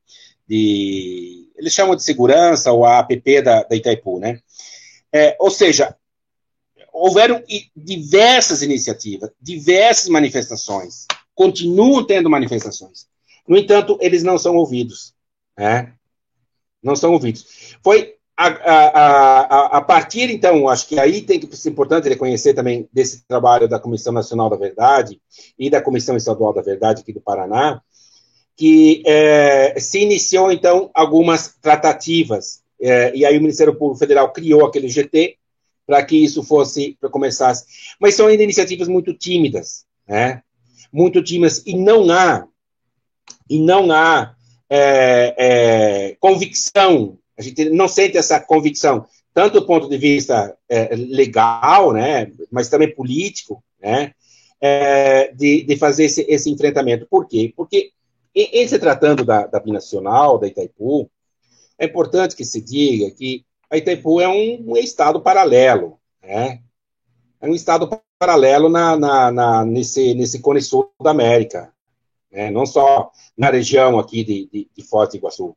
de 0.48 1.50
eles 1.58 1.74
chamam 1.74 1.94
de 1.94 2.02
segurança, 2.02 2.72
ou 2.72 2.86
a 2.86 3.00
APP 3.00 3.42
da, 3.42 3.64
da 3.64 3.76
Itaipu, 3.76 4.18
né? 4.18 4.40
É, 5.12 5.36
ou 5.38 5.50
seja, 5.50 5.94
houveram 6.90 7.42
diversas 7.76 8.62
iniciativas, 8.62 9.30
diversas 9.40 10.08
manifestações, 10.08 11.06
continuam 11.34 12.04
tendo 12.04 12.30
manifestações. 12.30 13.06
No 13.46 13.56
entanto, 13.56 13.98
eles 14.00 14.22
não 14.22 14.38
são 14.38 14.56
ouvidos 14.56 15.14
né? 15.58 15.92
não 16.82 16.94
são 16.94 17.12
ouvidos. 17.12 17.76
Foi 17.82 18.14
a, 18.36 18.46
a, 18.46 19.40
a, 19.40 19.78
a, 19.78 19.80
partir, 19.80 20.30
então, 20.30 20.68
acho 20.68 20.86
que 20.86 20.98
aí 20.98 21.22
tem 21.22 21.40
que 21.40 21.56
ser 21.56 21.70
importante 21.70 22.08
reconhecer 22.08 22.54
também 22.54 22.88
desse 22.92 23.26
trabalho 23.26 23.68
da 23.68 23.80
Comissão 23.80 24.12
Nacional 24.12 24.48
da 24.48 24.56
Verdade 24.56 25.20
e 25.58 25.68
da 25.68 25.82
Comissão 25.82 26.16
Estadual 26.16 26.54
da 26.54 26.62
Verdade 26.62 27.02
aqui 27.02 27.12
do 27.12 27.20
Paraná, 27.20 27.82
que 28.56 29.02
é, 29.04 29.78
se 29.80 30.00
iniciou, 30.00 30.52
então, 30.52 30.88
algumas 30.94 31.56
tratativas, 31.60 32.62
é, 32.80 33.12
e 33.14 33.24
aí 33.24 33.36
o 33.36 33.40
Ministério 33.40 33.74
Público 33.74 33.98
Federal 33.98 34.32
criou 34.32 34.64
aquele 34.64 34.88
GT 34.88 35.36
para 35.84 36.04
que 36.04 36.16
isso 36.22 36.44
fosse, 36.44 36.96
para 37.00 37.10
começasse. 37.10 37.64
Mas 37.98 38.14
são 38.14 38.28
ainda 38.28 38.44
iniciativas 38.44 38.86
muito 38.86 39.12
tímidas, 39.14 39.84
né? 40.06 40.42
Muito 40.92 41.22
tímidas, 41.22 41.62
e 41.66 41.74
não 41.74 42.08
há 42.10 42.46
e 43.50 43.58
não 43.58 43.90
há 43.90 44.34
é, 44.70 45.34
é, 45.38 46.16
convicção, 46.20 47.18
a 47.36 47.42
gente 47.42 47.70
não 47.70 47.88
sente 47.88 48.16
essa 48.16 48.40
convicção, 48.40 49.06
tanto 49.32 49.60
do 49.60 49.66
ponto 49.66 49.88
de 49.88 49.96
vista 49.96 50.56
é, 50.68 50.94
legal, 50.94 51.92
né, 51.92 52.30
mas 52.50 52.68
também 52.68 52.94
político, 52.94 53.62
né, 53.80 54.12
é, 54.60 55.32
de, 55.32 55.62
de, 55.62 55.76
fazer 55.76 56.04
esse, 56.04 56.26
esse, 56.28 56.50
enfrentamento. 56.50 57.06
Por 57.08 57.26
quê? 57.26 57.52
Porque, 57.56 57.92
em, 58.34 58.62
em 58.62 58.68
se 58.68 58.78
tratando 58.78 59.24
da, 59.24 59.46
da 59.46 59.60
Binacional, 59.60 60.38
da 60.38 60.48
Itaipu, 60.48 61.08
é 61.78 61.86
importante 61.86 62.34
que 62.34 62.44
se 62.44 62.60
diga 62.60 63.10
que 63.12 63.44
a 63.70 63.76
Itaipu 63.76 64.20
é 64.20 64.28
um, 64.28 64.72
um 64.72 64.76
estado 64.76 65.20
paralelo, 65.20 65.98
né? 66.22 66.60
É 67.40 67.48
um 67.48 67.54
estado 67.54 67.88
paralelo 68.18 68.68
na, 68.68 68.96
na, 68.96 69.30
na, 69.30 69.64
nesse, 69.64 70.12
nesse 70.14 70.40
cone 70.40 70.60
sul 70.60 70.90
da 71.00 71.10
América, 71.10 71.72
né? 72.30 72.50
não 72.50 72.66
só 72.66 73.10
na 73.36 73.50
região 73.50 73.98
aqui 73.98 74.24
de, 74.24 74.48
de, 74.52 74.68
de 74.76 74.82
Foz 74.82 75.08
do 75.10 75.16
Iguaçu. 75.16 75.56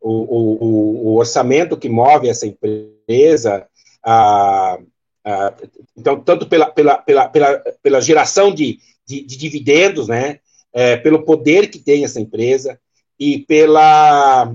O, 0.00 0.10
o, 0.10 1.06
o, 1.08 1.16
orçamento 1.16 1.76
que 1.76 1.88
move 1.88 2.28
essa 2.28 2.46
empresa, 2.46 3.66
a, 4.04 4.78
a, 5.24 5.54
então, 5.96 6.20
tanto 6.20 6.46
pela, 6.46 6.70
pela, 6.70 6.98
pela, 6.98 7.28
pela, 7.28 7.58
pela 7.82 8.00
geração 8.00 8.54
de, 8.54 8.78
de, 9.06 9.22
de 9.24 9.36
dividendos, 9.36 10.06
né? 10.08 10.40
É, 10.72 10.96
pelo 10.96 11.24
poder 11.24 11.70
que 11.70 11.78
tem 11.78 12.04
essa 12.04 12.20
empresa 12.20 12.78
e 13.18 13.38
pela, 13.38 14.54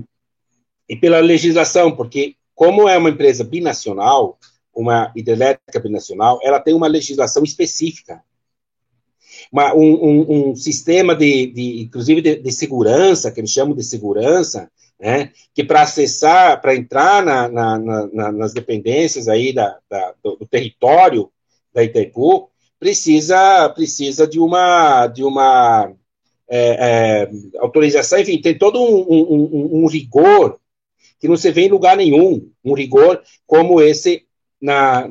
e 0.88 0.96
pela 0.96 1.18
legislação, 1.18 1.94
porque 1.94 2.36
como 2.54 2.88
é 2.88 2.96
uma 2.96 3.10
empresa 3.10 3.42
binacional, 3.42 4.38
uma 4.74 5.12
hidrelétrica 5.16 5.80
binacional, 5.80 6.38
ela 6.42 6.60
tem 6.60 6.74
uma 6.74 6.86
legislação 6.86 7.42
específica. 7.42 8.22
Uma, 9.50 9.74
um, 9.74 9.94
um, 9.94 10.50
um, 10.50 10.56
sistema 10.56 11.14
de, 11.14 11.46
de 11.46 11.82
inclusive 11.82 12.20
de, 12.20 12.36
de, 12.36 12.52
segurança, 12.52 13.30
que 13.30 13.40
eles 13.40 13.50
chamam 13.50 13.74
de 13.74 13.82
segurança, 13.82 14.70
né, 15.00 15.30
que 15.54 15.64
para 15.64 15.82
acessar, 15.82 16.60
para 16.60 16.76
entrar 16.76 17.24
na, 17.24 17.48
na, 17.48 17.78
na, 17.78 18.32
nas 18.32 18.52
dependências 18.52 19.28
aí 19.28 19.52
da, 19.52 19.76
da 19.90 20.14
do, 20.22 20.36
do, 20.36 20.46
território 20.46 21.30
da 21.74 21.82
Itaipu, 21.82 22.48
precisa, 22.78 23.68
precisa 23.70 24.26
de 24.26 24.38
uma, 24.38 25.06
de 25.06 25.24
uma 25.24 25.92
é, 26.48 27.28
é, 27.28 27.30
autorização, 27.58 28.20
enfim, 28.20 28.40
tem 28.40 28.56
todo 28.56 28.80
um, 28.80 29.82
um 29.82 29.86
rigor 29.86 30.58
que 31.18 31.28
não 31.28 31.36
se 31.36 31.50
vê 31.50 31.62
em 31.62 31.70
lugar 31.70 31.96
nenhum, 31.96 32.50
um 32.64 32.74
rigor 32.74 33.22
como 33.46 33.80
esse 33.80 34.26
na, 34.62 35.08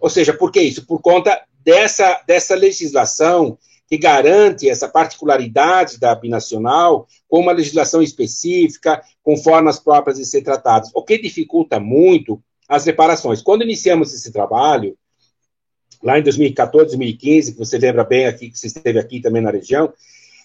ou 0.00 0.08
seja, 0.08 0.32
por 0.32 0.50
que 0.50 0.62
isso? 0.62 0.86
Por 0.86 1.02
conta 1.02 1.38
dessa, 1.68 2.22
dessa 2.26 2.54
legislação 2.54 3.58
que 3.86 3.98
garante 3.98 4.70
essa 4.70 4.88
particularidade 4.88 6.00
da 6.00 6.14
binacional 6.14 7.06
com 7.28 7.40
uma 7.40 7.52
legislação 7.52 8.00
específica, 8.00 9.02
com 9.22 9.36
formas 9.36 9.78
próprias 9.78 10.16
de 10.16 10.24
ser 10.24 10.40
tratadas, 10.40 10.90
o 10.94 11.02
que 11.04 11.18
dificulta 11.18 11.78
muito 11.78 12.42
as 12.66 12.86
reparações. 12.86 13.42
Quando 13.42 13.64
iniciamos 13.64 14.14
esse 14.14 14.32
trabalho, 14.32 14.96
lá 16.02 16.18
em 16.18 16.22
2014, 16.22 16.86
2015, 16.86 17.52
que 17.52 17.58
você 17.58 17.76
lembra 17.76 18.02
bem 18.02 18.24
aqui, 18.24 18.50
que 18.50 18.58
você 18.58 18.68
esteve 18.68 18.98
aqui 18.98 19.20
também 19.20 19.42
na 19.42 19.50
região, 19.50 19.92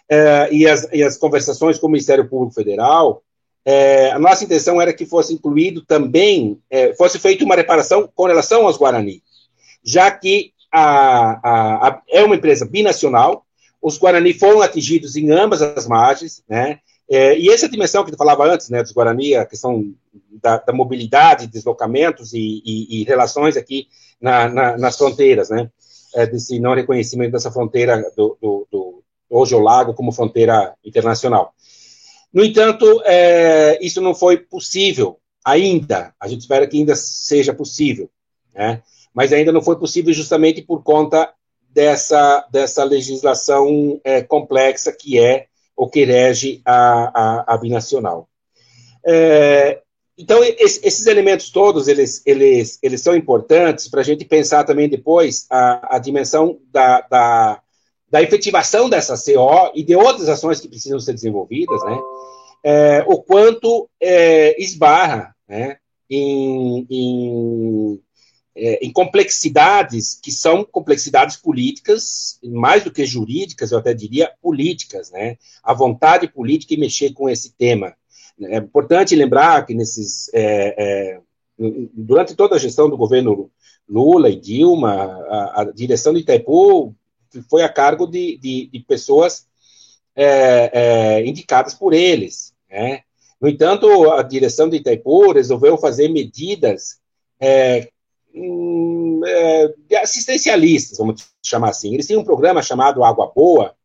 eh, 0.09 0.49
e, 0.51 0.67
as, 0.67 0.89
e 0.91 1.01
as 1.01 1.15
conversações 1.15 1.79
com 1.79 1.87
o 1.87 1.89
Ministério 1.89 2.27
Público 2.27 2.53
Federal, 2.53 3.23
é, 3.63 4.11
a 4.11 4.19
nossa 4.19 4.43
intenção 4.43 4.81
era 4.81 4.91
que 4.91 5.05
fosse 5.05 5.33
incluído 5.33 5.85
também, 5.85 6.59
é, 6.69 6.93
fosse 6.95 7.17
feita 7.17 7.45
uma 7.45 7.55
reparação 7.55 8.09
com 8.13 8.25
relação 8.25 8.67
aos 8.67 8.75
Guarani, 8.75 9.23
já 9.81 10.11
que 10.11 10.52
a, 10.73 11.87
a, 11.87 12.01
é 12.09 12.23
uma 12.23 12.35
empresa 12.35 12.65
binacional, 12.65 13.45
os 13.81 13.97
Guarani 13.97 14.33
foram 14.33 14.61
atingidos 14.61 15.15
em 15.15 15.31
ambas 15.31 15.61
as 15.61 15.87
margens, 15.87 16.43
né? 16.49 16.79
É, 17.09 17.37
e 17.37 17.49
essa 17.49 17.69
dimensão 17.69 18.03
que 18.03 18.11
tu 18.11 18.17
falava 18.17 18.45
antes, 18.45 18.69
né, 18.69 18.81
dos 18.81 18.93
Guarani, 18.93 19.35
a 19.35 19.45
questão 19.45 19.93
da, 20.41 20.57
da 20.57 20.73
mobilidade, 20.73 21.47
deslocamentos 21.47 22.33
e, 22.33 22.61
e, 22.65 23.01
e 23.01 23.03
relações 23.03 23.57
aqui 23.57 23.87
na, 24.19 24.47
na, 24.47 24.77
nas 24.77 24.97
fronteiras, 24.97 25.49
né? 25.49 25.69
É, 26.15 26.25
desse 26.25 26.59
não 26.59 26.73
reconhecimento 26.73 27.31
dessa 27.31 27.51
fronteira 27.51 28.11
do, 28.15 28.37
do, 28.41 28.67
do 28.71 29.03
hoje 29.29 29.55
o 29.55 29.59
lago 29.59 29.93
como 29.93 30.11
fronteira 30.11 30.73
internacional. 30.85 31.53
No 32.31 32.43
entanto, 32.43 33.01
é, 33.05 33.77
isso 33.81 33.99
não 33.99 34.15
foi 34.15 34.37
possível 34.37 35.19
ainda. 35.43 36.13
A 36.19 36.27
gente 36.27 36.41
espera 36.41 36.67
que 36.67 36.77
ainda 36.77 36.95
seja 36.95 37.53
possível, 37.53 38.09
né? 38.55 38.81
Mas 39.13 39.31
ainda 39.31 39.51
não 39.51 39.61
foi 39.61 39.77
possível 39.77 40.13
justamente 40.13 40.61
por 40.61 40.83
conta 40.83 41.31
dessa, 41.69 42.47
dessa 42.51 42.83
legislação 42.83 43.99
é, 44.03 44.21
complexa 44.21 44.91
que 44.91 45.19
é 45.19 45.47
o 45.75 45.87
que 45.87 46.03
rege 46.03 46.61
a, 46.65 47.11
a, 47.13 47.53
a 47.53 47.57
binacional. 47.57 48.27
É, 49.05 49.81
então, 50.17 50.43
esses 50.43 51.07
elementos 51.07 51.49
todos, 51.49 51.87
eles, 51.87 52.21
eles, 52.25 52.77
eles 52.83 53.01
são 53.01 53.15
importantes 53.15 53.87
para 53.87 54.01
a 54.01 54.03
gente 54.03 54.23
pensar 54.23 54.63
também 54.63 54.87
depois 54.87 55.47
a, 55.49 55.95
a 55.95 55.99
dimensão 55.99 56.59
da, 56.71 57.01
da, 57.01 57.61
da 58.09 58.21
efetivação 58.21 58.87
dessa 58.87 59.15
CO 59.15 59.71
e 59.73 59.83
de 59.83 59.95
outras 59.95 60.29
ações 60.29 60.59
que 60.59 60.67
precisam 60.67 60.99
ser 60.99 61.13
desenvolvidas, 61.13 61.83
né? 61.83 61.99
É, 62.63 63.03
o 63.07 63.21
quanto 63.21 63.89
é, 63.99 64.55
esbarra 64.61 65.35
né, 65.49 65.77
em, 66.09 66.87
em, 66.89 67.99
é, 68.55 68.85
em, 68.85 68.91
complexidades 68.91 70.19
que 70.21 70.31
são 70.31 70.63
complexidades 70.63 71.35
políticas, 71.35 72.39
mais 72.43 72.83
do 72.83 72.91
que 72.91 73.05
jurídicas, 73.05 73.71
eu 73.71 73.79
até 73.79 73.93
diria 73.93 74.31
políticas, 74.41 75.11
né? 75.11 75.37
A 75.63 75.73
vontade 75.73 76.27
política 76.27 76.73
em 76.73 76.79
mexer 76.79 77.13
com 77.13 77.29
esse 77.29 77.53
tema. 77.53 77.95
É 78.41 78.57
importante 78.57 79.15
lembrar 79.15 79.65
que 79.65 79.73
nesses 79.73 80.29
é, 80.33 80.75
é, 80.77 81.21
durante 81.93 82.35
toda 82.35 82.55
a 82.55 82.59
gestão 82.59 82.89
do 82.89 82.97
governo 82.97 83.49
Lula 83.87 84.29
e 84.29 84.39
Dilma, 84.39 84.93
a, 85.29 85.61
a 85.61 85.63
direção 85.65 86.13
do 86.13 86.19
Itaipu 86.19 86.95
foi 87.49 87.63
a 87.63 87.69
cargo 87.69 88.05
de, 88.05 88.37
de, 88.37 88.67
de 88.67 88.79
pessoas 88.79 89.47
é, 90.15 90.71
é, 90.73 91.25
indicadas 91.25 91.73
por 91.73 91.93
eles. 91.93 92.53
Né? 92.69 93.01
No 93.41 93.47
entanto, 93.49 94.11
a 94.11 94.23
direção 94.23 94.69
de 94.69 94.77
Itaipu 94.77 95.31
resolveu 95.31 95.77
fazer 95.77 96.07
medidas 96.07 96.99
é, 97.39 97.89
hum, 98.33 99.21
é 99.25 99.97
assistencialistas, 99.97 100.97
vamos 100.97 101.27
chamar 101.43 101.69
assim. 101.69 101.93
Eles 101.93 102.07
tinham 102.07 102.21
um 102.21 102.25
programa 102.25 102.61
chamado 102.61 103.03
Água 103.03 103.31
Boa, 103.33 103.75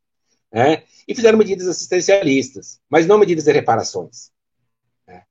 né? 0.52 0.82
e 1.06 1.14
fizeram 1.14 1.38
medidas 1.38 1.66
assistencialistas, 1.68 2.80
mas 2.88 3.06
não 3.06 3.18
medidas 3.18 3.44
de 3.44 3.52
reparações. 3.52 4.30
Né? 5.06 5.22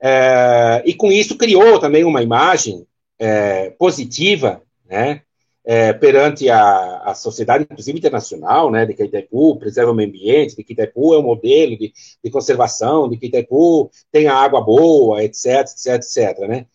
É, 0.00 0.82
e 0.86 0.94
com 0.94 1.10
isso 1.10 1.36
criou 1.36 1.78
também 1.80 2.04
uma 2.04 2.22
imagem 2.22 2.86
é, 3.18 3.70
positiva, 3.70 4.62
né? 4.88 5.22
é, 5.64 5.92
perante 5.92 6.48
a, 6.48 7.02
a, 7.04 7.14
sociedade, 7.14 7.66
inclusive 7.70 7.98
internacional, 7.98 8.70
né, 8.70 8.86
de 8.86 8.94
que 8.94 9.04
Itaipu 9.04 9.58
preserva 9.58 9.90
o 9.90 9.94
meio 9.94 10.08
ambiente, 10.08 10.56
de 10.56 10.64
que 10.64 10.72
Itaipu 10.72 11.12
é 11.12 11.18
um 11.18 11.22
modelo 11.24 11.76
de, 11.76 11.92
de 12.24 12.30
conservação, 12.30 13.06
de 13.06 13.18
que 13.18 13.26
Itaipu 13.26 13.90
tem 14.10 14.28
a 14.28 14.34
água 14.34 14.62
boa, 14.62 15.22
etc, 15.22 15.60
etc, 15.60 15.96
etc, 15.96 16.38
né. 16.48 16.66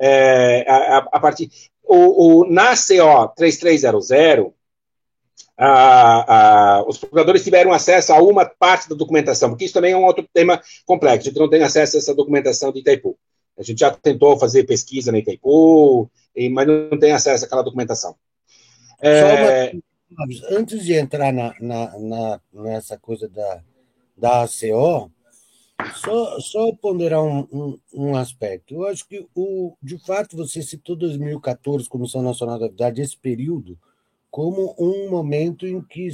É, 0.00 0.64
a, 0.66 0.98
a, 1.12 1.20
partir, 1.20 1.50
o, 1.84 2.40
o, 2.40 2.50
na 2.50 2.70
CO 2.70 3.28
3300, 3.36 4.50
a, 5.58 6.78
a, 6.78 6.84
os 6.88 6.96
procuradores 6.96 7.44
tiveram 7.44 7.70
acesso 7.70 8.14
a 8.14 8.22
uma 8.22 8.46
parte 8.46 8.88
da 8.88 8.94
documentação, 8.96 9.50
porque 9.50 9.66
isso 9.66 9.74
também 9.74 9.92
é 9.92 9.96
um 9.96 10.06
outro 10.06 10.26
tema 10.32 10.62
complexo, 10.86 11.28
a 11.28 11.30
gente 11.30 11.38
não 11.38 11.50
tem 11.50 11.62
acesso 11.62 11.96
a 11.96 11.98
essa 11.98 12.14
documentação 12.14 12.72
de 12.72 12.80
Itaipu. 12.80 13.18
A 13.58 13.62
gente 13.62 13.80
já 13.80 13.90
tentou 13.90 14.38
fazer 14.38 14.64
pesquisa 14.64 15.12
na 15.12 15.18
Itaipu, 15.18 16.10
mas 16.50 16.66
não 16.66 16.98
tem 16.98 17.12
acesso 17.12 17.44
àquela 17.44 17.62
documentação. 17.62 18.16
É... 19.02 19.72
Uma... 20.10 20.26
Antes 20.50 20.82
de 20.82 20.94
entrar 20.94 21.30
na, 21.30 21.54
na, 21.60 21.98
na, 21.98 22.40
nessa 22.52 22.98
coisa 22.98 23.28
da, 23.28 23.62
da 24.16 24.42
ACO, 24.44 25.10
só, 25.94 26.40
só 26.40 26.72
ponderar 26.74 27.22
um, 27.22 27.46
um, 27.52 27.78
um, 27.92 28.16
aspecto. 28.16 28.74
Eu 28.74 28.86
acho 28.86 29.06
que, 29.06 29.26
o, 29.34 29.76
de 29.82 29.98
fato, 29.98 30.36
você 30.36 30.62
citou 30.62 30.96
2014, 30.96 31.88
Comissão 31.88 32.22
Nacional 32.22 32.58
da 32.58 32.66
Verdade, 32.66 33.02
esse 33.02 33.16
período, 33.16 33.78
como 34.30 34.74
um 34.78 35.10
momento 35.10 35.66
em 35.66 35.80
que 35.82 36.08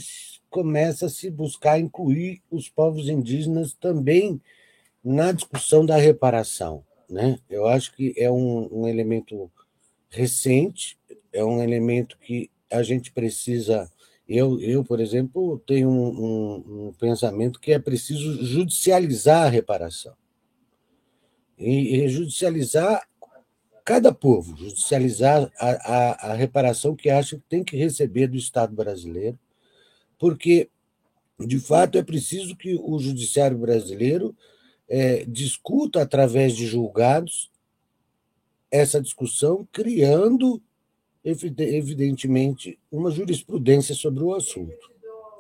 começa 0.49 1.07
a 1.07 1.11
se 1.11 1.31
buscar 1.31 1.79
incluir 1.79 2.43
os 2.51 2.69
povos 2.69 3.09
indígenas 3.09 3.75
também 3.75 4.41
na 5.05 5.33
discussão 5.33 5.85
da 5.85 5.97
reparação. 5.97 6.83
Né? 7.09 7.39
Eu 7.49 7.67
acho 7.67 7.95
que 7.95 8.15
é 8.17 8.31
um, 8.31 8.69
um 8.73 8.89
elemento 8.89 9.51
recente, 10.09 10.99
é 11.33 11.45
um 11.45 11.63
elemento 11.63 12.19
que 12.19 12.51
a 12.71 12.83
gente 12.83 13.13
precisa. 13.13 13.91
Eu, 14.29 14.61
eu 14.61 14.85
por 14.85 15.01
exemplo, 15.01 15.63
tenho 15.67 15.89
um, 15.89 16.09
um, 16.09 16.89
um 16.89 16.93
pensamento 16.93 17.61
que 17.61 17.73
é 17.73 17.79
preciso 17.79 18.45
judicializar 18.45 19.47
a 19.47 19.51
reparação. 19.51 20.15
E, 21.59 21.97
e 21.97 22.09
judicializar 22.09 23.07
cada 23.85 24.13
povo, 24.13 24.57
judicializar 24.57 25.51
a, 25.59 25.71
a, 25.71 26.33
a 26.33 26.35
reparação 26.35 26.97
que 26.97 27.09
acha 27.09 27.37
que 27.37 27.45
tem 27.49 27.63
que 27.63 27.77
receber 27.77 28.27
do 28.27 28.37
Estado 28.37 28.75
brasileiro, 28.75 29.39
porque 30.19 30.69
de 31.39 31.59
fato, 31.59 31.99
é 31.99 32.03
preciso 32.03 32.57
que 32.57 32.75
o 32.75 32.99
judiciário 32.99 33.59
brasileiro 33.59 34.35
é, 34.89 35.25
discuta 35.27 36.01
através 36.01 36.57
de 36.57 36.67
julgados 36.67 37.51
essa 38.71 39.01
discussão, 39.01 39.67
criando, 39.71 40.63
evidentemente, 41.27 42.79
uma 42.91 43.11
jurisprudência 43.11 43.95
sobre 43.95 44.23
o 44.23 44.35
assunto. 44.35 44.91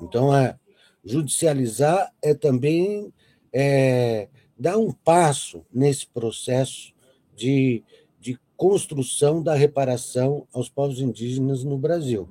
Então, 0.03 0.37
é, 0.37 0.57
judicializar 1.05 2.13
é 2.21 2.35
também 2.35 3.13
é, 3.53 4.29
dar 4.59 4.77
um 4.77 4.91
passo 4.91 5.65
nesse 5.73 6.07
processo 6.09 6.93
de, 7.37 7.85
de 8.21 8.39
construção 8.57 9.41
da 9.41 9.55
reparação 9.55 10.47
aos 10.53 10.69
povos 10.69 11.01
indígenas 11.01 11.63
no 11.63 11.79
Brasil. 11.79 12.29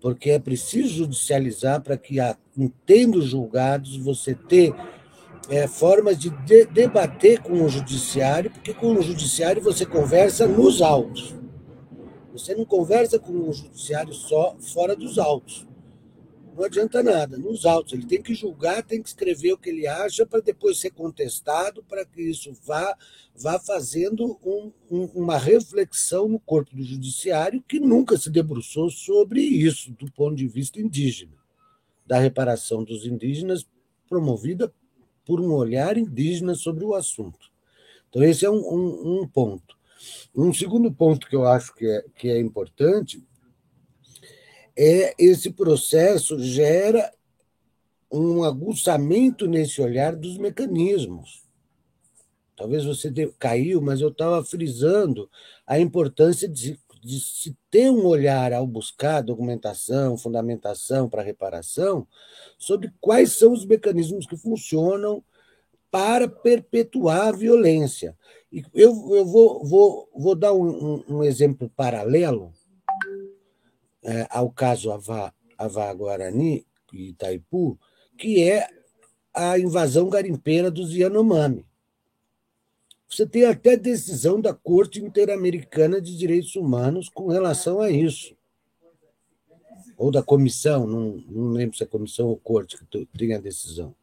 Porque 0.00 0.30
é 0.30 0.38
preciso 0.38 0.88
judicializar 0.88 1.80
para 1.80 1.96
que, 1.96 2.16
tendo 2.84 3.22
julgados, 3.22 3.96
você 3.96 4.34
ter 4.34 4.74
é, 5.48 5.68
formas 5.68 6.18
de, 6.18 6.30
de 6.44 6.66
debater 6.66 7.40
com 7.40 7.64
o 7.64 7.68
judiciário, 7.68 8.50
porque 8.50 8.74
com 8.74 8.94
o 8.94 9.02
judiciário 9.02 9.62
você 9.62 9.86
conversa 9.86 10.46
nos 10.46 10.82
autos. 10.82 11.34
Você 12.36 12.54
não 12.54 12.66
conversa 12.66 13.18
com 13.18 13.32
o 13.32 13.52
judiciário 13.52 14.12
só 14.12 14.54
fora 14.58 14.94
dos 14.94 15.18
autos. 15.18 15.66
Não 16.54 16.64
adianta 16.64 17.02
nada. 17.02 17.38
Nos 17.38 17.64
autos, 17.64 17.94
ele 17.94 18.06
tem 18.06 18.20
que 18.20 18.34
julgar, 18.34 18.82
tem 18.82 19.02
que 19.02 19.08
escrever 19.08 19.52
o 19.52 19.58
que 19.58 19.70
ele 19.70 19.86
acha 19.86 20.26
para 20.26 20.40
depois 20.40 20.78
ser 20.78 20.90
contestado, 20.90 21.82
para 21.82 22.04
que 22.04 22.20
isso 22.20 22.52
vá, 22.62 22.94
vá 23.34 23.58
fazendo 23.58 24.38
um, 24.44 24.70
um, 24.90 25.04
uma 25.14 25.38
reflexão 25.38 26.28
no 26.28 26.38
corpo 26.38 26.76
do 26.76 26.82
judiciário 26.82 27.62
que 27.66 27.80
nunca 27.80 28.18
se 28.18 28.30
debruçou 28.30 28.90
sobre 28.90 29.40
isso 29.40 29.92
do 29.92 30.10
ponto 30.12 30.36
de 30.36 30.46
vista 30.46 30.78
indígena, 30.78 31.36
da 32.06 32.18
reparação 32.18 32.84
dos 32.84 33.06
indígenas 33.06 33.66
promovida 34.08 34.72
por 35.24 35.40
um 35.40 35.52
olhar 35.52 35.96
indígena 35.96 36.54
sobre 36.54 36.84
o 36.84 36.94
assunto. 36.94 37.50
Então, 38.08 38.22
esse 38.22 38.44
é 38.44 38.50
um, 38.50 38.60
um, 38.60 39.20
um 39.20 39.28
ponto. 39.28 39.75
Um 40.34 40.52
segundo 40.52 40.92
ponto 40.92 41.26
que 41.26 41.36
eu 41.36 41.46
acho 41.46 41.74
que 41.74 41.86
é, 41.86 42.04
que 42.14 42.28
é 42.28 42.38
importante 42.38 43.22
é 44.76 45.14
esse 45.18 45.50
processo 45.50 46.38
gera 46.38 47.10
um 48.12 48.44
aguçamento 48.44 49.46
nesse 49.46 49.80
olhar 49.80 50.14
dos 50.14 50.36
mecanismos. 50.38 51.44
Talvez 52.56 52.84
você 52.84 53.12
caiu, 53.38 53.82
mas 53.82 54.00
eu 54.00 54.08
estava 54.08 54.42
frisando 54.44 55.30
a 55.66 55.78
importância 55.78 56.48
de, 56.48 56.78
de 57.02 57.20
se 57.20 57.56
ter 57.70 57.90
um 57.90 58.06
olhar 58.06 58.52
ao 58.52 58.66
buscar 58.66 59.22
documentação, 59.22 60.16
fundamentação 60.16 61.08
para 61.08 61.22
reparação, 61.22 62.06
sobre 62.58 62.92
quais 63.00 63.32
são 63.32 63.52
os 63.52 63.64
mecanismos 63.66 64.26
que 64.26 64.36
funcionam 64.36 65.22
para 65.90 66.28
perpetuar 66.28 67.28
a 67.28 67.32
violência. 67.32 68.16
Eu, 68.72 69.14
eu 69.14 69.24
vou, 69.24 69.64
vou, 69.64 70.10
vou 70.14 70.34
dar 70.34 70.52
um, 70.52 70.68
um, 70.68 71.04
um 71.08 71.24
exemplo 71.24 71.70
paralelo 71.76 72.52
é, 74.02 74.26
ao 74.30 74.50
caso 74.50 74.92
Avá, 74.92 75.32
Avá 75.58 75.92
Guarani 75.92 76.66
e 76.92 77.08
Itaipu, 77.10 77.78
que 78.16 78.42
é 78.42 78.68
a 79.34 79.58
invasão 79.58 80.08
garimpeira 80.08 80.70
dos 80.70 80.94
Yanomami. 80.94 81.66
Você 83.08 83.26
tem 83.26 83.44
até 83.44 83.76
decisão 83.76 84.40
da 84.40 84.52
Corte 84.52 85.02
Interamericana 85.02 86.00
de 86.00 86.16
Direitos 86.16 86.56
Humanos 86.56 87.08
com 87.08 87.28
relação 87.28 87.80
a 87.80 87.90
isso 87.90 88.36
ou 89.96 90.10
da 90.10 90.22
comissão, 90.22 90.86
não, 90.86 91.24
não 91.28 91.50
lembro 91.52 91.76
se 91.76 91.82
é 91.82 91.86
comissão 91.86 92.28
ou 92.28 92.36
corte 92.36 92.76
que 92.76 93.06
tem 93.16 93.34
a 93.34 93.38
decisão. 93.38 93.94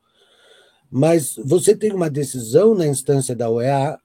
Mas 0.95 1.35
você 1.43 1.75
tem 1.75 1.91
uma 1.91 2.07
decisão 2.07 2.75
na 2.75 2.85
instância 2.85 3.35
da 3.35 3.49
OEA 3.49 3.97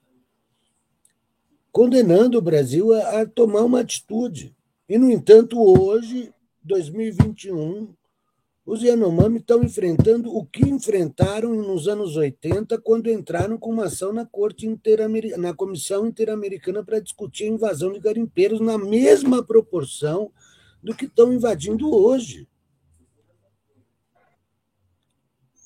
condenando 1.71 2.39
o 2.39 2.41
Brasil 2.41 2.95
a, 2.95 3.21
a 3.21 3.27
tomar 3.27 3.61
uma 3.61 3.81
atitude. 3.81 4.57
E, 4.89 4.97
no 4.97 5.11
entanto, 5.11 5.61
hoje, 5.61 6.33
2021, 6.65 7.93
os 8.65 8.83
Yanomami 8.83 9.37
estão 9.37 9.63
enfrentando 9.63 10.35
o 10.35 10.47
que 10.47 10.67
enfrentaram 10.67 11.55
nos 11.57 11.87
anos 11.89 12.17
80, 12.17 12.81
quando 12.81 13.11
entraram 13.11 13.59
com 13.59 13.71
uma 13.71 13.85
ação 13.85 14.11
na 14.11 14.25
Corte 14.25 14.67
na 15.37 15.53
Comissão 15.53 16.07
Interamericana 16.07 16.83
para 16.83 17.01
discutir 17.01 17.45
a 17.45 17.49
invasão 17.49 17.93
de 17.93 18.01
garimpeiros 18.01 18.61
na 18.61 18.79
mesma 18.79 19.45
proporção 19.45 20.33
do 20.83 20.95
que 20.95 21.05
estão 21.05 21.35
invadindo 21.35 21.95
hoje. 21.95 22.49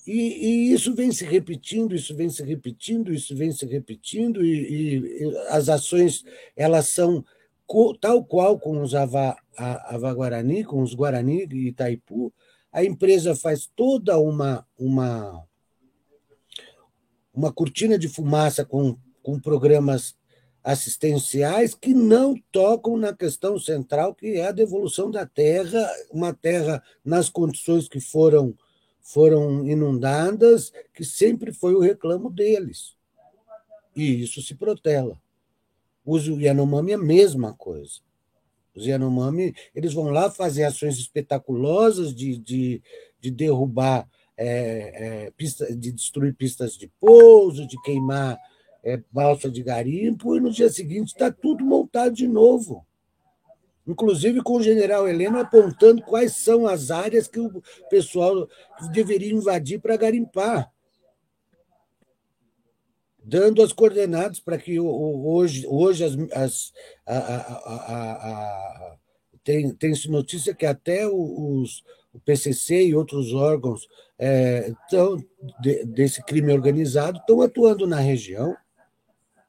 E, 0.07 0.13
e, 0.13 0.73
isso 0.73 0.95
vem 0.95 1.13
se 1.13 1.25
repetindo, 1.25 1.95
isso 1.95 2.15
vem 2.15 2.29
se 2.29 2.43
repetindo, 2.43 3.13
isso 3.13 3.37
vem 3.37 3.53
se 3.53 3.65
repetindo, 3.65 4.45
e, 4.45 4.99
e 5.23 5.37
as 5.49 5.69
ações 5.69 6.25
elas 6.57 6.89
são 6.89 7.25
tal 8.01 8.25
qual 8.25 8.59
com 8.59 8.83
os 8.83 8.95
Ava, 8.95 9.37
Ava 9.57 10.13
Guarani, 10.13 10.65
com 10.65 10.83
os 10.83 10.95
Guarani 10.95 11.47
e 11.51 11.69
Itaipu, 11.69 12.33
a 12.71 12.85
empresa 12.85 13.35
faz 13.35 13.71
toda 13.75 14.19
uma, 14.19 14.67
uma, 14.79 15.45
uma 17.33 17.53
cortina 17.53 17.99
de 17.99 18.09
fumaça 18.09 18.65
com, 18.65 18.97
com 19.23 19.39
programas 19.39 20.15
assistenciais 20.65 21.75
que 21.75 21.93
não 21.93 22.35
tocam 22.51 22.97
na 22.97 23.13
questão 23.13 23.59
central, 23.59 24.15
que 24.15 24.37
é 24.37 24.47
a 24.47 24.53
devolução 24.53 25.11
da 25.11 25.27
terra, 25.27 25.91
uma 26.11 26.33
terra 26.33 26.83
nas 27.05 27.29
condições 27.29 27.89
que 27.89 28.01
foram, 28.01 28.55
foram 29.03 29.67
inundadas, 29.69 30.73
que 30.95 31.05
sempre 31.05 31.53
foi 31.53 31.75
o 31.75 31.81
reclamo 31.81 32.31
deles. 32.31 32.95
E 33.95 34.23
isso 34.23 34.41
se 34.41 34.55
protela. 34.55 35.21
Os 36.05 36.27
Yanomami 36.27 36.93
é 36.93 36.95
a 36.95 36.99
mesma 36.99 37.53
coisa. 37.53 38.01
Os 38.75 38.87
Yanomami 38.87 39.55
eles 39.75 39.93
vão 39.93 40.11
lá 40.11 40.31
fazer 40.31 40.65
ações 40.65 40.99
espetaculosas 40.99 42.15
de, 42.15 42.39
de, 42.39 42.83
de 43.21 43.31
derrubar, 43.31 44.09
é, 44.37 45.27
é, 45.27 45.31
pista, 45.33 45.75
de 45.77 45.93
destruir 45.93 46.35
pistas 46.35 46.79
de 46.79 46.91
pouso, 46.99 47.67
de 47.67 47.81
queimar 47.83 48.39
é, 48.83 49.01
balsa 49.13 49.51
de 49.51 49.63
garimpo, 49.63 50.35
e 50.37 50.41
no 50.41 50.51
dia 50.51 50.71
seguinte 50.71 51.09
está 51.09 51.31
tudo 51.31 51.65
montado 51.65 52.15
de 52.15 52.27
novo. 52.27 52.87
Inclusive 53.87 54.43
com 54.43 54.55
o 54.55 54.63
general 54.63 55.09
Heleno 55.09 55.39
apontando 55.39 56.03
quais 56.03 56.37
são 56.37 56.67
as 56.67 56.91
áreas 56.91 57.27
que 57.27 57.41
o 57.41 57.63
pessoal 57.91 58.49
deveria 58.93 59.33
invadir 59.33 59.81
para 59.81 59.97
garimpar. 59.97 60.73
Dando 63.25 63.63
as 63.63 63.73
coordenadas 63.73 64.41
para 64.41 64.59
que 64.59 64.79
hoje, 64.79 65.67
hoje 65.69 66.05
as, 66.05 66.13
as 66.33 66.73
a, 67.07 67.17
a, 67.17 68.13
a, 68.13 68.97
tem, 69.45 69.73
tem-se 69.75 70.09
notícia 70.09 70.55
que 70.55 70.67
até 70.67 71.07
os, 71.07 71.85
o 72.13 72.21
PCC 72.21 72.87
e 72.87 72.95
outros 72.95 73.33
órgãos 73.33 73.89
é, 74.19 74.73
tão, 74.91 75.17
de, 75.61 75.85
desse 75.85 76.23
crime 76.25 76.53
organizado 76.53 77.19
estão 77.19 77.41
atuando 77.43 77.87
na 77.87 77.99
região 77.99 78.57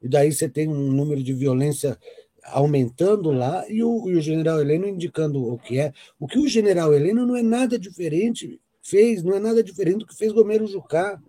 e 0.02 0.10
daí 0.10 0.32
você 0.32 0.50
tem 0.50 0.68
um 0.68 0.92
número 0.92 1.24
de 1.24 1.34
violência 1.34 1.98
aumentando 2.46 3.32
lá 3.32 3.68
e 3.70 3.84
o, 3.84 4.10
e 4.10 4.16
o 4.16 4.22
general 4.22 4.60
Heleno 4.60 4.88
indicando 4.88 5.44
o 5.44 5.58
que 5.58 5.80
é. 5.80 5.94
O 6.20 6.28
que 6.28 6.40
o 6.40 6.48
general 6.48 6.94
Heleno 6.94 7.26
não 7.26 7.36
é 7.36 7.44
nada 7.44 7.78
diferente, 7.80 8.60
fez, 8.82 9.24
não 9.24 9.34
é 9.34 9.40
nada 9.40 9.64
diferente 9.64 10.00
do 10.00 10.08
que 10.08 10.16
fez 10.16 10.32
Romero 10.32 10.68
Jucá 10.68 11.22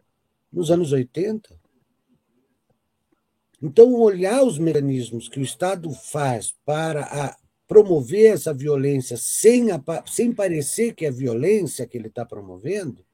nos 0.52 0.70
anos 0.70 0.92
80. 0.92 1.48
Então, 3.62 3.92
olhar 3.94 4.42
os 4.42 4.58
mecanismos 4.58 5.28
que 5.28 5.38
o 5.38 5.42
Estado 5.42 5.90
faz 5.90 6.54
para 6.64 7.36
promover 7.66 8.34
essa 8.34 8.52
violência 8.52 9.16
sem, 9.16 9.68
sem 10.06 10.32
parecer 10.32 10.94
que 10.94 11.06
é 11.06 11.10
violência 11.10 11.86
que 11.86 11.96
ele 11.96 12.08
está 12.08 12.24
promovendo, 12.24 13.04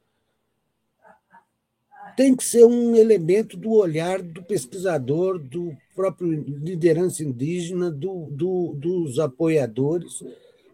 tem 2.17 2.35
que 2.35 2.45
ser 2.45 2.65
um 2.65 2.95
elemento 2.95 3.57
do 3.57 3.73
olhar 3.73 4.23
do 4.23 4.43
pesquisador, 4.43 5.39
do 5.39 5.77
próprio 5.95 6.31
liderança 6.31 7.23
indígena, 7.23 7.91
do, 7.91 8.27
do, 8.31 8.75
dos 8.75 9.19
apoiadores, 9.19 10.23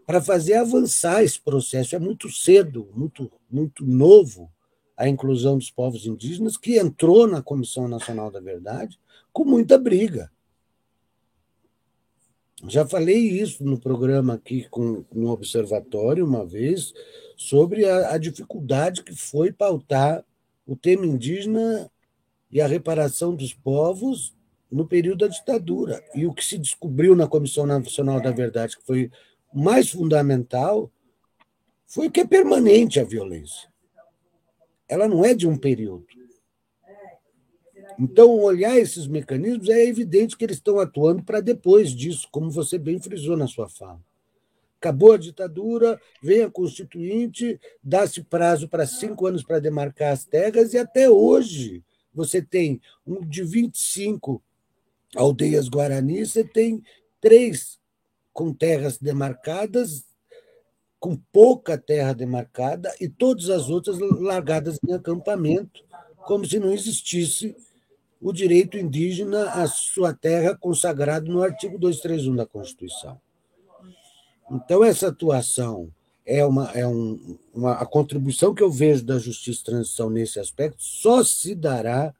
para 0.05 0.21
fazer 0.21 0.53
avançar 0.53 1.23
esse 1.23 1.39
processo. 1.39 1.95
É 1.95 1.99
muito 1.99 2.29
cedo, 2.29 2.87
muito, 2.95 3.31
muito 3.49 3.85
novo 3.85 4.51
a 4.95 5.07
inclusão 5.07 5.57
dos 5.57 5.69
povos 5.69 6.07
indígenas, 6.07 6.57
que 6.57 6.77
entrou 6.77 7.27
na 7.27 7.41
Comissão 7.41 7.87
Nacional 7.87 8.31
da 8.31 8.39
Verdade 8.39 8.99
com 9.31 9.45
muita 9.45 9.77
briga. 9.77 10.31
Já 12.67 12.87
falei 12.87 13.17
isso 13.17 13.63
no 13.63 13.79
programa 13.79 14.33
aqui 14.33 14.67
com, 14.69 15.05
no 15.13 15.29
Observatório 15.29 16.25
uma 16.25 16.43
vez, 16.43 16.91
sobre 17.35 17.85
a, 17.85 18.13
a 18.13 18.17
dificuldade 18.17 19.03
que 19.03 19.15
foi 19.15 19.51
pautar 19.51 20.25
o 20.67 20.75
tema 20.75 21.05
indígena 21.05 21.89
e 22.51 22.59
a 22.59 22.67
reparação 22.67 23.33
dos 23.33 23.53
povos 23.53 24.35
no 24.69 24.85
período 24.85 25.19
da 25.19 25.27
ditadura. 25.27 26.03
E 26.13 26.27
o 26.27 26.33
que 26.33 26.43
se 26.43 26.57
descobriu 26.57 27.15
na 27.15 27.25
Comissão 27.25 27.65
Nacional 27.65 28.21
da 28.21 28.31
Verdade, 28.31 28.77
que 28.77 28.85
foi 28.85 29.09
mais 29.53 29.89
fundamental, 29.89 30.91
foi 31.85 32.09
que 32.11 32.19
é 32.19 32.27
permanente 32.27 32.99
a 32.99 33.05
violência. 33.05 33.69
ela 34.89 35.07
não 35.07 35.23
é 35.25 35.33
de 35.33 35.47
um 35.47 35.57
período. 35.57 36.05
Então, 37.99 38.39
olhar 38.39 38.77
esses 38.77 39.07
mecanismos 39.07 39.69
é 39.69 39.85
evidente 39.85 40.37
que 40.37 40.45
eles 40.45 40.57
estão 40.57 40.79
atuando 40.79 41.23
para 41.23 41.41
depois 41.41 41.91
disso, 41.91 42.27
como 42.31 42.51
você 42.51 42.77
bem 42.77 43.01
frisou 43.01 43.35
na 43.35 43.47
sua 43.47 43.67
fala. 43.67 43.99
Acabou 44.79 45.13
a 45.13 45.17
ditadura, 45.17 45.99
vem 46.21 46.43
a 46.43 46.51
Constituinte, 46.51 47.59
dá-se 47.83 48.23
prazo 48.23 48.67
para 48.67 48.85
cinco 48.85 49.25
anos 49.25 49.43
para 49.43 49.59
demarcar 49.59 50.13
as 50.13 50.23
terras, 50.23 50.73
e 50.73 50.77
até 50.77 51.09
hoje 51.09 51.83
você 52.13 52.41
tem 52.41 52.79
um 53.05 53.25
de 53.25 53.43
25 53.43 54.41
aldeias 55.15 55.67
Guarani, 55.67 56.25
você 56.25 56.43
tem 56.43 56.83
três 57.19 57.79
com 58.31 58.53
terras 58.53 58.99
demarcadas, 58.99 60.05
com 60.99 61.15
pouca 61.31 61.77
terra 61.77 62.13
demarcada, 62.13 62.93
e 63.01 63.09
todas 63.09 63.49
as 63.49 63.69
outras 63.69 63.97
largadas 63.99 64.79
em 64.87 64.93
acampamento, 64.93 65.83
como 66.25 66.45
se 66.45 66.59
não 66.59 66.71
existisse 66.71 67.55
o 68.21 68.31
direito 68.31 68.77
indígena 68.77 69.51
à 69.51 69.67
sua 69.67 70.13
terra 70.13 70.55
consagrado 70.55 71.31
no 71.31 71.41
artigo 71.41 71.77
231 71.77 72.35
da 72.35 72.45
Constituição. 72.45 73.19
Então, 74.49 74.83
essa 74.83 75.09
atuação 75.09 75.91
é 76.25 76.45
uma, 76.45 76.71
é 76.71 76.85
um, 76.85 77.37
uma 77.53 77.73
a 77.73 77.85
contribuição 77.85 78.53
que 78.53 78.61
eu 78.61 78.69
vejo 78.69 79.03
da 79.03 79.17
justiça 79.17 79.59
de 79.59 79.65
transição 79.65 80.09
nesse 80.09 80.39
aspecto 80.39 80.81
só 80.81 81.23
se 81.23 81.55
dará 81.55 82.13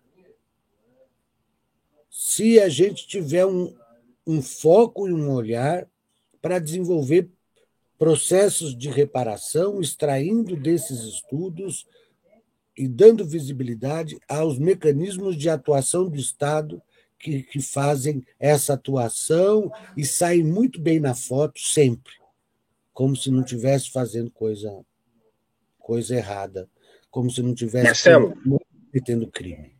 se 2.09 2.59
a 2.59 2.69
gente 2.69 3.07
tiver 3.07 3.45
um, 3.45 3.75
um 4.25 4.41
foco 4.41 5.07
e 5.07 5.13
um 5.13 5.31
olhar 5.31 5.87
para 6.41 6.59
desenvolver 6.59 7.29
processos 7.97 8.77
de 8.77 8.89
reparação, 8.89 9.81
extraindo 9.81 10.55
desses 10.55 11.01
estudos 11.01 11.85
e 12.77 12.87
dando 12.87 13.25
visibilidade 13.25 14.19
aos 14.27 14.57
mecanismos 14.57 15.35
de 15.35 15.49
atuação 15.49 16.07
do 16.07 16.17
Estado 16.17 16.81
que, 17.19 17.43
que 17.43 17.61
fazem 17.61 18.23
essa 18.39 18.73
atuação 18.73 19.71
e 19.95 20.05
saem 20.05 20.43
muito 20.43 20.79
bem 20.79 20.99
na 20.99 21.13
foto 21.13 21.59
sempre, 21.59 22.13
como 22.93 23.15
se 23.15 23.31
não 23.31 23.41
estivesse 23.41 23.91
fazendo 23.91 24.31
coisa, 24.31 24.85
coisa 25.79 26.15
errada, 26.15 26.69
como 27.09 27.29
se 27.29 27.41
não 27.41 27.53
estivesse 27.53 28.09
cometendo 28.91 29.27
crime. 29.31 29.75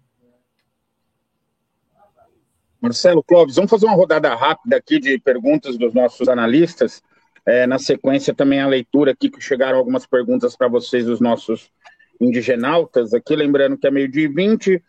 Marcelo 2.80 3.24
Clóvis, 3.24 3.56
vamos 3.56 3.72
fazer 3.72 3.86
uma 3.86 3.96
rodada 3.96 4.34
rápida 4.36 4.78
aqui 4.78 5.00
de 5.00 5.18
perguntas 5.20 5.78
dos 5.78 5.94
nossos 5.94 6.28
analistas. 6.28 7.02
É, 7.46 7.66
na 7.66 7.80
sequência, 7.80 8.36
também 8.36 8.60
a 8.60 8.68
leitura 8.68 9.12
aqui, 9.12 9.30
que 9.30 9.42
chegaram 9.42 9.78
algumas 9.78 10.06
perguntas 10.06 10.56
para 10.56 10.68
vocês 10.68 11.06
dos 11.06 11.20
nossos 11.20 11.72
indigenautas 12.20 13.14
aqui, 13.14 13.36
lembrando 13.36 13.78
que 13.78 13.88
é 13.88 13.92
meio-dia 13.92 14.26
e 14.26 14.28
20, 14.28 14.84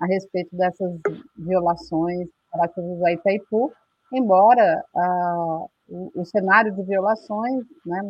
a 0.01 0.07
respeito 0.07 0.55
dessas 0.57 0.99
violações 1.37 2.29
relativas 2.53 3.03
a 3.03 3.13
Itaipu, 3.13 3.73
embora 4.13 4.85
ah, 4.95 5.67
o, 5.89 6.21
o, 6.21 6.25
cenário 6.25 6.75
de 6.75 6.83
violações, 6.83 7.65
né, 7.85 8.01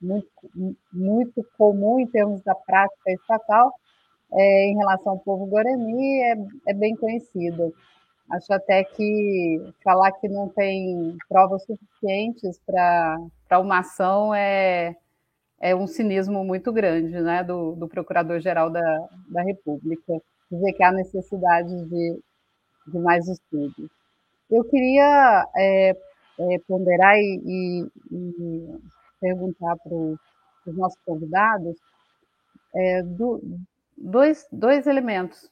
muito, 0.00 0.28
muito 0.92 1.46
comum 1.56 1.98
em 2.00 2.06
termos 2.06 2.42
da 2.42 2.54
prática 2.54 3.12
estatal, 3.12 3.72
é, 4.32 4.66
em 4.70 4.76
relação 4.76 5.12
ao 5.12 5.18
povo 5.18 5.46
guarani 5.46 6.22
é, 6.22 6.36
é 6.68 6.74
bem 6.74 6.96
conhecida. 6.96 7.72
Acho 8.30 8.52
até 8.52 8.82
que 8.82 9.72
falar 9.84 10.10
que 10.12 10.28
não 10.28 10.48
tem 10.48 11.16
provas 11.28 11.64
suficientes 11.64 12.60
para 12.66 13.60
uma 13.60 13.78
ação 13.78 14.34
é, 14.34 14.96
é 15.60 15.74
um 15.76 15.86
cinismo 15.86 16.44
muito 16.44 16.72
grande 16.72 17.20
né, 17.20 17.44
do, 17.44 17.76
do 17.76 17.88
Procurador-Geral 17.88 18.68
da, 18.68 19.08
da 19.28 19.42
República. 19.42 20.20
Dizer 20.50 20.72
que 20.72 20.82
há 20.82 20.92
necessidade 20.92 21.84
de, 21.84 22.20
de 22.88 22.98
mais 22.98 23.28
estudos. 23.28 23.88
Eu 24.50 24.64
queria 24.64 25.48
é, 25.56 25.90
é, 25.90 26.58
ponderar 26.66 27.16
e, 27.16 27.40
e, 27.44 27.88
e 28.10 28.78
perguntar 29.20 29.76
para 29.76 29.94
os 29.94 30.76
nossos 30.76 30.98
convidados 31.04 31.76
é, 32.74 33.02
do, 33.02 33.40
dois, 33.96 34.46
dois 34.52 34.86
elementos 34.86 35.50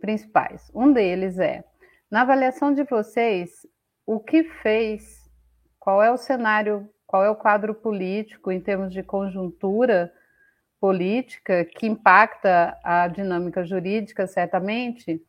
principais. 0.00 0.70
Um 0.74 0.92
deles 0.92 1.38
é, 1.38 1.64
na 2.10 2.22
avaliação 2.22 2.72
de 2.72 2.84
vocês, 2.84 3.66
o 4.06 4.18
que 4.18 4.44
fez, 4.44 5.30
qual 5.78 6.02
é 6.02 6.10
o 6.10 6.16
cenário, 6.16 6.88
qual 7.06 7.24
é 7.24 7.30
o 7.30 7.36
quadro 7.36 7.74
político 7.74 8.50
em 8.50 8.60
termos 8.60 8.92
de 8.92 9.02
conjuntura 9.02 10.12
política 10.80 11.64
que 11.64 11.86
impacta 11.86 12.78
a 12.82 13.06
dinâmica 13.06 13.64
jurídica, 13.64 14.26
certamente, 14.26 15.22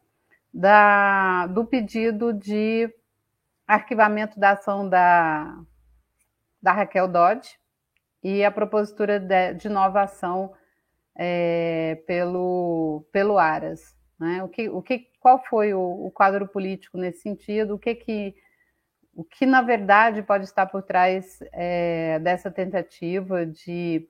da, 0.53 1.47
do 1.47 1.65
pedido 1.65 2.33
de 2.33 2.93
arquivamento 3.67 4.39
da 4.39 4.51
ação 4.51 4.87
da, 4.87 5.57
da 6.61 6.71
Raquel 6.71 7.07
Dodge 7.07 7.57
e 8.23 8.43
a 8.43 8.51
propositura 8.51 9.19
de, 9.19 9.53
de 9.55 9.69
nova 9.69 10.03
ação 10.03 10.53
é, 11.15 12.01
pelo, 12.07 13.05
pelo 13.11 13.37
Aras. 13.37 13.95
Né? 14.19 14.43
O 14.43 14.47
que, 14.47 14.69
o 14.69 14.81
que, 14.81 15.07
qual 15.19 15.43
foi 15.43 15.73
o, 15.73 15.79
o, 15.79 16.11
quadro 16.11 16.47
político 16.47 16.97
nesse 16.97 17.21
sentido? 17.21 17.75
O 17.75 17.79
que, 17.79 17.95
que, 17.95 18.35
o 19.15 19.23
que 19.23 19.45
na 19.45 19.61
verdade 19.61 20.21
pode 20.21 20.45
estar 20.45 20.65
por 20.67 20.83
trás 20.83 21.39
é, 21.51 22.19
dessa 22.19 22.51
tentativa 22.51 23.45
de, 23.45 24.07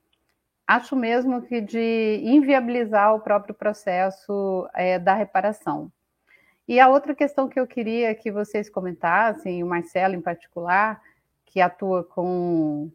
acho 0.67 0.95
mesmo 0.95 1.41
que 1.41 1.61
de 1.61 2.21
inviabilizar 2.23 3.15
o 3.15 3.21
próprio 3.21 3.55
processo 3.55 4.67
é, 4.73 4.99
da 4.99 5.13
reparação? 5.13 5.91
E 6.67 6.79
a 6.79 6.87
outra 6.87 7.15
questão 7.15 7.49
que 7.49 7.59
eu 7.59 7.67
queria 7.67 8.13
que 8.15 8.31
vocês 8.31 8.69
comentassem, 8.69 9.63
o 9.63 9.67
Marcelo 9.67 10.15
em 10.15 10.21
particular, 10.21 11.01
que 11.45 11.59
atua 11.59 12.03
com 12.03 12.91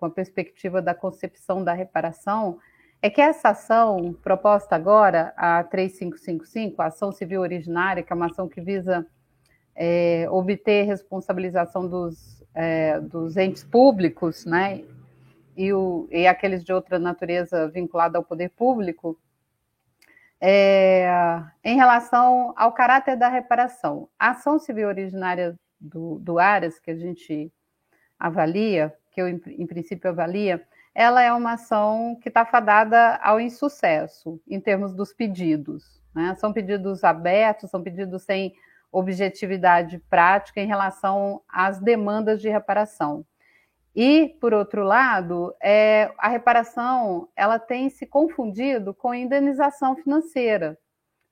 com 0.00 0.06
a 0.06 0.10
perspectiva 0.10 0.80
da 0.80 0.94
concepção 0.94 1.62
da 1.62 1.74
reparação, 1.74 2.58
é 3.02 3.08
que 3.08 3.20
essa 3.20 3.50
ação 3.50 4.14
proposta 4.22 4.76
agora, 4.76 5.32
a 5.36 5.64
3555, 5.64 6.82
a 6.82 6.86
ação 6.86 7.10
civil 7.10 7.40
originária, 7.40 8.02
que 8.02 8.12
é 8.12 8.16
uma 8.16 8.26
ação 8.26 8.48
que 8.48 8.60
visa 8.60 9.06
é, 9.74 10.26
obter 10.30 10.84
responsabilização 10.84 11.88
dos, 11.88 12.44
é, 12.54 13.00
dos 13.00 13.36
entes 13.36 13.64
públicos, 13.64 14.44
né, 14.44 14.84
e, 15.56 15.72
o, 15.72 16.06
e 16.10 16.26
aqueles 16.26 16.62
de 16.62 16.72
outra 16.72 16.98
natureza 16.98 17.68
vinculada 17.68 18.18
ao 18.18 18.24
poder 18.24 18.50
público, 18.50 19.18
é, 20.38 21.08
em 21.64 21.76
relação 21.76 22.52
ao 22.56 22.72
caráter 22.72 23.16
da 23.16 23.28
reparação. 23.28 24.08
A 24.18 24.30
ação 24.30 24.58
civil 24.58 24.88
originária 24.88 25.54
do, 25.78 26.18
do 26.18 26.38
Aras, 26.38 26.78
que 26.78 26.90
a 26.90 26.96
gente 26.96 27.52
avalia, 28.18 28.94
que 29.10 29.20
eu, 29.20 29.28
em, 29.28 29.40
em 29.46 29.66
princípio, 29.66 30.10
avalia, 30.10 30.62
ela 30.94 31.22
é 31.22 31.32
uma 31.32 31.52
ação 31.52 32.18
que 32.20 32.28
está 32.28 32.44
fadada 32.44 33.16
ao 33.22 33.40
insucesso 33.40 34.40
em 34.48 34.60
termos 34.60 34.94
dos 34.94 35.12
pedidos. 35.12 36.02
Né? 36.14 36.34
São 36.38 36.52
pedidos 36.52 37.04
abertos, 37.04 37.70
são 37.70 37.82
pedidos 37.82 38.22
sem 38.22 38.54
objetividade 38.92 39.98
prática 40.10 40.60
em 40.60 40.66
relação 40.66 41.42
às 41.48 41.78
demandas 41.78 42.40
de 42.40 42.48
reparação. 42.48 43.24
E, 43.94 44.36
por 44.40 44.54
outro 44.54 44.84
lado, 44.84 45.54
é, 45.60 46.12
a 46.18 46.28
reparação 46.28 47.28
ela 47.36 47.58
tem 47.58 47.88
se 47.90 48.06
confundido 48.06 48.94
com 48.94 49.14
indenização 49.14 49.96
financeira, 49.96 50.78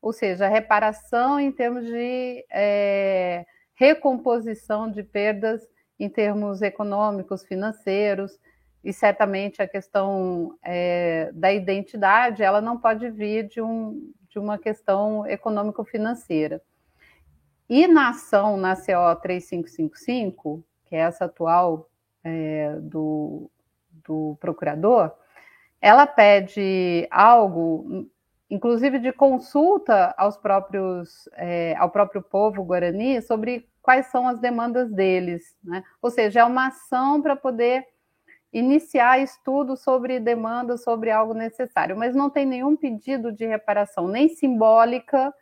ou 0.03 0.13
seja, 0.13 0.47
a 0.47 0.49
reparação 0.49 1.39
em 1.39 1.53
termos 1.53 1.85
de 1.85 2.45
é, 2.51 3.45
recomposição 3.75 4.91
de 4.91 5.03
perdas 5.03 5.69
em 5.99 6.09
termos 6.09 6.63
econômicos, 6.63 7.45
financeiros, 7.45 8.39
e 8.83 8.93
certamente 8.93 9.61
a 9.61 9.69
questão 9.69 10.57
é, 10.63 11.31
da 11.33 11.53
identidade 11.53 12.43
ela 12.43 12.61
não 12.61 12.79
pode 12.79 13.11
vir 13.11 13.49
de, 13.49 13.61
um, 13.61 14.13
de 14.29 14.39
uma 14.39 14.59
questão 14.59 15.27
econômico-financeira. 15.27 16.63
E 17.69 17.87
na 17.87 18.11
ação, 18.11 18.57
na 18.57 18.75
CO 18.75 19.15
3555, 19.21 20.65
que 20.87 20.97
é 20.97 21.01
essa 21.01 21.27
atual 21.27 21.89
é, 22.25 22.77
do, 22.81 23.51
do 24.05 24.37
procurador, 24.41 25.13
ela 25.81 26.07
pede 26.07 27.07
algo, 27.11 28.09
inclusive 28.49 28.99
de 28.99 29.13
consulta 29.13 30.15
aos 30.17 30.37
próprios, 30.37 31.29
é, 31.35 31.77
ao 31.77 31.91
próprio 31.91 32.23
povo 32.23 32.65
guarani 32.65 33.21
sobre 33.21 33.69
quais 33.83 34.07
são 34.07 34.27
as 34.27 34.41
demandas 34.41 34.91
deles. 34.91 35.55
Né? 35.63 35.85
Ou 36.01 36.11
seja, 36.11 36.41
é 36.41 36.45
uma 36.45 36.69
ação 36.69 37.21
para 37.21 37.37
poder 37.37 37.87
iniciar 38.53 39.19
estudo 39.19 39.77
sobre 39.77 40.19
demanda, 40.19 40.77
sobre 40.77 41.11
algo 41.11 41.35
necessário, 41.35 41.97
mas 41.97 42.15
não 42.15 42.31
tem 42.31 42.47
nenhum 42.47 42.77
pedido 42.77 43.31
de 43.31 43.47
reparação, 43.47 44.09
nem 44.09 44.29
simbólica 44.29 45.33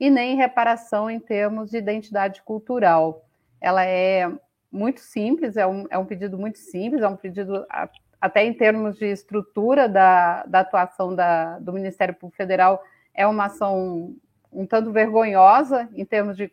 e 0.00 0.10
nem 0.10 0.36
reparação 0.36 1.10
em 1.10 1.20
termos 1.20 1.70
de 1.70 1.76
identidade 1.76 2.42
cultural. 2.42 3.24
Ela 3.60 3.84
é 3.84 4.30
muito 4.72 5.00
simples, 5.00 5.56
é 5.56 5.66
um, 5.66 5.86
é 5.90 5.98
um 5.98 6.06
pedido 6.06 6.38
muito 6.38 6.58
simples, 6.58 7.02
é 7.02 7.08
um 7.08 7.16
pedido 7.16 7.64
a, 7.70 7.88
até 8.20 8.44
em 8.44 8.54
termos 8.54 8.96
de 8.98 9.06
estrutura 9.06 9.88
da, 9.88 10.44
da 10.44 10.60
atuação 10.60 11.14
da, 11.14 11.58
do 11.58 11.72
Ministério 11.72 12.14
Público 12.14 12.36
Federal, 12.36 12.82
é 13.14 13.26
uma 13.26 13.44
ação 13.44 14.16
um 14.54 14.64
tanto 14.66 14.92
vergonhosa 14.92 15.88
em 15.94 16.04
termos 16.04 16.36
de, 16.36 16.50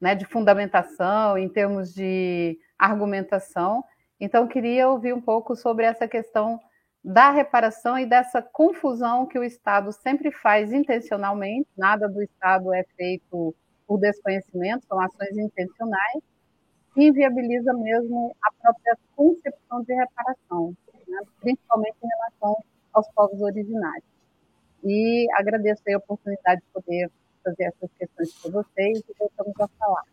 né, 0.00 0.14
de 0.14 0.24
fundamentação, 0.24 1.36
em 1.36 1.48
termos 1.48 1.92
de 1.92 2.58
argumentação, 2.78 3.84
então, 4.20 4.48
queria 4.48 4.88
ouvir 4.88 5.12
um 5.12 5.20
pouco 5.20 5.54
sobre 5.54 5.84
essa 5.84 6.08
questão 6.08 6.60
da 7.02 7.30
reparação 7.30 7.98
e 7.98 8.04
dessa 8.04 8.42
confusão 8.42 9.26
que 9.26 9.38
o 9.38 9.44
Estado 9.44 9.92
sempre 9.92 10.32
faz 10.32 10.72
intencionalmente, 10.72 11.68
nada 11.76 12.08
do 12.08 12.22
Estado 12.22 12.74
é 12.74 12.84
feito 12.96 13.54
por 13.86 13.98
desconhecimento, 13.98 14.86
são 14.86 15.00
ações 15.00 15.38
intencionais, 15.38 16.22
que 16.92 17.04
inviabiliza 17.04 17.72
mesmo 17.72 18.34
a 18.42 18.52
própria 18.60 18.98
concepção 19.14 19.82
de 19.82 19.94
reparação, 19.94 20.76
né? 21.06 21.20
principalmente 21.40 21.96
em 22.02 22.08
relação 22.08 22.62
aos 22.92 23.08
povos 23.12 23.40
originários. 23.40 24.04
E 24.84 25.26
agradeço 25.34 25.82
a 25.88 25.96
oportunidade 25.96 26.60
de 26.60 26.66
poder 26.72 27.10
fazer 27.44 27.64
essas 27.64 27.90
questões 27.98 28.32
com 28.34 28.50
vocês 28.50 28.98
e 28.98 29.14
voltamos 29.18 29.54
a 29.60 29.68
falar. 29.68 30.04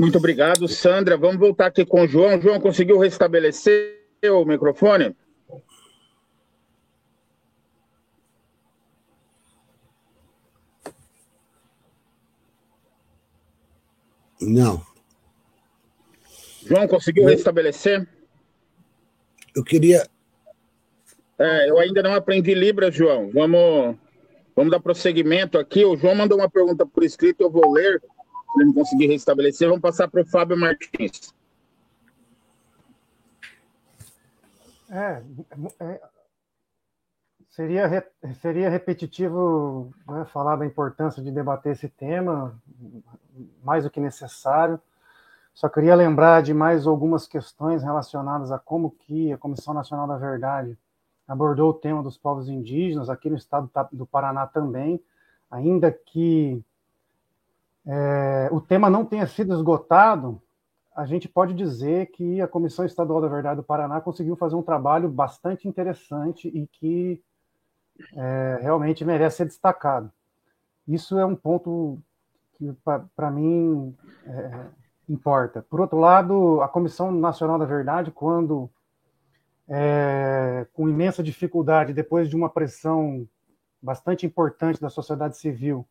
Muito 0.00 0.16
obrigado, 0.16 0.66
Sandra. 0.66 1.14
Vamos 1.14 1.36
voltar 1.36 1.66
aqui 1.66 1.84
com 1.84 2.00
o 2.00 2.08
João. 2.08 2.40
João, 2.40 2.58
conseguiu 2.58 2.98
restabelecer 2.98 4.00
o 4.32 4.46
microfone? 4.46 5.14
Não. 14.40 14.80
João, 16.64 16.88
conseguiu 16.88 17.26
restabelecer? 17.26 18.08
Eu 19.54 19.62
queria. 19.62 20.08
É, 21.38 21.68
eu 21.68 21.78
ainda 21.78 22.02
não 22.02 22.14
aprendi 22.14 22.54
Libras, 22.54 22.94
João. 22.94 23.30
Vamos, 23.30 23.98
vamos 24.56 24.70
dar 24.70 24.80
prosseguimento 24.80 25.58
aqui. 25.58 25.84
O 25.84 25.94
João 25.94 26.14
mandou 26.14 26.38
uma 26.38 26.48
pergunta 26.48 26.86
por 26.86 27.04
escrito, 27.04 27.42
eu 27.42 27.50
vou 27.50 27.70
ler 27.70 28.02
não 28.56 28.72
conseguir 28.72 29.06
restabelecer, 29.06 29.68
vamos 29.68 29.82
passar 29.82 30.08
para 30.08 30.22
o 30.22 30.26
Fábio 30.26 30.56
Martins. 30.58 31.34
É, 34.90 35.22
é 35.80 36.00
seria, 37.50 38.06
seria 38.40 38.70
repetitivo 38.70 39.92
né, 40.08 40.24
falar 40.26 40.56
da 40.56 40.66
importância 40.66 41.22
de 41.22 41.30
debater 41.30 41.72
esse 41.72 41.88
tema, 41.88 42.58
mais 43.62 43.84
do 43.84 43.90
que 43.90 44.00
necessário. 44.00 44.80
Só 45.52 45.68
queria 45.68 45.94
lembrar 45.94 46.42
de 46.42 46.54
mais 46.54 46.86
algumas 46.86 47.26
questões 47.26 47.82
relacionadas 47.82 48.50
a 48.50 48.58
como 48.58 48.90
que 48.90 49.32
a 49.32 49.38
Comissão 49.38 49.74
Nacional 49.74 50.06
da 50.06 50.16
Verdade 50.16 50.78
abordou 51.28 51.70
o 51.70 51.74
tema 51.74 52.02
dos 52.02 52.16
povos 52.16 52.48
indígenas 52.48 53.10
aqui 53.10 53.28
no 53.28 53.36
estado 53.36 53.70
do 53.92 54.06
Paraná 54.06 54.46
também, 54.46 55.00
ainda 55.50 55.92
que 55.92 56.64
é, 57.86 58.48
o 58.52 58.60
tema 58.60 58.90
não 58.90 59.04
tenha 59.04 59.26
sido 59.26 59.54
esgotado, 59.54 60.40
a 60.94 61.06
gente 61.06 61.28
pode 61.28 61.54
dizer 61.54 62.06
que 62.10 62.40
a 62.40 62.48
Comissão 62.48 62.84
Estadual 62.84 63.20
da 63.20 63.28
Verdade 63.28 63.56
do 63.56 63.62
Paraná 63.62 64.00
conseguiu 64.00 64.36
fazer 64.36 64.56
um 64.56 64.62
trabalho 64.62 65.08
bastante 65.08 65.66
interessante 65.66 66.48
e 66.48 66.66
que 66.66 67.22
é, 68.14 68.58
realmente 68.60 69.04
merece 69.04 69.38
ser 69.38 69.46
destacado. 69.46 70.10
Isso 70.86 71.18
é 71.18 71.24
um 71.24 71.36
ponto 71.36 71.98
que, 72.54 72.74
para 73.16 73.30
mim, 73.30 73.96
é, 74.26 74.66
importa. 75.08 75.62
Por 75.62 75.80
outro 75.80 75.98
lado, 75.98 76.60
a 76.60 76.68
Comissão 76.68 77.10
Nacional 77.12 77.58
da 77.58 77.64
Verdade, 77.64 78.10
quando, 78.10 78.68
é, 79.68 80.66
com 80.74 80.88
imensa 80.88 81.22
dificuldade, 81.22 81.94
depois 81.94 82.28
de 82.28 82.36
uma 82.36 82.50
pressão 82.50 83.26
bastante 83.80 84.26
importante 84.26 84.80
da 84.80 84.90
sociedade 84.90 85.38
civil, 85.38 85.86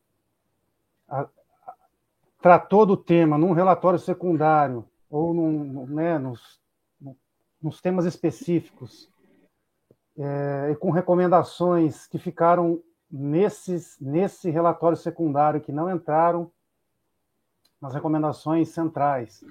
tratou 2.41 2.85
do 2.85 2.95
tema 2.95 3.37
num 3.37 3.51
relatório 3.51 3.99
secundário 3.99 4.85
ou 5.09 5.33
num, 5.33 5.85
né, 5.87 6.17
nos, 6.17 6.59
nos 7.61 7.81
temas 7.81 8.05
específicos 8.05 9.09
é, 10.17 10.71
e 10.71 10.75
com 10.75 10.91
recomendações 10.91 12.07
que 12.07 12.17
ficaram 12.17 12.81
nesses, 13.11 13.97
nesse 13.99 14.49
relatório 14.49 14.97
secundário 14.97 15.61
que 15.61 15.71
não 15.71 15.89
entraram 15.93 16.51
nas 17.81 17.93
recomendações 17.93 18.69
centrais, 18.69 19.43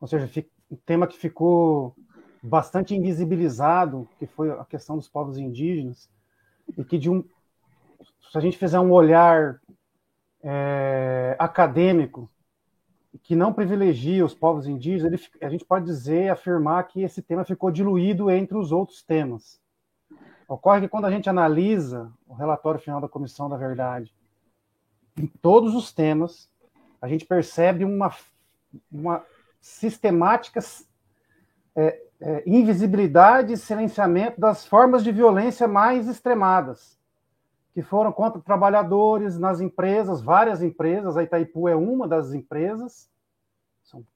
ou 0.00 0.08
seja, 0.08 0.28
um 0.70 0.76
tema 0.76 1.06
que 1.06 1.18
ficou 1.18 1.94
bastante 2.42 2.94
invisibilizado, 2.94 4.08
que 4.18 4.26
foi 4.26 4.50
a 4.50 4.64
questão 4.64 4.96
dos 4.96 5.08
povos 5.08 5.36
indígenas, 5.36 6.10
e 6.76 6.84
que 6.84 6.98
de 6.98 7.10
um, 7.10 7.22
se 8.30 8.38
a 8.38 8.40
gente 8.40 8.56
fizer 8.56 8.80
um 8.80 8.90
olhar 8.90 9.60
é, 10.42 11.36
acadêmico 11.38 12.30
que 13.22 13.36
não 13.36 13.52
privilegia 13.52 14.24
os 14.24 14.34
povos 14.34 14.66
indígenas, 14.66 15.12
ele, 15.12 15.46
a 15.46 15.48
gente 15.48 15.64
pode 15.64 15.84
dizer, 15.84 16.30
afirmar 16.30 16.84
que 16.84 17.02
esse 17.02 17.22
tema 17.22 17.44
ficou 17.44 17.70
diluído 17.70 18.30
entre 18.30 18.56
os 18.56 18.72
outros 18.72 19.02
temas. 19.02 19.60
Ocorre 20.48 20.82
que 20.82 20.88
quando 20.88 21.06
a 21.06 21.10
gente 21.10 21.30
analisa 21.30 22.12
o 22.26 22.34
relatório 22.34 22.80
final 22.80 23.00
da 23.00 23.08
Comissão 23.08 23.48
da 23.48 23.56
Verdade, 23.56 24.14
em 25.16 25.26
todos 25.26 25.74
os 25.74 25.92
temas, 25.92 26.50
a 27.00 27.08
gente 27.08 27.24
percebe 27.24 27.84
uma, 27.84 28.12
uma 28.90 29.24
sistemática 29.60 30.60
é, 31.76 32.02
é, 32.20 32.42
invisibilidade 32.46 33.52
e 33.52 33.56
silenciamento 33.56 34.40
das 34.40 34.66
formas 34.66 35.04
de 35.04 35.12
violência 35.12 35.68
mais 35.68 36.08
extremadas 36.08 36.98
que 37.74 37.82
foram 37.82 38.12
contra 38.12 38.40
trabalhadores 38.40 39.36
nas 39.36 39.60
empresas, 39.60 40.22
várias 40.22 40.62
empresas, 40.62 41.16
a 41.16 41.24
Itaipu 41.24 41.68
é 41.68 41.74
uma 41.74 42.06
das 42.06 42.32
empresas, 42.32 43.10
são 43.82 44.06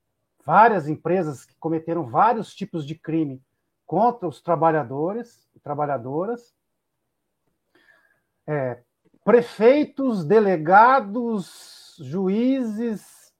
várias 0.47 0.89
empresas 0.89 1.44
que 1.44 1.56
cometeram 1.56 2.05
vários 2.05 2.55
tipos 2.55 2.86
de 2.86 2.94
crime 2.94 3.43
contra 3.85 4.28
os 4.28 4.40
trabalhadores 4.40 5.51
e 5.56 5.59
trabalhadoras, 5.59 6.55
é, 8.47 8.80
prefeitos, 9.24 10.24
delegados, 10.24 11.97
juízes, 11.98 13.35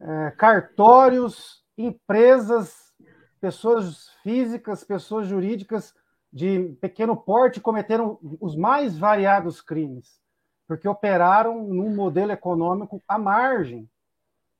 é, 0.00 0.30
cartórios, 0.30 1.62
empresas, 1.76 2.90
pessoas 3.38 4.08
físicas, 4.22 4.82
pessoas 4.82 5.28
jurídicas 5.28 5.94
de 6.32 6.70
pequeno 6.80 7.16
porte 7.16 7.60
cometeram 7.60 8.18
os 8.40 8.56
mais 8.56 8.96
variados 8.96 9.60
crimes, 9.60 10.18
porque 10.66 10.88
operaram 10.88 11.62
num 11.62 11.94
modelo 11.94 12.32
econômico 12.32 13.02
à 13.06 13.18
margem 13.18 13.88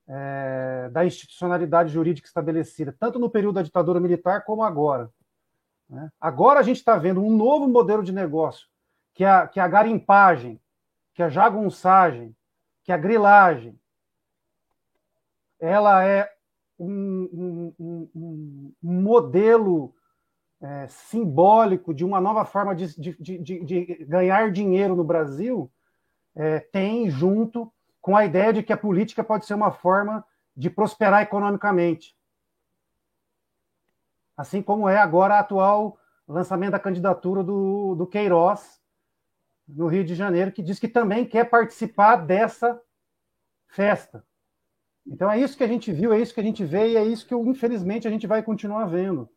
é, 0.07 0.91
da 0.93 1.07
institucionalidade 1.07 1.91
jurídica 1.91 2.29
estabelecida, 2.29 2.95
tanto 2.99 3.19
no 3.19 3.31
período 3.31 3.55
da 3.55 3.63
ditadura 3.63 3.99
militar 3.99 4.45
como 4.45 4.63
agora. 4.63 5.11
Né? 5.89 6.11
Agora 6.21 6.61
a 6.61 6.63
gente 6.63 6.77
está 6.77 6.97
vendo 6.99 7.23
um 7.23 7.35
novo 7.35 7.67
modelo 7.67 8.03
de 8.03 8.13
negócio, 8.13 8.69
que 9.15 9.25
é, 9.25 9.31
a, 9.31 9.47
que 9.47 9.59
é 9.59 9.63
a 9.63 9.69
garimpagem, 9.69 10.61
que 11.15 11.23
é 11.23 11.27
a 11.27 11.31
jagunçagem, 11.31 12.37
que 12.85 12.93
a 12.93 12.99
grilagem. 12.99 13.79
Ela 15.59 16.05
é 16.05 16.31
um, 16.79 17.73
um, 17.79 18.09
um, 18.15 18.73
um 18.83 19.01
modelo 19.01 19.95
é, 20.63 20.87
simbólico 20.89 21.93
de 21.93 22.05
uma 22.05 22.21
nova 22.21 22.45
forma 22.45 22.75
de, 22.75 22.99
de, 22.99 23.17
de, 23.19 23.65
de 23.65 24.05
ganhar 24.07 24.53
dinheiro 24.53 24.95
no 24.95 25.03
Brasil, 25.03 25.71
é, 26.35 26.61
tem 26.61 27.11
junto 27.11 27.71
com 28.01 28.17
a 28.17 28.25
ideia 28.25 28.53
de 28.53 28.63
que 28.63 28.73
a 28.73 28.77
política 28.77 29.25
pode 29.25 29.45
ser 29.45 29.55
uma 29.55 29.73
forma 29.73 30.25
de 30.57 30.71
prosperar 30.71 31.23
economicamente. 31.23 32.17
Assim 34.37 34.63
como 34.63 34.89
é 34.89 34.99
agora 34.99 35.35
a 35.35 35.41
atual 35.41 35.99
lançamento 36.27 36.73
da 36.73 36.79
candidatura 36.79 37.43
do, 37.43 37.95
do 37.95 38.07
Queiroz 38.07 38.81
no 39.69 39.87
Rio 39.87 40.05
de 40.05 40.15
Janeiro, 40.15 40.53
que 40.53 40.63
diz 40.63 40.79
que 40.79 40.89
também 40.89 41.25
quer 41.25 41.45
participar 41.49 42.17
dessa 42.17 42.81
festa. 43.67 44.25
Então 45.07 45.31
é 45.31 45.39
isso 45.39 45.57
que 45.57 45.65
a 45.65 45.69
gente 45.69 45.93
viu, 45.93 46.13
é 46.13 46.21
isso 46.21 46.33
que 46.33 46.41
a 46.41 46.45
gente 46.45 46.65
vê 46.65 46.93
e 46.93 46.97
é 46.97 47.05
isso 47.05 47.27
que, 47.27 47.35
infelizmente, 47.35 48.07
a 48.07 48.11
gente 48.11 48.27
vai 48.27 48.43
continuar 48.43 48.87
vendo. 48.87 49.29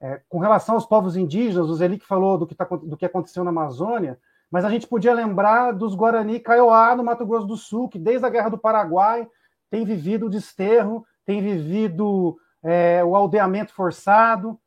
É, 0.00 0.20
com 0.28 0.38
relação 0.38 0.76
aos 0.76 0.86
povos 0.86 1.16
indígenas, 1.16 1.68
o 1.68 1.74
Zelic 1.74 2.06
falou 2.06 2.38
do 2.38 2.46
que, 2.46 2.54
tá, 2.54 2.64
do 2.64 2.96
que 2.96 3.04
aconteceu 3.04 3.42
na 3.42 3.50
Amazônia, 3.50 4.18
mas 4.50 4.64
a 4.64 4.70
gente 4.70 4.86
podia 4.86 5.12
lembrar 5.12 5.72
dos 5.72 5.94
Guarani 5.94 6.40
Kaiowá, 6.40 6.94
no 6.96 7.04
Mato 7.04 7.26
Grosso 7.26 7.46
do 7.46 7.56
Sul, 7.56 7.88
que 7.88 7.98
desde 7.98 8.24
a 8.24 8.30
Guerra 8.30 8.48
do 8.48 8.58
Paraguai 8.58 9.28
tem 9.70 9.84
vivido 9.84 10.26
o 10.26 10.30
desterro, 10.30 11.04
tem 11.26 11.42
vivido 11.42 12.38
é, 12.62 13.04
o 13.04 13.14
aldeamento 13.14 13.74
forçado, 13.74 14.58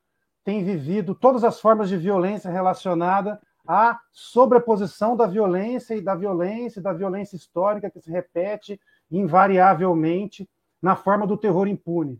tem 0.43 0.63
vivido 0.63 1.15
todas 1.15 1.43
as 1.43 1.59
formas 1.59 1.89
de 1.89 1.97
violência 1.97 2.51
relacionada 2.51 3.39
à 3.67 3.99
sobreposição 4.11 5.15
da 5.15 5.25
violência 5.25 5.95
e 5.95 6.01
da 6.01 6.15
violência 6.15 6.79
e 6.79 6.83
da 6.83 6.93
violência 6.93 7.35
histórica 7.35 7.89
que 7.89 8.01
se 8.01 8.11
repete 8.11 8.79
invariavelmente 9.09 10.47
na 10.81 10.95
forma 10.95 11.27
do 11.27 11.37
terror 11.37 11.67
impune, 11.67 12.19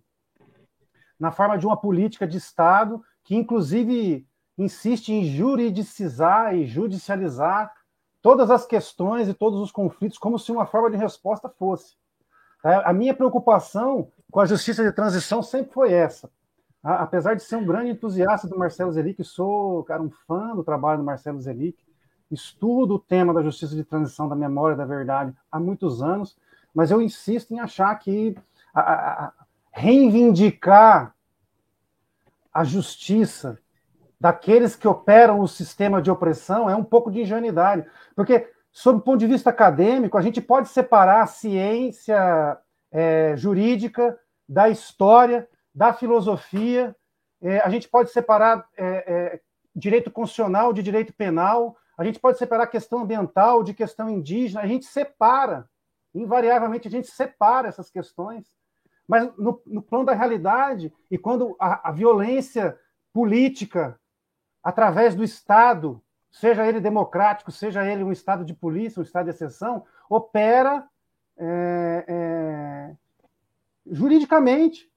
na 1.22 1.32
forma 1.32 1.56
de 1.56 1.68
uma 1.68 1.78
política 1.78 2.28
de 2.28 2.38
Estado 2.38 3.00
que, 3.24 3.36
inclusive, 3.36 4.28
insiste 4.58 5.10
em 5.14 5.24
juridicizar 5.24 6.56
e 6.56 6.66
judicializar 6.66 7.72
todas 8.24 8.50
as 8.50 8.66
questões 8.66 9.30
e 9.30 9.34
todos 9.34 9.60
os 9.60 9.72
conflitos 9.72 10.18
como 10.18 10.40
se 10.40 10.52
uma 10.52 10.66
forma 10.66 10.90
de 10.90 10.98
resposta 10.98 11.48
fosse. 11.48 11.96
É, 12.66 12.74
a 12.90 12.92
minha 12.92 13.14
preocupação 13.14 14.12
com 14.32 14.40
a 14.40 14.48
justiça 14.48 14.84
de 14.84 14.92
transição 14.92 15.44
sempre 15.44 15.72
foi 15.72 15.94
essa. 15.94 16.28
Apesar 16.84 17.36
de 17.36 17.44
ser 17.44 17.58
um 17.58 17.66
grande 17.66 17.92
entusiasta 17.92 18.48
do 18.48 18.58
Marcelo 18.58 18.92
Zelic, 18.92 19.24
sou 19.24 19.84
cara, 19.84 20.02
um 20.02 20.10
fã 20.10 20.56
do 20.56 20.64
trabalho 20.64 21.02
do 21.02 21.06
Marcelo 21.06 21.40
Zelic, 21.40 21.78
estudo 22.32 22.96
o 22.96 23.00
tema 23.00 23.32
da 23.32 23.44
justiça 23.44 23.76
de 23.76 23.84
transição, 23.84 24.28
da 24.28 24.36
memória, 24.36 24.76
da 24.76 24.86
verdade 24.86 25.36
há 25.52 25.60
muitos 25.60 26.02
anos, 26.02 26.36
mas 26.74 26.90
eu 26.90 27.00
insisto 27.00 27.54
em 27.54 27.60
achar 27.60 27.94
que 28.00 28.36
a, 28.74 28.82
a, 29.26 29.34
reivindicar 29.72 31.16
a 32.54 32.64
justiça 32.64 33.58
daqueles 34.20 34.76
que 34.76 34.88
operam 34.88 35.40
o 35.40 35.48
sistema 35.48 36.02
de 36.02 36.12
opressão 36.12 36.70
é 36.70 36.76
um 36.76 36.84
pouco 36.84 37.10
de 37.10 37.22
ingenuidade. 37.22 37.88
Porque, 38.16 38.52
sob 38.72 39.00
o 39.00 39.02
ponto 39.02 39.18
de 39.18 39.28
vista 39.28 39.50
acadêmico, 39.50 40.18
a 40.18 40.22
gente 40.22 40.40
pode 40.40 40.70
separar 40.70 41.24
a 41.24 41.28
ciência 41.28 42.58
é, 42.92 43.34
jurídica 43.36 44.20
da 44.48 44.70
história, 44.70 45.48
da 45.74 45.94
filosofia, 45.94 46.96
é, 47.42 47.60
a 47.62 47.70
gente 47.70 47.90
pode 47.90 48.12
separar 48.12 48.68
é, 48.78 48.86
é, 48.86 49.42
direito 49.76 50.12
constitucional 50.12 50.74
de 50.74 50.84
direito 50.84 51.14
penal, 51.14 51.76
a 51.98 52.04
gente 52.04 52.20
pode 52.20 52.38
separar 52.38 52.68
questão 52.68 53.00
ambiental 53.00 53.64
de 53.64 53.74
questão 53.74 54.10
indígena, 54.10 54.62
a 54.62 54.68
gente 54.68 54.86
separa, 54.86 55.68
invariavelmente 56.14 56.88
a 56.88 56.92
gente 56.92 57.08
separa 57.08 57.68
essas 57.68 57.90
questões. 57.90 58.46
Mas 59.12 59.30
no, 59.36 59.62
no 59.66 59.82
plano 59.82 60.06
da 60.06 60.14
realidade, 60.14 60.90
e 61.12 61.18
quando 61.18 61.54
a, 61.60 61.90
a 61.90 61.92
violência 61.92 62.80
política 63.12 64.00
através 64.64 65.14
do 65.14 65.22
Estado, 65.22 66.02
seja 66.32 66.66
ele 66.66 66.80
democrático, 66.80 67.52
seja 67.52 67.86
ele 67.86 68.06
um 68.06 68.12
Estado 68.14 68.46
de 68.46 68.54
polícia, 68.54 69.02
um 69.02 69.04
Estado 69.04 69.26
de 69.26 69.32
exceção, 69.32 69.84
opera 70.10 70.88
é, 71.38 72.06
é, 72.08 72.96
juridicamente 73.86 74.90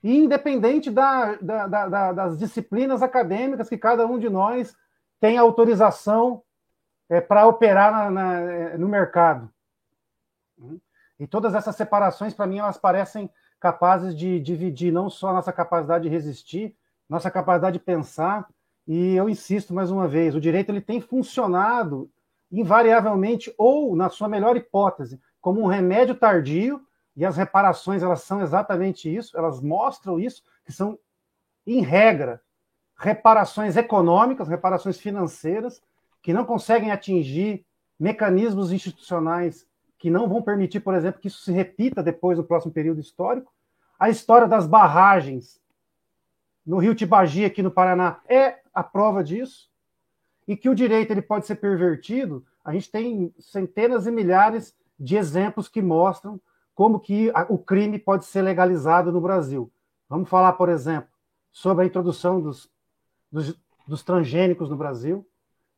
e 0.00 0.16
independente 0.16 0.88
da, 0.88 1.34
da, 1.34 1.66
da, 1.66 2.12
das 2.12 2.38
disciplinas 2.38 3.02
acadêmicas 3.02 3.68
que 3.68 3.76
cada 3.76 4.06
um 4.06 4.16
de 4.16 4.30
nós 4.30 4.76
tem 5.18 5.36
autorização 5.36 6.44
é, 7.08 7.20
para 7.20 7.48
operar 7.48 7.90
na, 7.90 8.10
na, 8.12 8.34
é, 8.38 8.78
no 8.78 8.88
mercado. 8.88 9.52
E 11.20 11.26
todas 11.26 11.54
essas 11.54 11.76
separações, 11.76 12.32
para 12.32 12.46
mim, 12.46 12.58
elas 12.58 12.78
parecem 12.78 13.30
capazes 13.60 14.16
de 14.16 14.40
dividir 14.40 14.90
não 14.90 15.10
só 15.10 15.28
a 15.28 15.34
nossa 15.34 15.52
capacidade 15.52 16.04
de 16.04 16.08
resistir, 16.08 16.74
nossa 17.06 17.30
capacidade 17.30 17.78
de 17.78 17.84
pensar, 17.84 18.48
e 18.88 19.14
eu 19.14 19.28
insisto 19.28 19.74
mais 19.74 19.90
uma 19.90 20.08
vez, 20.08 20.34
o 20.34 20.40
direito 20.40 20.70
ele 20.70 20.80
tem 20.80 20.98
funcionado 20.98 22.10
invariavelmente 22.50 23.54
ou 23.58 23.94
na 23.94 24.08
sua 24.08 24.28
melhor 24.28 24.56
hipótese 24.56 25.20
como 25.40 25.60
um 25.60 25.66
remédio 25.66 26.14
tardio. 26.14 26.80
E 27.16 27.24
as 27.24 27.36
reparações 27.36 28.02
elas 28.02 28.22
são 28.22 28.40
exatamente 28.40 29.14
isso, 29.14 29.36
elas 29.36 29.60
mostram 29.60 30.18
isso 30.18 30.42
que 30.64 30.72
são 30.72 30.98
em 31.66 31.82
regra 31.82 32.40
reparações 32.96 33.76
econômicas, 33.76 34.48
reparações 34.48 34.98
financeiras 34.98 35.82
que 36.22 36.32
não 36.32 36.44
conseguem 36.44 36.90
atingir 36.90 37.64
mecanismos 37.98 38.72
institucionais 38.72 39.66
que 40.00 40.08
não 40.08 40.26
vão 40.26 40.40
permitir, 40.40 40.80
por 40.80 40.94
exemplo, 40.94 41.20
que 41.20 41.28
isso 41.28 41.42
se 41.42 41.52
repita 41.52 42.02
depois 42.02 42.38
no 42.38 42.44
próximo 42.44 42.72
período 42.72 43.00
histórico. 43.00 43.52
A 43.98 44.08
história 44.08 44.48
das 44.48 44.66
barragens 44.66 45.60
no 46.64 46.78
Rio 46.78 46.94
Tibagi, 46.94 47.44
aqui 47.44 47.62
no 47.62 47.70
Paraná, 47.70 48.20
é 48.26 48.60
a 48.72 48.82
prova 48.82 49.22
disso, 49.22 49.68
e 50.48 50.56
que 50.56 50.70
o 50.70 50.74
direito 50.74 51.10
ele 51.10 51.20
pode 51.20 51.46
ser 51.46 51.56
pervertido, 51.56 52.44
a 52.64 52.72
gente 52.72 52.90
tem 52.90 53.34
centenas 53.38 54.06
e 54.06 54.10
milhares 54.10 54.74
de 54.98 55.16
exemplos 55.16 55.68
que 55.68 55.82
mostram 55.82 56.40
como 56.74 56.98
que 56.98 57.30
o 57.50 57.58
crime 57.58 57.98
pode 57.98 58.24
ser 58.24 58.40
legalizado 58.40 59.12
no 59.12 59.20
Brasil. 59.20 59.70
Vamos 60.08 60.30
falar, 60.30 60.54
por 60.54 60.70
exemplo, 60.70 61.10
sobre 61.52 61.84
a 61.84 61.86
introdução 61.86 62.40
dos, 62.40 62.70
dos, 63.30 63.54
dos 63.86 64.02
transgênicos 64.02 64.70
no 64.70 64.76
Brasil 64.76 65.26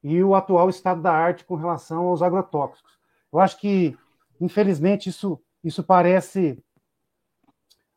e 0.00 0.22
o 0.22 0.34
atual 0.34 0.70
estado 0.70 1.02
da 1.02 1.12
arte 1.12 1.44
com 1.44 1.56
relação 1.56 2.04
aos 2.06 2.22
agrotóxicos. 2.22 3.02
Eu 3.32 3.40
acho 3.40 3.58
que, 3.58 3.96
infelizmente, 4.42 5.08
isso, 5.08 5.40
isso 5.62 5.84
parece 5.84 6.62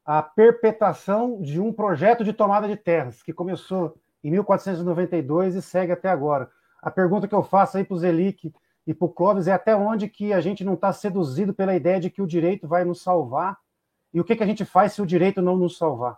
a 0.06 0.22
perpetuação 0.22 1.42
de 1.42 1.60
um 1.60 1.74
projeto 1.74 2.24
de 2.24 2.32
tomada 2.32 2.68
de 2.68 2.78
terras 2.78 3.24
que 3.24 3.34
começou 3.34 3.96
em 4.24 4.30
1492 4.30 5.56
e 5.56 5.62
segue 5.62 5.92
até 5.92 6.08
agora. 6.08 6.50
A 6.82 6.92
pergunta 6.92 7.28
que 7.28 7.34
eu 7.34 7.42
faço 7.42 7.78
aí 7.78 7.84
para 7.84 7.96
o 7.96 7.98
Zelic 7.98 8.54
e 8.86 8.94
para 8.94 9.06
o 9.06 9.10
Clóvis 9.10 9.48
é 9.48 9.54
até 9.54 9.76
onde 9.76 10.08
que 10.08 10.32
a 10.32 10.40
gente 10.40 10.64
não 10.64 10.76
está 10.76 10.94
seduzido 10.94 11.52
pela 11.52 11.76
ideia 11.76 12.00
de 12.00 12.12
que 12.12 12.22
o 12.22 12.28
direito 12.28 12.68
vai 12.68 12.86
nos 12.86 13.02
salvar 13.02 13.58
e 14.14 14.22
o 14.22 14.24
que, 14.24 14.36
que 14.36 14.44
a 14.44 14.48
gente 14.48 14.64
faz 14.64 14.94
se 14.94 15.02
o 15.02 15.06
direito 15.06 15.42
não 15.42 15.58
nos 15.58 15.80
salvar. 15.80 16.18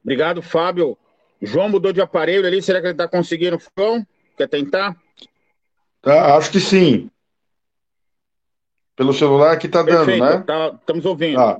Obrigado, 0.00 0.40
Fábio. 0.42 0.96
João 1.40 1.68
mudou 1.68 1.92
de 1.92 2.00
aparelho 2.00 2.46
ali, 2.46 2.62
será 2.62 2.80
que 2.80 2.86
ele 2.86 2.92
está 2.94 3.08
conseguindo? 3.08 3.58
Quer 4.36 4.48
tentar? 4.48 4.96
Tá, 6.02 6.36
acho 6.36 6.50
que 6.50 6.60
sim. 6.60 7.08
Pelo 8.96 9.14
celular 9.14 9.52
aqui 9.52 9.66
está 9.66 9.82
dando, 9.82 10.16
né? 10.16 10.42
Tá, 10.46 10.76
estamos 10.78 11.04
ouvindo. 11.06 11.40
Ah. 11.40 11.58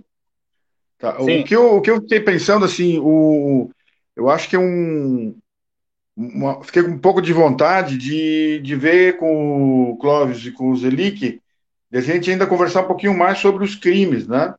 Tá. 0.98 1.20
O, 1.20 1.44
que 1.44 1.54
eu, 1.54 1.76
o 1.76 1.80
que 1.80 1.90
eu 1.90 2.00
fiquei 2.00 2.20
pensando, 2.20 2.64
assim, 2.64 2.98
o, 2.98 3.70
eu 4.14 4.28
acho 4.28 4.48
que 4.48 4.56
é 4.56 4.58
um. 4.58 5.34
Uma, 6.14 6.62
fiquei 6.62 6.82
com 6.82 6.90
um 6.90 6.98
pouco 6.98 7.22
de 7.22 7.32
vontade 7.32 7.96
de, 7.96 8.60
de 8.60 8.76
ver 8.76 9.16
com 9.16 9.92
o 9.92 9.96
Clóvis 9.96 10.44
e 10.44 10.52
com 10.52 10.70
o 10.70 10.76
Zelic, 10.76 11.40
de 11.90 11.98
a 11.98 12.00
gente 12.02 12.30
ainda 12.30 12.46
conversar 12.46 12.82
um 12.82 12.86
pouquinho 12.86 13.16
mais 13.16 13.38
sobre 13.38 13.64
os 13.64 13.74
crimes, 13.74 14.28
né? 14.28 14.54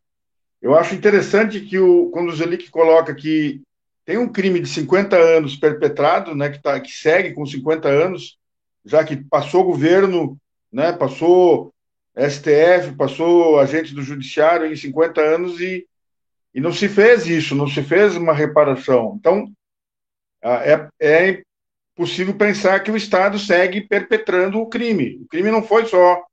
Eu 0.61 0.75
acho 0.75 0.95
interessante 0.95 1.59
que 1.59 1.77
o, 1.77 2.09
quando 2.09 2.29
o 2.29 2.35
Zelic 2.35 2.71
coloca 2.71 3.13
que 3.13 3.61
tem 4.03 4.17
um 4.17 4.31
crime 4.31 4.59
de 4.59 4.67
50 4.67 5.15
anos 5.15 5.55
perpetrado, 5.55 6.33
né, 6.33 6.49
que, 6.49 6.61
tá, 6.61 6.79
que 6.79 6.91
segue 6.91 7.33
com 7.33 7.45
50 7.45 7.87
anos, 7.87 8.37
já 8.85 9.03
que 9.03 9.15
passou 9.15 9.63
governo, 9.63 10.37
né, 10.71 10.91
passou 10.91 11.73
STF, 12.15 12.95
passou 12.97 13.59
agente 13.59 13.93
do 13.93 14.01
judiciário 14.01 14.71
em 14.71 14.75
50 14.75 15.21
anos 15.21 15.59
e, 15.59 15.87
e 16.53 16.61
não 16.61 16.71
se 16.71 16.87
fez 16.87 17.25
isso, 17.25 17.55
não 17.55 17.67
se 17.67 17.81
fez 17.81 18.15
uma 18.15 18.33
reparação. 18.33 19.15
Então, 19.19 19.51
é, 20.41 20.87
é 20.99 21.43
possível 21.95 22.35
pensar 22.35 22.79
que 22.81 22.91
o 22.91 22.97
Estado 22.97 23.39
segue 23.39 23.81
perpetrando 23.81 24.59
o 24.59 24.67
crime. 24.67 25.19
O 25.23 25.27
crime 25.27 25.49
não 25.49 25.63
foi 25.63 25.85
só 25.85 26.23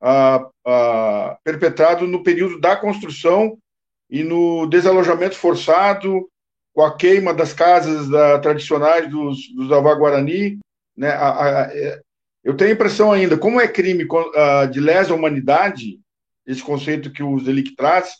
ah, 0.00 0.48
ah, 0.66 1.38
perpetrado 1.42 2.06
no 2.06 2.22
período 2.22 2.60
da 2.60 2.76
construção 2.76 3.58
e 4.08 4.22
no 4.22 4.66
desalojamento 4.66 5.36
forçado, 5.36 6.28
com 6.72 6.82
a 6.82 6.96
queima 6.96 7.34
das 7.34 7.52
casas 7.52 8.08
da, 8.08 8.38
tradicionais 8.38 9.10
dos, 9.10 9.52
dos 9.54 9.72
Avaguarani. 9.72 10.58
Né? 10.98 11.10
A, 11.10 11.28
a, 11.28 11.60
é, 11.72 12.00
eu 12.42 12.56
tenho 12.56 12.70
a 12.70 12.74
impressão 12.74 13.12
ainda, 13.12 13.38
como 13.38 13.60
é 13.60 13.68
crime 13.68 14.04
uh, 14.04 14.68
de 14.68 14.80
lesa 14.80 15.14
humanidade, 15.14 16.00
esse 16.44 16.62
conceito 16.62 17.12
que 17.12 17.22
o 17.22 17.38
Zelic 17.38 17.76
traz, 17.76 18.16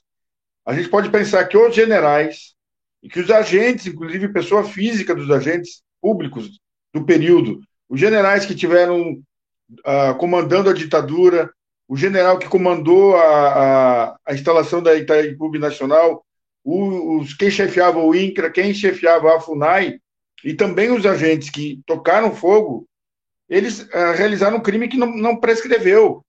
a 0.64 0.72
gente 0.72 0.88
pode 0.88 1.10
pensar 1.10 1.44
que 1.46 1.56
os 1.56 1.74
generais 1.74 2.54
e 3.02 3.08
que 3.08 3.18
os 3.18 3.30
agentes, 3.30 3.86
inclusive 3.86 4.32
pessoa 4.32 4.62
física 4.62 5.14
dos 5.14 5.30
agentes 5.30 5.82
públicos 6.00 6.60
do 6.94 7.04
período, 7.04 7.60
os 7.88 7.98
generais 7.98 8.46
que 8.46 8.54
tiveram 8.54 9.12
uh, 9.12 10.14
comandando 10.18 10.70
a 10.70 10.74
ditadura, 10.74 11.50
o 11.88 11.96
general 11.96 12.38
que 12.38 12.48
comandou 12.48 13.16
a, 13.16 13.22
a, 13.22 14.16
a 14.26 14.34
instalação 14.34 14.82
da 14.82 14.94
Itaipu 14.94 15.50
Nacional, 15.58 16.24
os, 16.62 17.34
quem 17.34 17.50
chefiava 17.50 17.98
o 17.98 18.14
INCRA, 18.14 18.50
quem 18.50 18.74
chefiava 18.74 19.34
a 19.34 19.40
FUNAI, 19.40 19.98
e 20.44 20.54
também 20.54 20.90
os 20.90 21.04
agentes 21.04 21.50
que 21.50 21.80
tocaram 21.86 22.34
fogo, 22.34 22.86
eles 23.48 23.80
uh, 23.80 24.14
realizaram 24.16 24.58
um 24.58 24.62
crime 24.62 24.88
que 24.88 24.96
não, 24.96 25.06
não 25.06 25.36
prescreveu. 25.36 26.24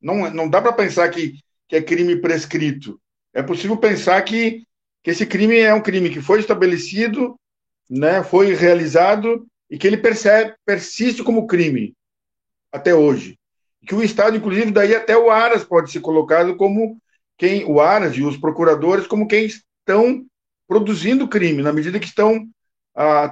Não, 0.00 0.30
não 0.30 0.48
dá 0.48 0.60
para 0.60 0.72
pensar 0.72 1.08
que, 1.08 1.34
que 1.68 1.76
é 1.76 1.82
crime 1.82 2.16
prescrito. 2.16 3.00
É 3.32 3.42
possível 3.42 3.76
pensar 3.76 4.20
que, 4.22 4.64
que 5.02 5.10
esse 5.10 5.24
crime 5.24 5.58
é 5.58 5.72
um 5.72 5.82
crime 5.82 6.10
que 6.10 6.20
foi 6.20 6.40
estabelecido, 6.40 7.38
né, 7.88 8.22
foi 8.22 8.54
realizado 8.54 9.46
e 9.70 9.78
que 9.78 9.86
ele 9.86 9.96
percebe, 9.96 10.54
persiste 10.64 11.22
como 11.22 11.46
crime 11.46 11.94
até 12.72 12.94
hoje. 12.94 13.38
Que 13.86 13.94
o 13.94 14.02
Estado, 14.02 14.36
inclusive, 14.36 14.70
daí 14.70 14.94
até 14.94 15.16
o 15.16 15.30
Aras 15.30 15.64
pode 15.64 15.90
ser 15.90 16.00
colocado 16.00 16.56
como 16.56 16.98
quem, 17.38 17.64
o 17.64 17.80
Aras 17.80 18.16
e 18.16 18.22
os 18.22 18.36
procuradores, 18.36 19.06
como 19.06 19.28
quem 19.28 19.46
estão 19.46 20.26
produzindo 20.66 21.28
crime, 21.28 21.62
na 21.62 21.72
medida 21.72 22.00
que 22.00 22.06
estão 22.06 22.48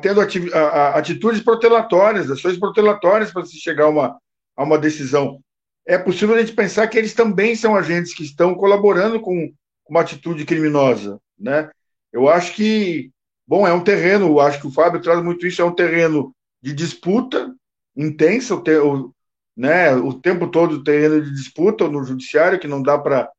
tendo 0.00 0.20
ati 0.20 0.50
ah, 0.52 0.90
atitudes 0.90 1.40
protelatórias, 1.40 2.30
ações 2.30 2.58
protelatórias 2.58 3.32
para 3.32 3.46
se 3.46 3.58
chegar 3.58 3.84
a 3.84 3.88
uma, 3.88 4.18
a 4.56 4.62
uma 4.62 4.78
decisão. 4.78 5.40
É 5.86 5.96
possível 5.96 6.34
a 6.34 6.40
gente 6.40 6.52
pensar 6.52 6.86
que 6.86 6.98
eles 6.98 7.14
também 7.14 7.56
são 7.56 7.74
agentes 7.74 8.14
que 8.14 8.22
estão 8.22 8.54
colaborando 8.54 9.20
com 9.20 9.52
uma 9.88 10.00
atitude 10.00 10.44
criminosa, 10.44 11.18
né? 11.38 11.70
Eu 12.12 12.28
acho 12.28 12.54
que, 12.54 13.10
bom, 13.46 13.66
é 13.66 13.72
um 13.72 13.82
terreno, 13.82 14.26
eu 14.26 14.40
acho 14.40 14.60
que 14.60 14.66
o 14.66 14.70
Fábio 14.70 15.00
traz 15.00 15.22
muito 15.22 15.46
isso, 15.46 15.60
é 15.60 15.64
um 15.64 15.74
terreno 15.74 16.34
de 16.62 16.72
disputa 16.72 17.54
intensa, 17.96 18.54
o, 18.54 18.62
te, 18.62 18.76
o, 18.76 19.12
né, 19.56 19.94
o 19.94 20.12
tempo 20.14 20.48
todo 20.48 20.82
terreno 20.82 21.22
de 21.22 21.30
disputa 21.30 21.88
no 21.88 22.04
judiciário, 22.04 22.58
que 22.58 22.68
não 22.68 22.82
dá 22.82 22.98
para 22.98 23.30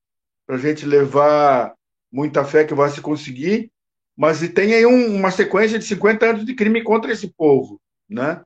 a 0.48 0.58
gente 0.58 0.86
levar 0.86 1.74
muita 2.12 2.44
fé 2.44 2.64
que 2.64 2.74
vai 2.74 2.90
se 2.90 3.02
conseguir, 3.02 3.72
mas 4.16 4.40
tem 4.50 4.74
aí 4.74 4.86
um, 4.86 5.16
uma 5.16 5.32
sequência 5.32 5.78
de 5.78 5.86
50 5.86 6.26
anos 6.26 6.46
de 6.46 6.56
crime 6.56 6.84
contra 6.84 7.12
esse 7.12 7.28
povo, 7.34 7.80
né? 8.10 8.42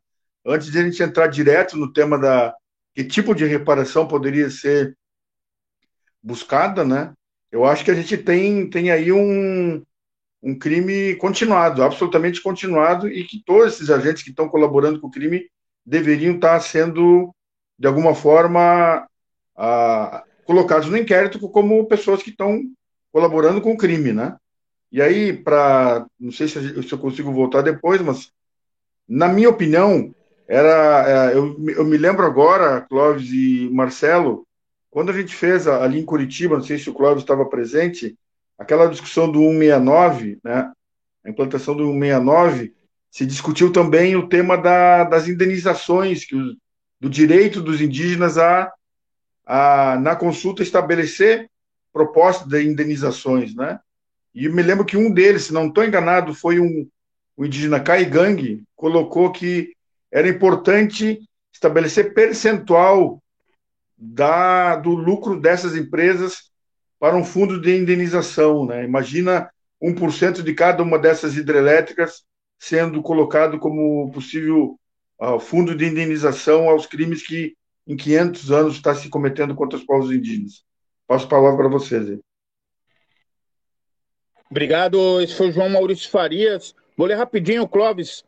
Antes 0.45 0.71
de 0.71 0.79
a 0.79 0.83
gente 0.83 1.01
entrar 1.03 1.27
direto 1.27 1.77
no 1.77 1.91
tema 1.91 2.17
da 2.17 2.55
que 2.93 3.03
tipo 3.03 3.35
de 3.35 3.45
reparação 3.45 4.07
poderia 4.07 4.49
ser 4.49 4.97
buscada, 6.21 6.83
né? 6.83 7.13
Eu 7.51 7.65
acho 7.65 7.83
que 7.83 7.91
a 7.91 7.95
gente 7.95 8.17
tem, 8.17 8.69
tem 8.69 8.91
aí 8.91 9.11
um, 9.11 9.83
um 10.41 10.57
crime 10.57 11.15
continuado, 11.15 11.83
absolutamente 11.83 12.41
continuado, 12.41 13.07
e 13.07 13.23
que 13.23 13.43
todos 13.43 13.73
esses 13.73 13.89
agentes 13.89 14.23
que 14.23 14.29
estão 14.29 14.49
colaborando 14.49 14.99
com 14.99 15.07
o 15.07 15.11
crime 15.11 15.45
deveriam 15.85 16.35
estar 16.35 16.59
sendo, 16.59 17.33
de 17.77 17.87
alguma 17.87 18.13
forma, 18.13 19.07
ah, 19.57 20.23
colocados 20.45 20.89
no 20.89 20.97
inquérito 20.97 21.39
como 21.39 21.87
pessoas 21.87 22.21
que 22.21 22.29
estão 22.29 22.61
colaborando 23.11 23.61
com 23.61 23.71
o 23.71 23.77
crime, 23.77 24.13
né? 24.13 24.35
E 24.91 25.01
aí, 25.01 25.33
para. 25.33 26.05
Não 26.19 26.31
sei 26.31 26.47
se 26.47 26.91
eu 26.91 26.97
consigo 26.97 27.31
voltar 27.31 27.61
depois, 27.61 28.01
mas, 28.01 28.31
na 29.07 29.27
minha 29.27 29.49
opinião, 29.49 30.13
era. 30.47 31.31
É, 31.31 31.37
eu, 31.37 31.55
eu 31.69 31.85
me 31.85 31.97
lembro 31.97 32.25
agora, 32.25 32.81
Clóvis 32.81 33.31
e 33.31 33.69
Marcelo, 33.71 34.47
quando 34.89 35.11
a 35.11 35.13
gente 35.13 35.35
fez 35.35 35.67
ali 35.67 35.99
em 35.99 36.05
Curitiba, 36.05 36.57
não 36.57 36.63
sei 36.63 36.77
se 36.77 36.89
o 36.89 36.93
Clóvis 36.93 37.23
estava 37.23 37.45
presente, 37.45 38.17
aquela 38.57 38.87
discussão 38.87 39.31
do 39.31 39.39
169, 39.39 40.39
né? 40.43 40.71
A 41.23 41.29
implantação 41.29 41.75
do 41.75 41.85
169, 41.91 42.73
se 43.11 43.25
discutiu 43.25 43.71
também 43.71 44.15
o 44.15 44.27
tema 44.27 44.57
da, 44.57 45.03
das 45.03 45.27
indenizações, 45.27 46.25
que 46.25 46.35
do 46.99 47.09
direito 47.09 47.61
dos 47.61 47.79
indígenas 47.79 48.37
a, 48.37 48.71
a, 49.45 49.97
na 49.99 50.15
consulta, 50.15 50.61
estabelecer 50.61 51.49
proposta 51.93 52.47
de 52.47 52.63
indenizações, 52.63 53.55
né? 53.55 53.79
E 54.33 54.47
me 54.47 54.61
lembro 54.61 54.85
que 54.85 54.97
um 54.97 55.11
deles, 55.11 55.45
se 55.45 55.53
não 55.53 55.67
estou 55.67 55.83
enganado, 55.83 56.33
foi 56.33 56.59
um, 56.59 56.87
um 57.37 57.45
indígena 57.45 57.79
Caigangue, 57.79 58.63
colocou 58.75 59.31
que 59.31 59.73
era 60.11 60.27
importante 60.27 61.19
estabelecer 61.53 62.13
percentual 62.13 63.21
da, 63.97 64.75
do 64.75 64.91
lucro 64.91 65.39
dessas 65.39 65.75
empresas 65.75 66.49
para 66.99 67.15
um 67.15 67.23
fundo 67.23 67.59
de 67.59 67.75
indenização. 67.75 68.65
Né? 68.65 68.83
Imagina 68.83 69.49
1% 69.81 70.41
de 70.41 70.53
cada 70.53 70.83
uma 70.83 70.97
dessas 70.97 71.35
hidrelétricas 71.35 72.23
sendo 72.57 73.01
colocado 73.01 73.57
como 73.57 74.11
possível 74.11 74.77
uh, 75.19 75.39
fundo 75.39 75.73
de 75.75 75.85
indenização 75.85 76.69
aos 76.69 76.85
crimes 76.85 77.25
que 77.25 77.55
em 77.87 77.95
500 77.95 78.51
anos 78.51 78.75
está 78.75 78.93
se 78.93 79.09
cometendo 79.09 79.55
contra 79.55 79.77
os 79.77 79.83
povos 79.83 80.11
indígenas. 80.11 80.63
Passo 81.07 81.25
a 81.25 81.29
palavra 81.29 81.57
para 81.57 81.69
vocês. 81.69 82.07
Aí. 82.07 82.19
Obrigado. 84.49 85.21
Esse 85.21 85.35
foi 85.35 85.49
o 85.49 85.51
João 85.51 85.69
Maurício 85.69 86.09
Farias. 86.09 86.75
Vou 86.97 87.07
ler 87.07 87.15
rapidinho, 87.15 87.67
Clóvis 87.67 88.23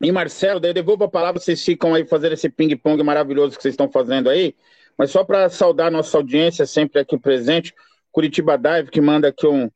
e 0.00 0.10
Marcelo, 0.12 0.60
daí 0.60 0.70
eu 0.70 0.74
devolvo 0.74 1.04
a 1.04 1.08
palavra, 1.08 1.40
vocês 1.40 1.64
ficam 1.64 1.94
aí 1.94 2.04
fazendo 2.06 2.32
esse 2.32 2.48
ping-pong 2.48 3.02
maravilhoso 3.02 3.56
que 3.56 3.62
vocês 3.62 3.72
estão 3.72 3.90
fazendo 3.90 4.28
aí. 4.28 4.54
Mas 4.96 5.10
só 5.10 5.24
para 5.24 5.48
saudar 5.48 5.90
nossa 5.90 6.16
audiência, 6.16 6.66
sempre 6.66 7.00
aqui 7.00 7.18
presente, 7.18 7.74
Curitiba 8.12 8.56
Dive, 8.56 8.90
que 8.90 9.00
manda 9.00 9.28
aqui 9.28 9.46
um, 9.46 9.70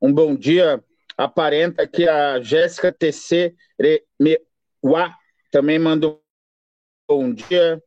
um 0.00 0.12
bom 0.12 0.34
dia. 0.34 0.82
Aparenta 1.16 1.82
aqui 1.82 2.08
a 2.08 2.40
Jéssica 2.40 2.92
TC 2.92 3.54
também 5.50 5.78
manda 5.78 6.08
um 6.08 6.18
bom 7.08 7.32
dia. 7.32 7.82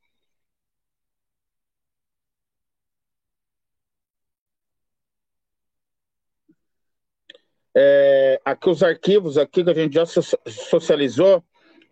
É, 7.81 8.41
aqui 8.43 8.69
os 8.69 8.83
arquivos 8.83 9.37
aqui 9.37 9.63
que 9.63 9.69
a 9.69 9.73
gente 9.73 9.93
já 9.93 10.05
socializou 10.05 11.41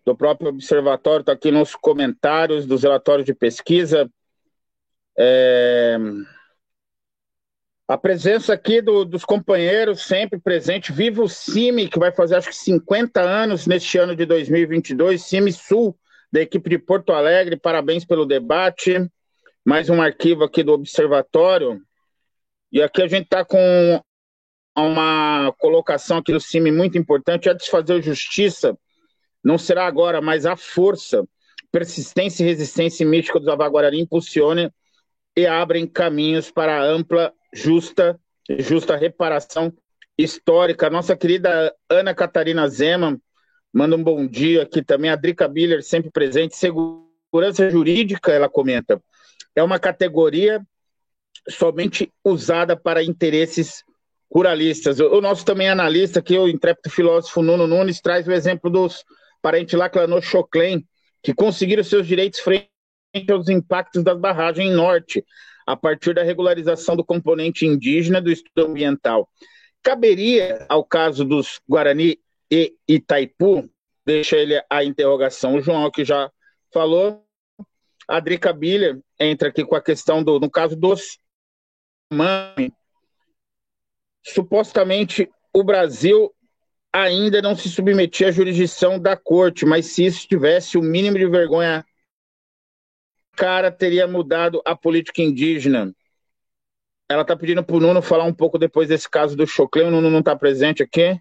do 0.05 0.13
próprio 0.13 0.49
observatório, 0.49 1.21
está 1.21 1.31
aqui 1.31 1.49
nos 1.49 1.75
comentários 1.75 2.65
dos 2.65 2.83
relatórios 2.83 3.25
de 3.25 3.33
pesquisa. 3.33 4.09
É, 5.17 5.97
a 7.87 7.97
presença 7.97 8.53
aqui 8.53 8.81
do, 8.81 9.05
dos 9.05 9.23
companheiros 9.23 10.01
sempre 10.01 10.37
presente. 10.37 10.91
Viva 10.91 11.23
o 11.23 11.29
CIMI, 11.29 11.87
que 11.87 11.97
vai 11.97 12.11
fazer 12.11 12.35
acho 12.35 12.49
que 12.49 12.55
50 12.55 13.21
anos 13.21 13.65
neste 13.65 13.97
ano 13.97 14.13
de 14.13 14.25
2022. 14.25 15.23
CIMI 15.23 15.53
Sul, 15.53 15.97
da 16.29 16.41
equipe 16.41 16.69
de 16.69 16.77
Porto 16.77 17.13
Alegre. 17.13 17.55
Parabéns 17.55 18.03
pelo 18.03 18.25
debate. 18.25 19.09
Mais 19.63 19.89
um 19.89 20.01
arquivo 20.01 20.43
aqui 20.43 20.63
do 20.63 20.73
Observatório. 20.73 21.81
E 22.73 22.81
aqui 22.81 23.01
a 23.01 23.07
gente 23.07 23.23
está 23.23 23.45
com 23.45 24.03
uma 24.81 25.53
colocação 25.57 26.17
aqui 26.17 26.31
do 26.31 26.39
CIMI 26.39 26.71
muito 26.71 26.97
importante, 26.97 27.49
é 27.49 27.53
desfazer 27.53 28.01
justiça, 28.01 28.77
não 29.43 29.57
será 29.57 29.87
agora, 29.87 30.21
mas 30.21 30.45
a 30.45 30.55
força, 30.55 31.27
persistência 31.71 32.43
e 32.43 32.47
resistência 32.47 33.05
mística 33.05 33.39
dos 33.39 33.47
Avaguarari 33.47 33.99
impulsionem 33.99 34.71
e 35.35 35.45
abrem 35.45 35.87
caminhos 35.87 36.51
para 36.51 36.83
ampla, 36.83 37.33
justa 37.53 38.19
justa 38.59 38.95
reparação 38.95 39.73
histórica. 40.17 40.89
Nossa 40.89 41.15
querida 41.15 41.73
Ana 41.89 42.13
Catarina 42.13 42.67
Zema 42.67 43.19
manda 43.73 43.95
um 43.95 44.03
bom 44.03 44.25
dia 44.25 44.63
aqui 44.63 44.81
também. 44.81 45.09
A 45.09 45.15
Drica 45.15 45.47
Biller, 45.47 45.83
sempre 45.83 46.09
presente. 46.09 46.55
Segurança 46.55 47.69
jurídica, 47.69 48.31
ela 48.31 48.49
comenta, 48.49 49.01
é 49.55 49.61
uma 49.61 49.79
categoria 49.79 50.61
somente 51.49 52.11
usada 52.23 52.75
para 52.75 53.03
interesses 53.03 53.83
ruralistas. 54.31 54.99
O 54.99 55.21
nosso 55.21 55.45
também 55.45 55.69
analista, 55.69 56.21
que 56.21 56.35
é 56.35 56.39
o 56.39 56.47
intrépido 56.47 56.89
filósofo 56.89 57.41
Nuno 57.41 57.67
Nunes, 57.67 58.01
traz 58.01 58.27
o 58.27 58.31
exemplo 58.31 58.69
dos 58.69 59.03
parentes 59.41 59.73
Laclanô 59.73 60.21
Choclen, 60.21 60.85
que 61.23 61.33
conseguiram 61.33 61.83
seus 61.83 62.05
direitos 62.05 62.39
frente 62.39 62.69
aos 63.31 63.49
impactos 63.49 64.03
das 64.03 64.17
barragens 64.19 64.73
norte, 64.73 65.25
a 65.65 65.75
partir 65.75 66.13
da 66.13 66.23
regularização 66.23 66.95
do 66.95 67.03
componente 67.03 67.65
indígena 67.65 68.21
do 68.21 68.31
estudo 68.31 68.71
ambiental. 68.71 69.29
Caberia 69.81 70.65
ao 70.69 70.83
caso 70.83 71.23
dos 71.23 71.59
Guarani 71.67 72.19
e 72.49 72.73
Itaipu, 72.87 73.69
deixa 74.05 74.37
ele 74.37 74.61
a 74.69 74.83
interrogação, 74.83 75.55
o 75.55 75.61
João 75.61 75.89
que 75.91 76.05
já 76.05 76.31
falou, 76.71 77.23
a 78.07 78.19
Drica 78.19 78.53
Bilha 78.53 78.99
entra 79.19 79.49
aqui 79.49 79.65
com 79.65 79.75
a 79.75 79.81
questão 79.81 80.23
do, 80.23 80.39
no 80.39 80.49
caso 80.49 80.75
dos 80.75 81.17
mãe, 82.11 82.71
supostamente 84.33 85.29
o 85.53 85.63
Brasil 85.63 86.33
ainda 86.91 87.41
não 87.41 87.55
se 87.55 87.69
submetia 87.69 88.29
à 88.29 88.31
jurisdição 88.31 88.99
da 88.99 89.15
corte, 89.15 89.65
mas 89.65 89.87
se 89.87 90.05
isso 90.05 90.27
tivesse 90.27 90.77
o 90.77 90.81
mínimo 90.81 91.17
de 91.17 91.27
vergonha, 91.27 91.85
cara 93.35 93.71
teria 93.71 94.07
mudado 94.07 94.61
a 94.65 94.75
política 94.75 95.21
indígena. 95.21 95.93
Ela 97.07 97.21
está 97.21 97.37
pedindo 97.37 97.63
para 97.63 97.75
o 97.75 97.79
Nuno 97.79 98.01
falar 98.01 98.25
um 98.25 98.33
pouco 98.33 98.57
depois 98.57 98.89
desse 98.89 99.09
caso 99.09 99.35
do 99.35 99.45
Choclé, 99.45 99.83
o 99.83 99.91
Nuno 99.91 100.09
não 100.09 100.19
está 100.19 100.35
presente 100.35 100.83
aqui. 100.83 101.17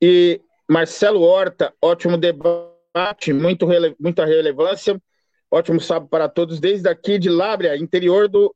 E 0.00 0.40
Marcelo 0.68 1.22
Horta, 1.22 1.74
ótimo 1.80 2.16
debate, 2.16 3.32
muito 3.32 3.66
rele 3.66 3.96
muita 3.98 4.24
relevância. 4.24 5.00
Ótimo 5.50 5.80
sábado 5.80 6.08
para 6.08 6.28
todos, 6.28 6.60
desde 6.60 6.88
aqui 6.88 7.18
de 7.18 7.28
Lábrea, 7.28 7.76
interior 7.76 8.28
do 8.28 8.54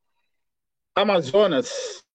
Amazonas. 0.95 2.06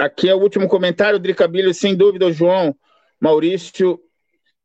Aqui 0.00 0.30
é 0.30 0.34
o 0.34 0.40
último 0.40 0.66
comentário, 0.66 1.18
Dricabilho, 1.18 1.74
sem 1.74 1.94
dúvida, 1.94 2.32
João 2.32 2.74
Maurício, 3.20 4.00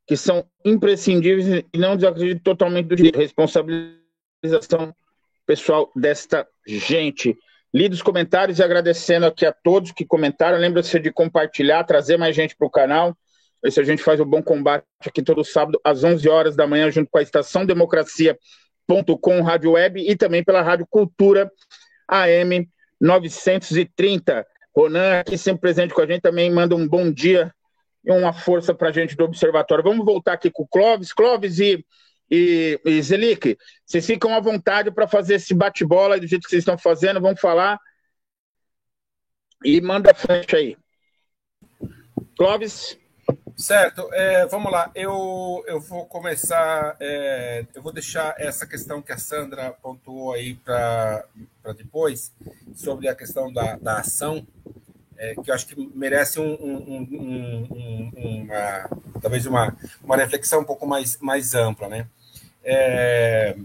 que 0.06 0.16
são 0.16 0.46
imprescindíveis 0.64 1.62
e 1.74 1.78
não 1.78 1.94
desacredito 1.94 2.40
totalmente 2.42 2.86
do 2.86 2.96
direito. 2.96 3.18
Responsabilização 3.18 4.94
pessoal 5.44 5.92
desta 5.94 6.48
gente. 6.66 7.36
Lido 7.70 7.92
os 7.92 8.00
comentários 8.00 8.58
e 8.58 8.62
agradecendo 8.62 9.26
aqui 9.26 9.44
a 9.44 9.52
todos 9.52 9.92
que 9.92 10.06
comentaram. 10.06 10.56
Lembra-se 10.56 10.98
de 10.98 11.12
compartilhar, 11.12 11.84
trazer 11.84 12.16
mais 12.16 12.34
gente 12.34 12.56
para 12.56 12.66
o 12.66 12.70
canal. 12.70 13.14
Esse 13.62 13.78
a 13.78 13.84
gente 13.84 14.02
faz 14.02 14.18
o 14.18 14.24
bom 14.24 14.42
combate 14.42 14.86
aqui 15.06 15.22
todo 15.22 15.44
sábado 15.44 15.78
às 15.84 16.02
11 16.02 16.26
horas 16.30 16.56
da 16.56 16.66
manhã, 16.66 16.90
junto 16.90 17.10
com 17.10 17.18
a 17.18 17.22
Estação 17.22 17.66
Democracia.com, 17.66 19.42
Rádio 19.42 19.72
Web 19.72 20.00
e 20.00 20.16
também 20.16 20.42
pela 20.42 20.62
Rádio 20.62 20.86
Cultura 20.88 21.52
AM 22.08 22.66
930. 22.98 24.46
Ronan, 24.76 25.20
aqui 25.20 25.38
sempre 25.38 25.62
presente 25.62 25.94
com 25.94 26.02
a 26.02 26.06
gente, 26.06 26.20
também 26.20 26.52
manda 26.52 26.76
um 26.76 26.86
bom 26.86 27.10
dia 27.10 27.50
e 28.04 28.12
uma 28.12 28.32
força 28.32 28.74
para 28.74 28.90
a 28.90 28.92
gente 28.92 29.16
do 29.16 29.24
Observatório. 29.24 29.82
Vamos 29.82 30.04
voltar 30.04 30.34
aqui 30.34 30.50
com 30.50 30.64
o 30.64 30.68
Clóvis. 30.68 31.12
Clóvis 31.12 31.58
e, 31.58 31.84
e, 32.30 32.78
e 32.84 33.02
Zelic, 33.02 33.56
vocês 33.84 34.04
ficam 34.04 34.34
à 34.34 34.40
vontade 34.40 34.90
para 34.90 35.08
fazer 35.08 35.36
esse 35.36 35.54
bate-bola 35.54 36.20
do 36.20 36.26
jeito 36.26 36.42
que 36.42 36.50
vocês 36.50 36.60
estão 36.60 36.76
fazendo. 36.76 37.20
Vamos 37.20 37.40
falar. 37.40 37.78
E 39.64 39.80
manda 39.80 40.10
a 40.10 40.14
frente 40.14 40.54
aí. 40.54 40.76
Clóvis. 42.36 42.98
Certo, 43.56 44.06
é, 44.12 44.44
vamos 44.46 44.70
lá. 44.70 44.90
Eu, 44.94 45.64
eu 45.66 45.80
vou 45.80 46.04
começar. 46.04 46.94
É, 47.00 47.64
eu 47.74 47.80
vou 47.80 47.90
deixar 47.90 48.34
essa 48.36 48.66
questão 48.66 49.00
que 49.00 49.10
a 49.12 49.16
Sandra 49.16 49.72
pontuou 49.82 50.34
aí 50.34 50.56
para 50.56 51.24
depois, 51.74 52.32
sobre 52.74 53.08
a 53.08 53.14
questão 53.14 53.50
da, 53.50 53.76
da 53.76 54.00
ação, 54.00 54.46
é, 55.16 55.34
que 55.36 55.50
eu 55.50 55.54
acho 55.54 55.66
que 55.66 55.90
merece 55.94 56.38
um, 56.38 56.52
um, 56.52 57.68
um, 57.72 58.42
uma, 58.42 58.90
talvez 59.22 59.46
uma, 59.46 59.74
uma 60.04 60.16
reflexão 60.16 60.60
um 60.60 60.64
pouco 60.64 60.86
mais, 60.86 61.16
mais 61.18 61.54
ampla. 61.54 61.88
Né? 61.88 62.06
É, 62.62 63.56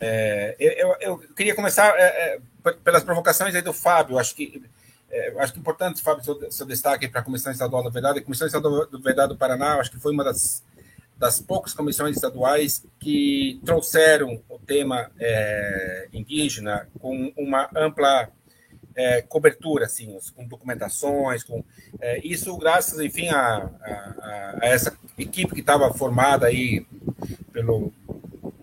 é, 0.00 0.56
eu, 0.58 0.96
eu, 0.98 1.18
queria 1.36 1.54
começar 1.54 1.94
é, 1.98 2.40
pelas 2.82 3.04
provocações 3.04 3.54
aí 3.54 3.60
do 3.60 3.74
Fábio. 3.74 4.18
Acho 4.18 4.34
que 4.34 4.62
é, 5.10 5.40
acho 5.40 5.52
que 5.52 5.58
é 5.58 5.60
importante, 5.60 6.02
Fábio, 6.02 6.24
seu, 6.24 6.50
seu 6.50 6.66
destaque 6.66 7.08
para 7.08 7.20
a 7.20 7.24
Comissão 7.24 7.52
Estadual 7.52 7.82
da 7.82 7.90
Verdade. 7.90 8.18
A 8.18 8.22
Comissão 8.22 8.46
Estadual 8.46 8.86
da 8.86 8.98
Verdade 8.98 9.32
do 9.32 9.38
Paraná, 9.38 9.78
acho 9.78 9.90
que 9.90 9.98
foi 9.98 10.12
uma 10.12 10.24
das, 10.24 10.64
das 11.16 11.40
poucas 11.40 11.72
comissões 11.72 12.16
estaduais 12.16 12.84
que 12.98 13.60
trouxeram 13.64 14.42
o 14.48 14.58
tema 14.58 15.10
é, 15.18 16.08
indígena 16.12 16.88
com 16.98 17.32
uma 17.36 17.70
ampla 17.74 18.28
é, 18.94 19.22
cobertura, 19.22 19.86
assim, 19.86 20.18
com 20.34 20.46
documentações, 20.46 21.44
com 21.44 21.62
é, 22.00 22.18
isso 22.26 22.56
graças, 22.56 22.98
enfim, 22.98 23.28
a, 23.28 23.70
a, 23.80 24.58
a 24.62 24.66
essa 24.66 24.96
equipe 25.18 25.54
que 25.54 25.60
estava 25.60 25.92
formada 25.92 26.46
aí 26.46 26.86
pelo, 27.52 27.92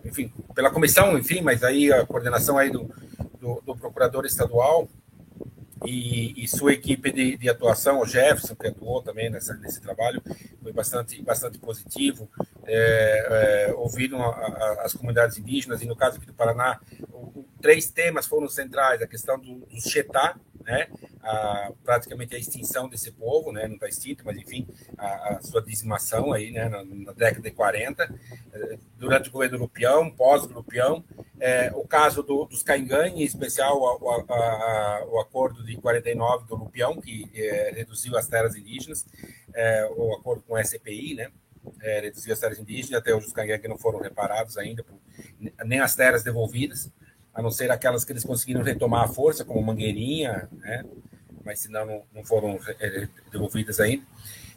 enfim, 0.03 0.31
pela 0.53 0.71
comissão, 0.71 1.17
enfim, 1.17 1.41
mas 1.41 1.63
aí 1.63 1.91
a 1.91 2.05
coordenação 2.05 2.57
aí 2.57 2.69
do, 2.69 2.89
do, 3.39 3.61
do 3.65 3.75
procurador 3.75 4.25
estadual 4.25 4.89
e, 5.85 6.43
e 6.43 6.47
sua 6.47 6.73
equipe 6.73 7.11
de, 7.11 7.37
de, 7.37 7.49
atuação, 7.49 7.99
o 7.99 8.05
Jefferson, 8.05 8.55
que 8.55 8.67
atuou 8.67 9.01
também 9.01 9.29
nessa, 9.29 9.53
nesse 9.55 9.81
trabalho, 9.81 10.21
foi 10.61 10.71
bastante, 10.71 11.21
bastante 11.21 11.57
positivo. 11.57 12.29
É, 12.65 13.67
é, 13.69 13.73
ouviram 13.73 14.21
a, 14.21 14.29
a, 14.29 14.81
as 14.83 14.93
comunidades 14.93 15.37
indígenas, 15.37 15.81
e 15.81 15.85
no 15.85 15.95
caso 15.95 16.17
aqui 16.17 16.25
do 16.25 16.33
Paraná, 16.33 16.79
o, 17.11 17.45
três 17.61 17.89
temas 17.89 18.27
foram 18.27 18.47
centrais: 18.47 19.01
a 19.01 19.07
questão 19.07 19.39
do, 19.39 19.59
do 19.59 19.81
Xetá, 19.81 20.35
né? 20.63 20.87
A, 21.21 21.71
praticamente 21.83 22.35
a 22.35 22.39
extinção 22.39 22.89
desse 22.89 23.11
povo, 23.11 23.51
né? 23.51 23.67
não 23.67 23.75
está 23.75 23.87
extinto, 23.87 24.23
mas 24.25 24.37
enfim, 24.37 24.67
a, 24.97 25.35
a, 25.35 25.41
sua 25.41 25.61
dizimação 25.61 26.33
aí, 26.33 26.51
né? 26.51 26.67
na, 26.67 26.83
na 26.83 27.11
década 27.13 27.41
de 27.41 27.51
40, 27.51 28.15
é, 28.51 28.77
durante 28.97 29.29
o 29.29 29.31
governo 29.31 29.57
do 29.57 29.63
Lupião, 29.63 30.11
pós-Lupião, 30.11 31.03
é, 31.43 31.73
o 31.75 31.85
caso 31.85 32.23
do, 32.23 32.45
dos 32.45 32.63
Caingan, 32.63 33.09
em 33.09 33.21
especial 33.21 33.77
o, 33.77 34.09
a, 34.09 35.05
o 35.11 35.19
acordo 35.19 35.61
de 35.65 35.75
49 35.75 36.47
do 36.47 36.55
Lupião, 36.55 37.01
que 37.01 37.29
é, 37.35 37.73
reduziu 37.75 38.17
as 38.17 38.27
terras 38.27 38.55
indígenas, 38.55 39.05
é, 39.53 39.85
o 39.93 40.13
acordo 40.13 40.41
com 40.43 40.55
a 40.55 40.63
SPI, 40.63 41.15
né? 41.15 41.29
É, 41.81 41.99
reduziu 41.99 42.31
as 42.31 42.39
terras 42.39 42.59
indígenas, 42.59 43.01
até 43.01 43.13
hoje 43.13 43.27
os 43.27 43.33
Caingan 43.33 43.59
que 43.59 43.67
não 43.67 43.77
foram 43.77 43.99
reparados 43.99 44.57
ainda, 44.57 44.85
por, 44.85 44.95
nem 45.65 45.81
as 45.81 45.97
terras 45.97 46.23
devolvidas 46.23 46.89
a 47.33 47.41
não 47.41 47.51
ser 47.51 47.69
aquelas 47.71 48.05
que 48.05 48.13
eles 48.13 48.23
conseguiram 48.23 48.61
retomar 48.61 49.03
a 49.03 49.07
força, 49.09 49.43
como 49.43 49.61
Mangueirinha, 49.61 50.47
né? 50.59 50.85
mas 51.43 51.59
senão 51.59 51.85
não, 51.85 52.03
não 52.13 52.23
foram 52.23 52.57
é, 52.79 53.09
devolvidas 53.33 53.81
ainda. 53.81 54.05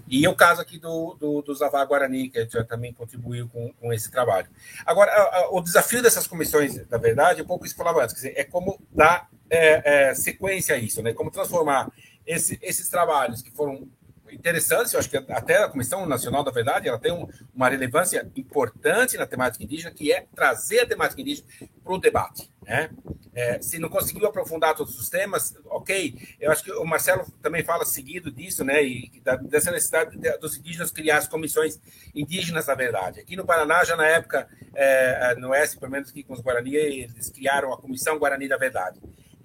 E 0.09 0.27
o 0.29 0.35
caso 0.35 0.61
aqui 0.61 0.79
do, 0.79 1.15
do, 1.15 1.43
do 1.43 1.87
Guarani, 1.87 2.29
que 2.29 2.49
já 2.49 2.63
também 2.65 2.93
contribuiu 2.93 3.49
com, 3.49 3.73
com 3.73 3.93
esse 3.93 4.11
trabalho. 4.11 4.49
Agora, 4.85 5.11
a, 5.11 5.39
a, 5.39 5.51
o 5.51 5.61
desafio 5.61 6.03
dessas 6.03 6.27
comissões, 6.27 6.89
na 6.89 6.99
verdade, 6.99 7.41
é 7.41 7.43
um 7.43 7.47
pouco 7.47 7.65
isso 7.65 7.75
que 7.75 7.79
falava 7.79 8.03
antes, 8.03 8.15
dizer, 8.15 8.35
é 8.37 8.45
como 8.45 8.81
dar 8.93 9.29
é, 9.51 10.09
é, 10.09 10.15
sequência 10.15 10.75
a 10.75 10.79
isso, 10.79 11.03
né? 11.03 11.13
como 11.13 11.31
transformar 11.31 11.91
esse, 12.27 12.59
esses 12.63 12.89
trabalhos 12.89 13.43
que 13.43 13.51
foram 13.51 13.89
interessantes, 14.37 14.93
eu 14.93 14.99
acho 14.99 15.11
que 15.11 15.17
até 15.17 15.63
a 15.63 15.69
Comissão 15.69 16.07
Nacional 16.07 16.45
da 16.45 16.51
Verdade 16.51 16.89
ela 16.89 16.99
tem 16.99 17.13
um, 17.13 17.29
uma 17.55 17.69
relevância 17.69 18.31
importante 18.37 19.17
na 19.17 19.27
temática 19.27 19.65
indígena, 19.65 19.91
que 19.91 20.13
é 20.13 20.27
trazer 20.35 20.81
a 20.81 20.87
temática 20.87 21.21
indígena 21.21 21.49
para 21.83 21.95
o 21.95 21.99
debate. 21.99 22.51
Né? 22.63 22.91
É, 23.35 23.61
se 23.61 23.79
não 23.79 23.89
conseguiu 23.89 24.27
aprofundar 24.27 24.75
todos 24.75 24.99
os 24.99 25.09
temas, 25.09 25.55
ok. 25.67 26.37
Eu 26.41 26.51
acho 26.51 26.65
que 26.65 26.73
o 26.73 26.85
Marcelo 26.85 27.25
também 27.43 27.63
fala 27.63 27.85
seguido 27.85 28.31
disso, 28.31 28.65
né? 28.65 28.83
E 28.83 29.23
dessa 29.43 29.71
necessidade 29.71 30.19
dos 30.41 30.57
indígenas 30.57 30.91
criar 30.91 31.19
as 31.19 31.29
comissões 31.29 31.79
indígenas 32.15 32.67
da 32.67 32.75
verdade. 32.75 33.21
Aqui 33.21 33.37
no 33.37 33.45
Paraná, 33.45 33.85
já 33.85 33.95
na 33.95 34.07
época, 34.07 34.49
é, 34.75 35.35
no 35.37 35.51
Oeste, 35.51 35.79
pelo 35.79 35.93
menos 35.93 36.11
aqui 36.11 36.23
com 36.23 36.33
os 36.33 36.41
Guarani, 36.41 36.75
eles 36.75 37.31
criaram 37.31 37.73
a 37.73 37.79
Comissão 37.79 38.19
Guarani 38.19 38.49
da 38.49 38.57
Verdade. 38.57 38.99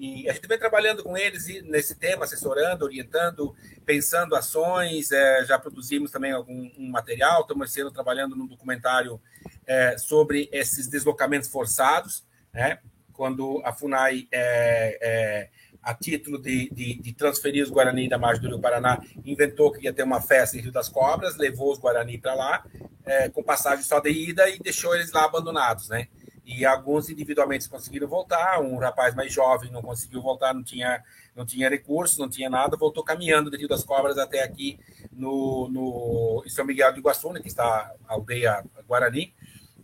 E 0.03 0.27
a 0.27 0.33
gente 0.33 0.47
vem 0.47 0.57
trabalhando 0.57 1.03
com 1.03 1.15
eles 1.15 1.45
nesse 1.61 1.93
tema, 1.93 2.25
assessorando, 2.25 2.85
orientando, 2.85 3.55
pensando 3.85 4.35
ações. 4.35 5.11
É, 5.11 5.45
já 5.45 5.59
produzimos 5.59 6.09
também 6.09 6.31
algum 6.31 6.71
um 6.75 6.89
material, 6.89 7.41
estamos 7.41 7.71
sendo 7.71 7.91
trabalhando 7.91 8.35
num 8.35 8.47
documentário 8.47 9.21
é, 9.63 9.95
sobre 9.99 10.49
esses 10.51 10.87
deslocamentos 10.87 11.49
forçados, 11.49 12.25
né? 12.51 12.79
quando 13.13 13.61
a 13.63 13.71
FUNAI, 13.71 14.27
é, 14.31 14.97
é, 15.01 15.49
a 15.83 15.93
título 15.93 16.41
de, 16.41 16.71
de, 16.71 16.99
de, 16.99 17.13
transferir 17.13 17.63
os 17.63 17.69
Guarani 17.69 18.09
da 18.09 18.17
margem 18.17 18.41
do 18.41 18.49
Rio 18.49 18.59
Paraná, 18.59 18.99
inventou 19.23 19.71
que 19.71 19.83
ia 19.83 19.93
ter 19.93 20.01
uma 20.01 20.19
festa 20.19 20.57
em 20.57 20.61
Rio 20.61 20.71
das 20.71 20.89
Cobras, 20.89 21.37
levou 21.37 21.71
os 21.71 21.77
Guarani 21.77 22.17
para 22.17 22.33
lá, 22.33 22.65
é, 23.05 23.29
com 23.29 23.43
passagem 23.43 23.83
só 23.83 23.99
de 23.99 24.09
ida 24.09 24.49
e 24.49 24.57
deixou 24.57 24.95
eles 24.95 25.11
lá 25.11 25.25
abandonados, 25.25 25.89
né? 25.89 26.07
E 26.45 26.65
alguns 26.65 27.09
individualmente 27.09 27.69
conseguiram 27.69 28.07
voltar, 28.07 28.59
um 28.59 28.77
rapaz 28.77 29.13
mais 29.13 29.31
jovem 29.31 29.71
não 29.71 29.81
conseguiu 29.81 30.21
voltar, 30.21 30.53
não 30.53 30.63
tinha, 30.63 31.03
não 31.35 31.45
tinha 31.45 31.69
recurso, 31.69 32.19
não 32.19 32.29
tinha 32.29 32.49
nada, 32.49 32.75
voltou 32.75 33.03
caminhando 33.03 33.51
de 33.51 33.57
Rio 33.57 33.67
das 33.67 33.83
Cobras 33.83 34.17
até 34.17 34.43
aqui 34.43 34.79
no, 35.11 35.69
no 35.69 36.43
São 36.47 36.65
Miguel 36.65 36.91
do 36.93 36.99
Iguaçu, 36.99 37.31
né, 37.31 37.39
que 37.39 37.47
está 37.47 37.93
a 38.07 38.13
aldeia 38.13 38.63
Guarani, 38.87 39.33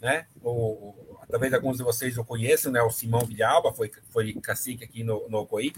né? 0.01 0.27
O, 0.41 0.95
talvez 1.29 1.53
alguns 1.53 1.77
de 1.77 1.83
vocês 1.83 2.17
o 2.17 2.23
conheçam, 2.23 2.71
né? 2.71 2.81
O 2.81 2.89
Simão 2.89 3.25
Vilhalba 3.25 3.73
foi, 3.73 3.91
foi 4.09 4.33
cacique 4.33 4.83
aqui 4.83 5.03
no, 5.03 5.27
no 5.29 5.39
Ocoí. 5.39 5.73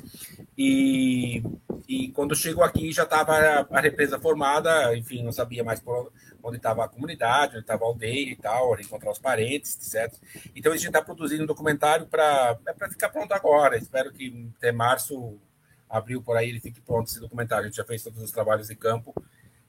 E, 0.58 1.42
e 1.88 2.10
quando 2.12 2.36
chegou 2.36 2.64
aqui 2.64 2.92
já 2.92 3.04
estava 3.04 3.34
a, 3.34 3.68
a, 3.78 3.82
represa 3.82 4.20
formada, 4.20 4.96
enfim, 4.96 5.24
não 5.24 5.32
sabia 5.32 5.64
mais 5.64 5.80
por 5.80 6.12
onde 6.44 6.58
estava 6.58 6.86
a 6.86 6.88
comunidade, 6.88 7.54
onde 7.54 7.64
estava 7.64 7.84
a 7.84 7.88
aldeia 7.88 8.32
e 8.32 8.36
tal, 8.36 8.80
encontrar 8.80 9.12
os 9.12 9.20
parentes, 9.20 9.76
etc. 9.76 10.14
Então 10.56 10.72
a 10.72 10.76
gente 10.76 10.88
está 10.88 11.02
produzindo 11.02 11.44
um 11.44 11.48
documentário 11.48 12.06
para 12.06 12.58
é 12.68 12.90
ficar 12.90 13.10
pronto 13.10 13.34
agora. 13.34 13.78
Espero 13.78 14.12
que 14.12 14.50
até 14.58 14.72
março, 14.72 15.38
abril 15.90 16.22
por 16.22 16.38
aí, 16.38 16.50
ele 16.50 16.60
fique 16.60 16.80
pronto 16.80 17.08
esse 17.08 17.20
documentário. 17.20 17.66
A 17.66 17.68
gente 17.68 17.78
já 17.78 17.84
fez 17.84 18.04
todos 18.04 18.22
os 18.22 18.32
trabalhos 18.32 18.68
de 18.68 18.76
campo 18.76 19.14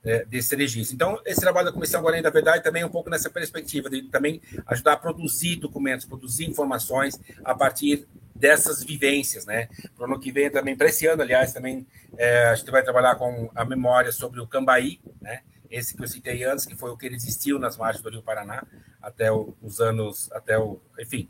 é, 0.04 0.24
desse 0.24 0.54
registro. 0.56 0.94
Então, 0.94 1.20
esse 1.24 1.40
trabalho 1.40 1.66
da 1.66 1.72
Comissão 1.72 2.02
Guarani 2.02 2.22
da 2.22 2.30
Verdade 2.30 2.64
também 2.64 2.82
é 2.82 2.86
um 2.86 2.90
pouco 2.90 3.10
nessa 3.10 3.30
perspectiva 3.30 3.90
de 3.90 4.02
também 4.02 4.40
ajudar 4.66 4.94
a 4.94 4.96
produzir 4.96 5.56
documentos, 5.56 6.06
produzir 6.06 6.48
informações 6.48 7.20
a 7.44 7.54
partir 7.54 8.06
dessas 8.34 8.82
vivências, 8.82 9.44
né? 9.44 9.68
Para 9.94 10.02
o 10.02 10.04
ano 10.06 10.18
que 10.18 10.32
vem 10.32 10.50
também, 10.50 10.74
para 10.74 10.88
esse 10.88 11.06
ano, 11.06 11.22
aliás, 11.22 11.52
também 11.52 11.86
é, 12.16 12.48
a 12.48 12.54
gente 12.54 12.70
vai 12.70 12.82
trabalhar 12.82 13.16
com 13.16 13.50
a 13.54 13.64
memória 13.64 14.10
sobre 14.12 14.40
o 14.40 14.46
Cambaí, 14.46 14.98
né? 15.20 15.42
Esse 15.70 15.94
que 15.94 16.02
eu 16.02 16.08
citei 16.08 16.42
antes, 16.44 16.64
que 16.64 16.74
foi 16.74 16.90
o 16.90 16.96
que 16.96 17.06
ele 17.06 17.14
existiu 17.14 17.58
nas 17.58 17.76
margens 17.76 18.02
do 18.02 18.10
Rio 18.10 18.22
Paraná 18.22 18.66
até 19.00 19.30
o, 19.30 19.54
os 19.62 19.80
anos, 19.80 20.32
até 20.32 20.58
o, 20.58 20.80
enfim, 20.98 21.28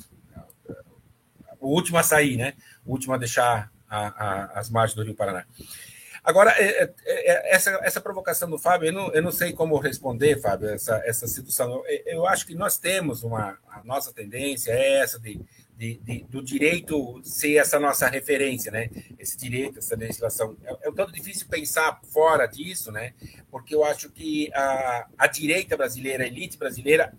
o 1.61 1.69
último 1.69 1.99
a 1.99 2.03
sair, 2.03 2.37
né? 2.37 2.55
O 2.87 2.93
último 2.93 3.13
a 3.13 3.19
deixar 3.19 3.71
a, 3.89 4.07
a, 4.07 4.61
as 4.61 4.71
margens 4.71 4.95
do 4.95 5.03
Rio 5.03 5.15
Paraná. 5.15 5.45
Agora, 6.23 6.51
é, 6.59 6.83
é, 6.83 6.93
é, 7.05 7.55
essa, 7.55 7.71
essa 7.83 8.01
provocação 8.01 8.49
do 8.49 8.59
Fábio, 8.59 8.89
eu 8.89 8.93
não, 8.93 9.13
eu 9.13 9.23
não 9.23 9.33
sei 9.33 9.53
como 9.53 9.79
responder, 9.79 10.41
Fábio, 10.41 10.69
essa, 10.69 11.03
essa 11.05 11.27
situação. 11.27 11.83
Eu, 11.87 12.03
eu 12.07 12.27
acho 12.27 12.47
que 12.47 12.55
nós 12.55 12.79
temos 12.79 13.23
uma. 13.23 13.59
A 13.69 13.83
nossa 13.85 14.13
tendência 14.13 14.73
é 14.73 14.99
essa 15.01 15.19
de, 15.19 15.41
de, 15.77 15.97
de, 15.99 16.25
do 16.25 16.43
direito 16.43 17.21
ser 17.25 17.57
essa 17.57 17.81
nossa 17.81 18.07
referência, 18.07 18.71
né? 18.71 18.91
Esse 19.19 19.37
direito, 19.39 19.79
essa 19.79 19.97
legislação. 19.97 20.57
É, 20.63 20.87
é 20.87 20.91
um 20.91 20.95
tanto 20.95 21.13
difícil 21.13 21.47
pensar 21.49 22.01
fora 22.13 22.47
disso, 22.47 22.93
né? 22.93 23.15
Porque 23.51 23.75
eu 23.75 23.83
acho 23.83 24.11
que 24.11 24.53
a, 24.55 25.07
a 25.17 25.27
direita 25.27 25.77
brasileira, 25.77 26.25
a 26.25 26.27
elite 26.27 26.59
brasileira, 26.59 27.15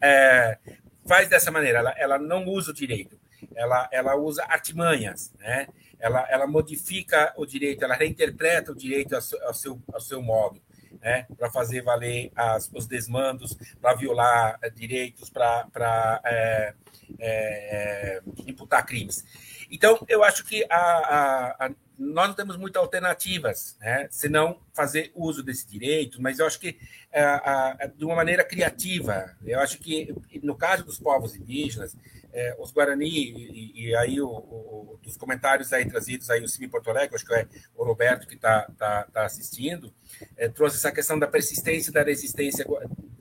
é, 0.00 0.58
faz 1.06 1.28
dessa 1.28 1.50
maneira, 1.50 1.78
ela, 1.78 1.94
ela 1.96 2.18
não 2.18 2.46
usa 2.46 2.70
o 2.70 2.74
direito, 2.74 3.18
ela, 3.54 3.88
ela 3.92 4.16
usa 4.16 4.44
artimanhas, 4.44 5.32
né? 5.38 5.66
Ela, 6.04 6.26
ela 6.28 6.46
modifica 6.46 7.32
o 7.34 7.46
direito, 7.46 7.82
ela 7.82 7.94
reinterpreta 7.94 8.72
o 8.72 8.74
direito 8.74 9.14
ao 9.14 9.22
seu, 9.22 9.46
ao 9.46 9.54
seu, 9.54 9.82
ao 9.90 10.00
seu 10.02 10.22
modo, 10.22 10.60
né? 11.00 11.26
para 11.38 11.50
fazer 11.50 11.80
valer 11.80 12.30
as, 12.36 12.70
os 12.74 12.86
desmandos, 12.86 13.56
para 13.80 13.94
violar 13.94 14.58
eh, 14.60 14.68
direitos, 14.68 15.30
para 15.30 16.20
é, 16.26 16.74
é, 17.18 18.22
imputar 18.46 18.84
crimes. 18.84 19.24
Então, 19.70 19.98
eu 20.06 20.22
acho 20.22 20.44
que 20.44 20.66
a, 20.68 20.76
a, 20.76 21.66
a, 21.66 21.70
nós 21.98 22.28
não 22.28 22.34
temos 22.34 22.58
muitas 22.58 22.82
alternativas, 22.82 23.78
né? 23.80 24.06
senão 24.10 24.60
fazer 24.74 25.10
uso 25.14 25.42
desse 25.42 25.66
direito, 25.66 26.20
mas 26.20 26.38
eu 26.38 26.46
acho 26.46 26.60
que 26.60 26.78
é, 27.10 27.88
de 27.96 28.04
uma 28.04 28.14
maneira 28.14 28.44
criativa. 28.44 29.34
Eu 29.42 29.58
acho 29.58 29.78
que, 29.78 30.14
no 30.42 30.54
caso 30.54 30.84
dos 30.84 30.98
povos 30.98 31.34
indígenas, 31.34 31.96
é, 32.34 32.56
os 32.58 32.72
Guarani, 32.72 33.08
e, 33.08 33.86
e 33.86 33.96
aí 33.96 34.20
o, 34.20 34.28
o, 34.28 34.98
dos 35.00 35.16
comentários 35.16 35.72
aí 35.72 35.88
trazidos 35.88 36.28
aí, 36.28 36.42
o 36.42 36.48
Cime 36.48 36.68
Porto 36.68 36.90
Alegre, 36.90 37.14
acho 37.14 37.24
que 37.24 37.32
é 37.32 37.46
o 37.76 37.84
Roberto 37.84 38.26
que 38.26 38.34
está 38.34 38.68
tá, 38.76 39.04
tá 39.04 39.24
assistindo, 39.24 39.94
é, 40.36 40.48
trouxe 40.48 40.76
essa 40.76 40.90
questão 40.90 41.16
da 41.16 41.28
persistência 41.28 41.92
da 41.92 42.02
resistência 42.02 42.66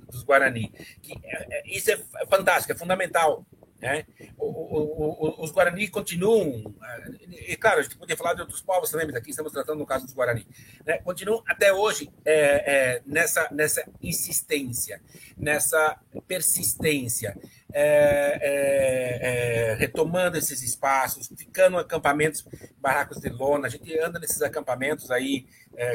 dos 0.09 0.23
Guarani. 0.23 0.73
Que, 1.01 1.13
é, 1.23 1.59
é 1.59 1.63
isso 1.67 1.91
é 1.91 2.25
fantástico, 2.27 2.73
é 2.73 2.75
fundamental 2.75 3.45
né? 3.83 4.05
O, 4.37 5.43
os 5.43 5.51
Guarani 5.51 5.89
continuam, 5.89 6.73
é, 6.81 7.51
e 7.51 7.57
claro, 7.57 7.81
a 7.81 7.83
gente 7.83 7.97
podia 7.97 8.15
falar 8.15 8.33
de 8.33 8.39
outros 8.39 8.61
povos 8.61 8.89
também, 8.89 9.07
mas 9.07 9.15
aqui 9.17 9.31
estamos 9.31 9.51
tratando 9.51 9.77
no 9.77 9.85
caso 9.85 10.05
dos 10.05 10.13
Guarani, 10.13 10.47
né? 10.85 10.99
continuam 10.99 11.43
até 11.45 11.73
hoje 11.73 12.09
é, 12.23 13.01
nessa, 13.05 13.49
nessa 13.51 13.83
insistência, 14.01 15.01
nessa 15.35 15.99
persistência, 16.25 17.37
é, 17.73 18.39
é, 18.41 19.71
é, 19.71 19.73
retomando 19.75 20.37
esses 20.37 20.61
espaços, 20.61 21.29
ficando 21.35 21.77
acampamentos, 21.77 22.45
barracos 22.79 23.19
de 23.19 23.29
lona, 23.29 23.67
a 23.67 23.69
gente 23.69 23.97
anda 23.99 24.19
nesses 24.19 24.41
acampamentos 24.41 25.09
aí 25.11 25.45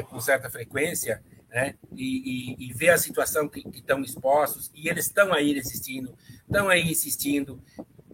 com 0.09 0.19
certa 0.19 0.49
frequência, 0.49 1.23
né? 1.49 1.75
E, 1.95 2.55
e, 2.59 2.73
e 2.79 2.89
a 2.89 2.97
situação 2.97 3.47
que, 3.47 3.63
que 3.63 3.79
estão 3.79 4.01
expostos, 4.01 4.71
e 4.73 4.87
eles 4.87 5.05
estão 5.05 5.33
aí 5.33 5.53
resistindo, 5.53 6.15
estão 6.45 6.69
aí 6.69 6.91
insistindo, 6.91 7.61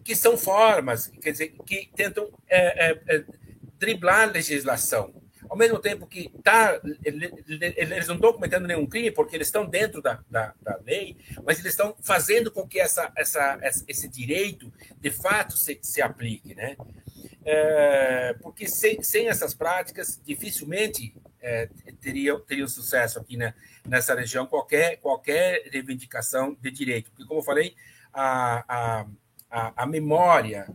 que 0.02 0.14
são 0.14 0.36
formas, 0.36 1.08
quer 1.20 1.32
dizer, 1.32 1.54
que 1.66 1.90
tentam 1.94 2.30
é, 2.48 2.90
é, 2.90 3.02
é, 3.08 3.24
driblar 3.78 4.28
a 4.28 4.32
legislação. 4.32 5.12
Ao 5.48 5.56
mesmo 5.56 5.78
tempo 5.78 6.06
que 6.06 6.30
tá, 6.42 6.80
eles 7.04 8.06
não 8.06 8.16
estão 8.16 8.32
cometendo 8.32 8.66
nenhum 8.66 8.86
crime, 8.86 9.10
porque 9.10 9.36
eles 9.36 9.48
estão 9.48 9.66
dentro 9.66 10.02
da, 10.02 10.20
da, 10.30 10.54
da 10.60 10.78
lei, 10.84 11.16
mas 11.44 11.58
eles 11.58 11.72
estão 11.72 11.96
fazendo 12.02 12.50
com 12.50 12.66
que 12.66 12.80
essa, 12.80 13.12
essa, 13.16 13.58
esse 13.86 14.08
direito, 14.08 14.72
de 14.98 15.10
fato, 15.10 15.56
se, 15.56 15.78
se 15.82 16.02
aplique. 16.02 16.54
Né? 16.54 16.76
É, 17.44 18.34
porque 18.42 18.66
sem, 18.66 19.02
sem 19.02 19.28
essas 19.28 19.54
práticas, 19.54 20.20
dificilmente 20.24 21.14
é, 21.40 21.68
teria, 22.00 22.38
teria 22.40 22.66
sucesso 22.66 23.20
aqui 23.20 23.36
né, 23.36 23.54
nessa 23.86 24.14
região 24.14 24.46
qualquer, 24.46 24.96
qualquer 24.96 25.62
reivindicação 25.70 26.56
de 26.60 26.70
direito. 26.70 27.10
Porque, 27.10 27.24
como 27.24 27.40
eu 27.40 27.44
falei, 27.44 27.74
a, 28.12 28.64
a, 28.66 29.06
a, 29.50 29.82
a 29.82 29.86
memória 29.86 30.66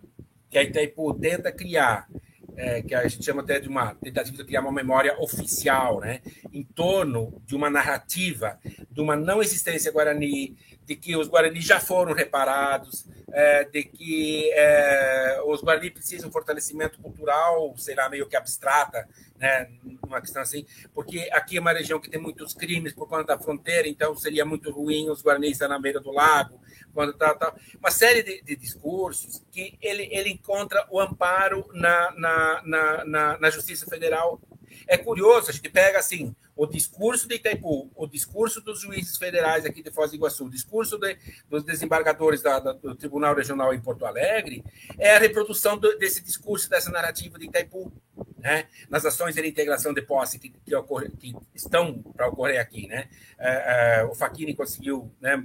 que 0.50 0.58
a 0.58 0.64
Itaipu 0.64 1.14
tenta 1.14 1.52
criar, 1.52 2.08
é, 2.56 2.82
que 2.82 2.94
a 2.94 3.08
gente 3.08 3.24
chama 3.24 3.42
até 3.42 3.60
de 3.60 3.68
uma 3.68 3.94
tentativa 3.96 4.38
de 4.38 4.44
criar 4.44 4.62
uma 4.62 4.72
memória 4.72 5.16
oficial, 5.20 6.00
né, 6.00 6.22
em 6.52 6.64
torno 6.64 7.42
de 7.46 7.56
uma 7.56 7.70
narrativa 7.70 8.60
de 8.90 9.02
uma 9.02 9.16
não 9.16 9.42
existência 9.42 9.92
guarani, 9.92 10.56
de 10.92 10.98
que 10.98 11.16
os 11.16 11.30
Guarani 11.30 11.62
já 11.62 11.80
foram 11.80 12.14
reparados, 12.14 13.08
é, 13.32 13.64
de 13.64 13.84
que 13.84 14.52
é, 14.52 15.42
os 15.46 15.62
Guarani 15.62 15.90
precisam 15.90 16.24
de 16.24 16.28
um 16.28 16.32
fortalecimento 16.34 17.00
cultural, 17.00 17.74
sei 17.78 17.96
lá, 17.96 18.10
meio 18.10 18.28
que 18.28 18.36
abstrata, 18.36 19.08
né, 19.40 19.70
uma 20.06 20.20
questão 20.20 20.42
assim, 20.42 20.66
porque 20.94 21.30
aqui 21.32 21.56
é 21.56 21.62
uma 21.62 21.72
região 21.72 21.98
que 21.98 22.10
tem 22.10 22.20
muitos 22.20 22.54
crimes 22.54 22.92
por 22.92 23.08
conta 23.08 23.24
da 23.24 23.40
fronteira, 23.40 23.88
então 23.88 24.14
seria 24.18 24.44
muito 24.44 24.70
ruim 24.70 25.10
os 25.10 25.22
Guarani 25.22 25.50
estar 25.50 25.70
na 25.70 25.80
beira 25.80 26.02
do 26.02 26.12
lago, 26.12 26.60
quando 26.94 27.14
tá, 27.14 27.34
tá 27.36 27.56
uma 27.80 27.90
série 27.90 28.22
de, 28.22 28.42
de, 28.42 28.58
discursos 28.58 29.42
que 29.50 29.78
ele, 29.82 30.10
ele 30.12 30.30
encontra 30.30 30.86
o 30.92 31.00
amparo 31.00 31.70
na, 31.72 32.12
na, 32.18 32.62
na, 32.66 33.06
na, 33.06 33.40
na 33.40 33.50
Justiça 33.50 33.86
Federal. 33.86 34.42
É 34.86 34.98
curioso, 34.98 35.50
a 35.50 35.54
gente 35.54 35.70
pega 35.70 36.00
assim, 36.00 36.36
o 36.62 36.68
discurso 36.68 37.28
de 37.28 37.38
Itaipu, 37.38 37.90
o 37.96 38.06
discurso 38.06 38.62
dos 38.62 38.82
juízes 38.82 39.18
federais 39.18 39.66
aqui 39.66 39.82
de 39.82 39.90
Foz 39.90 40.12
do 40.12 40.16
Iguaçu, 40.16 40.46
o 40.46 40.50
discurso 40.50 40.96
de, 41.00 41.18
dos 41.50 41.64
desembargadores 41.64 42.40
da, 42.44 42.60
da, 42.60 42.72
do 42.72 42.94
Tribunal 42.94 43.34
Regional 43.34 43.74
em 43.74 43.82
Porto 43.82 44.06
Alegre, 44.06 44.64
é 45.00 45.16
a 45.16 45.18
reprodução 45.18 45.76
do, 45.76 45.98
desse 45.98 46.22
discurso, 46.22 46.70
dessa 46.70 46.92
narrativa 46.92 47.40
de 47.40 47.46
Itaipu, 47.46 47.92
né? 48.38 48.68
nas 48.92 49.04
ações 49.04 49.34
de 49.34 49.48
integração 49.48 49.92
de 49.92 50.04
posse 50.04 50.38
que, 50.38 50.50
que, 50.50 50.76
ocorre, 50.76 51.10
que 51.10 51.34
estão 51.56 52.00
para 52.16 52.28
ocorrer 52.28 52.62
aqui. 52.62 52.86
Né? 52.86 53.10
É, 53.40 54.02
é, 54.02 54.06
o 54.06 54.14
Facchini 54.14 54.54
conseguiu 54.54 55.12
né, 55.20 55.44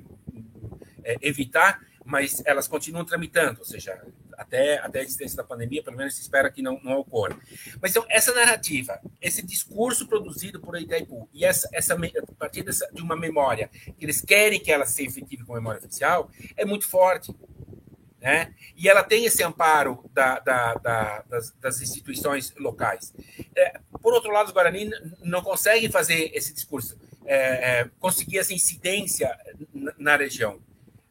é, 1.02 1.16
evitar, 1.22 1.80
mas 2.04 2.42
elas 2.44 2.68
continuam 2.68 3.06
tramitando, 3.06 3.60
ou 3.60 3.64
seja, 3.64 4.04
até, 4.36 4.78
até 4.78 5.00
a 5.00 5.02
existência 5.02 5.36
da 5.36 5.44
pandemia, 5.44 5.82
pelo 5.82 5.96
menos 5.96 6.14
se 6.14 6.22
espera 6.22 6.50
que 6.50 6.62
não, 6.62 6.80
não 6.82 6.98
ocorra. 6.98 7.36
Mas 7.80 7.90
então, 7.90 8.04
essa 8.08 8.34
narrativa, 8.34 9.00
esse 9.20 9.42
discurso 9.42 10.06
produzido 10.06 10.60
por 10.60 10.76
Itaipu, 10.76 11.28
e 11.32 11.44
essa, 11.44 11.68
essa, 11.72 11.94
a 11.94 12.34
partir 12.38 12.62
dessa, 12.62 12.88
de 12.92 13.02
uma 13.02 13.16
memória, 13.16 13.70
que 13.98 14.04
eles 14.04 14.20
querem 14.20 14.60
que 14.60 14.70
ela 14.70 14.86
seja 14.86 15.10
efetiva 15.10 15.44
como 15.44 15.58
memória 15.58 15.78
oficial, 15.78 16.30
é 16.56 16.64
muito 16.64 16.88
forte. 16.88 17.34
Né? 18.20 18.54
E 18.76 18.88
ela 18.88 19.04
tem 19.04 19.24
esse 19.24 19.42
amparo 19.42 20.04
da, 20.12 20.40
da, 20.40 20.74
da, 20.74 21.22
das, 21.28 21.52
das, 21.52 21.80
instituições 21.80 22.52
locais. 22.58 23.14
É, 23.54 23.78
por 24.02 24.14
outro 24.14 24.32
lado, 24.32 24.46
os 24.46 24.52
Guarani 24.52 24.90
não 25.22 25.42
conseguem 25.42 25.90
fazer 25.90 26.30
esse 26.34 26.52
discurso, 26.52 26.98
é, 27.24 27.36
é, 27.80 27.90
conseguir 28.00 28.38
essa 28.38 28.52
incidência 28.52 29.36
na, 29.72 29.94
na 29.98 30.16
região 30.16 30.60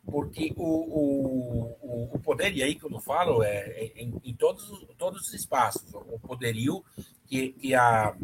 porque 0.05 0.53
o, 0.55 1.75
o, 1.81 2.09
o 2.13 2.19
poder, 2.19 2.55
e 2.55 2.63
aí 2.63 2.75
que 2.75 2.85
eu 2.85 2.89
falo, 3.01 3.43
é, 3.43 3.57
é 3.57 4.03
em, 4.03 4.13
em, 4.23 4.33
todos, 4.33 4.85
todos 4.97 5.21
os 5.21 5.33
espaços, 5.33 5.93
o 5.93 6.19
poderio 6.19 6.83
que, 7.27 7.53
que, 7.53 7.73
a, 7.73 8.15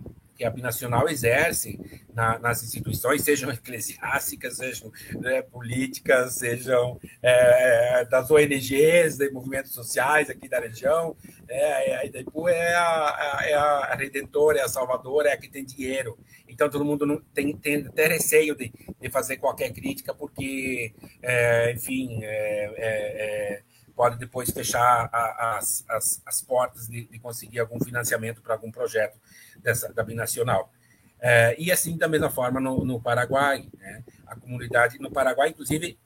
que 0.41 0.45
a 0.45 0.49
binacional 0.49 1.07
exerce 1.07 1.80
na, 2.15 2.39
nas 2.39 2.63
instituições, 2.63 3.22
sejam 3.22 3.51
eclesiásticas, 3.53 4.57
sejam 4.57 4.91
né, 5.19 5.43
políticas, 5.43 6.34
sejam 6.34 6.99
é, 7.22 8.03
das 8.05 8.31
ONGs, 8.31 9.18
de 9.18 9.30
movimentos 9.30 9.72
sociais 9.72 10.31
aqui 10.31 10.49
da 10.49 10.59
região. 10.59 11.15
É, 11.47 11.95
a 11.95 12.05
Itaipu 12.05 12.49
é 12.49 12.73
a, 12.73 13.39
é 13.43 13.53
a 13.53 13.95
redentora, 13.95 14.57
é 14.57 14.63
a 14.63 14.68
salvadora, 14.68 15.30
é 15.30 15.34
a 15.34 15.38
que 15.38 15.47
tem 15.47 15.63
dinheiro. 15.63 16.18
Então, 16.49 16.68
todo 16.68 16.84
mundo 16.84 17.05
não, 17.05 17.22
tem, 17.35 17.55
tem 17.55 17.85
até 17.85 18.07
receio 18.07 18.55
de, 18.55 18.73
de 18.99 19.09
fazer 19.11 19.38
qualquer 19.38 19.72
crítica, 19.72 20.11
porque, 20.11 20.91
é, 21.22 21.72
enfim, 21.72 22.19
é, 22.23 22.73
é, 22.77 23.57
é 23.57 23.61
pode 24.02 24.18
depois 24.18 24.49
fechar 24.49 25.07
a, 25.14 25.57
as, 25.60 25.86
as, 25.88 26.23
as, 26.26 26.41
portas 26.41 26.88
de, 26.88 27.06
de, 27.06 27.19
conseguir 27.19 27.60
algum 27.60 27.80
financiamento 27.80 28.41
para 28.41 28.56
algum 28.56 28.72
projeto 28.72 29.15
dessa, 29.57 29.94
da 29.94 30.02
binacional. 30.02 30.72
É, 31.19 31.56
e 31.60 31.72
assim, 31.72 31.95
da 31.99 32.07
mesma 32.07 32.32
forma, 32.32 32.60
no, 32.60 32.84
no 32.84 32.99
Paraguai, 32.99 33.69
né? 33.78 34.03
a 34.26 34.36
comunidade 34.36 34.98
no 34.98 35.11
Paraguai, 35.11 35.49
inclusive, 35.49 35.99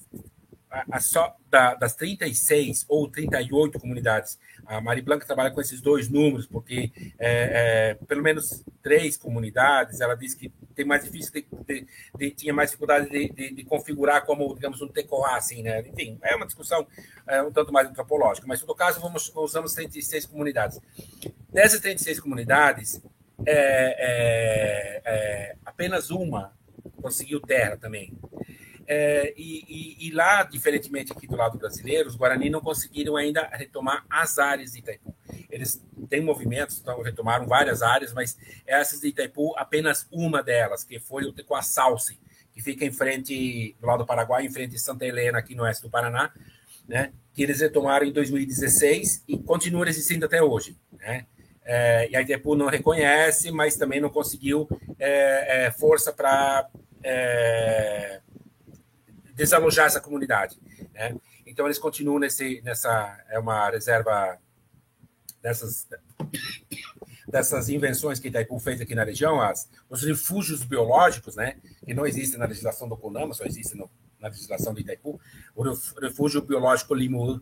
a, 0.75 0.97
a 0.97 0.99
só 0.99 1.35
da, 1.49 1.73
das 1.75 1.95
36 1.95 2.85
ou 2.89 3.07
38 3.07 3.79
comunidades. 3.79 4.37
A 4.65 4.81
Mari 4.81 5.01
Blanca 5.01 5.25
trabalha 5.25 5.51
com 5.51 5.61
esses 5.61 5.79
dois 5.79 6.09
números, 6.09 6.45
porque 6.45 6.91
é, 7.17 7.91
é, 7.91 8.05
pelo 8.05 8.21
menos 8.21 8.63
três 8.83 9.15
comunidades, 9.15 10.01
ela 10.01 10.15
diz 10.15 10.33
que 10.33 10.51
tem 10.75 10.85
mais 10.85 11.03
difícil 11.03 11.31
de, 11.31 11.45
de, 11.65 11.87
de 12.17 12.31
tinha 12.31 12.53
mais 12.53 12.71
dificuldade 12.71 13.09
de, 13.09 13.63
configurar 13.63 14.25
como, 14.25 14.53
digamos, 14.53 14.81
um 14.81 14.87
tecoá, 14.87 15.37
assim, 15.37 15.63
né? 15.63 15.79
Enfim, 15.81 16.19
é 16.21 16.35
uma 16.35 16.45
discussão 16.45 16.85
é, 17.25 17.41
um 17.41 17.51
tanto 17.51 17.71
mais 17.71 17.87
antropológica, 17.87 18.45
mas, 18.47 18.61
no 18.61 18.75
caso, 18.75 18.99
vamos, 18.99 19.31
usamos 19.33 19.73
36 19.73 20.25
comunidades. 20.25 20.79
Dessas 21.51 21.79
36 21.79 22.19
comunidades, 22.19 23.01
é, 23.45 23.53
é, 23.97 25.01
é, 25.05 25.55
apenas 25.65 26.09
uma 26.09 26.53
conseguiu 27.01 27.39
terra 27.39 27.77
também. 27.77 28.13
É, 28.87 29.33
e, 29.35 29.63
e, 29.67 30.07
e, 30.07 30.11
lá, 30.11 30.43
diferentemente 30.43 31.11
aqui 31.11 31.25
do 31.25 31.35
lado 31.35 31.57
brasileiro, 31.57 32.07
os 32.07 32.15
Guarani 32.15 32.49
não 32.49 32.61
conseguiram 32.61 33.15
ainda 33.15 33.47
retomar 33.51 34.05
as 34.09 34.37
áreas 34.37 34.73
de 34.73 34.79
Itaipu. 34.79 35.15
Eles 35.49 35.83
têm 36.07 36.21
movimentos, 36.21 36.79
então 36.79 37.01
retomaram 37.01 37.47
várias 37.47 37.81
áreas, 37.81 38.13
mas 38.13 38.37
essas 38.65 39.01
de 39.01 39.07
Itaipu, 39.07 39.57
apenas 39.57 40.07
uma 40.11 40.43
delas, 40.43 40.83
que 40.83 40.99
foi 40.99 41.25
o 41.25 41.33
Tecoaçalce, 41.33 42.19
que 42.53 42.61
fica 42.61 42.85
em 42.85 42.91
frente, 42.91 43.75
do 43.79 43.87
lado 43.87 43.99
do 43.99 44.05
Paraguai, 44.05 44.45
em 44.45 44.51
frente 44.51 44.71
de 44.71 44.79
Santa 44.79 45.05
Helena, 45.05 45.39
aqui 45.39 45.55
no 45.55 45.63
oeste 45.63 45.81
do 45.81 45.89
Paraná, 45.89 46.31
né, 46.87 47.11
que 47.33 47.41
eles 47.41 47.61
retomaram 47.61 48.05
em 48.05 48.13
2016 48.13 49.23
e 49.27 49.37
continuam 49.37 49.85
existindo 49.87 50.25
até 50.25 50.43
hoje. 50.43 50.77
Né? 50.93 51.25
É, 51.63 52.07
e 52.11 52.15
a 52.15 52.21
Itaipu 52.21 52.55
não 52.55 52.67
reconhece, 52.67 53.49
mas 53.49 53.75
também 53.75 53.99
não 53.99 54.09
conseguiu 54.09 54.69
é, 54.99 55.65
é 55.65 55.71
força 55.71 56.13
para 56.13 56.69
é, 57.03 58.21
desalojar 59.35 59.85
essa 59.85 60.01
comunidade. 60.01 60.57
Né? 60.93 61.15
Então, 61.45 61.65
eles 61.65 61.77
continuam 61.77 62.19
nesse, 62.19 62.61
nessa. 62.61 63.23
É 63.29 63.37
uma 63.37 63.69
reserva 63.69 64.39
dessas, 65.41 65.87
dessas 67.27 67.69
invenções 67.69 68.19
que 68.19 68.29
Itaipu 68.29 68.57
fez 68.59 68.81
aqui 68.81 68.95
na 68.95 69.03
região, 69.03 69.39
as, 69.39 69.69
os 69.87 70.03
refúgios 70.03 70.63
biológicos, 70.63 71.35
né? 71.35 71.57
que 71.85 71.93
não 71.93 72.07
existem 72.07 72.39
na 72.39 72.45
legislação 72.45 72.89
do 72.89 72.97
CONAMA, 72.97 73.33
só 73.33 73.45
existem 73.45 73.77
no, 73.77 73.89
na 74.19 74.29
legislação 74.29 74.73
de 74.73 74.81
Itaipu. 74.81 75.19
O 75.55 75.63
refúgio 75.99 76.41
biológico 76.41 76.95
Limu, 76.95 77.41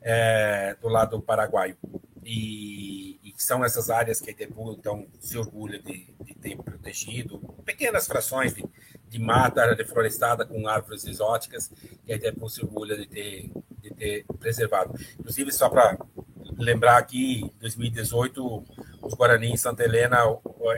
é, 0.00 0.76
do 0.80 0.88
lado 0.88 1.20
paraguaio. 1.20 1.76
E, 2.24 3.20
e, 3.22 3.34
são 3.36 3.62
essas 3.62 3.90
áreas 3.90 4.20
que 4.20 4.30
a 4.30 4.32
Itaipu, 4.32 4.72
então, 4.72 5.06
se 5.20 5.36
orgulha 5.36 5.78
de, 5.82 6.14
de 6.24 6.34
ter 6.34 6.56
protegido, 6.56 7.38
pequenas 7.64 8.06
frações 8.06 8.54
de 8.54 8.64
de 9.14 9.20
mata 9.20 9.72
reflorestada 9.74 10.44
com 10.44 10.66
árvores 10.66 11.06
exóticas, 11.06 11.70
que 12.04 12.12
a 12.12 12.16
Itaipu 12.16 12.48
se 12.48 12.64
orgulha 12.64 12.96
de 12.96 13.06
ter, 13.06 13.50
de 13.80 13.90
ter 13.94 14.24
preservado. 14.40 14.92
Inclusive, 15.20 15.52
só 15.52 15.68
para 15.68 15.96
lembrar 16.58 16.98
aqui, 16.98 17.44
em 17.44 17.58
2018, 17.60 18.64
os 19.02 19.14
Guarani 19.14 19.52
em 19.52 19.56
Santa 19.56 19.84
Helena 19.84 20.18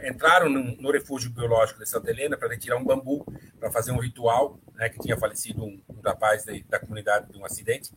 entraram 0.05 0.51
no 0.51 0.91
refúgio 0.91 1.31
biológico 1.31 1.81
de 1.81 1.89
Santa 1.89 2.11
Helena 2.11 2.37
para 2.37 2.49
retirar 2.49 2.77
um 2.77 2.85
bambu, 2.85 3.25
para 3.59 3.71
fazer 3.71 3.93
um 3.93 3.99
ritual, 3.99 4.61
né, 4.75 4.91
que 4.91 4.99
tinha 4.99 5.17
falecido 5.17 5.65
um, 5.65 5.81
um 5.89 6.01
rapaz 6.05 6.45
de, 6.45 6.63
da 6.65 6.79
comunidade 6.79 7.33
de 7.33 7.39
um 7.39 7.45
acidente, 7.45 7.91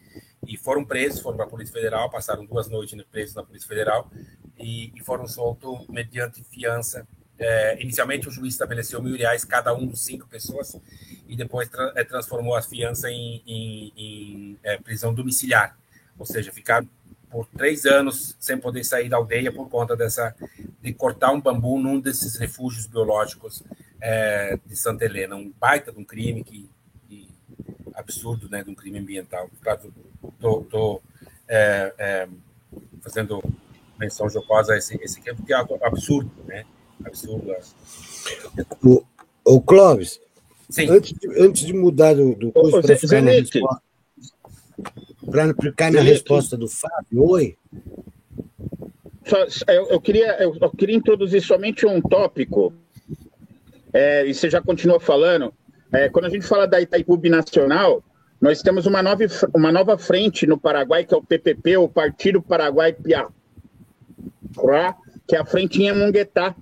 e 0.48 0.56
foram 0.56 0.86
presos, 0.86 1.20
foram 1.20 1.36
para 1.36 1.48
a 1.48 1.50
Polícia 1.50 1.74
Federal, 1.74 2.10
passaram 2.10 2.46
duas 2.46 2.70
noites 2.70 2.98
presos 3.12 3.36
na 3.36 3.44
Polícia 3.44 3.68
Federal, 3.68 4.10
e, 4.58 4.94
e 4.96 5.04
foram 5.04 5.28
soltos 5.28 5.86
mediante 5.90 6.44
fiança 6.46 7.06
é, 7.40 7.82
inicialmente, 7.82 8.28
o 8.28 8.32
juiz 8.32 8.54
estabeleceu 8.54 9.02
mil 9.02 9.16
reais 9.16 9.46
cada 9.46 9.74
um 9.74 9.88
dos 9.88 10.02
cinco 10.02 10.28
pessoas 10.28 10.76
e 11.28 11.36
depois 11.36 11.70
tra 11.70 11.94
é, 11.96 12.04
transformou 12.04 12.56
a 12.56 12.62
fiança 12.62 13.10
em, 13.10 13.42
em, 13.48 13.94
em 13.96 14.60
é, 14.62 14.78
prisão 14.78 15.14
domiciliar, 15.14 15.78
ou 16.18 16.26
seja, 16.26 16.52
ficar 16.52 16.86
por 17.30 17.46
três 17.46 17.86
anos 17.86 18.36
sem 18.40 18.58
poder 18.58 18.84
sair 18.84 19.08
da 19.08 19.18
aldeia 19.18 19.52
por 19.52 19.70
conta 19.70 19.96
dessa 19.96 20.36
de 20.82 20.94
cortar 20.94 21.32
um 21.32 21.40
bambu 21.40 21.80
num 21.80 22.00
desses 22.00 22.36
refúgios 22.36 22.88
biológicos 22.88 23.64
é, 24.02 24.58
de 24.66 24.76
Santa 24.76 25.06
Helena, 25.06 25.36
um 25.36 25.52
baita 25.60 25.92
de 25.92 26.00
um 26.00 26.04
crime 26.04 26.44
que, 26.44 26.70
que 27.08 27.30
absurdo, 27.94 28.50
né, 28.50 28.64
de 28.64 28.70
um 28.70 28.76
crime 28.76 29.00
ambiental. 29.00 29.50
Estou 30.24 30.64
tô, 30.66 31.02
é, 31.48 31.94
é, 31.98 32.28
fazendo 33.02 33.42
menção 33.98 34.30
jocosa 34.30 34.74
a 34.74 34.78
esse, 34.78 34.96
esse 35.02 35.22
crime 35.22 35.38
porque 35.38 35.54
é 35.54 35.58
absurdo, 35.58 36.32
né? 36.46 36.66
O, 38.84 39.04
o 39.46 39.62
Clóvis, 39.62 40.20
Antes, 40.78 41.14
de, 41.14 41.42
antes 41.42 41.66
de 41.66 41.74
mudar 41.74 42.14
do, 42.14 42.36
do 42.36 42.52
curso 42.52 42.80
para 42.82 42.96
ficar, 42.96 43.24
na 43.24 43.32
resposta, 43.32 43.82
ficar 45.60 45.92
na 45.92 46.02
resposta 46.02 46.56
do 46.56 46.68
Fábio, 46.68 47.24
oi. 47.28 47.58
Eu, 49.68 49.90
eu, 49.90 50.02
queria, 50.02 50.42
eu, 50.42 50.56
eu, 50.62 50.70
queria 50.70 50.96
introduzir 50.96 51.42
somente 51.42 51.88
um 51.88 52.00
tópico, 52.00 52.72
é, 53.92 54.28
e 54.28 54.34
você 54.34 54.48
já 54.48 54.62
continua 54.62 55.00
falando. 55.00 55.52
É, 55.92 56.08
quando 56.08 56.26
a 56.26 56.30
gente 56.30 56.46
fala 56.46 56.68
da 56.68 56.80
Itaipu 56.80 57.18
Binacional, 57.18 58.04
nós 58.40 58.62
temos 58.62 58.86
uma 58.86 59.02
nova, 59.02 59.24
uma 59.56 59.72
nova 59.72 59.98
frente 59.98 60.46
no 60.46 60.60
Paraguai, 60.60 61.04
que 61.04 61.16
é 61.16 61.18
o 61.18 61.24
PPP, 61.24 61.78
o 61.78 61.90
Partido 61.90 62.44
Paraguai 62.44 62.94
Piá, 62.94 63.28
que 65.28 65.36
é 65.36 65.40
a 65.40 65.46
frente 65.46 65.82
em 65.82 65.92
Munguetá, 65.94 66.56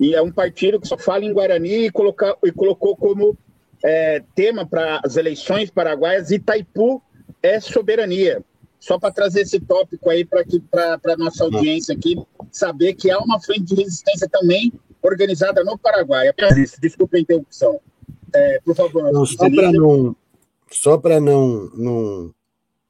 e 0.00 0.14
é 0.14 0.22
um 0.22 0.32
partido 0.32 0.80
que 0.80 0.88
só 0.88 0.98
fala 0.98 1.24
em 1.24 1.32
Guarani 1.32 1.86
e, 1.86 1.90
coloca, 1.90 2.36
e 2.44 2.50
colocou 2.50 2.96
como 2.96 3.36
é, 3.84 4.22
tema 4.34 4.66
para 4.66 5.00
as 5.04 5.16
eleições 5.16 5.70
paraguaias 5.70 6.30
Itaipu 6.30 7.02
é 7.42 7.60
soberania. 7.60 8.42
Só 8.78 8.98
para 8.98 9.12
trazer 9.12 9.42
esse 9.42 9.60
tópico 9.60 10.10
aí 10.10 10.24
para 10.24 10.42
a 10.42 11.16
nossa 11.16 11.44
audiência 11.44 11.94
aqui 11.94 12.16
saber 12.50 12.94
que 12.94 13.10
há 13.10 13.18
uma 13.18 13.40
frente 13.40 13.62
de 13.62 13.74
resistência 13.76 14.28
também 14.28 14.72
organizada 15.00 15.62
no 15.62 15.78
Paraguai. 15.78 16.32
Desculpa 16.80 17.16
a 17.16 17.20
interrupção. 17.20 17.80
É, 18.34 18.60
por 18.64 18.74
favor. 18.74 19.12
Não, 19.12 19.24
só 19.26 19.48
para 19.48 19.70
não, 19.70 20.16
só 20.70 21.00
não, 21.20 21.70
não, 21.74 22.34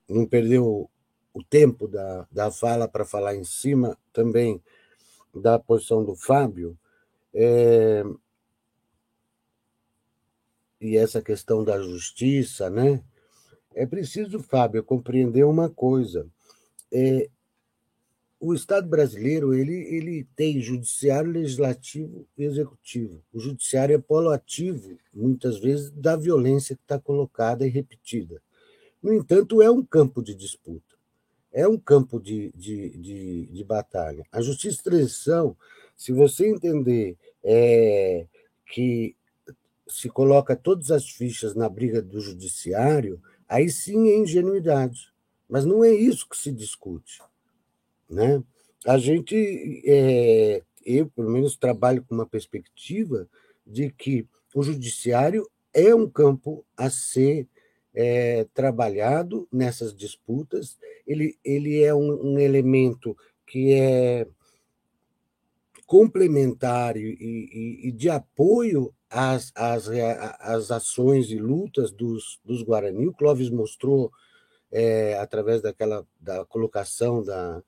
não 0.08 0.26
perder 0.26 0.60
o, 0.60 0.88
o 1.34 1.42
tempo 1.42 1.88
da, 1.88 2.26
da 2.30 2.50
fala 2.50 2.88
para 2.88 3.04
falar 3.04 3.34
em 3.34 3.44
cima 3.44 3.98
também 4.12 4.62
da 5.34 5.58
posição 5.58 6.04
do 6.04 6.14
Fábio, 6.14 6.76
é, 7.34 8.04
e 10.80 10.96
essa 10.96 11.22
questão 11.22 11.62
da 11.62 11.80
justiça, 11.80 12.68
né? 12.68 13.02
É 13.74 13.86
preciso, 13.86 14.40
Fábio, 14.40 14.82
compreender 14.82 15.44
uma 15.44 15.70
coisa. 15.70 16.26
É, 16.92 17.30
o 18.38 18.52
Estado 18.52 18.88
brasileiro 18.88 19.54
ele, 19.54 19.72
ele 19.72 20.26
tem 20.34 20.60
judiciário, 20.60 21.30
legislativo 21.30 22.26
e 22.36 22.42
executivo. 22.42 23.22
O 23.32 23.38
judiciário 23.38 23.94
é 23.94 23.98
polo 23.98 24.30
ativo, 24.30 24.98
muitas 25.14 25.60
vezes, 25.60 25.90
da 25.92 26.16
violência 26.16 26.74
que 26.74 26.82
está 26.82 26.98
colocada 26.98 27.64
e 27.64 27.70
repetida. 27.70 28.42
No 29.00 29.14
entanto, 29.14 29.62
é 29.62 29.70
um 29.70 29.84
campo 29.84 30.20
de 30.20 30.34
disputa, 30.34 30.96
é 31.52 31.66
um 31.68 31.78
campo 31.78 32.20
de, 32.20 32.52
de, 32.56 32.90
de, 32.98 33.46
de 33.46 33.64
batalha. 33.64 34.26
A 34.32 34.42
justiça 34.42 34.78
de 34.78 34.82
transição 34.82 35.56
se 36.02 36.12
você 36.12 36.48
entender 36.48 37.16
é, 37.44 38.26
que 38.66 39.14
se 39.86 40.08
coloca 40.08 40.56
todas 40.56 40.90
as 40.90 41.08
fichas 41.08 41.54
na 41.54 41.68
briga 41.68 42.02
do 42.02 42.20
judiciário, 42.20 43.22
aí 43.48 43.70
sim 43.70 44.08
é 44.08 44.16
ingenuidade. 44.16 45.12
Mas 45.48 45.64
não 45.64 45.84
é 45.84 45.92
isso 45.92 46.28
que 46.28 46.36
se 46.36 46.50
discute. 46.50 47.22
Né? 48.10 48.42
A 48.84 48.98
gente, 48.98 49.36
é, 49.86 50.64
eu 50.84 51.08
pelo 51.08 51.30
menos 51.30 51.56
trabalho 51.56 52.02
com 52.02 52.16
uma 52.16 52.26
perspectiva 52.26 53.28
de 53.64 53.88
que 53.88 54.26
o 54.52 54.62
judiciário 54.64 55.48
é 55.72 55.94
um 55.94 56.10
campo 56.10 56.64
a 56.76 56.90
ser 56.90 57.46
é, 57.94 58.44
trabalhado 58.52 59.46
nessas 59.52 59.94
disputas, 59.94 60.76
ele, 61.06 61.38
ele 61.44 61.80
é 61.80 61.94
um, 61.94 62.32
um 62.32 62.38
elemento 62.40 63.16
que 63.46 63.72
é 63.72 64.26
complementar 65.92 66.96
e, 66.96 67.18
e, 67.20 67.88
e 67.88 67.92
de 67.92 68.08
apoio 68.08 68.94
às, 69.10 69.52
às, 69.54 69.90
às 70.40 70.70
ações 70.70 71.30
e 71.30 71.36
lutas 71.36 71.90
dos, 71.90 72.40
dos 72.42 72.62
Guarani. 72.62 73.06
O 73.06 73.12
Clóvis 73.12 73.50
mostrou, 73.50 74.10
é, 74.70 75.18
através 75.18 75.60
daquela 75.60 76.06
da 76.18 76.46
colocação 76.46 77.22
da, 77.22 77.62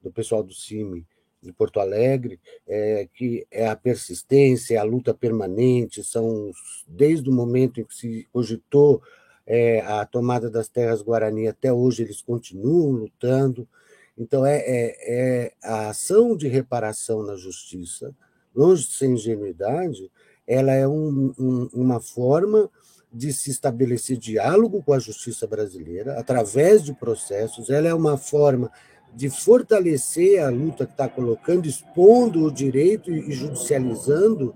do 0.00 0.12
pessoal 0.12 0.44
do 0.44 0.54
CIMI 0.54 1.04
de 1.42 1.52
Porto 1.52 1.80
Alegre, 1.80 2.38
é, 2.64 3.08
que 3.12 3.44
é 3.50 3.66
a 3.66 3.74
persistência, 3.74 4.80
a 4.80 4.84
luta 4.84 5.12
permanente, 5.12 6.04
são 6.04 6.52
desde 6.86 7.28
o 7.28 7.32
momento 7.32 7.80
em 7.80 7.84
que 7.84 7.94
se 7.96 8.28
cogitou 8.32 9.02
é, 9.44 9.80
a 9.80 10.06
tomada 10.06 10.48
das 10.48 10.68
terras 10.68 11.02
Guarani, 11.02 11.48
até 11.48 11.72
hoje 11.72 12.04
eles 12.04 12.22
continuam 12.22 12.92
lutando. 12.92 13.68
Então, 14.16 14.46
é, 14.46 14.58
é, 14.58 14.96
é 15.06 15.52
a 15.62 15.88
ação 15.88 16.36
de 16.36 16.46
reparação 16.46 17.22
na 17.22 17.36
justiça, 17.36 18.14
longe 18.54 18.86
de 18.86 18.92
ser 18.92 19.06
ingenuidade, 19.06 20.10
ela 20.46 20.72
é 20.72 20.86
um, 20.86 21.34
um, 21.38 21.68
uma 21.72 22.00
forma 22.00 22.70
de 23.12 23.32
se 23.32 23.50
estabelecer 23.50 24.16
diálogo 24.16 24.82
com 24.82 24.92
a 24.92 24.98
justiça 24.98 25.46
brasileira 25.46 26.18
através 26.18 26.82
de 26.82 26.92
processos, 26.92 27.70
ela 27.70 27.88
é 27.88 27.94
uma 27.94 28.16
forma 28.16 28.70
de 29.14 29.30
fortalecer 29.30 30.42
a 30.42 30.48
luta 30.48 30.84
que 30.84 30.92
está 30.92 31.08
colocando, 31.08 31.66
expondo 31.66 32.44
o 32.44 32.52
direito 32.52 33.12
e 33.12 33.32
judicializando 33.32 34.54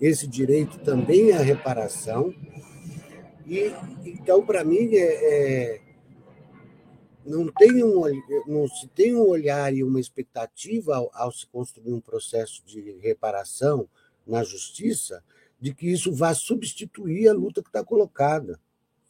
esse 0.00 0.26
direito 0.26 0.78
também 0.78 1.32
à 1.32 1.40
reparação. 1.40 2.32
E 3.46 3.72
então, 4.04 4.44
para 4.44 4.64
mim, 4.64 4.94
é, 4.94 5.00
é, 5.00 5.80
não, 7.28 7.52
tem 7.52 7.84
um, 7.84 8.02
não 8.46 8.66
se 8.66 8.88
tem 8.88 9.14
um 9.14 9.26
olhar 9.28 9.72
e 9.74 9.84
uma 9.84 10.00
expectativa 10.00 10.96
ao, 10.96 11.10
ao 11.12 11.30
se 11.30 11.46
construir 11.46 11.92
um 11.92 12.00
processo 12.00 12.64
de 12.64 12.98
reparação 13.00 13.88
na 14.26 14.42
justiça 14.42 15.22
de 15.60 15.74
que 15.74 15.90
isso 15.90 16.12
vá 16.12 16.34
substituir 16.34 17.28
a 17.28 17.32
luta 17.32 17.62
que 17.62 17.68
está 17.68 17.84
colocada. 17.84 18.58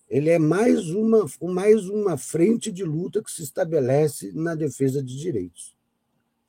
Ele 0.09 0.31
é 0.31 0.39
mais 0.39 0.89
uma, 0.89 1.27
mais 1.43 1.89
uma 1.89 2.17
frente 2.17 2.73
de 2.73 2.83
luta 2.83 3.23
que 3.23 3.31
se 3.31 3.43
estabelece 3.43 4.33
na 4.33 4.55
defesa 4.55 5.03
de 5.03 5.19
direitos. 5.19 5.77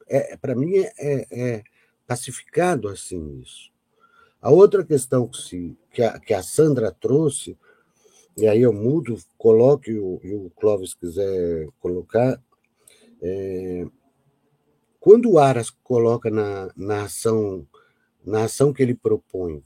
É, 0.08 0.38
Para 0.38 0.56
mim, 0.56 0.78
é, 0.78 0.94
é, 0.98 1.28
é, 1.32 1.64
pacificado 2.08 2.88
assim 2.88 3.42
isso. 3.42 3.70
A 4.42 4.50
outra 4.50 4.86
questão 4.86 5.28
que, 5.28 5.38
se, 5.38 5.78
que, 5.92 6.02
a, 6.02 6.18
que 6.18 6.34
a 6.34 6.42
Sandra 6.42 6.92
trouxe, 6.92 7.58
e 8.40 8.48
aí 8.48 8.62
eu 8.62 8.74
mudo, 8.74 9.18
coloque 9.38 9.98
o, 9.98 10.20
e 10.24 10.34
o 10.34 10.50
Clóvis 10.52 10.94
quiser 10.94 11.68
colocar, 11.80 12.42
é, 13.22 13.86
quando 15.00 15.32
o 15.32 15.40
Aras 15.40 15.70
coloca 15.70 16.30
na, 16.30 16.72
na, 16.76 17.04
ação, 17.04 17.66
na 18.26 18.44
ação 18.44 18.74
que 18.74 18.84
ele 18.84 18.94
propõe 18.94 19.64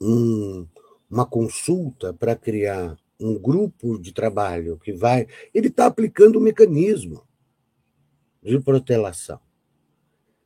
um, 0.00 0.66
uma 1.10 1.24
consulta 1.24 2.12
para 2.12 2.34
criar 2.34 2.96
um 3.18 3.38
grupo 3.38 3.98
de 3.98 4.12
trabalho 4.12 4.78
que 4.78 4.92
vai. 4.92 5.26
Ele 5.54 5.68
está 5.68 5.86
aplicando 5.86 6.36
o 6.36 6.38
um 6.38 6.42
mecanismo 6.42 7.26
de 8.42 8.58
protelação. 8.60 9.40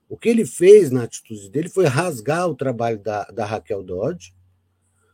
O 0.09 0.17
que 0.17 0.29
ele 0.29 0.45
fez 0.45 0.91
na 0.91 1.05
atitude 1.05 1.49
dele 1.51 1.69
foi 1.69 1.87
rasgar 1.87 2.49
o 2.49 2.55
trabalho 2.55 2.99
da, 2.99 3.25
da 3.25 3.45
Raquel 3.45 3.83
Dodge, 3.83 4.35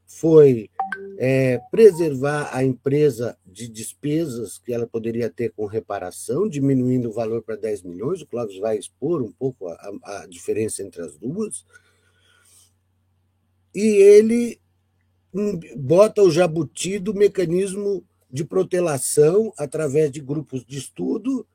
foi 0.07 0.71
é, 1.19 1.59
preservar 1.71 2.55
a 2.55 2.63
empresa 2.63 3.37
de 3.45 3.69
despesas 3.69 4.59
que 4.59 4.73
ela 4.73 4.87
poderia 4.87 5.29
ter 5.29 5.53
com 5.53 5.67
reparação, 5.67 6.49
diminuindo 6.49 7.09
o 7.09 7.13
valor 7.13 7.43
para 7.43 7.57
10 7.57 7.83
milhões. 7.83 8.23
O 8.23 8.27
Clóvis 8.27 8.59
vai 8.59 8.79
expor 8.79 9.23
um 9.23 9.33
pouco 9.33 9.69
a, 9.69 9.93
a 10.05 10.27
diferença 10.27 10.83
entre 10.83 11.03
as 11.03 11.17
duas 11.17 11.65
e 13.77 13.81
ele 13.81 14.59
bota 15.77 16.23
o 16.23 16.31
jabuti 16.31 16.99
do 16.99 17.13
mecanismo 17.13 18.03
de 18.31 18.43
protelação 18.43 19.53
através 19.59 20.11
de 20.11 20.21
grupos 20.21 20.65
de 20.65 20.79
estudo, 20.79 21.47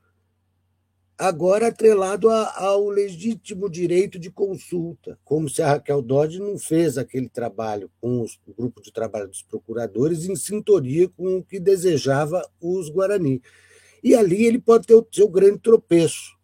agora 1.22 1.68
atrelado 1.68 2.32
ao 2.32 2.90
legítimo 2.90 3.70
direito 3.70 4.18
de 4.18 4.32
consulta, 4.32 5.20
como 5.24 5.48
se 5.48 5.62
a 5.62 5.68
Raquel 5.68 6.02
Dodge 6.02 6.40
não 6.40 6.58
fez 6.58 6.98
aquele 6.98 7.30
trabalho 7.30 7.92
com 8.02 8.24
o 8.24 8.54
grupo 8.58 8.82
de 8.82 8.92
trabalho 8.92 9.28
dos 9.28 9.44
procuradores 9.44 10.26
em 10.26 10.36
sintonia 10.36 11.08
com 11.10 11.38
o 11.38 11.44
que 11.44 11.60
desejava 11.60 12.42
os 12.60 12.90
Guarani. 12.90 13.40
E 14.04 14.16
ali 14.16 14.48
ele 14.48 14.58
pode 14.58 14.88
ter 14.88 14.96
o 14.96 15.08
seu 15.12 15.30
grande 15.30 15.60
tropeço, 15.60 16.36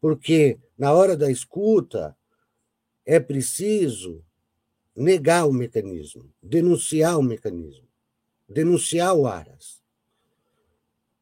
porque 0.00 0.58
na 0.76 0.92
hora 0.92 1.16
da 1.16 1.30
escuta, 1.30 2.16
é 3.06 3.20
preciso 3.20 4.24
negar 4.96 5.46
o 5.46 5.52
mecanismo, 5.52 6.28
denunciar 6.42 7.16
o 7.20 7.22
mecanismo, 7.22 7.86
denunciar 8.48 9.14
o 9.14 9.28
Aras, 9.28 9.80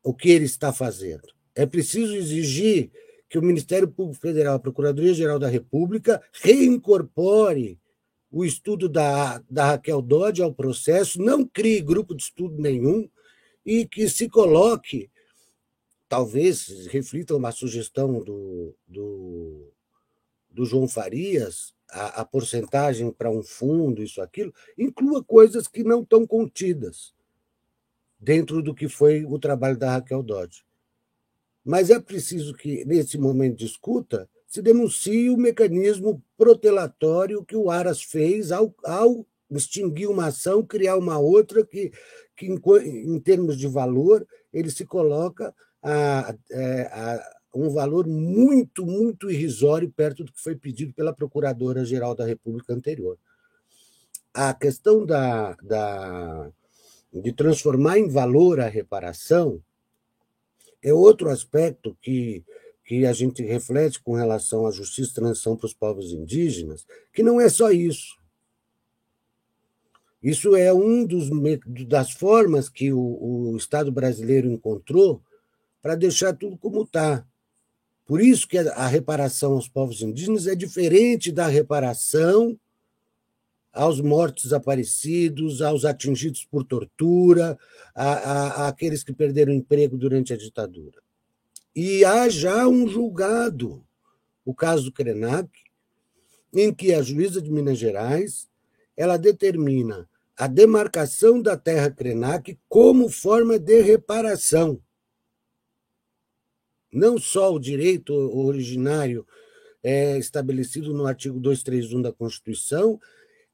o 0.02 0.14
que 0.14 0.30
ele 0.30 0.46
está 0.46 0.72
fazendo. 0.72 1.38
É 1.60 1.66
preciso 1.66 2.14
exigir 2.14 2.90
que 3.28 3.38
o 3.38 3.42
Ministério 3.42 3.86
Público 3.86 4.18
Federal, 4.18 4.54
a 4.54 4.58
Procuradoria-Geral 4.58 5.38
da 5.38 5.46
República, 5.46 6.22
reincorpore 6.32 7.78
o 8.32 8.46
estudo 8.46 8.88
da, 8.88 9.42
da 9.50 9.66
Raquel 9.66 10.00
Dodge 10.00 10.42
ao 10.42 10.54
processo, 10.54 11.20
não 11.20 11.46
crie 11.46 11.82
grupo 11.82 12.14
de 12.14 12.22
estudo 12.22 12.58
nenhum 12.58 13.06
e 13.66 13.84
que 13.84 14.08
se 14.08 14.26
coloque, 14.26 15.10
talvez 16.08 16.86
reflita 16.86 17.36
uma 17.36 17.52
sugestão 17.52 18.24
do, 18.24 18.74
do 18.88 19.70
do 20.50 20.64
João 20.64 20.88
Farias, 20.88 21.74
a, 21.90 22.22
a 22.22 22.24
porcentagem 22.24 23.12
para 23.12 23.30
um 23.30 23.42
fundo, 23.42 24.02
isso, 24.02 24.22
aquilo, 24.22 24.52
inclua 24.78 25.22
coisas 25.22 25.68
que 25.68 25.84
não 25.84 26.00
estão 26.00 26.26
contidas 26.26 27.14
dentro 28.18 28.62
do 28.62 28.74
que 28.74 28.88
foi 28.88 29.26
o 29.26 29.38
trabalho 29.38 29.76
da 29.76 29.92
Raquel 29.92 30.22
Dodge. 30.22 30.64
Mas 31.64 31.90
é 31.90 32.00
preciso 32.00 32.54
que, 32.54 32.84
nesse 32.84 33.18
momento 33.18 33.58
de 33.58 33.66
escuta, 33.66 34.28
se 34.46 34.60
denuncie 34.60 35.30
o 35.30 35.36
mecanismo 35.36 36.22
protelatório 36.36 37.44
que 37.44 37.54
o 37.54 37.70
Aras 37.70 38.02
fez 38.02 38.50
ao, 38.50 38.74
ao 38.84 39.26
extinguir 39.50 40.08
uma 40.08 40.26
ação, 40.26 40.64
criar 40.64 40.96
uma 40.96 41.18
outra 41.18 41.64
que, 41.64 41.92
que 42.36 42.46
em, 42.46 42.58
em 43.14 43.20
termos 43.20 43.56
de 43.56 43.68
valor, 43.68 44.26
ele 44.52 44.70
se 44.70 44.84
coloca 44.84 45.54
a, 45.82 46.30
a, 46.30 46.34
é, 46.50 46.82
a 46.92 47.40
um 47.54 47.68
valor 47.70 48.06
muito, 48.06 48.86
muito 48.86 49.30
irrisório 49.30 49.90
perto 49.90 50.24
do 50.24 50.32
que 50.32 50.40
foi 50.40 50.54
pedido 50.54 50.92
pela 50.94 51.12
Procuradora-Geral 51.12 52.14
da 52.14 52.24
República 52.24 52.72
anterior. 52.72 53.18
A 54.32 54.54
questão 54.54 55.04
da, 55.04 55.54
da, 55.62 56.50
de 57.12 57.32
transformar 57.32 57.98
em 57.98 58.08
valor 58.08 58.60
a 58.60 58.68
reparação 58.68 59.60
é 60.82 60.92
outro 60.92 61.28
aspecto 61.30 61.96
que, 62.00 62.44
que 62.84 63.06
a 63.06 63.12
gente 63.12 63.42
reflete 63.42 64.02
com 64.02 64.14
relação 64.14 64.66
à 64.66 64.70
justiça 64.70 65.10
e 65.10 65.14
transição 65.14 65.56
para 65.56 65.66
os 65.66 65.74
povos 65.74 66.12
indígenas, 66.12 66.86
que 67.12 67.22
não 67.22 67.40
é 67.40 67.48
só 67.48 67.70
isso. 67.70 68.18
Isso 70.22 70.54
é 70.54 70.72
um 70.72 71.06
dos 71.06 71.30
das 71.86 72.12
formas 72.12 72.68
que 72.68 72.92
o, 72.92 73.00
o 73.52 73.56
Estado 73.56 73.90
brasileiro 73.90 74.50
encontrou 74.50 75.22
para 75.80 75.94
deixar 75.94 76.34
tudo 76.34 76.58
como 76.58 76.82
está. 76.82 77.26
Por 78.04 78.20
isso 78.20 78.46
que 78.46 78.58
a 78.58 78.86
reparação 78.86 79.52
aos 79.52 79.68
povos 79.68 80.02
indígenas 80.02 80.46
é 80.46 80.54
diferente 80.54 81.32
da 81.32 81.46
reparação 81.46 82.58
aos 83.72 84.00
mortos 84.00 84.44
desaparecidos, 84.44 85.62
aos 85.62 85.84
atingidos 85.84 86.44
por 86.44 86.64
tortura, 86.64 87.58
àqueles 87.94 89.02
que 89.02 89.12
perderam 89.12 89.52
emprego 89.52 89.96
durante 89.96 90.32
a 90.32 90.36
ditadura. 90.36 91.00
E 91.74 92.04
há 92.04 92.28
já 92.28 92.66
um 92.66 92.88
julgado, 92.88 93.84
o 94.44 94.54
caso 94.54 94.84
do 94.84 94.92
Krenak, 94.92 95.50
em 96.52 96.74
que 96.74 96.92
a 96.92 97.02
juíza 97.02 97.40
de 97.40 97.50
Minas 97.50 97.78
Gerais 97.78 98.48
ela 98.96 99.16
determina 99.16 100.08
a 100.36 100.46
demarcação 100.46 101.40
da 101.40 101.56
terra 101.56 101.90
Krenak 101.90 102.58
como 102.68 103.08
forma 103.08 103.58
de 103.58 103.80
reparação 103.80 104.80
não 106.92 107.18
só 107.18 107.52
o 107.52 107.58
direito 107.58 108.12
originário 108.14 109.26
é, 109.82 110.18
estabelecido 110.18 110.92
no 110.92 111.06
artigo 111.06 111.38
231 111.38 112.02
da 112.02 112.12
Constituição, 112.12 113.00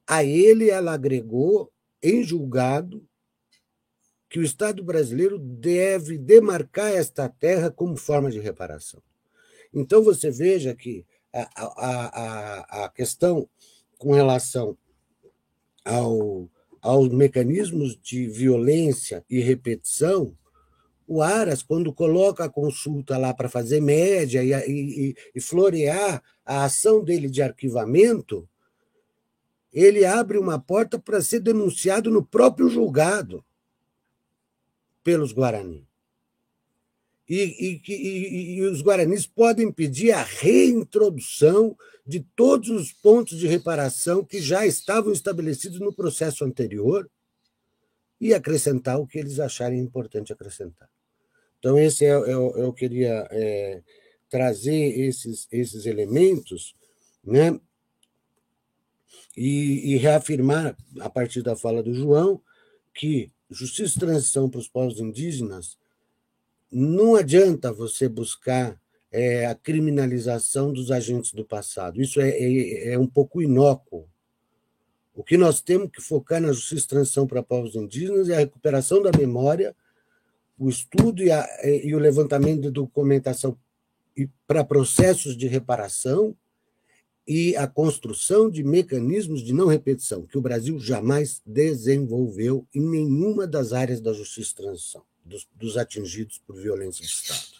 a 0.06 0.24
ele 0.24 0.70
ela 0.70 0.92
agregou, 0.92 1.72
em 2.02 2.22
julgado, 2.22 3.04
que 4.28 4.38
o 4.38 4.42
Estado 4.42 4.82
brasileiro 4.82 5.38
deve 5.38 6.18
demarcar 6.18 6.92
esta 6.92 7.28
terra 7.28 7.70
como 7.70 7.96
forma 7.96 8.30
de 8.30 8.38
reparação. 8.38 9.02
Então, 9.72 10.02
você 10.02 10.30
veja 10.30 10.74
que 10.74 11.04
a, 11.32 11.48
a, 11.54 12.84
a, 12.84 12.88
questão 12.88 13.48
com 13.98 14.12
relação 14.12 14.76
ao, 15.84 16.48
aos 16.80 17.08
mecanismos 17.08 17.98
de 18.00 18.26
violência 18.26 19.24
e 19.28 19.40
repetição 19.40 20.36
o 21.06 21.22
Aras, 21.22 21.62
quando 21.62 21.92
coloca 21.92 22.44
a 22.44 22.48
consulta 22.48 23.16
lá 23.16 23.32
para 23.32 23.48
fazer 23.48 23.80
média 23.80 24.42
e, 24.42 24.52
e, 24.52 25.16
e, 25.34 25.40
florear 25.40 26.20
a 26.44 26.64
ação 26.64 27.04
dele 27.04 27.28
de 27.28 27.40
arquivamento, 27.40 28.48
ele 29.76 30.06
abre 30.06 30.38
uma 30.38 30.58
porta 30.58 30.98
para 30.98 31.20
ser 31.20 31.40
denunciado 31.40 32.10
no 32.10 32.24
próprio 32.24 32.66
julgado 32.70 33.44
pelos 35.04 35.32
Guarani. 35.32 35.86
E, 37.28 37.82
e, 37.86 38.62
os 38.62 38.80
Guaranis 38.80 39.26
podem 39.26 39.70
pedir 39.70 40.12
a 40.12 40.22
reintrodução 40.22 41.76
de 42.06 42.20
todos 42.20 42.70
os 42.70 42.92
pontos 42.92 43.36
de 43.36 43.46
reparação 43.46 44.24
que 44.24 44.40
já 44.40 44.64
estavam 44.64 45.12
estabelecidos 45.12 45.80
no 45.80 45.92
processo 45.92 46.44
anterior 46.44 47.10
e 48.20 48.32
acrescentar 48.32 48.98
o 48.98 49.06
que 49.06 49.18
eles 49.18 49.40
acharem 49.40 49.80
importante 49.80 50.32
acrescentar. 50.32 50.88
Então, 51.58 51.78
esse 51.78 52.04
é, 52.04 52.10
é, 52.10 52.32
eu 52.32 52.72
queria 52.72 53.28
é, 53.30 53.82
trazer 54.30 54.98
esses, 55.00 55.48
esses 55.50 55.84
elementos 55.84 56.74
né, 57.24 57.60
e, 59.36 59.92
e 59.92 59.96
reafirmar, 59.96 60.76
a 61.00 61.10
partir 61.10 61.42
da 61.42 61.54
fala 61.54 61.82
do 61.82 61.92
João, 61.92 62.40
que 62.94 63.30
justiça 63.50 63.96
e 63.96 64.00
transição 64.00 64.48
para 64.48 64.60
os 64.60 64.68
povos 64.68 64.98
indígenas 64.98 65.76
não 66.70 67.14
adianta 67.14 67.72
você 67.72 68.08
buscar 68.08 68.78
é, 69.10 69.46
a 69.46 69.54
criminalização 69.54 70.72
dos 70.72 70.90
agentes 70.90 71.32
do 71.32 71.44
passado. 71.44 72.00
Isso 72.00 72.20
é, 72.20 72.30
é, 72.30 72.92
é, 72.92 72.98
um 72.98 73.06
pouco 73.06 73.40
inócuo. 73.40 74.08
O 75.14 75.22
que 75.22 75.36
nós 75.36 75.60
temos 75.60 75.90
que 75.90 76.02
focar 76.02 76.40
na 76.40 76.52
justiça 76.52 76.84
e 76.84 76.88
transição 76.88 77.26
para 77.26 77.42
povos 77.42 77.74
indígenas 77.74 78.28
é 78.28 78.34
a 78.34 78.40
recuperação 78.40 79.00
da 79.00 79.10
memória, 79.16 79.74
o 80.58 80.68
estudo 80.68 81.22
e, 81.22 81.30
a, 81.30 81.46
e 81.64 81.94
o 81.94 81.98
levantamento 81.98 82.62
de 82.62 82.70
documentação 82.70 83.56
para 84.46 84.64
processos 84.64 85.36
de 85.36 85.46
reparação 85.46 86.36
e 87.26 87.56
a 87.56 87.66
construção 87.66 88.48
de 88.48 88.62
mecanismos 88.62 89.42
de 89.42 89.52
não 89.52 89.66
repetição, 89.66 90.26
que 90.26 90.38
o 90.38 90.40
Brasil 90.40 90.78
jamais 90.78 91.42
desenvolveu 91.44 92.66
em 92.72 92.80
nenhuma 92.80 93.46
das 93.46 93.72
áreas 93.72 94.00
da 94.00 94.12
justiça 94.12 94.52
e 94.52 94.56
transição, 94.56 95.02
dos, 95.24 95.46
dos 95.54 95.76
atingidos 95.76 96.40
por 96.46 96.56
violência 96.56 97.04
de 97.04 97.10
Estado. 97.10 97.56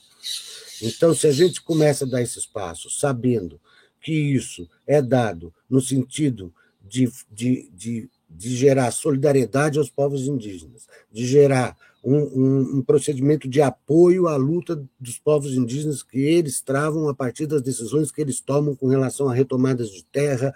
Então, 0.82 1.14
se 1.14 1.26
a 1.26 1.32
gente 1.32 1.60
começa 1.62 2.04
a 2.04 2.08
dar 2.08 2.22
esses 2.22 2.46
passos, 2.46 3.00
sabendo 3.00 3.60
que 4.00 4.12
isso 4.12 4.68
é 4.86 5.02
dado 5.02 5.52
no 5.68 5.80
sentido 5.80 6.54
de, 6.80 7.10
de, 7.30 7.68
de, 7.72 8.10
de 8.30 8.56
gerar 8.56 8.92
solidariedade 8.92 9.78
aos 9.78 9.90
povos 9.90 10.28
indígenas, 10.28 10.86
de 11.10 11.26
gerar 11.26 11.76
um, 12.06 12.18
um, 12.18 12.76
um, 12.76 12.82
procedimento 12.82 13.48
de 13.48 13.60
apoio 13.60 14.28
à 14.28 14.36
luta 14.36 14.80
dos 14.98 15.18
povos 15.18 15.54
indígenas 15.54 16.04
que 16.04 16.20
eles 16.20 16.60
travam 16.60 17.08
a 17.08 17.14
partir 17.14 17.46
das 17.46 17.60
decisões 17.60 18.12
que 18.12 18.20
eles 18.20 18.40
tomam 18.40 18.76
com 18.76 18.86
relação 18.86 19.28
a 19.28 19.34
retomadas 19.34 19.90
de 19.90 20.04
terra, 20.04 20.54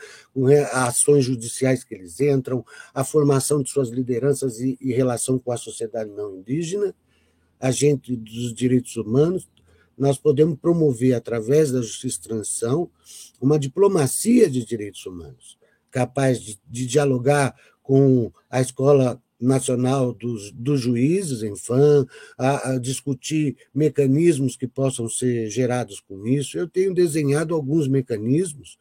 a 0.71 0.87
ações 0.87 1.25
judiciais 1.25 1.83
que 1.83 1.93
eles 1.93 2.21
entram, 2.21 2.65
a 2.95 3.03
formação 3.03 3.61
de 3.61 3.69
suas 3.69 3.89
lideranças 3.89 4.61
e, 4.61 4.79
e 4.81 4.93
relação 4.93 5.41
com 5.41 5.51
a 5.51 5.57
sociedade 5.57 6.09
não 6.11 6.37
indígena, 6.37 6.95
agente 7.59 8.15
dos 8.15 8.55
direitos 8.55 8.97
humanos, 8.97 9.49
nós 9.99 10.17
podemos 10.17 10.57
promover, 10.57 11.15
através 11.15 11.73
da 11.73 11.83
justiça 11.83 12.23
transição, 12.23 12.89
uma 13.41 13.59
diplomacia 13.59 14.49
de 14.49 14.65
direitos 14.65 15.05
humanos, 15.05 15.59
capaz 15.91 16.41
de, 16.41 16.61
de 16.69 16.87
dialogar 16.87 17.57
com 17.83 18.33
a 18.49 18.61
escola 18.61 19.21
Nacional 19.41 20.13
dos, 20.13 20.53
dos 20.53 20.81
Juízes, 20.81 21.43
em 21.43 21.57
FAM, 21.57 22.07
a, 22.37 22.73
a, 22.73 22.79
discutir 22.79 23.57
mecanismos 23.75 24.57
que 24.57 24.67
possam 24.67 25.09
ser 25.09 25.49
gerados 25.49 26.01
com 26.01 26.27
isso. 26.27 26.59
Eu 26.59 26.69
tenho 26.69 26.93
desenhado 26.93 27.55
alguns 27.55 27.89
mecanismos. 27.89 28.77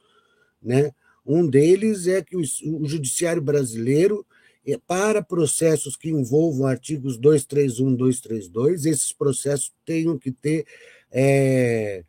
Né? 0.61 0.91
Um 1.25 1.47
deles 1.47 2.07
é 2.07 2.21
que 2.21 2.35
o, 2.35 2.41
o 2.41 2.85
Judiciário 2.87 3.41
Brasileiro, 3.41 4.25
é, 4.67 4.77
para 4.77 5.23
processos 5.23 5.95
que 5.95 6.09
envolvam 6.09 6.67
artigos 6.67 7.17
231, 7.17 7.95
232, 7.95 8.85
esses 8.85 9.13
processos 9.13 9.73
tenham 9.85 10.17
que 10.17 10.31
ter 10.31 10.65
é, 11.09 12.03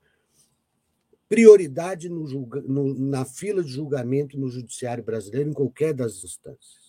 prioridade 1.29 2.09
no 2.09 2.27
no, 2.67 2.95
na 2.95 3.25
fila 3.25 3.63
de 3.63 3.71
julgamento 3.71 4.37
no 4.37 4.49
Judiciário 4.49 5.05
Brasileiro, 5.05 5.51
em 5.51 5.55
qualquer 5.55 5.95
das 5.95 6.25
instâncias 6.25 6.80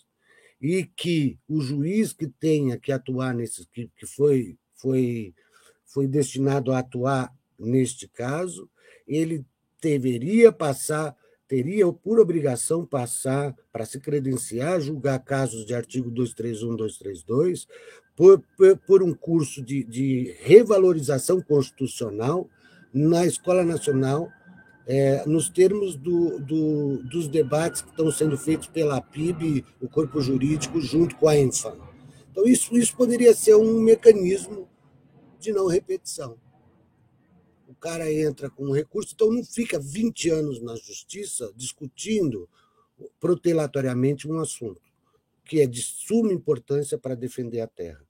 e 0.61 0.83
que 0.85 1.39
o 1.47 1.59
juiz 1.59 2.13
que 2.13 2.27
tenha 2.27 2.77
que 2.77 2.91
atuar 2.91 3.33
nesse 3.33 3.67
que, 3.67 3.89
que 3.97 4.05
foi 4.05 4.57
foi 4.75 5.33
foi 5.85 6.07
destinado 6.07 6.71
a 6.71 6.79
atuar 6.79 7.33
neste 7.59 8.07
caso, 8.07 8.69
ele 9.07 9.45
deveria 9.81 10.51
passar 10.51 11.15
teria 11.51 11.91
por 11.91 12.17
obrigação 12.17 12.85
passar 12.85 13.53
para 13.73 13.83
se 13.83 13.99
credenciar, 13.99 14.79
julgar 14.79 15.19
casos 15.19 15.65
de 15.65 15.73
artigo 15.73 16.09
231, 16.09 16.77
232, 16.77 17.67
por, 18.15 18.41
por, 18.55 18.77
por 18.87 19.03
um 19.03 19.13
curso 19.13 19.61
de, 19.61 19.83
de 19.83 20.33
revalorização 20.39 21.41
constitucional 21.41 22.49
na 22.93 23.25
Escola 23.25 23.65
Nacional 23.65 24.31
é, 24.87 25.25
nos 25.25 25.49
termos 25.49 25.95
do, 25.95 26.39
do, 26.39 27.03
dos 27.03 27.27
debates 27.27 27.81
que 27.81 27.89
estão 27.89 28.11
sendo 28.11 28.37
feitos 28.37 28.67
pela 28.67 29.01
PIB, 29.01 29.65
o 29.79 29.87
corpo 29.87 30.21
jurídico, 30.21 30.81
junto 30.81 31.15
com 31.15 31.27
a 31.27 31.37
ENFAM. 31.37 31.77
Então, 32.31 32.45
isso, 32.45 32.75
isso 32.77 32.95
poderia 32.95 33.33
ser 33.33 33.55
um 33.55 33.81
mecanismo 33.81 34.67
de 35.39 35.51
não 35.51 35.67
repetição. 35.67 36.37
O 37.67 37.75
cara 37.75 38.11
entra 38.11 38.49
com 38.49 38.65
um 38.65 38.73
recurso, 38.73 39.13
então 39.13 39.31
não 39.31 39.43
fica 39.43 39.79
20 39.79 40.29
anos 40.29 40.61
na 40.61 40.75
justiça 40.75 41.51
discutindo 41.55 42.47
protelatoriamente 43.19 44.27
um 44.27 44.39
assunto 44.39 44.81
que 45.43 45.59
é 45.59 45.67
de 45.67 45.81
suma 45.81 46.31
importância 46.31 46.97
para 46.97 47.15
defender 47.15 47.59
a 47.59 47.67
terra. 47.67 48.01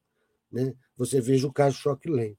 Né? 0.51 0.75
Você 0.95 1.19
veja 1.19 1.47
o 1.47 1.53
caso 1.53 1.77
Choque 1.77 2.09
Lane 2.09 2.37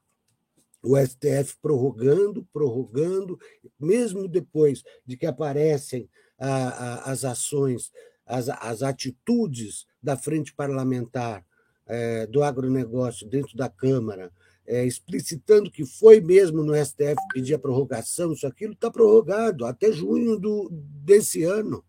o 0.83 0.97
STF 0.97 1.57
prorrogando, 1.63 2.47
prorrogando, 2.53 3.39
mesmo 3.79 4.27
depois 4.27 4.83
de 5.07 5.17
que 5.17 5.27
aparecem 5.27 6.09
a, 6.39 6.49
a, 6.49 7.13
as 7.13 7.25
ações, 7.25 7.93
as, 8.27 8.49
as, 8.49 8.83
atitudes 8.83 9.87
da 10.03 10.17
frente 10.17 10.53
parlamentar 10.53 11.45
é, 11.87 12.27
do 12.27 12.43
agronegócio 12.43 13.29
dentro 13.29 13.57
da 13.57 13.69
Câmara, 13.69 14.33
é, 14.67 14.85
explicitando 14.85 15.71
que 15.71 15.85
foi 15.85 16.21
mesmo 16.21 16.63
no 16.63 16.75
STF 16.75 17.17
pedir 17.33 17.55
a 17.55 17.59
prorrogação, 17.59 18.33
isso 18.33 18.47
aquilo 18.47 18.73
está 18.73 18.91
prorrogado 18.91 19.65
até 19.65 19.93
junho 19.93 20.39
do, 20.39 20.69
desse 20.71 21.45
ano. 21.45 21.85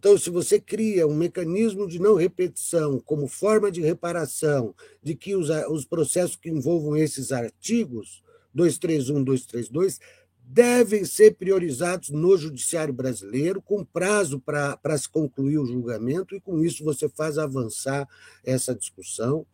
Então, 0.00 0.16
se 0.16 0.30
você 0.30 0.58
cria 0.58 1.06
um 1.06 1.14
mecanismo 1.14 1.86
de 1.86 1.98
não 1.98 2.14
repetição 2.14 2.98
como 3.00 3.28
forma 3.28 3.70
de 3.70 3.82
reparação 3.82 4.74
de 5.02 5.14
que 5.14 5.36
os, 5.36 5.50
os 5.68 5.84
processos 5.84 6.36
que 6.36 6.48
envolvam 6.48 6.96
esses 6.96 7.30
artigos, 7.30 8.22
231, 8.54 9.22
232, 9.22 10.00
devem 10.42 11.04
ser 11.04 11.34
priorizados 11.34 12.08
no 12.08 12.34
judiciário 12.38 12.94
brasileiro, 12.94 13.60
com 13.60 13.84
prazo 13.84 14.40
para 14.40 14.96
se 14.96 15.06
concluir 15.06 15.58
o 15.58 15.66
julgamento, 15.66 16.34
e 16.34 16.40
com 16.40 16.64
isso 16.64 16.82
você 16.82 17.06
faz 17.06 17.36
avançar 17.36 18.08
essa 18.42 18.74
discussão 18.74 19.44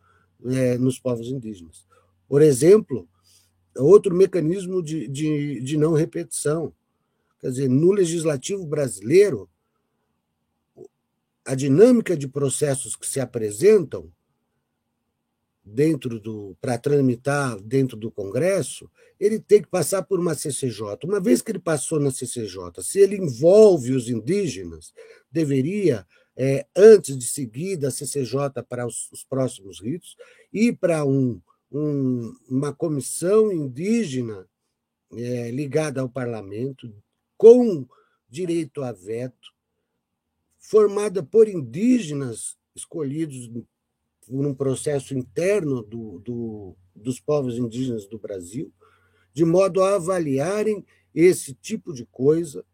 é, 0.44 0.78
nos 0.78 0.96
povos 0.96 1.26
indígenas. 1.26 1.84
Por 2.28 2.40
exemplo, 2.40 3.08
outro 3.76 4.14
mecanismo 4.14 4.80
de, 4.80 5.08
de, 5.08 5.60
de 5.60 5.76
não 5.76 5.92
repetição. 5.92 6.72
Quer 7.40 7.50
dizer, 7.50 7.68
no 7.68 7.90
legislativo 7.90 8.64
brasileiro, 8.64 9.50
a 11.46 11.54
dinâmica 11.54 12.16
de 12.16 12.26
processos 12.26 12.96
que 12.96 13.06
se 13.06 13.20
apresentam 13.20 14.12
dentro 15.64 16.20
do 16.20 16.56
para 16.60 16.76
tramitar 16.76 17.60
dentro 17.60 17.96
do 17.96 18.10
Congresso, 18.10 18.90
ele 19.18 19.38
tem 19.38 19.62
que 19.62 19.68
passar 19.68 20.02
por 20.02 20.20
uma 20.20 20.34
CCJ. 20.34 20.98
Uma 21.04 21.20
vez 21.20 21.40
que 21.40 21.50
ele 21.50 21.58
passou 21.58 21.98
na 21.98 22.10
CCJ, 22.10 22.82
se 22.82 22.98
ele 23.00 23.16
envolve 23.16 23.92
os 23.92 24.08
indígenas, 24.08 24.92
deveria 25.30 26.06
é, 26.36 26.66
antes 26.76 27.16
de 27.16 27.26
seguir 27.26 27.76
da 27.76 27.90
CCJ 27.90 28.62
para 28.68 28.86
os, 28.86 29.10
os 29.10 29.24
próximos 29.24 29.80
ritos 29.80 30.16
ir 30.52 30.76
para 30.76 31.04
um, 31.04 31.40
um, 31.72 32.32
uma 32.48 32.72
comissão 32.72 33.52
indígena 33.52 34.46
é, 35.12 35.50
ligada 35.50 36.00
ao 36.00 36.08
parlamento 36.08 36.92
com 37.36 37.86
direito 38.28 38.82
a 38.82 38.92
veto 38.92 39.55
formada 40.68 41.22
por 41.22 41.48
indígenas 41.48 42.56
escolhidos 42.74 43.48
por 44.26 44.44
um 44.44 44.52
processo 44.52 45.16
interno 45.16 45.80
do, 45.80 46.18
do, 46.18 46.76
dos 46.94 47.20
povos 47.20 47.56
indígenas 47.56 48.06
do 48.08 48.18
Brasil, 48.18 48.72
de 49.32 49.44
modo 49.44 49.82
a 49.82 49.94
avaliarem 49.94 50.84
esse 51.14 51.54
tipo 51.54 51.92
de 51.94 52.04
coisa 52.06 52.64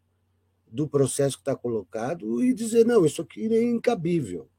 do 0.67 0.87
processo 0.87 1.37
que 1.37 1.41
está 1.41 1.55
colocado 1.55 2.43
e 2.43 2.51
dizer, 2.51 2.83
não, 2.83 3.05
isso 3.05 3.21
aqui 3.21 3.45
é 3.53 3.63
incabível. 3.63 4.49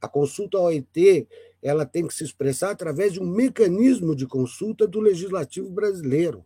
A 0.00 0.08
consulta 0.08 0.58
OIT 0.58 1.28
ela 1.62 1.86
tem 1.86 2.06
que 2.06 2.14
se 2.14 2.24
expressar 2.24 2.70
através 2.70 3.12
de 3.12 3.20
um 3.20 3.26
mecanismo 3.26 4.16
de 4.16 4.26
consulta 4.26 4.88
do 4.88 4.98
legislativo 4.98 5.70
brasileiro. 5.70 6.44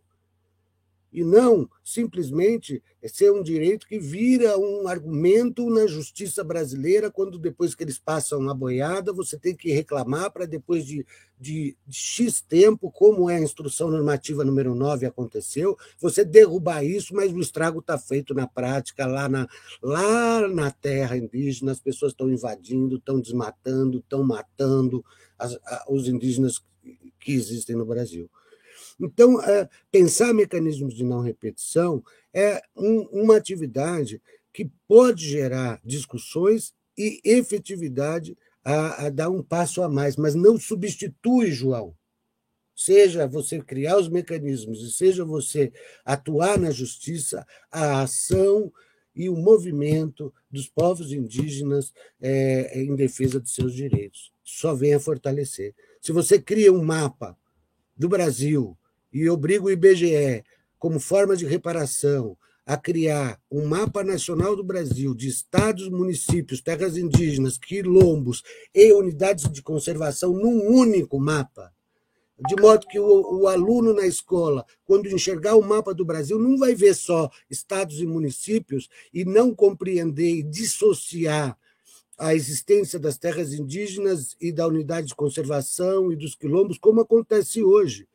E 1.15 1.23
não 1.23 1.69
simplesmente 1.81 2.83
ser 3.05 3.31
um 3.31 3.41
direito 3.41 3.87
que 3.87 3.97
vira 3.97 4.57
um 4.57 4.85
argumento 4.85 5.69
na 5.69 5.87
justiça 5.87 6.43
brasileira, 6.43 7.09
quando 7.09 7.39
depois 7.39 7.73
que 7.73 7.85
eles 7.85 7.97
passam 7.97 8.49
a 8.49 8.53
boiada, 8.53 9.13
você 9.13 9.39
tem 9.39 9.55
que 9.55 9.71
reclamar 9.71 10.29
para 10.29 10.45
depois 10.45 10.85
de, 10.85 11.05
de, 11.39 11.77
de, 11.87 11.97
X 11.97 12.41
tempo, 12.41 12.91
como 12.91 13.29
é 13.29 13.37
a 13.37 13.41
instrução 13.41 13.89
normativa 13.89 14.43
número 14.43 14.75
9 14.75 15.05
aconteceu, 15.05 15.77
você 16.01 16.25
derrubar 16.25 16.83
isso, 16.83 17.15
mas 17.15 17.31
o 17.31 17.39
estrago 17.39 17.79
está 17.79 17.97
feito 17.97 18.33
na 18.33 18.45
prática, 18.45 19.05
lá 19.05 19.29
na, 19.29 19.47
lá 19.81 20.45
na 20.49 20.69
terra 20.69 21.15
indígena, 21.15 21.71
as 21.71 21.79
pessoas 21.79 22.11
estão 22.11 22.29
invadindo, 22.29 22.97
estão 22.97 23.21
desmatando, 23.21 23.99
estão 23.99 24.21
matando 24.21 25.05
as, 25.39 25.57
os 25.87 26.09
indígenas 26.09 26.61
que 27.21 27.31
existem 27.31 27.77
no 27.77 27.85
Brasil. 27.85 28.29
Então, 28.99 29.41
é, 29.41 29.69
pensar 29.91 30.33
mecanismos 30.33 30.93
de 30.93 31.03
não 31.03 31.21
repetição 31.21 32.03
é 32.33 32.61
uma 32.75 33.35
atividade 33.35 34.21
que 34.53 34.69
pode 34.87 35.27
gerar 35.27 35.81
discussões 35.83 36.73
e 36.97 37.19
efetividade 37.23 38.37
a, 38.63 39.05
a 39.05 39.09
dar 39.09 39.29
um 39.29 39.43
passo 39.43 39.83
a 39.83 39.89
mais, 39.89 40.15
mas 40.15 40.33
não 40.33 40.57
substitui, 40.57 41.51
João. 41.51 41.95
Seja 42.75 43.27
você 43.27 43.61
criar 43.61 43.97
os 43.97 44.09
mecanismos 44.09 44.81
e 44.81 44.91
seja 44.91 45.23
você 45.23 45.71
atuar 46.03 46.57
na 46.57 46.71
justiça, 46.71 47.45
a 47.71 48.01
ação 48.01 48.71
e 49.15 49.29
o 49.29 49.35
movimento 49.35 50.33
dos 50.51 50.67
povos 50.67 51.13
indígenas 51.13 51.93
é, 52.19 52.81
em 52.81 52.95
defesa 52.95 53.39
de 53.39 53.49
seus 53.49 53.73
direitos. 53.73 54.33
Só 54.43 54.73
vem 54.73 54.93
a 54.93 54.99
fortalecer. 54.99 55.73
Se 56.01 56.11
você 56.11 56.39
cria 56.39 56.73
um 56.73 56.83
mapa 56.83 57.37
do 57.95 58.09
Brasil 58.09 58.77
e 59.15 59.29
obriga 59.29 59.63
o 59.63 59.71
IBGE, 59.71 60.43
como 60.77 60.99
forma 60.99 61.37
de 61.37 61.45
reparação, 61.45 62.37
a 62.65 62.75
criar 62.75 63.39
um 63.49 63.65
mapa 63.65 64.03
nacional 64.03 64.57
do 64.57 64.63
Brasil 64.63 65.15
de 65.15 65.29
estados, 65.29 65.87
municípios, 65.87 66.59
terras 66.59 66.97
indígenas, 66.97 67.57
quilombos 67.57 68.43
e 68.73 68.91
unidades 68.91 69.49
de 69.49 69.61
conservação 69.61 70.33
num 70.33 70.67
único 70.67 71.17
mapa. 71.17 71.71
De 72.45 72.61
modo 72.61 72.85
que 72.87 72.99
o, 72.99 73.43
o, 73.43 73.47
aluno 73.47 73.93
na 73.93 74.05
escola, 74.05 74.65
quando 74.83 75.07
enxergar 75.07 75.55
o 75.55 75.63
mapa 75.63 75.93
do 75.93 76.03
Brasil, 76.03 76.37
não 76.37 76.57
vai 76.57 76.75
ver 76.75 76.93
só 76.93 77.29
estados 77.49 78.01
e 78.01 78.05
municípios 78.05 78.89
e 79.13 79.23
não 79.23 79.55
compreender 79.55 80.39
e 80.39 80.43
dissociar 80.43 81.57
a 82.17 82.35
existência 82.35 82.99
das 82.99 83.17
terras 83.17 83.53
indígenas 83.53 84.35
e 84.41 84.51
da 84.51 84.67
unidade 84.67 85.07
de 85.07 85.15
conservação 85.15 86.11
e 86.11 86.17
dos 86.17 86.35
quilombos, 86.35 86.77
como 86.77 86.99
acontece 86.99 87.63
hoje. 87.63 88.05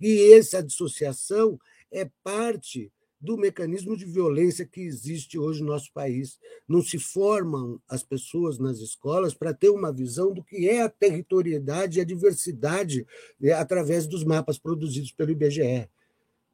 E 0.00 0.32
essa 0.32 0.62
dissociação 0.62 1.58
é 1.90 2.08
parte 2.22 2.90
do 3.20 3.36
mecanismo 3.36 3.96
de 3.96 4.06
violência 4.06 4.64
que 4.64 4.80
existe 4.80 5.38
hoje 5.38 5.60
no 5.60 5.68
nosso 5.68 5.92
país. 5.92 6.38
Não 6.66 6.82
se 6.82 6.98
formam 6.98 7.80
as 7.86 8.02
pessoas 8.02 8.58
nas 8.58 8.78
escolas 8.78 9.34
para 9.34 9.52
ter 9.52 9.68
uma 9.68 9.92
visão 9.92 10.32
do 10.32 10.42
que 10.42 10.68
é 10.68 10.82
a 10.82 10.88
territorialidade 10.88 11.98
e 11.98 12.00
a 12.00 12.04
diversidade 12.04 13.06
né, 13.38 13.52
através 13.52 14.06
dos 14.06 14.24
mapas 14.24 14.58
produzidos 14.58 15.12
pelo 15.12 15.32
IBGE 15.32 15.88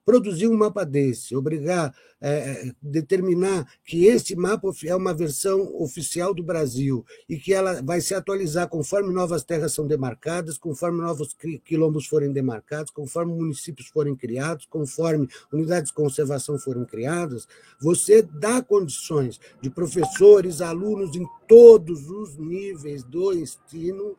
produzir 0.06 0.46
um 0.46 0.56
mapa 0.56 0.84
desse, 0.84 1.34
obrigar, 1.34 1.92
é, 2.20 2.70
determinar 2.80 3.68
que 3.84 4.06
este 4.06 4.36
mapa 4.36 4.70
é 4.84 4.94
uma 4.94 5.12
versão 5.12 5.74
oficial 5.82 6.32
do 6.32 6.44
Brasil 6.44 7.04
e 7.28 7.36
que 7.36 7.52
ela 7.52 7.82
vai 7.82 8.00
se 8.00 8.14
atualizar 8.14 8.68
conforme 8.68 9.12
novas 9.12 9.42
terras 9.42 9.72
são 9.72 9.84
demarcadas, 9.84 10.56
conforme 10.56 11.02
novos 11.02 11.36
quilombos 11.64 12.06
forem 12.06 12.32
demarcados, 12.32 12.92
conforme 12.92 13.34
municípios 13.34 13.88
forem 13.88 14.14
criados, 14.14 14.64
conforme 14.66 15.28
unidades 15.52 15.90
de 15.90 15.96
conservação 15.96 16.56
forem 16.56 16.84
criadas, 16.84 17.48
você 17.80 18.22
dá 18.22 18.62
condições 18.62 19.40
de 19.60 19.68
professores, 19.68 20.60
alunos 20.60 21.16
em 21.16 21.26
todos 21.48 22.08
os 22.08 22.36
níveis 22.36 23.02
do 23.02 23.32
ensino 23.32 24.16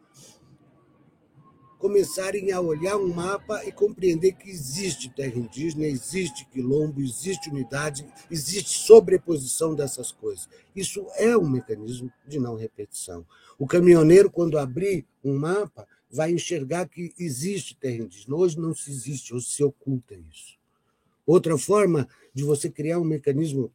começarem 1.78 2.52
a 2.52 2.60
olhar 2.60 2.98
um 2.98 3.14
mapa 3.14 3.64
e 3.66 3.72
compreender 3.72 4.34
que 4.34 4.49
existe 4.49 5.10
terra 5.10 5.38
indígena, 5.38 5.86
existe 5.86 6.45
quilombo, 6.45 7.02
existe 7.02 7.49
unidade, 7.49 8.06
existe 8.30 8.70
sobreposição 8.70 9.76
dessas 9.76 10.12
coisas. 10.12 10.49
Isso 10.76 11.06
é 11.16 11.38
um 11.38 11.49
mecanismo 11.49 12.12
de 12.28 12.40
não 12.40 12.56
repetição. 12.56 13.26
O 13.58 13.68
caminhoneiro, 13.68 14.30
quando 14.30 14.58
abrir 14.58 15.06
um 15.24 15.38
mapa, 15.38 15.88
vai 16.10 16.32
enxergar 16.32 16.88
que 16.88 17.14
existe 17.20 17.76
terra 17.76 18.04
indígena. 18.04 18.36
Hoje 18.36 18.60
não 18.60 18.74
se 18.74 18.90
existe, 18.90 19.34
hoje 19.34 19.48
se 19.48 19.64
oculta 19.64 20.16
isso. 20.16 20.58
Outra 21.26 21.58
forma 21.58 22.08
de 22.34 22.44
você 22.44 22.70
criar 22.70 22.99
um 22.99 23.04
mecanismo 23.04 23.72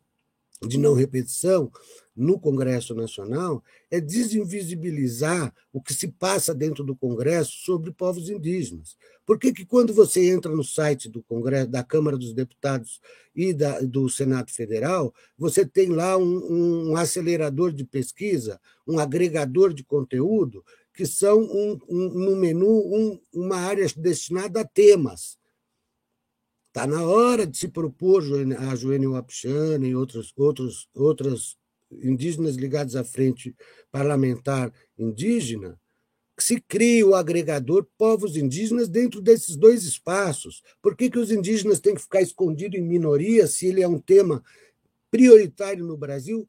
de 0.67 0.79
não 0.79 0.95
repetição 0.95 1.71
no 2.15 2.39
Congresso 2.39 2.95
Nacional 2.95 3.63
é 3.91 4.01
desinvisibilizar 4.01 5.53
o 5.73 5.81
que 5.81 5.95
se 5.95 6.09
passa 6.09 6.55
dentro 6.55 6.85
do 6.85 6.95
Congresso 6.95 7.53
sobre 7.65 7.91
povos 7.91 8.29
indígenas. 8.29 8.97
Por 9.25 9.39
que, 9.39 9.65
quando 9.65 9.95
você 9.95 10.31
entra 10.31 10.55
no 10.55 10.63
site 10.63 11.09
do 11.09 11.23
Congresso, 11.23 11.71
da 11.71 11.83
Câmara 11.83 12.17
dos 12.19 12.35
Deputados 12.35 13.01
e 13.35 13.53
da, 13.53 13.81
do 13.81 14.09
Senado 14.09 14.51
Federal, 14.51 15.15
você 15.39 15.65
tem 15.65 15.89
lá 15.89 16.19
um, 16.19 16.91
um 16.91 16.97
acelerador 16.97 17.73
de 17.73 17.85
pesquisa, 17.85 18.61
um 18.87 18.99
agregador 18.99 19.73
de 19.73 19.83
conteúdo, 19.83 20.63
que 20.93 21.07
são 21.07 21.41
um, 21.41 21.79
um, 21.89 22.09
no 22.11 22.37
menu 22.37 22.69
um, 22.69 23.19
uma 23.33 23.57
área 23.57 23.87
destinada 23.97 24.61
a 24.61 24.65
temas. 24.67 25.39
Está 26.73 26.87
na 26.87 27.03
hora 27.05 27.47
de 27.47 27.59
se 27.59 27.69
propor 27.69 28.23
a 28.59 28.75
Joênia 28.75 29.11
Wapichana 29.11 29.87
e 29.87 29.95
outros, 29.95 30.33
outros, 30.35 30.89
outras 30.95 31.59
indígenas 31.91 32.57
ligados 32.57 32.97
à 32.97 33.05
frente 33.05 33.55
parlamentar 33.91 34.73
indígena, 34.97 35.79
que 36.35 36.43
se 36.43 36.59
crie 36.59 37.05
o 37.05 37.15
agregador 37.15 37.87
povos 37.99 38.39
indígenas 38.39 38.89
dentro 38.89 39.21
desses 39.21 39.55
dois 39.55 39.85
espaços. 39.85 40.63
Por 40.81 40.97
que, 40.97 41.11
que 41.11 41.19
os 41.19 41.31
indígenas 41.31 41.79
têm 41.79 41.95
que 41.95 42.01
ficar 42.01 42.23
escondidos 42.23 42.81
em 42.81 42.83
minoria 42.83 43.47
se 43.47 43.67
ele 43.67 43.83
é 43.83 43.87
um 43.87 44.01
tema 44.01 44.43
prioritário 45.11 45.85
no 45.85 45.99
Brasil? 45.99 46.49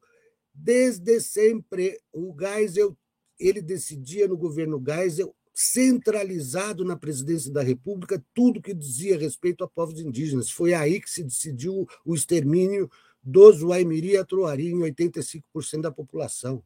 Desde 0.54 1.20
sempre, 1.20 2.00
o 2.10 2.34
Geisel 2.34 2.96
ele 3.38 3.60
decidia 3.60 4.26
no 4.26 4.38
governo 4.38 4.82
Geisel 4.82 5.36
centralizado 5.54 6.84
na 6.84 6.96
presidência 6.96 7.52
da 7.52 7.62
República 7.62 8.22
tudo 8.34 8.60
que 8.60 8.74
dizia 8.74 9.16
respeito 9.16 9.62
a 9.62 9.68
povos 9.68 10.00
indígenas. 10.00 10.50
Foi 10.50 10.74
aí 10.74 11.00
que 11.00 11.08
se 11.08 11.22
decidiu 11.22 11.86
o 12.04 12.14
extermínio 12.14 12.90
dos 13.22 13.62
Waimiri 13.62 14.10
e 14.10 14.16
Atruari 14.16 14.68
em 14.68 14.80
85% 14.80 15.80
da 15.80 15.92
população. 15.92 16.62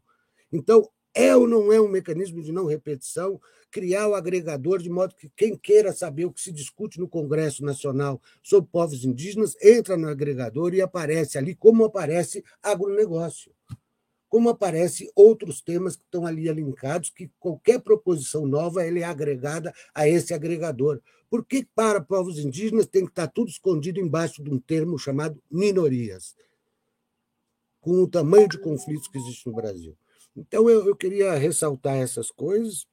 Então, 0.50 0.88
é 1.14 1.36
ou 1.36 1.46
não 1.46 1.72
é 1.72 1.80
um 1.80 1.88
mecanismo 1.88 2.42
de 2.42 2.50
não 2.50 2.64
repetição 2.64 3.40
criar 3.70 4.08
o 4.08 4.14
agregador 4.14 4.78
de 4.78 4.88
modo 4.88 5.14
que 5.14 5.30
quem 5.36 5.56
queira 5.56 5.92
saber 5.92 6.24
o 6.24 6.32
que 6.32 6.40
se 6.40 6.50
discute 6.50 6.98
no 6.98 7.08
Congresso 7.08 7.62
Nacional 7.64 8.20
sobre 8.42 8.70
povos 8.70 9.04
indígenas 9.04 9.54
entra 9.62 9.96
no 9.96 10.08
agregador 10.08 10.74
e 10.74 10.80
aparece 10.80 11.36
ali 11.36 11.54
como 11.54 11.84
aparece 11.84 12.42
agronegócio 12.62 13.52
como 14.28 14.50
aparece 14.50 15.10
outros 15.14 15.60
temas 15.60 15.96
que 15.96 16.02
estão 16.02 16.26
ali 16.26 16.48
alinkados, 16.48 17.10
que 17.10 17.30
qualquer 17.38 17.80
proposição 17.80 18.46
nova 18.46 18.86
ele 18.86 19.00
é 19.00 19.04
agregada 19.04 19.74
a 19.94 20.06
esse 20.06 20.34
agregador. 20.34 21.00
Por 21.30 21.44
que 21.44 21.66
para 21.74 22.00
povos 22.00 22.38
indígenas 22.38 22.86
tem 22.86 23.04
que 23.04 23.10
estar 23.10 23.28
tudo 23.28 23.48
escondido 23.48 24.00
embaixo 24.00 24.42
de 24.42 24.50
um 24.50 24.58
termo 24.58 24.98
chamado 24.98 25.42
minorias, 25.50 26.36
com 27.80 28.02
o 28.02 28.08
tamanho 28.08 28.48
de 28.48 28.58
conflitos 28.58 29.08
que 29.08 29.18
existe 29.18 29.46
no 29.46 29.54
Brasil? 29.54 29.96
Então, 30.36 30.68
eu, 30.68 30.86
eu 30.86 30.96
queria 30.96 31.34
ressaltar 31.34 31.96
essas 31.96 32.30
coisas 32.30 32.86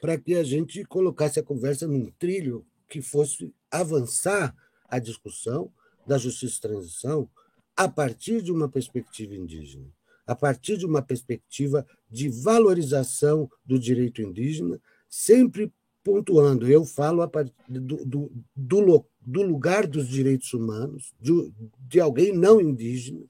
para 0.00 0.18
que 0.18 0.34
a 0.34 0.42
gente 0.42 0.84
colocasse 0.84 1.38
a 1.38 1.42
conversa 1.42 1.86
num 1.86 2.10
trilho 2.18 2.66
que 2.88 3.00
fosse 3.00 3.54
avançar 3.70 4.54
a 4.88 4.98
discussão 4.98 5.72
da 6.06 6.18
justiça 6.18 6.54
de 6.54 6.60
transição 6.60 7.28
a 7.76 7.88
partir 7.88 8.42
de 8.42 8.52
uma 8.52 8.68
perspectiva 8.68 9.34
indígena 9.34 9.95
a 10.26 10.34
partir 10.34 10.76
de 10.76 10.84
uma 10.84 11.02
perspectiva 11.02 11.86
de 12.10 12.28
valorização 12.28 13.50
do 13.64 13.78
direito 13.78 14.20
indígena, 14.20 14.80
sempre 15.08 15.72
pontuando, 16.02 16.68
eu 16.68 16.84
falo 16.84 17.22
a 17.22 17.28
partir 17.28 17.52
do, 17.68 18.04
do, 18.04 18.32
do, 18.54 19.06
do 19.20 19.42
lugar 19.42 19.86
dos 19.86 20.08
direitos 20.08 20.52
humanos, 20.52 21.12
de, 21.20 21.52
de 21.80 22.00
alguém 22.00 22.32
não 22.32 22.60
indígena, 22.60 23.24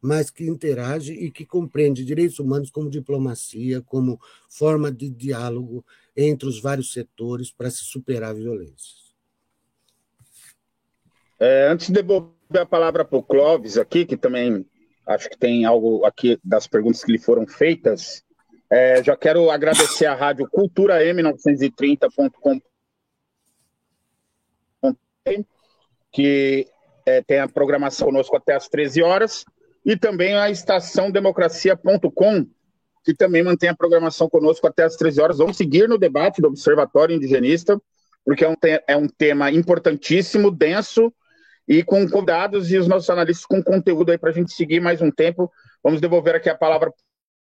mas 0.00 0.30
que 0.30 0.46
interage 0.46 1.12
e 1.12 1.30
que 1.30 1.44
compreende 1.44 2.04
direitos 2.04 2.38
humanos 2.38 2.70
como 2.70 2.88
diplomacia, 2.88 3.82
como 3.82 4.18
forma 4.48 4.90
de 4.90 5.10
diálogo 5.10 5.84
entre 6.16 6.48
os 6.48 6.58
vários 6.58 6.92
setores 6.92 7.50
para 7.50 7.70
se 7.70 7.84
superar 7.84 8.34
violências. 8.34 9.14
É, 11.38 11.68
antes 11.68 11.88
de 11.88 11.92
devolver 11.92 12.32
a 12.58 12.66
palavra 12.66 13.04
para 13.04 13.18
o 13.18 13.22
Clóvis 13.22 13.76
aqui, 13.76 14.04
que 14.06 14.16
também 14.16 14.66
acho 15.14 15.28
que 15.28 15.38
tem 15.38 15.64
algo 15.64 16.04
aqui 16.04 16.38
das 16.44 16.66
perguntas 16.66 17.04
que 17.04 17.12
lhe 17.12 17.18
foram 17.18 17.46
feitas. 17.46 18.22
É, 18.70 19.02
já 19.02 19.16
quero 19.16 19.50
agradecer 19.50 20.06
à 20.06 20.14
Rádio 20.14 20.48
Cultura 20.48 21.04
M930.com 21.04 22.60
que 26.12 26.66
é, 27.06 27.22
tem 27.22 27.38
a 27.38 27.48
programação 27.48 28.08
conosco 28.08 28.36
até 28.36 28.54
às 28.54 28.68
13 28.68 29.02
horas, 29.02 29.44
e 29.84 29.96
também 29.96 30.34
a 30.34 30.50
estação 30.50 31.10
democracia.com, 31.10 32.46
que 33.04 33.14
também 33.14 33.42
mantém 33.42 33.70
a 33.70 33.76
programação 33.76 34.28
conosco 34.28 34.66
até 34.66 34.84
às 34.84 34.96
13 34.96 35.20
horas. 35.20 35.38
Vamos 35.38 35.56
seguir 35.56 35.88
no 35.88 35.98
debate 35.98 36.42
do 36.42 36.48
Observatório 36.48 37.14
Indigenista, 37.14 37.80
porque 38.24 38.44
é 38.44 38.48
um, 38.48 38.56
é 38.86 38.96
um 38.96 39.08
tema 39.08 39.50
importantíssimo, 39.50 40.50
denso, 40.50 41.12
e 41.70 41.84
com 41.84 42.04
convidados 42.10 42.72
e 42.72 42.76
os 42.76 42.88
nossos 42.88 43.08
analistas 43.08 43.46
com 43.46 43.62
conteúdo 43.62 44.10
aí 44.10 44.18
para 44.18 44.30
a 44.30 44.32
gente 44.32 44.52
seguir 44.52 44.80
mais 44.80 45.00
um 45.00 45.08
tempo. 45.08 45.48
Vamos 45.84 46.00
devolver 46.00 46.34
aqui 46.34 46.50
a 46.50 46.54
palavra 46.56 46.92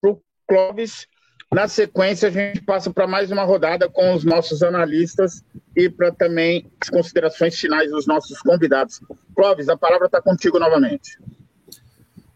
para 0.01 0.11
o 0.11 0.21
Clóvis. 0.45 1.07
Na 1.49 1.69
sequência, 1.69 2.27
a 2.27 2.31
gente 2.31 2.61
passa 2.61 2.91
para 2.91 3.07
mais 3.07 3.31
uma 3.31 3.43
rodada 3.43 3.87
com 3.87 4.13
os 4.13 4.25
nossos 4.25 4.61
analistas 4.61 5.41
e 5.73 5.89
para 5.89 6.11
também 6.11 6.69
as 6.81 6.89
considerações 6.89 7.57
finais 7.57 7.89
dos 7.89 8.05
nossos 8.05 8.39
convidados. 8.41 8.99
Clóvis, 9.33 9.69
a 9.69 9.77
palavra 9.77 10.07
está 10.07 10.21
contigo 10.21 10.59
novamente. 10.59 11.17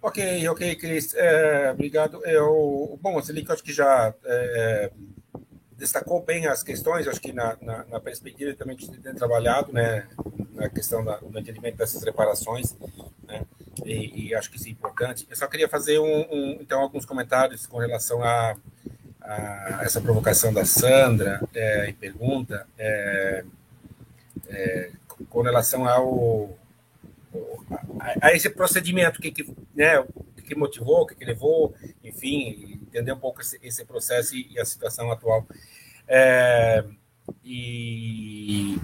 Ok, 0.02 0.48
ok, 0.48 0.76
Cris. 0.78 1.14
É, 1.16 1.72
obrigado. 1.72 2.26
Eu, 2.26 2.98
bom, 3.02 3.18
o 3.18 3.22
Selic, 3.22 3.52
acho 3.52 3.62
que 3.62 3.74
já 3.74 4.14
é, 4.24 4.90
destacou 5.84 6.24
bem 6.24 6.48
as 6.48 6.64
questões, 6.64 7.08
acho 7.10 7.20
que 7.20 7.34
na, 7.34 7.58
na, 7.62 7.84
na 7.86 8.00
perspectiva 8.00 8.56
também 8.56 8.78
que 8.78 8.86
a 8.86 8.88
gente 8.88 9.02
tem 9.02 9.14
trabalhado, 9.14 9.74
né, 9.74 10.08
na 10.54 10.70
questão 10.70 11.04
da, 11.04 11.18
do 11.18 11.38
entendimento 11.38 11.76
dessas 11.76 12.02
reparações, 12.04 12.74
né, 13.28 13.42
e, 13.86 14.28
e, 14.28 14.36
acho 14.36 14.50
que 14.50 14.56
isso 14.56 14.70
é 14.70 14.72
importante. 14.72 15.28
Eu 15.30 15.36
só 15.36 15.46
queria 15.46 15.68
fazer 15.68 16.00
um, 16.00 16.22
um, 16.32 16.58
então 16.62 16.80
alguns 16.80 17.06
comentários 17.06 17.66
com 17.66 17.80
relação 17.80 18.24
a, 18.24 18.56
a 19.22 19.82
essa 19.84 20.00
provocação 20.00 20.54
da 20.54 20.64
Sandra 20.64 21.42
é, 21.54 21.90
e 21.90 21.94
pergunta 21.94 22.66
é, 22.78 23.44
é, 24.48 24.92
com 25.30 25.42
relação 25.42 25.86
ao 25.86 26.58
a, 28.00 28.28
a 28.28 28.34
esse 28.34 28.50
procedimento, 28.50 29.22
que, 29.22 29.32
que, 29.32 29.54
né, 29.76 30.02
o 30.44 30.48
que 30.48 30.56
motivou, 30.56 31.02
o 31.02 31.06
que, 31.06 31.24
levou, 31.24 31.74
enfim, 32.04 32.80
entender 32.82 33.14
um 33.14 33.20
pouco 33.20 33.42
esse, 33.42 33.58
esse 33.64 33.86
processo 33.86 34.36
e, 34.36 34.54
e, 34.54 34.60
a 34.60 34.66
situação 34.66 35.12
atual. 35.12 35.48
É, 36.08 36.84
e, 37.44 38.78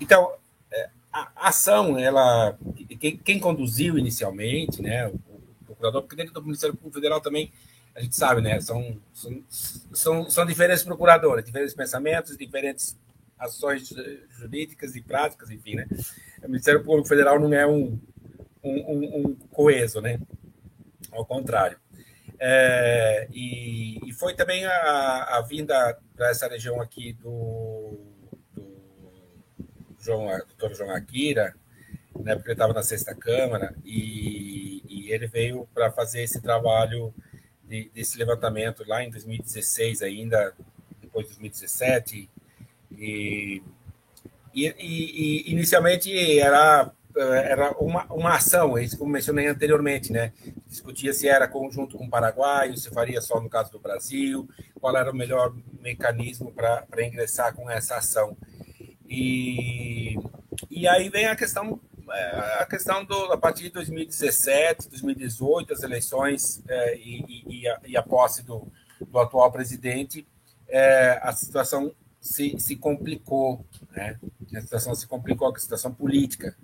então, 0.00 0.34
é, 0.70 0.90
a 1.12 1.48
ação, 1.48 1.98
ela, 1.98 2.56
quem, 3.00 3.16
quem, 3.16 3.40
conduziu 3.40 3.98
inicialmente, 3.98 4.82
né, 4.82 5.08
o, 5.08 5.14
o 5.14 5.64
procurador, 5.64 6.02
porque 6.02 6.16
dentro 6.16 6.34
do 6.34 6.42
Ministério 6.42 6.76
Público 6.76 6.94
Federal 6.94 7.20
também 7.20 7.50
a 7.94 8.00
gente 8.00 8.16
sabe, 8.16 8.40
né? 8.40 8.58
São, 8.60 8.98
são, 9.12 9.44
são, 9.92 10.30
são 10.30 10.46
diferentes 10.46 10.82
procuradores, 10.82 11.44
diferentes 11.44 11.74
pensamentos, 11.74 12.38
diferentes 12.38 12.96
ações 13.38 13.92
jurídicas 14.30 14.96
e 14.96 15.02
práticas, 15.02 15.50
enfim, 15.50 15.74
né? 15.74 15.86
O 16.42 16.48
Ministério 16.48 16.82
Público 16.82 17.06
Federal 17.06 17.38
não 17.38 17.52
é 17.52 17.66
um, 17.66 17.98
um, 18.62 18.80
um, 18.80 19.16
um 19.16 19.34
coeso, 19.50 20.00
né? 20.00 20.18
Ao 21.12 21.24
contrário. 21.24 21.78
É, 22.38 23.28
e, 23.32 24.00
e, 24.08 24.12
foi 24.12 24.34
também 24.34 24.64
a, 24.64 25.36
a 25.36 25.42
vinda 25.42 25.96
para 26.16 26.30
essa 26.30 26.48
região 26.48 26.80
aqui 26.80 27.12
do, 27.12 28.00
do 28.52 29.96
João, 30.00 30.26
doutor 30.48 30.74
João 30.74 30.90
Akira, 30.90 31.54
né, 32.18 32.34
porque 32.34 32.48
ele 32.48 32.54
estava 32.54 32.72
na 32.72 32.82
sexta 32.82 33.14
Câmara, 33.14 33.74
e, 33.84 34.82
e 34.88 35.12
ele 35.12 35.28
veio 35.28 35.68
para 35.72 35.92
fazer 35.92 36.22
esse 36.22 36.40
trabalho 36.40 37.14
de, 37.62 37.88
desse 37.94 38.18
levantamento 38.18 38.82
lá 38.86 39.04
em 39.04 39.10
2016 39.10 40.02
ainda, 40.02 40.52
depois 41.00 41.26
de 41.26 41.34
2017, 41.34 42.28
e, 42.90 43.62
e, 44.52 44.66
e, 44.78 45.50
inicialmente 45.52 46.38
era, 46.40 46.90
era 47.16 47.72
uma, 47.78 48.04
uma 48.12 48.34
ação, 48.34 48.78
isso 48.78 48.98
como 48.98 49.10
mencionei 49.10 49.46
anteriormente, 49.46 50.12
né? 50.12 50.32
Discutia 50.66 51.12
se 51.12 51.28
era 51.28 51.48
conjunto 51.48 51.98
com 51.98 52.04
o 52.04 52.10
Paraguai, 52.10 52.76
se 52.76 52.90
faria 52.90 53.20
só 53.20 53.40
no 53.40 53.48
caso 53.48 53.70
do 53.72 53.78
Brasil, 53.78 54.48
qual 54.80 54.96
era 54.96 55.10
o 55.10 55.14
melhor 55.14 55.54
mecanismo 55.80 56.52
para 56.52 57.06
ingressar 57.06 57.54
com 57.54 57.70
essa 57.70 57.96
ação. 57.96 58.36
E, 59.08 60.16
e 60.70 60.88
aí 60.88 61.08
vem 61.08 61.26
a 61.26 61.36
questão 61.36 61.80
a 62.58 62.66
questão 62.66 63.04
do 63.04 63.32
a 63.32 63.38
partir 63.38 63.64
de 63.64 63.70
2017, 63.70 64.88
2018, 64.88 65.72
as 65.72 65.82
eleições 65.82 66.62
é, 66.68 66.96
e, 66.96 67.44
e, 67.46 67.68
a, 67.68 67.80
e, 67.86 67.96
a, 67.96 68.02
posse 68.02 68.42
do, 68.42 68.70
do 69.00 69.18
atual 69.18 69.50
presidente, 69.50 70.26
é, 70.68 71.18
a 71.22 71.32
situação 71.32 71.94
se, 72.20 72.58
se 72.58 72.76
complicou, 72.76 73.64
né? 73.90 74.18
A 74.54 74.60
situação 74.60 74.94
se 74.94 75.06
complicou, 75.06 75.48
a 75.48 75.58
situação 75.58 75.92
política. 75.92 76.56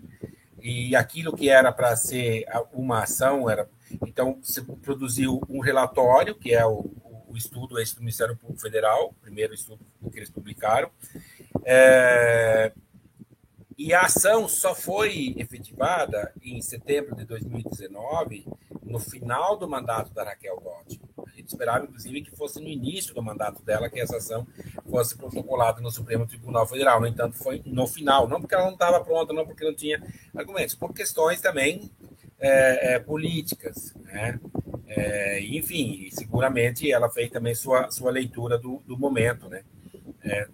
E 0.60 0.94
aquilo 0.96 1.36
que 1.36 1.48
era 1.48 1.72
para 1.72 1.94
ser 1.96 2.44
uma 2.72 3.02
ação, 3.02 3.48
era 3.48 3.68
então 4.06 4.38
se 4.42 4.62
produziu 4.62 5.40
um 5.48 5.60
relatório, 5.60 6.34
que 6.34 6.52
é 6.52 6.64
o, 6.66 6.90
o 7.28 7.36
estudo 7.36 7.78
esse 7.78 7.94
do 7.94 8.00
Ministério 8.00 8.36
Público 8.36 8.60
Federal, 8.60 9.14
primeiro 9.20 9.54
estudo 9.54 9.84
que 10.10 10.18
eles 10.18 10.30
publicaram, 10.30 10.90
é, 11.64 12.72
e 13.76 13.94
a 13.94 14.02
ação 14.02 14.48
só 14.48 14.74
foi 14.74 15.34
efetivada 15.36 16.32
em 16.42 16.60
setembro 16.60 17.14
de 17.14 17.24
2019, 17.24 18.44
no 18.82 18.98
final 18.98 19.56
do 19.56 19.68
mandato 19.68 20.12
da 20.12 20.24
Raquel 20.24 20.60
Gotti. 20.60 20.97
Esperava, 21.48 21.84
inclusive, 21.84 22.22
que 22.22 22.36
fosse 22.36 22.60
no 22.60 22.68
início 22.68 23.14
do 23.14 23.22
mandato 23.22 23.62
dela 23.62 23.88
que 23.88 23.98
essa 23.98 24.18
ação 24.18 24.46
fosse 24.88 25.16
protocolada 25.16 25.80
no 25.80 25.90
Supremo 25.90 26.26
Tribunal 26.26 26.66
Federal. 26.66 27.00
No 27.00 27.06
entanto, 27.06 27.36
foi 27.36 27.62
no 27.64 27.86
final, 27.86 28.28
não 28.28 28.38
porque 28.38 28.54
ela 28.54 28.66
não 28.66 28.74
estava 28.74 29.02
pronta, 29.02 29.32
não 29.32 29.46
porque 29.46 29.64
não 29.64 29.74
tinha 29.74 30.02
argumentos, 30.36 30.74
por 30.74 30.92
questões 30.92 31.40
também 31.40 31.90
é, 32.38 32.94
é, 32.94 32.98
políticas. 32.98 33.94
Né? 33.96 34.38
É, 34.86 35.40
enfim, 35.40 36.08
seguramente 36.12 36.90
ela 36.90 37.08
fez 37.08 37.30
também 37.30 37.54
sua, 37.54 37.90
sua 37.90 38.10
leitura 38.10 38.58
do, 38.58 38.82
do 38.86 38.98
momento, 38.98 39.48
né? 39.48 39.62
É, 40.22 40.46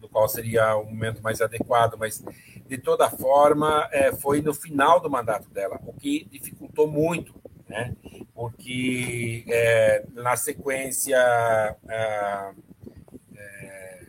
do, 0.00 0.08
qual 0.08 0.28
seria 0.28 0.76
o 0.76 0.84
momento 0.84 1.20
mais 1.22 1.40
adequado, 1.40 1.96
mas 1.98 2.22
de 2.66 2.78
toda 2.78 3.10
forma, 3.10 3.88
é, 3.90 4.12
foi 4.12 4.40
no 4.40 4.54
final 4.54 5.00
do 5.00 5.10
mandato 5.10 5.50
dela, 5.50 5.80
o 5.84 5.92
que 5.92 6.24
dificultou 6.30 6.86
muito, 6.86 7.34
né? 7.74 7.96
porque 8.32 9.44
é, 9.48 10.04
na 10.12 10.36
sequência, 10.36 11.16
é, 11.88 12.52
é, 13.36 14.06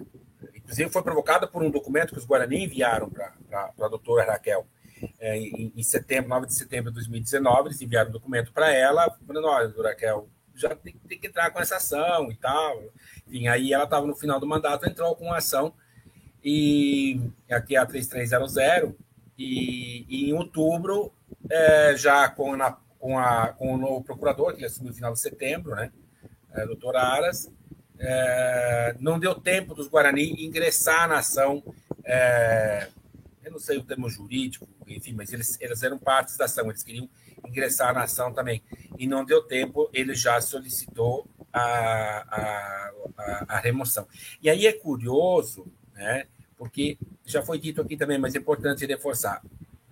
inclusive 0.55 0.91
foi 0.91 1.01
provocada 1.01 1.47
por 1.47 1.63
um 1.63 1.71
documento 1.71 2.13
que 2.13 2.19
os 2.19 2.25
Guarani 2.25 2.63
enviaram 2.63 3.09
para 3.09 3.33
a 3.79 3.87
doutora 3.87 4.25
Raquel. 4.25 4.67
É, 5.19 5.37
em, 5.37 5.73
em, 5.75 5.83
setembro, 5.83 6.29
9 6.29 6.47
de 6.47 6.53
setembro 6.53 6.89
de 6.89 6.95
2019, 6.95 7.69
eles 7.69 7.81
enviaram 7.81 8.09
um 8.09 8.13
documento 8.13 8.53
para 8.53 8.71
ela, 8.71 9.09
falando: 9.27 9.47
olha, 9.47 9.73
Raquel, 9.83 10.29
já 10.53 10.73
tem, 10.75 10.93
tem, 11.07 11.19
que 11.19 11.27
entrar 11.27 11.51
com 11.51 11.59
essa 11.59 11.75
ação 11.75 12.31
e 12.31 12.35
tal. 12.35 12.81
Enfim, 13.27 13.47
aí 13.47 13.73
ela 13.73 13.83
estava 13.83 14.07
no 14.07 14.15
final 14.15 14.39
do 14.39 14.47
mandato, 14.47 14.87
entrou 14.87 15.15
com 15.15 15.33
a 15.33 15.37
ação 15.37 15.73
e 16.43 17.19
aqui 17.49 17.75
é 17.75 17.79
a 17.79 17.85
3300, 17.85 18.57
e, 19.37 20.05
e 20.07 20.29
em 20.29 20.33
outubro, 20.33 21.11
é, 21.49 21.97
já 21.97 22.29
com, 22.29 22.55
na, 22.55 22.77
com, 23.05 23.19
a, 23.19 23.49
com 23.49 23.71
o 23.71 23.77
novo 23.77 24.03
procurador, 24.03 24.55
que 24.55 24.65
assumiu 24.65 24.89
no 24.89 24.95
final 24.95 25.13
de 25.13 25.19
setembro, 25.19 25.75
né, 25.75 25.91
é, 26.51 26.65
doutor 26.65 26.95
Aras, 26.95 27.51
é, 27.99 28.95
não 28.99 29.19
deu 29.19 29.35
tempo 29.35 29.75
dos 29.75 29.87
Guarani 29.87 30.43
ingressar 30.43 31.07
na 31.07 31.19
ação, 31.19 31.63
é, 32.03 32.87
eu 33.43 33.51
não 33.51 33.59
sei 33.59 33.77
o 33.77 33.83
termo 33.83 34.09
jurídico, 34.09 34.67
enfim, 34.87 35.13
mas 35.13 35.31
eles, 35.31 35.55
eles 35.61 35.83
eram 35.83 35.99
partes 35.99 36.35
da 36.35 36.45
ação, 36.45 36.67
eles 36.67 36.81
queriam 36.81 37.07
ingressar 37.47 37.93
na 37.93 38.05
ação 38.05 38.33
também, 38.33 38.63
e 38.97 39.05
não 39.05 39.23
deu 39.23 39.43
tempo, 39.43 39.87
ele 39.93 40.15
já 40.15 40.41
solicitou 40.41 41.27
a, 41.53 41.61
a, 41.61 42.91
a, 43.19 43.45
a 43.49 43.59
remoção. 43.59 44.07
E 44.41 44.49
aí 44.49 44.65
é 44.65 44.73
curioso, 44.73 45.71
né, 45.93 46.25
porque 46.57 46.97
já 47.23 47.43
foi 47.43 47.59
dito 47.59 47.83
aqui 47.83 47.95
também, 47.95 48.17
mas 48.17 48.33
é 48.33 48.39
importante 48.39 48.83
reforçar. 48.83 49.43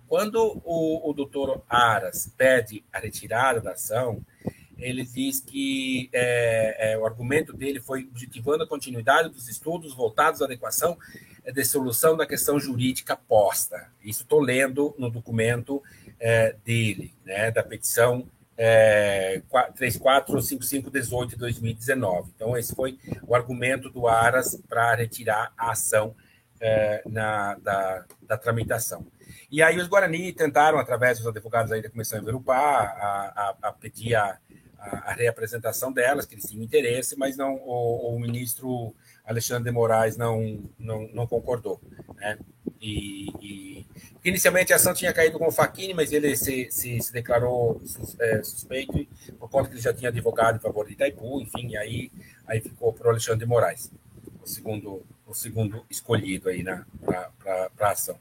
Quando 0.08 0.60
o, 0.64 1.10
o 1.10 1.12
doutor 1.12 1.62
Aras 1.68 2.32
pede 2.36 2.84
a 2.92 2.98
retirada 2.98 3.60
da 3.60 3.72
ação, 3.72 4.24
ele 4.78 5.04
diz 5.04 5.40
que 5.40 6.10
é, 6.12 6.92
é, 6.92 6.98
o 6.98 7.06
argumento 7.06 7.52
dele 7.52 7.80
foi 7.80 8.04
objetivando 8.04 8.64
a 8.64 8.66
continuidade 8.66 9.28
dos 9.28 9.48
estudos 9.48 9.94
voltados 9.94 10.42
à 10.42 10.44
adequação 10.44 10.98
de 11.52 11.64
solução 11.64 12.16
da 12.16 12.26
questão 12.26 12.58
jurídica 12.58 13.16
posta. 13.16 13.88
Isso 14.02 14.22
estou 14.22 14.40
lendo 14.40 14.94
no 14.98 15.10
documento 15.10 15.82
é, 16.18 16.54
dele, 16.64 17.12
né, 17.24 17.50
da 17.50 17.62
petição 17.62 18.26
é, 18.56 19.42
345518 19.74 21.30
de 21.30 21.36
2019. 21.36 22.30
Então, 22.34 22.56
esse 22.56 22.74
foi 22.74 22.98
o 23.26 23.34
argumento 23.34 23.90
do 23.90 24.06
Aras 24.06 24.60
para 24.68 24.94
retirar 24.94 25.52
a 25.56 25.72
ação 25.72 26.14
é, 26.60 27.02
na, 27.06 27.56
da, 27.56 28.04
da, 28.22 28.38
tramitação. 28.38 29.04
E 29.54 29.62
aí 29.62 29.78
os 29.78 29.86
Guarani 29.86 30.32
tentaram, 30.32 30.80
através 30.80 31.18
dos 31.18 31.28
advogados 31.28 31.70
aí 31.70 31.80
da 31.80 31.88
Comissão 31.88 32.18
Iverupá, 32.20 32.56
a, 32.56 33.54
a, 33.62 33.68
a 33.68 33.72
pedir 33.72 34.16
a, 34.16 34.36
a, 34.76 35.12
reapresentação 35.12 35.92
delas, 35.92 36.26
que 36.26 36.34
eles 36.34 36.50
tinham 36.50 36.64
interesse, 36.64 37.16
mas 37.16 37.36
não 37.36 37.54
o, 37.54 38.16
o 38.16 38.18
ministro 38.18 38.92
Alexandre 39.24 39.62
de 39.62 39.70
Moraes 39.70 40.16
não, 40.16 40.60
não, 40.76 41.08
não 41.14 41.24
concordou. 41.28 41.80
Né? 42.16 42.36
E, 42.80 43.28
e, 43.40 43.86
inicialmente 44.24 44.72
a 44.72 44.76
ação 44.76 44.92
tinha 44.92 45.12
caído 45.12 45.38
com 45.38 45.46
o 45.46 45.52
Facchini, 45.52 45.94
mas 45.94 46.10
ele 46.10 46.36
se, 46.36 46.68
se, 46.72 47.00
se 47.00 47.12
declarou 47.12 47.80
sus, 47.86 48.18
é, 48.18 48.42
suspeito 48.42 49.06
por 49.38 49.48
conta 49.48 49.68
que 49.68 49.76
ele 49.76 49.82
já 49.82 49.94
tinha 49.94 50.10
advogado 50.10 50.56
em 50.56 50.60
favor 50.60 50.84
de 50.84 50.94
Itaipu, 50.94 51.40
enfim, 51.40 51.76
aí, 51.76 52.10
aí 52.44 52.60
ficou 52.60 52.92
para 52.92 53.06
o 53.06 53.10
Alexandre 53.10 53.44
de 53.44 53.46
Moraes, 53.46 53.88
o 54.42 54.48
segundo, 54.48 55.06
o 55.24 55.32
segundo 55.32 55.86
escolhido 55.88 56.48
aí 56.48 56.64
para 56.64 57.70
a 57.78 57.90
ação. 57.92 58.18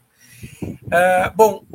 Uh, 0.62 1.36
bom, 1.36 1.66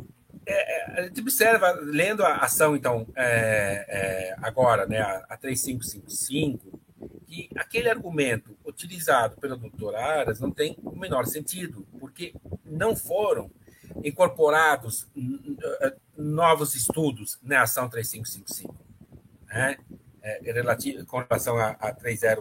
é, 0.45 0.53
é, 0.53 0.99
a 0.99 1.03
gente 1.03 1.21
observa, 1.21 1.71
lendo 1.83 2.23
a 2.25 2.37
ação, 2.37 2.75
então, 2.75 3.07
é, 3.15 3.85
é, 3.87 4.35
agora, 4.41 4.87
né, 4.87 4.99
a, 4.99 5.25
a 5.29 5.37
3555, 5.37 6.79
que 7.27 7.49
aquele 7.55 7.87
argumento 7.87 8.57
utilizado 8.65 9.37
pelo 9.37 9.55
doutor 9.55 9.95
Aras 9.95 10.39
não 10.39 10.49
tem 10.49 10.75
o 10.83 10.97
menor 10.97 11.27
sentido, 11.27 11.87
porque 11.99 12.33
não 12.65 12.95
foram 12.95 13.51
incorporados 14.03 15.07
novos 16.17 16.73
estudos 16.73 17.37
na 17.43 17.61
ação 17.61 17.87
3555, 17.87 18.75
né? 19.47 19.77
É, 20.21 20.51
relativo, 20.51 21.05
com 21.05 21.19
relação 21.19 21.57
a, 21.57 21.69
a 21.69 21.93
30, 21.93 22.39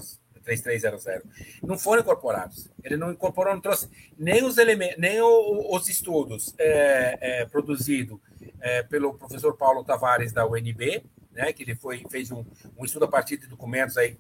3300. 0.56 1.28
Não 1.62 1.78
foram 1.78 2.00
incorporados. 2.00 2.70
Ele 2.82 2.96
não 2.96 3.12
incorporou, 3.12 3.52
não 3.52 3.60
trouxe 3.60 3.88
nem 4.18 4.44
os 4.44 4.56
elementos, 4.56 4.96
nem 4.98 5.20
o, 5.20 5.74
os 5.74 5.88
estudos 5.88 6.54
é, 6.58 7.18
é, 7.20 7.46
produzidos 7.46 8.18
é, 8.60 8.82
pelo 8.82 9.14
professor 9.14 9.56
Paulo 9.56 9.84
Tavares 9.84 10.32
da 10.32 10.46
UNB, 10.46 11.04
né, 11.32 11.52
que 11.52 11.62
ele 11.62 11.74
foi, 11.74 12.04
fez 12.10 12.30
um, 12.30 12.44
um 12.76 12.84
estudo 12.84 13.04
a 13.04 13.08
partir 13.08 13.36
de 13.36 13.46
documentos 13.46 13.96
aí 13.98 14.16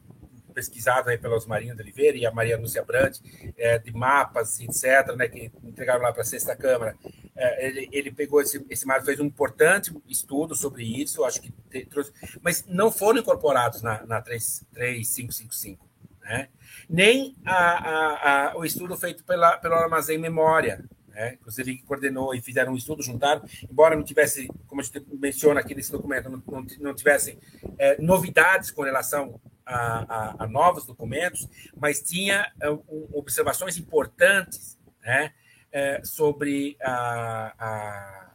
pesquisado 0.52 1.08
aí 1.08 1.16
pelos 1.16 1.46
Marinho 1.46 1.76
de 1.76 1.82
Oliveira 1.82 2.18
e 2.18 2.26
a 2.26 2.32
Maria 2.32 2.58
Lúcia 2.58 2.84
Brandt, 2.84 3.22
é, 3.56 3.78
de 3.78 3.92
mapas, 3.92 4.58
etc., 4.58 5.14
né, 5.16 5.28
que 5.28 5.52
entregaram 5.62 6.02
lá 6.02 6.12
para 6.12 6.22
a 6.22 6.24
Sexta 6.24 6.56
Câmara. 6.56 6.96
É, 7.36 7.66
ele, 7.66 7.88
ele 7.92 8.10
pegou 8.10 8.40
esse, 8.40 8.64
esse 8.68 8.84
mapa, 8.84 9.04
fez 9.04 9.20
um 9.20 9.26
importante 9.26 9.94
estudo 10.08 10.56
sobre 10.56 10.82
isso, 10.82 11.24
acho 11.24 11.40
que 11.40 11.52
te, 11.70 11.86
trouxe, 11.86 12.12
mas 12.42 12.64
não 12.66 12.90
foram 12.90 13.20
incorporados 13.20 13.82
na, 13.82 14.04
na 14.04 14.20
3, 14.20 14.66
3555 14.72 15.87
né? 16.28 16.48
nem 16.88 17.36
a, 17.44 17.54
a, 17.54 18.50
a, 18.50 18.56
o 18.56 18.64
estudo 18.64 18.96
feito 18.96 19.24
pela, 19.24 19.56
pelo 19.58 19.74
Armazém 19.74 20.18
Memória, 20.18 20.84
né? 21.08 21.34
Inclusive 21.34 21.82
coordenou 21.82 22.34
e 22.34 22.40
fizeram 22.40 22.72
um 22.72 22.76
estudo, 22.76 23.02
juntaram, 23.02 23.42
embora 23.68 23.96
não 23.96 24.04
tivesse, 24.04 24.48
como 24.66 24.80
a 24.80 24.84
gente 24.84 25.04
menciona 25.12 25.60
aqui 25.60 25.74
nesse 25.74 25.90
documento, 25.90 26.30
não, 26.30 26.42
não, 26.46 26.66
não 26.80 26.94
tivessem 26.94 27.38
é, 27.78 28.00
novidades 28.00 28.70
com 28.70 28.82
relação 28.82 29.40
a, 29.66 29.74
a, 29.74 30.44
a, 30.44 30.46
novos 30.46 30.86
documentos, 30.86 31.48
mas 31.76 32.00
tinha 32.00 32.50
é, 32.60 32.70
um, 32.70 33.08
observações 33.12 33.76
importantes 33.76 34.78
né? 35.02 35.32
É, 35.70 36.00
sobre 36.02 36.76
a, 36.80 38.28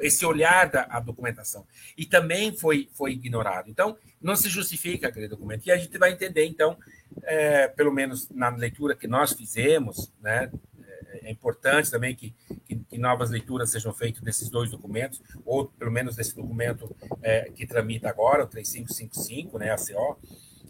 esse 0.00 0.26
olhar 0.26 0.68
da 0.68 0.84
documentação. 1.00 1.66
E 1.96 2.04
também 2.04 2.54
foi, 2.54 2.88
foi 2.92 3.12
ignorado. 3.12 3.70
Então, 3.70 3.96
não 4.20 4.36
se 4.36 4.48
justifica 4.48 5.08
aquele 5.08 5.28
documento. 5.28 5.66
E 5.66 5.70
a 5.70 5.76
gente 5.76 5.96
vai 5.96 6.12
entender, 6.12 6.44
então, 6.44 6.76
é, 7.22 7.68
pelo 7.68 7.92
menos 7.92 8.28
na 8.30 8.48
leitura 8.48 8.94
que 8.94 9.06
nós 9.06 9.32
fizemos, 9.32 10.12
né, 10.20 10.50
é, 10.84 11.28
é 11.28 11.30
importante 11.30 11.90
também 11.90 12.14
que, 12.14 12.34
que, 12.64 12.76
que, 12.76 12.98
novas 12.98 13.30
leituras 13.30 13.70
sejam 13.70 13.92
feitas 13.92 14.22
desses 14.22 14.48
dois 14.48 14.70
documentos, 14.70 15.22
ou 15.44 15.66
pelo 15.66 15.90
menos 15.90 16.16
desse 16.16 16.34
documento 16.34 16.94
é, 17.22 17.50
que 17.50 17.66
tramita 17.66 18.08
agora, 18.08 18.44
o 18.44 18.46
3555, 18.46 19.58
né, 19.58 19.70
a 19.70 19.76
CO, 19.76 20.18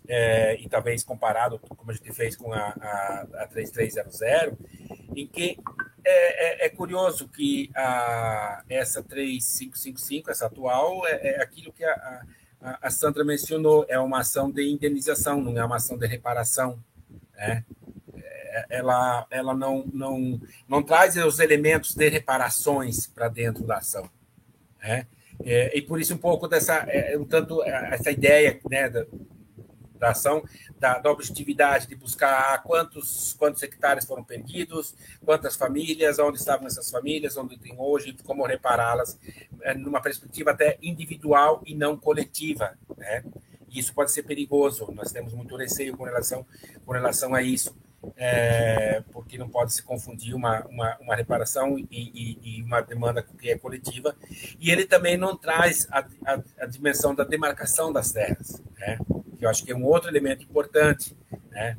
é, 0.09 0.61
e 0.61 0.69
talvez 0.69 1.03
comparado, 1.03 1.59
como 1.59 1.91
a 1.91 1.95
gente 1.95 2.13
fez 2.13 2.37
com 2.37 2.53
a, 2.53 2.69
a, 2.81 3.27
a 3.43 3.47
3300, 3.49 4.21
em 5.15 5.27
que 5.27 5.59
é, 6.05 6.65
é, 6.65 6.67
é, 6.67 6.69
curioso 6.69 7.29
que 7.29 7.69
a, 7.75 8.63
essa 8.69 9.03
3555, 9.03 10.31
essa 10.31 10.47
atual, 10.47 11.05
é, 11.07 11.31
é 11.31 11.43
aquilo 11.43 11.73
que 11.73 11.85
a, 11.85 12.23
a, 12.61 12.91
Sandra 12.91 13.25
mencionou, 13.25 13.85
é 13.89 13.99
uma 13.99 14.21
ação 14.21 14.51
de 14.51 14.69
indenização, 14.69 15.41
não 15.41 15.57
é 15.57 15.65
uma 15.65 15.77
ação 15.77 15.97
de 15.97 16.07
reparação. 16.07 16.79
Né? 17.35 17.65
É, 18.15 18.67
ela 18.71 19.27
ela 19.31 19.55
não, 19.55 19.85
não, 19.93 20.41
não 20.69 20.83
traz 20.83 21.17
os 21.17 21.39
elementos 21.39 21.95
de 21.95 22.09
reparações 22.09 23.07
para 23.07 23.29
dentro 23.29 23.65
da 23.65 23.79
ação. 23.79 24.09
Né? 24.83 25.07
É, 25.45 25.77
e 25.77 25.83
por 25.83 26.01
isso 26.01 26.15
um 26.15 26.19
pouco 26.19 26.49
dessa, 26.49 26.77
é, 26.89 27.17
um 27.19 27.25
tanto 27.25 27.63
essa 27.63 28.11
ideia 28.11 28.59
né, 28.71 28.89
da, 29.97 30.11
ação, 30.11 30.45
da, 30.79 30.99
da, 30.99 31.11
objetividade 31.11 31.87
de 31.87 31.95
buscar 31.95 32.63
quantos, 32.63 33.35
quantos 33.39 33.63
hectares 33.63 34.05
foram 34.05 34.23
perdidos, 34.23 34.95
quantas 35.25 35.57
famílias, 35.57 36.19
onde 36.19 36.39
estavam 36.39 36.67
essas 36.67 36.91
famílias, 36.91 37.37
onde 37.37 37.59
tem 37.59 37.75
hoje, 37.79 38.17
como 38.25 38.47
repará-las, 38.47 39.19
é, 39.63 39.75
numa 39.75 40.01
perspectiva 40.01 40.51
até 40.51 40.79
individual 40.83 41.63
e 41.67 41.75
não 41.75 41.97
coletiva. 41.97 42.77
Né? 42.97 43.25
E 43.69 43.79
isso 43.79 43.95
pode 43.95 44.13
ser 44.13 44.23
perigoso, 44.23 44.91
nós 44.93 45.13
temos 45.13 45.33
muito 45.33 45.57
receio 45.57 45.97
com 45.97 46.05
relação, 46.05 46.47
com 46.85 46.93
relação 46.93 47.35
a 47.35 47.43
isso. 47.43 47.77
É, 48.17 49.03
porque 49.13 49.37
não 49.37 49.49
pode 49.49 49.73
se 49.73 49.83
confundir 49.83 50.35
uma, 50.35 50.65
uma, 50.67 50.97
uma 51.01 51.15
reparação 51.17 51.79
e, 51.79 51.89
e, 51.91 52.39
e, 52.43 52.63
uma 52.63 52.81
demanda 52.81 53.23
que 53.23 53.51
é 53.51 53.59
coletiva. 53.59 54.15
E 54.61 54.71
ele 54.71 54.87
também 54.87 55.17
não 55.17 55.37
traz 55.37 55.89
a, 55.91 56.07
a, 56.25 56.41
a 56.61 56.67
dimensão 56.67 57.15
da 57.15 57.25
demarcação 57.25 57.93
das 57.93 58.13
terras. 58.13 58.63
Né? 58.79 58.99
Que 59.37 59.45
eu 59.45 59.51
acho 59.51 59.65
que 59.65 59.73
é 59.73 59.77
um 59.77 59.85
outro 59.85 60.09
elemento 60.11 60.43
importante, 60.43 61.17
né? 61.51 61.77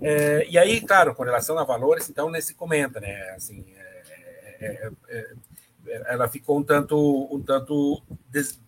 É, 0.00 0.46
e 0.48 0.58
aí, 0.58 0.80
claro, 0.80 1.14
com 1.14 1.22
relação 1.22 1.58
a 1.58 1.64
valores, 1.64 2.08
então, 2.08 2.30
nesse 2.30 2.54
comenta, 2.54 3.00
né? 3.00 3.30
Assim, 3.30 3.64
é, 3.76 4.66
é, 4.66 4.90
é, 5.08 5.18
é 5.18 5.32
ela 6.06 6.28
ficou 6.28 6.58
um 6.58 6.62
tanto, 6.62 7.28
um 7.30 7.42
tanto 7.42 8.02
des... 8.28 8.60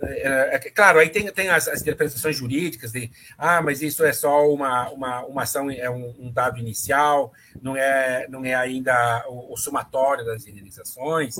É, 0.00 0.58
claro, 0.72 1.00
aí 1.00 1.08
tem, 1.08 1.30
tem 1.32 1.48
as, 1.48 1.66
as, 1.66 1.82
interpretações 1.82 2.36
jurídicas 2.36 2.92
de 2.92 3.10
ah, 3.36 3.60
mas 3.60 3.82
isso 3.82 4.04
é 4.04 4.12
só 4.12 4.48
uma, 4.48 4.88
uma, 4.90 5.24
uma 5.24 5.42
ação, 5.42 5.68
é 5.70 5.90
um, 5.90 6.14
um 6.20 6.30
dado 6.30 6.58
inicial, 6.58 7.32
não 7.60 7.76
é, 7.76 8.28
não 8.28 8.44
é 8.44 8.54
ainda 8.54 9.24
o, 9.28 9.52
o 9.52 9.56
somatório 9.56 10.24
das 10.24 10.46
indenizações 10.46 11.36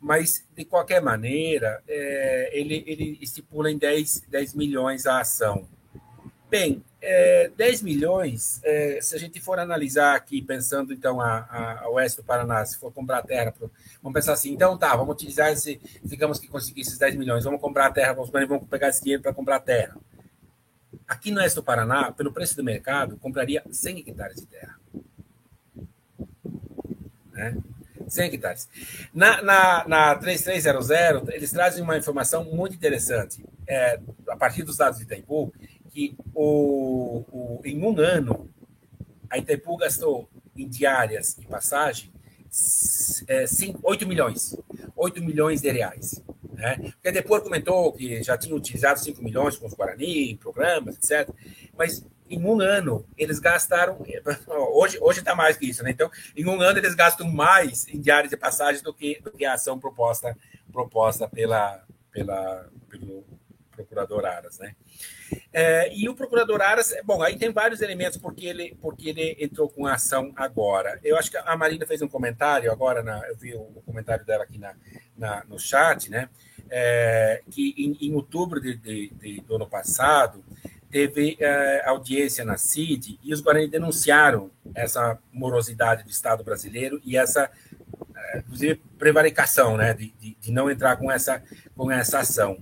mas 0.00 0.44
de 0.56 0.64
qualquer 0.64 1.02
maneira, 1.02 1.82
é, 1.86 2.50
ele, 2.52 2.82
ele 2.86 3.18
estipula 3.20 3.70
em 3.70 3.76
10, 3.76 4.24
10 4.28 4.54
milhões 4.54 5.06
a 5.06 5.20
ação. 5.20 5.68
Bem, 6.48 6.82
é, 7.02 7.50
10 7.56 7.82
milhões, 7.82 8.60
é, 8.64 8.98
se 9.00 9.14
a 9.14 9.18
gente 9.18 9.40
for 9.40 9.58
analisar 9.58 10.16
aqui, 10.16 10.42
pensando 10.42 10.92
então 10.92 11.20
a, 11.20 11.38
a, 11.38 11.80
a 11.82 11.88
oeste 11.90 12.16
do 12.16 12.24
Paraná, 12.24 12.64
se 12.64 12.78
for 12.78 12.92
comprar 12.92 13.22
terra, 13.22 13.54
vamos 14.02 14.14
pensar 14.14 14.32
assim, 14.32 14.52
então 14.52 14.76
tá, 14.76 14.96
vamos 14.96 15.14
utilizar 15.14 15.52
esse, 15.52 15.80
digamos 16.02 16.38
que 16.38 16.48
conseguir 16.48 16.80
esses 16.80 16.98
10 16.98 17.16
milhões, 17.16 17.44
vamos 17.44 17.60
comprar 17.60 17.92
terra, 17.92 18.14
vamos, 18.14 18.30
vamos 18.30 18.68
pegar 18.68 18.88
esse 18.88 19.02
dinheiro 19.02 19.22
para 19.22 19.34
comprar 19.34 19.60
terra. 19.60 19.96
Aqui 21.06 21.30
no 21.30 21.40
oeste 21.40 21.56
do 21.56 21.62
Paraná, 21.62 22.10
pelo 22.10 22.32
preço 22.32 22.56
do 22.56 22.64
mercado, 22.64 23.16
compraria 23.16 23.62
100 23.70 23.98
hectares 23.98 24.40
de 24.40 24.46
terra. 24.46 24.80
Né? 27.32 27.56
100 28.10 28.26
hectares. 28.26 28.68
Na, 29.14 29.40
na, 29.42 29.88
na 29.88 30.14
3300, 30.16 30.90
eles 31.30 31.50
trazem 31.50 31.82
uma 31.82 31.96
informação 31.96 32.44
muito 32.44 32.74
interessante, 32.74 33.44
é, 33.66 33.98
a 34.28 34.36
partir 34.36 34.62
dos 34.62 34.76
dados 34.76 34.98
de 34.98 35.04
Itaipu, 35.04 35.52
que 35.90 36.16
o, 36.34 37.24
o, 37.30 37.60
em 37.64 37.82
um 37.82 37.98
ano, 37.98 38.50
a 39.28 39.38
Itaipu 39.38 39.76
gastou 39.76 40.28
em 40.56 40.68
diárias 40.68 41.36
e 41.38 41.46
passagem 41.46 42.10
é, 43.28 43.46
5, 43.46 43.80
8 43.82 44.06
milhões. 44.06 44.56
8 44.96 45.22
milhões 45.22 45.62
de 45.62 45.70
reais. 45.70 46.22
Né? 46.52 46.92
Porque 46.92 47.12
depois 47.12 47.42
comentou 47.42 47.92
que 47.92 48.22
já 48.22 48.36
tinha 48.36 48.54
utilizado 48.54 48.98
5 48.98 49.22
milhões 49.22 49.56
com 49.56 49.66
os 49.66 49.74
Guarani, 49.74 50.36
programas, 50.36 50.96
etc. 50.96 51.32
Mas 51.76 52.04
em 52.30 52.44
um 52.44 52.60
ano, 52.60 53.04
eles 53.18 53.40
gastaram. 53.40 53.98
Hoje 54.72 54.98
hoje 55.00 55.18
está 55.18 55.34
mais 55.34 55.56
que 55.56 55.68
isso, 55.68 55.82
né? 55.82 55.90
Então, 55.90 56.10
em 56.36 56.46
um 56.46 56.60
ano, 56.60 56.78
eles 56.78 56.94
gastam 56.94 57.28
mais 57.28 57.88
em 57.88 58.00
diários 58.00 58.30
de 58.30 58.36
passagem 58.36 58.82
do 58.82 58.94
que, 58.94 59.20
do 59.20 59.32
que 59.32 59.44
a 59.44 59.54
ação 59.54 59.78
proposta, 59.78 60.36
proposta 60.72 61.28
pela, 61.28 61.84
pela, 62.12 62.68
pelo 62.88 63.24
procurador 63.70 64.24
Aras, 64.24 64.58
né? 64.58 64.76
É, 65.52 65.92
e 65.94 66.08
o 66.08 66.14
procurador 66.14 66.60
Aras, 66.60 66.94
bom, 67.04 67.22
aí 67.22 67.36
tem 67.36 67.50
vários 67.50 67.80
elementos 67.80 68.18
porque 68.18 68.46
ele, 68.46 68.76
porque 68.80 69.08
ele 69.08 69.36
entrou 69.40 69.68
com 69.68 69.86
a 69.86 69.94
ação 69.94 70.32
agora. 70.36 71.00
Eu 71.02 71.16
acho 71.16 71.30
que 71.30 71.36
a 71.36 71.56
Marina 71.56 71.86
fez 71.86 72.02
um 72.02 72.08
comentário 72.08 72.70
agora, 72.70 73.02
na, 73.02 73.26
eu 73.28 73.36
vi 73.36 73.54
o 73.54 73.82
comentário 73.84 74.24
dela 74.24 74.44
aqui 74.44 74.58
na, 74.58 74.74
na 75.16 75.44
no 75.44 75.58
chat, 75.58 76.10
né? 76.10 76.28
É, 76.68 77.42
que 77.50 77.74
em, 77.76 78.06
em 78.06 78.14
outubro 78.14 78.60
de, 78.60 78.76
de, 78.76 79.10
de, 79.14 79.40
do 79.40 79.56
ano 79.56 79.66
passado, 79.66 80.44
teve 80.90 81.36
é, 81.38 81.82
audiência 81.86 82.44
na 82.44 82.56
CID 82.56 83.18
e 83.22 83.32
os 83.32 83.40
Guarani 83.40 83.68
denunciaram 83.68 84.50
essa 84.74 85.18
morosidade 85.32 86.02
do 86.02 86.10
Estado 86.10 86.42
brasileiro 86.42 87.00
e 87.04 87.16
essa, 87.16 87.50
é, 88.16 88.38
inclusive, 88.38 88.82
prevaricação, 88.98 89.76
né, 89.76 89.94
de, 89.94 90.12
de, 90.20 90.36
de, 90.40 90.52
não 90.52 90.70
entrar 90.70 90.96
com 90.96 91.10
essa, 91.10 91.42
com 91.76 91.90
essa 91.90 92.18
ação. 92.18 92.58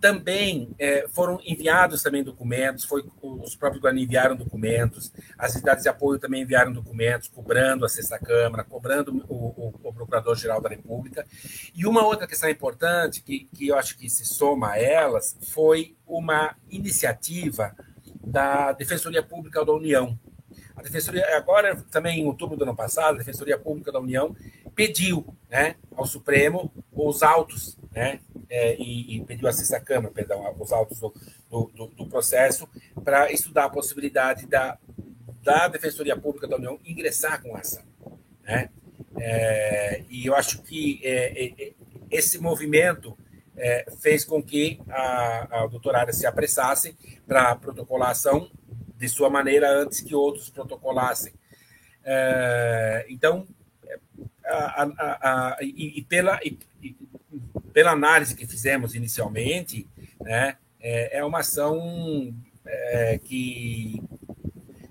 Também 0.00 0.74
é, 0.78 1.06
foram 1.08 1.38
enviados 1.44 2.02
também 2.02 2.24
documentos, 2.24 2.84
foi, 2.84 3.04
os 3.22 3.54
próprios 3.54 3.82
Guarani 3.82 4.04
enviaram 4.04 4.34
documentos, 4.34 5.12
as 5.38 5.54
entidades 5.54 5.82
de 5.82 5.88
apoio 5.90 6.18
também 6.18 6.42
enviaram 6.42 6.72
documentos, 6.72 7.28
cobrando 7.28 7.84
a 7.84 7.88
Sexta 7.88 8.18
Câmara, 8.18 8.64
cobrando 8.64 9.24
o, 9.28 9.34
o, 9.34 9.74
o 9.82 9.92
Procurador-Geral 9.92 10.60
da 10.60 10.70
República. 10.70 11.26
E 11.74 11.86
uma 11.86 12.04
outra 12.04 12.26
questão 12.26 12.48
importante, 12.48 13.22
que, 13.22 13.48
que 13.54 13.68
eu 13.68 13.76
acho 13.76 13.98
que 13.98 14.08
se 14.08 14.24
soma 14.24 14.70
a 14.70 14.78
elas, 14.78 15.36
foi 15.52 15.96
uma 16.06 16.56
iniciativa 16.70 17.76
da 18.24 18.72
Defensoria 18.72 19.22
Pública 19.22 19.64
da 19.64 19.72
União. 19.72 20.18
A 20.74 20.82
Defensoria, 20.82 21.36
agora, 21.36 21.76
também 21.90 22.20
em 22.20 22.26
outubro 22.26 22.56
do 22.56 22.62
ano 22.62 22.74
passado, 22.74 23.16
a 23.16 23.18
Defensoria 23.18 23.58
Pública 23.58 23.92
da 23.92 24.00
União 24.00 24.34
pediu 24.74 25.26
né, 25.50 25.74
ao 25.94 26.06
Supremo 26.06 26.72
os 26.90 27.22
autos 27.22 27.76
né, 27.92 28.20
é, 28.48 28.76
e, 28.76 29.16
e, 29.16 29.24
pediu 29.24 29.48
a 29.48 29.52
Sexta 29.52 29.80
Câmara, 29.80 30.12
perdão, 30.14 30.54
os 30.58 30.72
autos 30.72 31.00
do, 31.00 31.12
do, 31.50 31.86
do 31.88 32.06
processo, 32.06 32.68
para 33.02 33.32
estudar 33.32 33.64
a 33.64 33.70
possibilidade 33.70 34.46
da, 34.46 34.78
da 35.42 35.68
Defensoria 35.68 36.16
Pública 36.16 36.46
da 36.46 36.56
União 36.56 36.78
ingressar 36.84 37.42
com 37.42 37.56
a 37.56 37.60
ação. 37.60 37.82
Né? 38.44 38.70
É, 39.18 40.04
e 40.08 40.26
eu 40.26 40.34
acho 40.34 40.62
que 40.62 41.00
é, 41.02 41.46
é, 41.46 41.66
é 41.66 41.72
esse 42.10 42.38
movimento 42.38 43.16
é, 43.56 43.86
fez 44.00 44.24
com 44.24 44.42
que 44.42 44.80
a, 44.88 45.62
a 45.62 45.66
doutorada 45.66 46.12
se 46.12 46.26
apressasse 46.26 46.96
para 47.26 47.54
protocolar 47.56 48.08
a 48.08 48.12
ação 48.12 48.50
de 48.96 49.08
sua 49.08 49.30
maneira 49.30 49.70
antes 49.70 50.00
que 50.00 50.14
outros 50.14 50.50
protocolassem. 50.50 51.32
então, 53.08 53.46
a, 54.44 54.82
a, 54.82 55.58
e, 55.62 55.98
e, 55.98 56.02
pela, 56.02 56.38
e, 56.44 56.58
pela 57.72 57.92
análise 57.92 58.34
que 58.34 58.46
fizemos 58.46 58.94
inicialmente, 58.94 59.88
né, 60.20 60.56
é, 60.80 61.18
é 61.18 61.24
uma 61.24 61.40
ação 61.40 62.34
é, 62.66 63.18
que, 63.22 64.02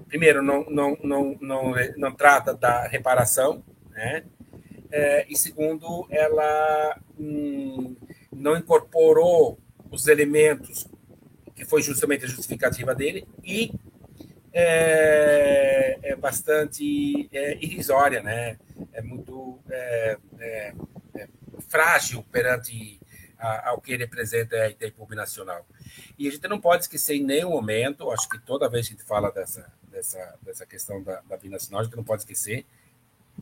primeiro, 0.07 0.41
não, 0.41 0.65
não, 0.69 0.97
não, 1.03 1.38
não, 1.41 1.73
não 1.97 2.11
trata 2.14 2.53
da 2.53 2.88
reparação, 2.88 3.64
né, 3.91 4.23
é, 4.91 5.26
e 5.30 5.38
segundo, 5.38 6.07
ela 6.10 6.99
hum, 7.19 7.95
não 8.31 8.57
incorporou 8.57 9.60
os 9.91 10.07
elementos 10.07 10.88
que 11.56 11.65
foi 11.65 11.81
justamente 11.81 12.26
a 12.26 12.27
justificativa 12.27 12.95
dele 12.95 13.27
e 13.43 13.72
é, 14.51 15.99
é 16.01 16.15
bastante 16.15 17.30
é, 17.31 17.57
irrisória, 17.64 18.22
né? 18.23 18.57
É 18.93 19.01
muito 19.01 19.60
é, 19.69 20.18
é, 20.39 20.73
frágil 21.69 22.25
perante 22.31 22.99
ao 23.39 23.79
que 23.79 23.95
representa 23.95 24.55
a 24.57 24.69
Itaipu 24.69 25.07
Nacional. 25.15 25.65
E 26.17 26.27
a 26.27 26.31
gente 26.31 26.45
não 26.47 26.59
pode 26.59 26.83
esquecer 26.83 27.15
em 27.15 27.23
nenhum 27.23 27.51
momento, 27.51 28.11
acho 28.11 28.27
que 28.27 28.37
toda 28.37 28.69
vez 28.69 28.87
que 28.87 28.93
a 28.93 28.97
gente 28.97 29.07
fala 29.07 29.31
dessa, 29.31 29.71
dessa, 29.89 30.35
dessa 30.41 30.65
questão 30.65 31.01
da, 31.01 31.21
da 31.21 31.37
binacional, 31.37 31.81
a 31.81 31.83
gente 31.85 31.95
não 31.95 32.03
pode 32.03 32.23
esquecer 32.23 32.65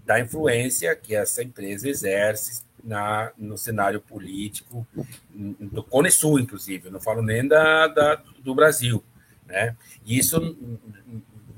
da 0.05 0.19
influência 0.19 0.95
que 0.95 1.15
essa 1.15 1.41
empresa 1.41 1.89
exerce 1.89 2.63
na, 2.83 3.31
no 3.37 3.57
cenário 3.57 3.99
político 3.99 4.85
do 5.33 5.83
Cone 5.83 6.11
Sul, 6.11 6.39
inclusive, 6.39 6.91
não 6.91 6.99
falo 6.99 7.23
nem 7.23 7.47
da, 7.47 7.87
da, 7.87 8.15
do 8.39 8.53
Brasil. 8.53 9.03
Né? 9.47 9.75
E 10.05 10.19
isso 10.19 10.39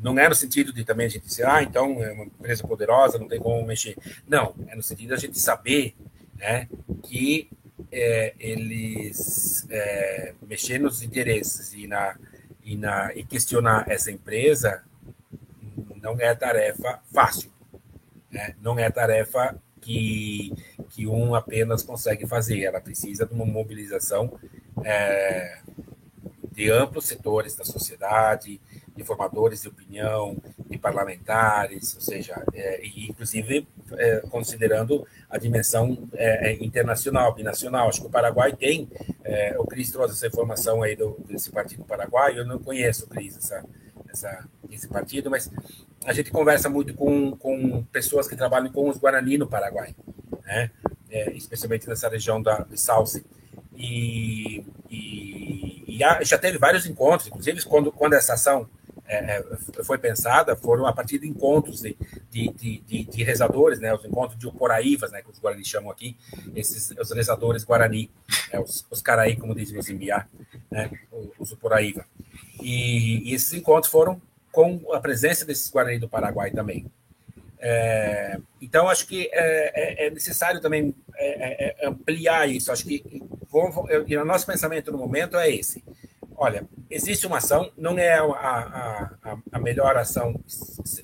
não 0.02 0.18
é 0.18 0.30
no 0.30 0.36
sentido 0.36 0.72
de 0.72 0.86
também 0.86 1.08
a 1.08 1.10
gente 1.10 1.26
dizer, 1.26 1.46
ah, 1.46 1.62
então 1.62 2.02
é 2.02 2.14
uma 2.14 2.26
empresa 2.26 2.66
poderosa, 2.66 3.18
não 3.18 3.28
tem 3.28 3.40
como 3.40 3.66
mexer. 3.66 3.98
Não, 4.28 4.56
é 4.68 4.76
no 4.76 4.82
sentido 4.82 5.10
da 5.10 5.18
gente 5.18 5.38
saber 5.38 5.96
né, 6.40 6.68
que 7.04 7.50
é, 7.92 8.34
eles 8.40 9.68
é, 9.70 10.34
mexer 10.48 10.80
nos 10.80 11.04
interesses 11.04 11.74
e, 11.74 11.86
na, 11.86 12.18
e, 12.64 12.76
na, 12.76 13.14
e 13.14 13.24
questionar 13.24 13.86
essa 13.90 14.10
empresa 14.12 14.84
não 16.02 16.16
é 16.20 16.34
tarefa 16.34 17.02
fácil. 17.14 17.52
Né? 18.32 18.56
Não 18.62 18.80
é 18.80 18.90
tarefa 18.90 19.62
que, 19.82 20.54
que 20.90 21.06
um 21.06 21.36
apenas 21.36 21.84
consegue 21.84 22.26
fazer. 22.26 22.64
Ela 22.64 22.80
precisa 22.80 23.26
de 23.26 23.34
uma 23.34 23.46
mobilização 23.46 24.40
é, 24.84 25.60
de 26.52 26.72
amplos 26.72 27.06
setores 27.06 27.56
da 27.56 27.66
sociedade, 27.66 28.62
de 29.00 29.06
formadores 29.06 29.62
de 29.62 29.70
opinião, 29.70 30.36
de 30.70 30.78
parlamentares, 30.78 31.96
ou 31.96 32.02
seja, 32.02 32.44
é, 32.54 32.86
inclusive 32.86 33.66
é, 33.94 34.20
considerando 34.30 35.08
a 35.30 35.38
dimensão 35.38 35.98
é, 36.14 36.52
é, 36.52 36.64
internacional, 36.64 37.34
binacional. 37.34 37.88
Acho 37.88 38.02
que 38.02 38.08
o 38.08 38.10
Paraguai 38.10 38.54
tem, 38.54 38.90
é, 39.24 39.56
o 39.58 39.66
Cris 39.66 39.90
trouxe 39.90 40.16
essa 40.16 40.28
informação 40.28 40.84
aí 40.84 40.98
do, 40.98 41.16
desse 41.26 41.50
partido 41.50 41.86
paraguaio, 41.86 42.40
eu 42.40 42.46
não 42.46 42.60
conheço, 42.60 43.08
Cris, 43.08 43.38
essa, 43.38 43.64
essa, 44.10 44.46
esse 44.70 44.88
partido, 44.90 45.30
mas 45.32 45.50
a 46.06 46.12
gente 46.12 46.30
conversa 46.30 46.70
muito 46.70 46.94
com, 46.94 47.32
com 47.38 47.82
pessoas 47.86 48.28
que 48.28 48.36
trabalham 48.36 48.72
com 48.72 48.90
os 48.90 48.98
Guarani 48.98 49.38
no 49.38 49.48
Paraguai, 49.48 49.96
né? 50.46 50.72
É, 51.10 51.32
especialmente 51.32 51.88
nessa 51.88 52.08
região 52.10 52.42
da, 52.42 52.60
de 52.60 52.78
Salce. 52.80 53.26
E, 53.76 54.64
e, 54.90 55.86
e 55.88 55.98
já 55.98 56.38
teve 56.38 56.58
vários 56.58 56.86
encontros, 56.86 57.28
inclusive 57.28 57.64
quando, 57.64 57.92
quando 57.92 58.14
essa 58.14 58.34
ação 58.34 58.70
é, 59.10 59.40
é, 59.40 59.84
foi 59.84 59.98
pensada 59.98 60.56
foram 60.56 60.86
a 60.86 60.94
partir 60.94 61.18
de 61.18 61.28
encontros 61.28 61.82
de, 61.82 61.98
de, 62.30 62.50
de, 62.52 63.04
de, 63.06 63.24
rezadores, 63.24 63.80
né, 63.80 63.92
os 63.92 64.06
encontros 64.06 64.38
de 64.38 64.48
Uporaívas, 64.48 65.12
né, 65.12 65.24
que 65.24 65.32
os 65.32 65.40
Guarani 65.40 65.66
chamam 65.66 65.90
aqui, 65.90 66.16
esses 66.56 66.92
os 66.92 67.12
rezadores 67.12 67.64
Guarani, 67.64 68.12
né, 68.54 68.60
os, 68.60 68.86
os 68.90 69.02
Caraí, 69.02 69.36
como 69.36 69.56
dizem 69.56 69.80
os 69.80 69.90
Imbiá, 69.90 70.28
né, 70.70 70.92
os 71.40 71.52
Uporaíva. 71.52 72.06
E, 72.62 73.32
e, 73.32 73.34
esses 73.34 73.52
encontros 73.54 73.92
foram 73.92 74.22
com 74.52 74.94
a 74.94 75.00
presença 75.00 75.44
desses 75.44 75.72
Guarani 75.72 75.98
do 75.98 76.08
Paraguai 76.08 76.52
também. 76.52 76.86
É, 77.58 78.40
então, 78.62 78.88
acho 78.88 79.08
que 79.08 79.28
é, 79.34 80.04
é, 80.04 80.08
é 80.08 80.10
necessário 80.12 80.62
também 80.62 80.94
é, 81.18 81.76
ampliar 81.84 82.48
isso. 82.48 82.72
Acho 82.72 82.86
que 82.86 83.24
o 83.52 84.26
nosso 84.26 84.46
pensamento 84.46 84.92
no 84.92 85.00
momento 85.00 85.36
é 85.36 85.50
esse 85.50 85.84
olha, 86.40 86.66
existe 86.90 87.28
uma 87.28 87.38
ação, 87.38 87.70
não 87.78 88.00
é 88.00 88.18
a, 88.18 88.24
a, 88.24 89.38
a, 89.52 89.60
melhor 89.60 89.98
ação 89.98 90.42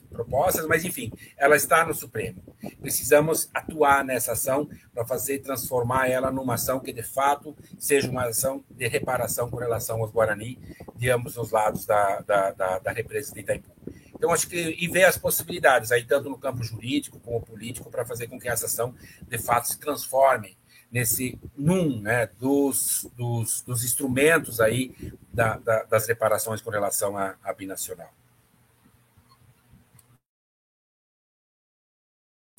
proposta, 0.10 0.66
mas 0.66 0.86
enfim, 0.86 1.12
ela 1.36 1.58
está 1.58 1.86
no 1.86 1.94
Supremo. 1.94 2.42
Precisamos 2.80 3.50
atuar 3.54 4.06
nessa 4.06 4.32
ação 4.32 4.70
para 4.94 5.06
fazer 5.06 5.40
transformar 5.40 6.10
ela 6.10 6.32
numa 6.32 6.54
ação 6.54 6.80
que 6.80 6.94
de 6.94 7.04
fato 7.04 7.54
seja 7.78 8.10
uma 8.10 8.24
ação 8.28 8.64
de 8.70 8.88
reparação 8.88 9.50
com 9.50 9.58
relação 9.58 10.02
aos 10.02 10.10
Guarani 10.10 10.58
de 10.96 11.10
ambos 11.10 11.36
os 11.36 11.52
lados 11.52 11.86
da, 11.86 12.22
da, 12.22 12.52
da, 12.52 12.80
da 12.80 12.92
represa 12.94 13.34
de 13.34 13.42
Itaipu. 13.42 13.76
Então, 14.16 14.32
acho 14.32 14.48
que 14.48 14.74
e 14.80 14.88
ver 14.88 15.04
as 15.04 15.18
possibilidades 15.18 15.92
aí, 15.92 16.06
tanto 16.06 16.30
no 16.30 16.38
campo 16.38 16.64
jurídico 16.64 17.20
como 17.20 17.42
político, 17.42 17.92
para 17.92 18.06
fazer 18.06 18.28
com 18.28 18.40
que 18.40 18.48
essa 18.48 18.68
ação 18.68 18.96
de 19.28 19.38
fato 19.38 19.68
se 19.68 19.78
transforme 19.78 20.58
nesse 20.92 21.40
num 21.58 22.00
né, 22.02 22.28
dos, 22.40 23.10
dos, 23.16 23.62
dos 23.62 23.84
instrumentos 23.84 24.62
aí 24.62 24.96
da, 25.34 25.58
da, 25.58 25.84
das 25.84 26.08
reparações 26.08 26.62
com 26.62 26.70
relação 26.70 27.18
à, 27.18 27.36
à 27.44 27.54
binacional. 27.54 28.12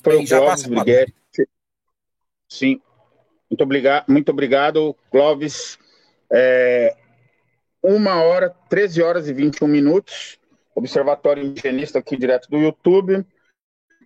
Bem, 0.03 0.25
já 0.25 0.39
passa 0.39 0.69
Sim. 2.49 2.81
Muito 3.49 3.63
obrigado, 3.63 4.05
muito 4.07 4.29
obrigado, 4.29 4.95
Clóvis. 5.11 5.77
É, 6.31 6.95
uma 7.81 8.21
hora, 8.21 8.49
13 8.69 9.01
horas 9.01 9.27
e 9.27 9.33
21 9.33 9.67
minutos. 9.67 10.37
Observatório 10.75 11.43
Indigenista 11.43 11.99
aqui 11.99 12.15
direto 12.17 12.49
do 12.49 12.57
YouTube. 12.57 13.25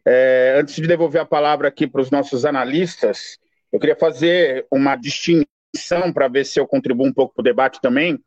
É, 0.06 0.56
antes 0.58 0.76
de 0.76 0.88
devolver 0.88 1.22
a 1.22 1.26
palavra 1.26 1.68
aqui 1.68 1.86
para 1.86 2.02
os 2.02 2.10
nossos 2.10 2.46
analistas, 2.46 3.38
eu 3.72 3.80
queria 3.80 3.96
fazer 3.96 4.66
uma 4.72 4.96
distinção 4.96 6.12
para 6.14 6.28
ver 6.28 6.46
se 6.46 6.60
eu 6.60 6.68
contribuo 6.68 7.08
um 7.08 7.14
pouco 7.14 7.34
para 7.34 7.42
o 7.42 7.44
debate 7.44 7.80
também, 7.82 8.20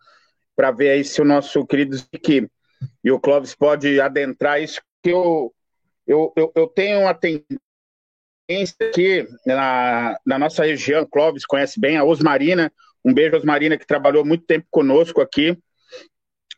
para 0.56 0.70
ver 0.70 0.90
aí 0.90 1.04
se 1.04 1.20
o 1.20 1.24
nosso 1.24 1.66
querido 1.66 1.96
Zic 1.96 2.48
e 3.02 3.10
o 3.10 3.20
Clóvis 3.20 3.54
pode 3.54 4.00
adentrar 4.00 4.62
isso, 4.62 4.80
que 5.02 5.10
eu, 5.10 5.54
eu, 6.06 6.32
eu, 6.36 6.52
eu 6.54 6.66
tenho 6.68 7.00
uma 7.00 7.14
tendência 7.14 7.46
aqui 8.80 9.26
na, 9.46 10.18
na 10.24 10.38
nossa 10.38 10.64
região, 10.64 11.06
Clóvis 11.06 11.46
conhece 11.46 11.80
bem, 11.80 11.96
a 11.96 12.04
Osmarina, 12.04 12.72
um 13.04 13.12
beijo 13.12 13.36
Osmarina, 13.36 13.76
que 13.76 13.86
trabalhou 13.86 14.24
muito 14.24 14.44
tempo 14.46 14.66
conosco 14.70 15.20
aqui, 15.20 15.58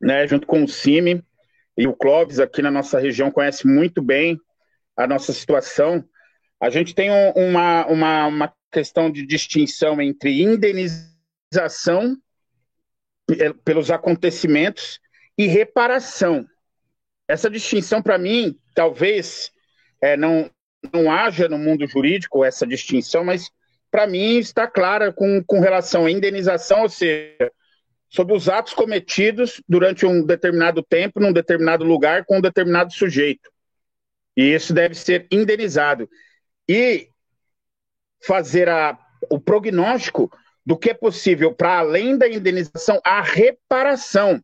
né, 0.01 0.27
junto 0.27 0.47
com 0.47 0.63
o 0.63 0.69
Cime, 0.69 1.25
e 1.77 1.87
o 1.87 1.95
Clóvis 1.95 2.39
aqui 2.39 2.63
na 2.63 2.71
nossa 2.71 2.99
região 2.99 3.31
conhece 3.31 3.67
muito 3.67 4.01
bem 4.01 4.39
a 4.97 5.07
nossa 5.07 5.33
situação. 5.33 6.05
A 6.61 6.71
gente 6.71 6.95
tem 6.95 7.11
uma, 7.35 7.87
uma, 7.87 8.27
uma 8.27 8.55
questão 8.71 9.11
de 9.11 9.27
distinção 9.27 10.01
entre 10.01 10.43
indenização 10.43 12.17
pelos 13.65 13.91
acontecimentos 13.91 15.01
e 15.37 15.47
reparação. 15.47 16.47
Essa 17.29 17.51
distinção, 17.51 18.01
para 18.01 18.17
mim, 18.17 18.59
talvez 18.75 19.51
é, 20.01 20.17
não, 20.17 20.51
não 20.93 21.11
haja 21.11 21.49
no 21.49 21.59
mundo 21.59 21.87
jurídico 21.87 22.45
essa 22.45 22.67
distinção, 22.67 23.25
mas 23.25 23.51
para 23.91 24.07
mim, 24.07 24.39
está 24.39 24.67
clara 24.67 25.11
com, 25.13 25.43
com 25.45 25.59
relação 25.59 26.05
à 26.07 26.11
indenização, 26.11 26.83
ou 26.83 26.89
seja, 26.89 27.51
sobre 28.11 28.35
os 28.35 28.47
atos 28.47 28.75
cometidos 28.75 29.63
durante 29.69 30.05
um 30.05 30.25
determinado 30.25 30.83
tempo, 30.83 31.19
num 31.19 31.33
determinado 31.33 31.83
lugar, 31.85 32.25
com 32.27 32.37
um 32.39 32.41
determinado 32.43 32.93
sujeito. 32.93 33.51
E 34.37 34.53
isso 34.53 34.75
deve 34.75 34.95
ser 34.95 35.27
indenizado. 35.31 36.09
E 36.69 37.09
fazer 38.25 38.69
a, 38.69 38.99
o 39.31 39.39
prognóstico 39.39 40.31
do 40.65 40.77
que 40.77 40.91
é 40.91 40.95
possível, 40.95 41.55
para 41.55 41.79
além 41.79 42.19
da 42.19 42.29
indenização, 42.29 43.01
a 43.05 43.23
reparação 43.23 44.43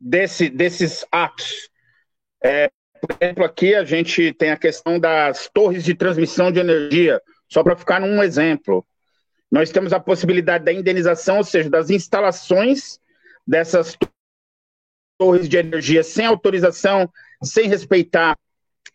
desse, 0.00 0.48
desses 0.48 1.04
atos. 1.12 1.68
É, 2.42 2.70
por 3.00 3.16
exemplo, 3.20 3.44
aqui 3.44 3.74
a 3.74 3.84
gente 3.84 4.32
tem 4.32 4.50
a 4.50 4.56
questão 4.56 4.98
das 4.98 5.48
torres 5.52 5.84
de 5.84 5.94
transmissão 5.94 6.50
de 6.50 6.60
energia, 6.60 7.20
só 7.48 7.62
para 7.62 7.76
ficar 7.76 8.00
num 8.00 8.22
exemplo. 8.22 8.86
Nós 9.50 9.70
temos 9.70 9.92
a 9.92 10.00
possibilidade 10.00 10.64
da 10.64 10.72
indenização, 10.72 11.38
ou 11.38 11.44
seja, 11.44 11.68
das 11.68 11.90
instalações 11.90 12.98
dessas 13.46 13.96
torres 15.18 15.48
de 15.48 15.56
energia 15.56 16.02
sem 16.02 16.24
autorização, 16.24 17.10
sem 17.42 17.68
respeitar 17.68 18.36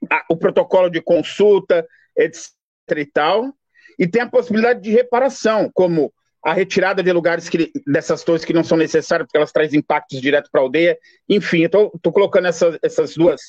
a, 0.10 0.26
o 0.30 0.38
protocolo 0.38 0.89
de 0.89 1.01
consulta, 1.01 1.88
etc. 2.18 2.52
e 2.98 3.06
tal. 3.06 3.53
E 3.98 4.07
tem 4.07 4.22
a 4.22 4.30
possibilidade 4.30 4.81
de 4.81 4.91
reparação, 4.91 5.69
como 5.73 6.14
a 6.44 6.53
retirada 6.53 7.02
de 7.02 7.11
lugares 7.11 7.48
que, 7.48 7.72
dessas 7.88 8.23
torres 8.23 8.44
que 8.44 8.53
não 8.53 8.64
são 8.64 8.77
necessárias, 8.77 9.26
porque 9.26 9.38
elas 9.38 9.52
trazem 9.52 9.80
impactos 9.80 10.19
direto 10.19 10.49
para 10.52 10.60
a 10.60 10.64
aldeia. 10.64 10.98
Enfim, 11.30 11.64
estou 11.64 11.90
colocando 12.11 12.48
essa, 12.48 12.77
essas 12.84 13.15
duas 13.15 13.41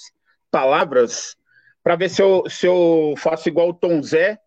palavras 0.51 1.35
para 1.83 1.97
ver 1.97 2.09
se 2.09 2.23
eu, 2.23 2.45
se 2.49 2.67
eu 2.67 3.15
faço 3.19 3.49
igual 3.49 3.71
o 3.71 3.75
Tom 3.75 4.01
Zé, 4.01 4.39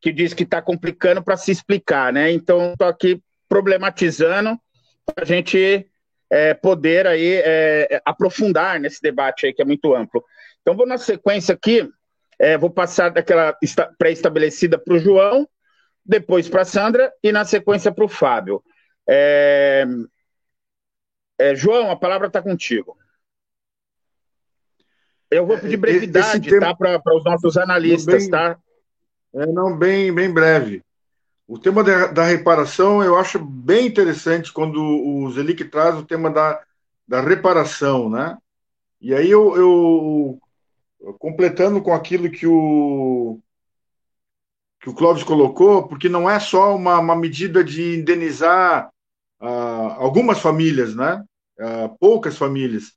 que 0.00 0.10
diz 0.10 0.32
que 0.32 0.44
está 0.44 0.62
complicando 0.62 1.22
para 1.22 1.36
se 1.36 1.52
explicar, 1.52 2.12
né? 2.12 2.32
Então, 2.32 2.72
estou 2.72 2.88
aqui 2.88 3.22
problematizando 3.48 4.58
para 5.04 5.24
a 5.24 5.26
gente 5.26 5.86
é, 6.30 6.54
poder 6.54 7.06
aí 7.06 7.42
é, 7.44 8.00
aprofundar 8.04 8.80
nesse 8.80 9.02
debate 9.02 9.46
aí 9.46 9.52
que 9.52 9.60
é 9.60 9.64
muito 9.64 9.94
amplo. 9.94 10.24
Então, 10.62 10.74
vou 10.74 10.86
na 10.86 10.96
sequência 10.96 11.54
aqui, 11.54 11.86
é, 12.40 12.56
vou 12.56 12.70
passar 12.70 13.10
daquela 13.10 13.54
pré-estabelecida 13.98 14.78
para 14.78 14.94
o 14.94 14.98
João, 14.98 15.46
depois 16.02 16.48
para 16.48 16.62
a 16.62 16.64
Sandra 16.64 17.12
e 17.22 17.30
na 17.30 17.44
sequência 17.44 17.92
para 17.92 18.04
o 18.04 18.08
Fábio. 18.08 18.64
É, 19.06 19.84
é, 21.38 21.54
João, 21.54 21.90
a 21.90 21.96
palavra 21.96 22.28
está 22.28 22.40
contigo. 22.40 22.96
Eu 25.30 25.46
vou 25.46 25.58
pedir 25.58 25.76
brevidade, 25.76 26.48
tema, 26.48 26.74
tá, 26.74 26.74
para 26.74 27.14
os 27.14 27.24
nossos 27.24 27.58
analistas, 27.58 28.22
bem, 28.22 28.30
tá? 28.30 28.58
É, 29.34 29.44
não, 29.44 29.76
bem, 29.76 30.10
bem 30.12 30.32
breve. 30.32 30.82
O 31.46 31.58
tema 31.58 31.84
da, 31.84 32.06
da, 32.06 32.24
reparação 32.24 33.04
eu 33.04 33.18
acho 33.18 33.38
bem 33.38 33.86
interessante 33.86 34.50
quando 34.50 34.82
o 34.82 35.30
Zelic 35.30 35.62
traz 35.66 35.94
o 35.96 36.06
tema 36.06 36.30
da, 36.30 36.62
da 37.06 37.20
reparação, 37.20 38.08
né? 38.08 38.38
E 38.98 39.14
aí 39.14 39.30
eu, 39.30 39.56
eu 39.56 40.40
completando 41.18 41.80
com 41.82 41.92
aquilo 41.92 42.30
que 42.30 42.46
o 42.46 43.40
que 44.80 44.88
o 44.88 44.94
Clóvis 44.94 45.22
colocou, 45.22 45.86
porque 45.86 46.08
não 46.08 46.28
é 46.28 46.40
só 46.40 46.74
uma, 46.74 46.98
uma 46.98 47.14
medida 47.14 47.62
de 47.62 47.98
indenizar 47.98 48.90
uh, 49.38 49.44
algumas 49.98 50.40
famílias, 50.40 50.94
né? 50.94 51.22
Uh, 51.58 51.94
poucas 51.98 52.38
famílias. 52.38 52.94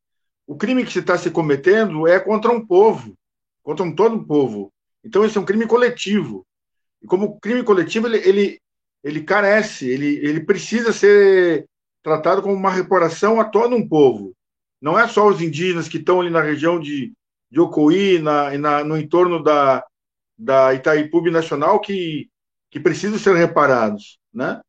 O 0.47 0.55
crime 0.55 0.85
que 0.85 0.93
se 0.93 0.99
está 0.99 1.17
se 1.17 1.29
cometendo 1.29 2.07
é 2.07 2.19
contra 2.21 2.51
um 2.51 2.65
povo, 2.65 3.13
contra 3.61 3.83
um 3.85 3.93
todo 3.93 4.15
um 4.15 4.23
povo. 4.23 4.71
Então, 5.03 5.25
esse 5.25 5.37
é 5.37 5.41
um 5.41 5.45
crime 5.45 5.67
coletivo. 5.67 6.45
E 7.01 7.05
como 7.05 7.37
crime 7.41 7.63
coletivo, 7.63 8.07
ele, 8.07 8.17
ele, 8.19 8.61
ele 9.03 9.21
carece, 9.21 9.85
ele, 9.89 10.25
ele 10.25 10.39
precisa 10.39 10.93
ser 10.93 11.65
tratado 12.01 12.41
como 12.41 12.53
uma 12.53 12.71
reparação 12.71 13.41
a 13.41 13.45
todo 13.45 13.75
um 13.75 13.85
povo. 13.85 14.33
Não 14.81 14.97
é 14.97 15.05
só 15.07 15.27
os 15.27 15.41
indígenas 15.41 15.89
que 15.89 15.97
estão 15.97 16.21
ali 16.21 16.29
na 16.29 16.41
região 16.41 16.79
de, 16.79 17.11
de 17.53 17.59
Ocoí, 17.59 18.17
na, 18.17 18.57
na, 18.57 18.83
no 18.83 18.97
entorno 18.97 19.43
da, 19.43 19.85
da 20.35 20.73
Itaipu 20.73 21.21
Nacional, 21.29 21.79
que, 21.79 22.27
que 22.71 22.79
precisam 22.79 23.19
ser 23.19 23.35
reparados. 23.35 24.17
Né? 24.33 24.59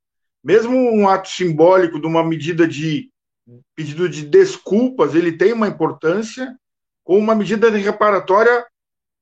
Mesmo 0.44 0.76
um 0.76 1.08
ato 1.08 1.30
simbólico 1.30 1.98
de 1.98 2.06
uma 2.06 2.22
medida 2.22 2.68
de 2.68 3.08
pedido 3.74 4.06
de 4.06 4.26
desculpas, 4.26 5.14
ele 5.14 5.32
tem 5.32 5.54
uma 5.54 5.66
importância, 5.66 6.54
com 7.02 7.16
uma 7.16 7.34
medida 7.34 7.70
reparatória 7.70 8.66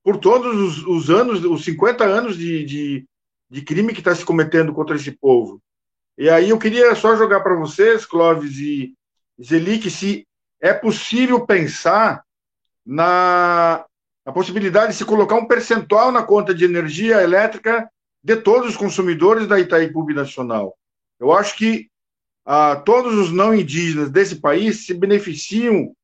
por 0.02 0.16
todos 0.16 0.56
os, 0.56 0.84
os 0.84 1.09
anos, 1.09 1.44
os 1.44 1.64
50 1.64 2.02
anos 2.02 2.36
de, 2.36 2.64
de, 2.64 3.06
de 3.48 3.62
crime 3.62 3.93
que 3.93 4.01
está 4.01 4.12
se 4.12 4.24
cometendo 4.24 4.72
contra 4.72 4.97
esse 4.97 5.12
povo. 5.12 5.62
E 6.18 6.28
aí 6.28 6.51
eu 6.51 6.59
queria 6.59 6.97
só 6.97 7.14
jogar 7.14 7.43
para 7.43 7.55
vocês, 7.55 8.05
Clóvis 8.05 8.59
e 8.59 8.93
Zelic, 9.40 9.89
se 9.89 10.26
é 10.60 10.74
possível 10.74 11.47
pensar 11.47 12.24
na 12.84 13.84
possibilidade 14.34 14.92
de 14.92 14.98
se 14.98 15.04
colocar 15.04 15.36
um 15.36 15.46
percentual 15.46 16.12
na 16.12 16.22
conta 16.22 16.54
de 16.54 16.64
energia 16.64 17.22
elétrica 17.22 17.88
de 18.22 18.36
todos 18.36 18.70
os 18.70 18.76
consumidores 18.76 19.46
da 19.46 19.59
Itaipu 19.59 20.04
Nacional. 20.12 20.76
Eu 21.18 21.32
acho 21.32 21.56
que 21.56 21.88
ah, 22.44 22.76
todos 22.76 23.14
os 23.14 23.32
não 23.32 23.54
indígenas 23.54 24.10
desse 24.10 24.36
país 24.36 24.86
se 24.86 24.94
beneficiam 24.94 25.94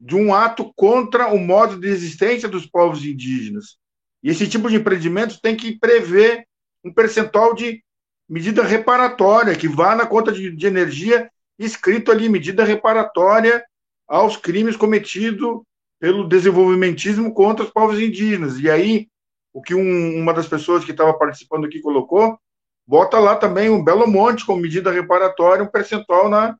de 0.00 0.14
um 0.14 0.32
ato 0.32 0.72
contra 0.76 1.28
o 1.28 1.38
modo 1.38 1.78
de 1.78 1.88
existência 1.88 2.48
dos 2.48 2.66
povos 2.66 3.04
indígenas. 3.04 3.76
E 4.22 4.30
esse 4.30 4.48
tipo 4.48 4.68
de 4.68 4.76
empreendimento 4.76 5.40
tem 5.40 5.56
que 5.56 5.78
prever 5.78 6.46
um 6.84 6.92
percentual 6.92 7.54
de 7.54 7.82
medida 8.28 8.62
reparatória, 8.62 9.56
que 9.56 9.66
vá 9.66 9.96
na 9.96 10.06
conta 10.06 10.30
de, 10.30 10.54
de 10.54 10.66
energia, 10.66 11.30
escrito 11.58 12.12
ali, 12.12 12.28
medida 12.28 12.64
reparatória 12.64 13.64
aos 14.06 14.36
crimes 14.36 14.76
cometidos 14.76 15.62
pelo 16.00 16.28
desenvolvimentismo 16.28 17.32
contra 17.32 17.64
os 17.64 17.70
povos 17.70 17.98
indígenas. 17.98 18.58
E 18.58 18.70
aí, 18.70 19.08
o 19.52 19.60
que 19.60 19.74
um, 19.74 20.16
uma 20.16 20.32
das 20.32 20.46
pessoas 20.46 20.84
que 20.84 20.92
estava 20.92 21.12
participando 21.14 21.66
aqui 21.66 21.80
colocou, 21.80 22.38
bota 22.86 23.18
lá 23.18 23.36
também 23.36 23.68
um 23.68 23.82
Belo 23.82 24.06
Monte 24.06 24.46
como 24.46 24.62
medida 24.62 24.90
reparatória, 24.90 25.64
um 25.64 25.68
percentual 25.68 26.28
na, 26.28 26.56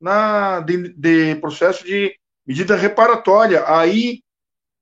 na 0.00 0.60
de, 0.60 0.92
de 0.94 1.36
processo 1.36 1.84
de 1.84 2.14
medida 2.46 2.76
reparatória. 2.76 3.64
Aí 3.66 4.20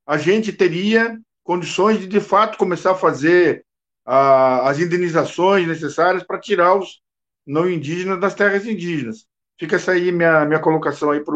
a 0.07 0.17
gente 0.17 0.53
teria 0.53 1.19
condições 1.45 2.01
de, 2.01 2.07
de 2.07 2.21
fato, 2.21 2.59
começar 2.59 2.93
a 2.93 2.97
fazer 2.97 3.65
a, 4.05 4.69
as 4.69 4.79
indenizações 4.79 5.67
necessárias 5.67 6.23
para 6.23 6.41
tirar 6.41 6.75
os 6.75 7.01
não 7.47 7.69
indígenas 7.69 8.21
das 8.21 8.35
terras 8.35 8.67
indígenas. 8.67 9.27
Fica 9.59 9.77
essa 9.77 9.93
aí 9.93 10.11
minha, 10.13 10.45
minha 10.45 10.61
colocação 10.61 11.11
aí 11.11 11.21
para 11.21 11.35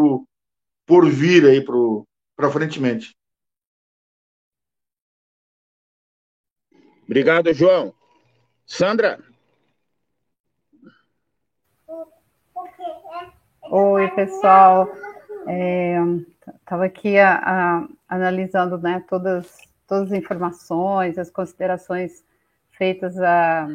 por 0.86 1.08
vir 1.08 1.46
aí 1.46 1.64
para 1.64 1.76
frentemente. 2.50 3.16
Obrigado, 7.04 7.52
João. 7.52 7.94
Sandra? 8.66 9.18
Oi, 13.64 14.08
pessoal. 14.10 14.88
Estava 16.60 16.84
é, 16.84 16.86
aqui 16.86 17.18
a, 17.18 17.34
a, 17.36 17.88
analisando 18.08 18.78
né, 18.78 19.04
todas, 19.08 19.58
todas 19.86 20.12
as 20.12 20.18
informações, 20.18 21.18
as 21.18 21.30
considerações 21.30 22.24
feitas 22.72 23.18
a, 23.20 23.68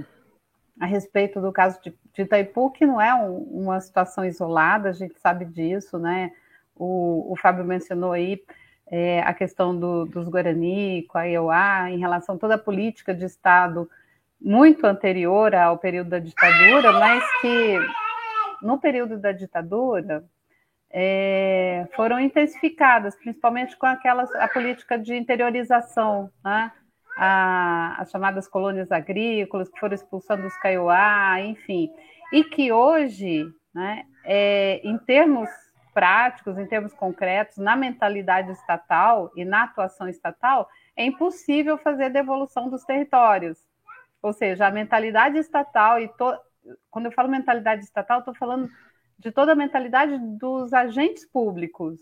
a 0.79 0.85
respeito 0.85 1.41
do 1.41 1.51
caso 1.51 1.81
de, 1.81 1.97
de 2.13 2.21
Itaipu, 2.23 2.71
que 2.71 2.85
não 2.85 2.99
é 2.99 3.13
um, 3.13 3.37
uma 3.37 3.79
situação 3.79 4.25
isolada, 4.25 4.89
a 4.89 4.93
gente 4.93 5.19
sabe 5.19 5.45
disso, 5.45 5.97
né? 5.97 6.31
O, 6.77 7.31
o 7.31 7.35
Fábio 7.35 7.65
mencionou 7.65 8.11
aí 8.11 8.41
é, 8.89 9.21
a 9.21 9.33
questão 9.33 9.77
do, 9.77 10.05
dos 10.05 10.29
Guarani 10.29 11.03
com 11.03 11.17
a 11.17 11.23
IOA, 11.23 11.89
em 11.91 11.99
relação 11.99 12.35
a 12.35 12.37
toda 12.37 12.55
a 12.55 12.59
política 12.59 13.13
de 13.13 13.25
Estado 13.25 13.89
muito 14.39 14.85
anterior 14.85 15.53
ao 15.55 15.77
período 15.77 16.11
da 16.11 16.19
ditadura, 16.19 16.93
mas 16.93 17.23
que 17.41 17.79
no 18.61 18.79
período 18.79 19.17
da 19.17 19.31
ditadura 19.31 20.23
é, 20.91 21.87
foram 21.95 22.19
intensificadas, 22.19 23.15
principalmente 23.15 23.75
com 23.75 23.85
aquelas 23.85 24.33
a 24.35 24.47
política 24.47 24.97
de 24.97 25.15
interiorização, 25.15 26.29
né? 26.43 26.71
a, 27.17 27.95
as 27.99 28.11
chamadas 28.11 28.47
colônias 28.47 28.91
agrícolas 28.91 29.69
que 29.69 29.79
foram 29.79 29.95
expulsando 29.95 30.45
os 30.45 30.55
Kaiowá, 30.57 31.41
enfim, 31.41 31.89
e 32.31 32.43
que 32.43 32.71
hoje, 32.71 33.51
né, 33.73 34.05
é, 34.23 34.79
em 34.83 34.97
termos 34.99 35.49
práticos, 35.97 36.59
em 36.59 36.67
termos 36.67 36.93
concretos, 36.93 37.57
na 37.57 37.75
mentalidade 37.75 38.51
estatal 38.51 39.31
e 39.35 39.43
na 39.43 39.63
atuação 39.63 40.07
estatal, 40.07 40.69
é 40.95 41.03
impossível 41.03 41.75
fazer 41.75 42.11
devolução 42.11 42.69
dos 42.69 42.83
territórios. 42.83 43.57
Ou 44.21 44.31
seja, 44.31 44.67
a 44.67 44.71
mentalidade 44.71 45.39
estatal 45.39 45.99
e 45.99 46.07
to... 46.09 46.37
quando 46.91 47.07
eu 47.07 47.11
falo 47.11 47.27
mentalidade 47.29 47.83
estatal, 47.83 48.19
estou 48.19 48.35
falando 48.35 48.69
de 49.17 49.31
toda 49.31 49.53
a 49.53 49.55
mentalidade 49.55 50.19
dos 50.37 50.71
agentes 50.71 51.25
públicos. 51.25 51.97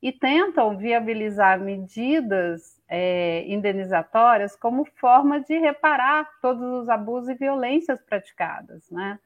e 0.00 0.12
tentam 0.12 0.76
viabilizar 0.76 1.58
medidas 1.60 2.80
é, 2.88 3.44
indenizatórias 3.46 4.54
como 4.54 4.84
forma 4.84 5.40
de 5.40 5.58
reparar 5.58 6.28
todos 6.40 6.62
os 6.62 6.88
abusos 6.88 7.28
e 7.28 7.34
violências 7.34 8.00
praticadas. 8.02 8.88
Né? 8.90 9.18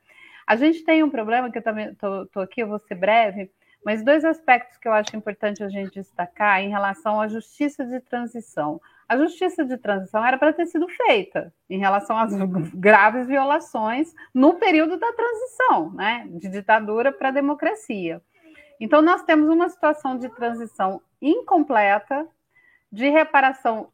A 0.46 0.56
gente 0.56 0.84
tem 0.84 1.02
um 1.02 1.10
problema, 1.10 1.50
que 1.50 1.58
eu 1.58 1.62
também 1.62 1.90
estou 1.90 2.42
aqui, 2.42 2.62
eu 2.62 2.68
vou 2.68 2.78
ser 2.78 2.94
breve, 2.94 3.50
mas 3.86 4.02
dois 4.02 4.24
aspectos 4.24 4.76
que 4.78 4.88
eu 4.88 4.92
acho 4.92 5.16
importante 5.16 5.62
a 5.62 5.68
gente 5.68 5.94
destacar 5.94 6.60
em 6.60 6.70
relação 6.70 7.20
à 7.20 7.28
justiça 7.28 7.86
de 7.86 8.00
transição. 8.00 8.80
A 9.08 9.16
justiça 9.16 9.64
de 9.64 9.76
transição 9.76 10.26
era 10.26 10.36
para 10.36 10.52
ter 10.52 10.66
sido 10.66 10.88
feita 10.88 11.54
em 11.70 11.78
relação 11.78 12.18
às 12.18 12.34
graves 12.74 13.28
violações 13.28 14.12
no 14.34 14.54
período 14.54 14.96
da 14.98 15.12
transição, 15.12 15.92
né, 15.92 16.26
de 16.28 16.48
ditadura 16.48 17.12
para 17.12 17.30
democracia. 17.30 18.20
Então, 18.80 19.00
nós 19.00 19.22
temos 19.22 19.48
uma 19.48 19.68
situação 19.68 20.18
de 20.18 20.28
transição 20.30 21.00
incompleta, 21.22 22.26
de 22.90 23.08
reparação 23.08 23.92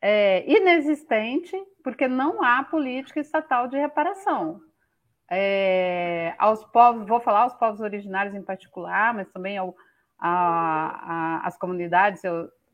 é, 0.00 0.48
inexistente, 0.48 1.60
porque 1.82 2.06
não 2.06 2.40
há 2.40 2.62
política 2.62 3.18
estatal 3.18 3.66
de 3.66 3.76
reparação. 3.76 4.60
É, 5.30 6.34
aos 6.38 6.64
povos, 6.64 7.06
vou 7.06 7.20
falar 7.20 7.42
aos 7.42 7.54
povos 7.54 7.80
originários 7.80 8.34
em 8.34 8.42
particular, 8.42 9.12
mas 9.12 9.28
também 9.30 9.58
ao, 9.58 9.74
a, 10.18 11.40
a, 11.40 11.46
as 11.46 11.56
comunidades 11.58 12.22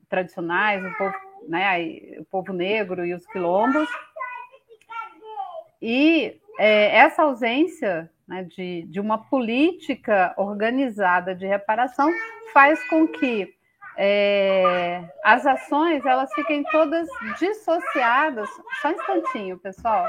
tradicionais, 0.08 0.84
o 0.84 0.96
povo, 0.96 1.14
né, 1.48 2.18
o 2.18 2.24
povo 2.24 2.52
negro 2.52 3.04
e 3.04 3.12
os 3.12 3.26
quilombos. 3.26 3.88
E 5.82 6.40
é, 6.58 6.96
essa 6.96 7.22
ausência 7.22 8.10
né, 8.26 8.44
de, 8.44 8.82
de 8.82 9.00
uma 9.00 9.18
política 9.18 10.32
organizada 10.36 11.34
de 11.34 11.46
reparação 11.46 12.10
faz 12.52 12.82
com 12.88 13.06
que 13.06 13.52
é, 13.96 15.04
as 15.22 15.46
ações 15.46 16.04
elas 16.06 16.32
fiquem 16.34 16.62
todas 16.64 17.08
dissociadas. 17.38 18.48
Só 18.80 18.88
um 18.88 18.92
instantinho, 18.92 19.58
pessoal. 19.58 20.08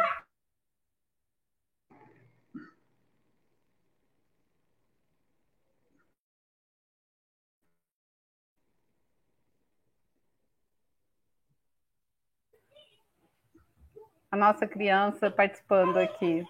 A 14.35 14.37
nossa 14.37 14.67
criança 14.67 15.31
participando 15.31 15.97
aqui. 15.97 16.45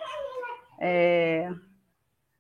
É, 0.80 1.50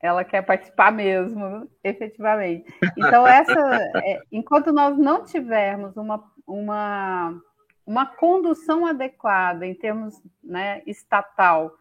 ela 0.01 0.23
quer 0.23 0.41
participar 0.41 0.91
mesmo, 0.91 1.69
efetivamente. 1.83 2.65
Então, 2.97 3.25
essa, 3.25 3.91
é, 4.03 4.21
enquanto 4.31 4.73
nós 4.73 4.97
não 4.97 5.23
tivermos 5.23 5.95
uma, 5.95 6.23
uma, 6.45 7.41
uma 7.85 8.05
condução 8.05 8.85
adequada 8.85 9.65
em 9.65 9.73
termos 9.73 10.21
né, 10.43 10.81
estatal 10.85 11.71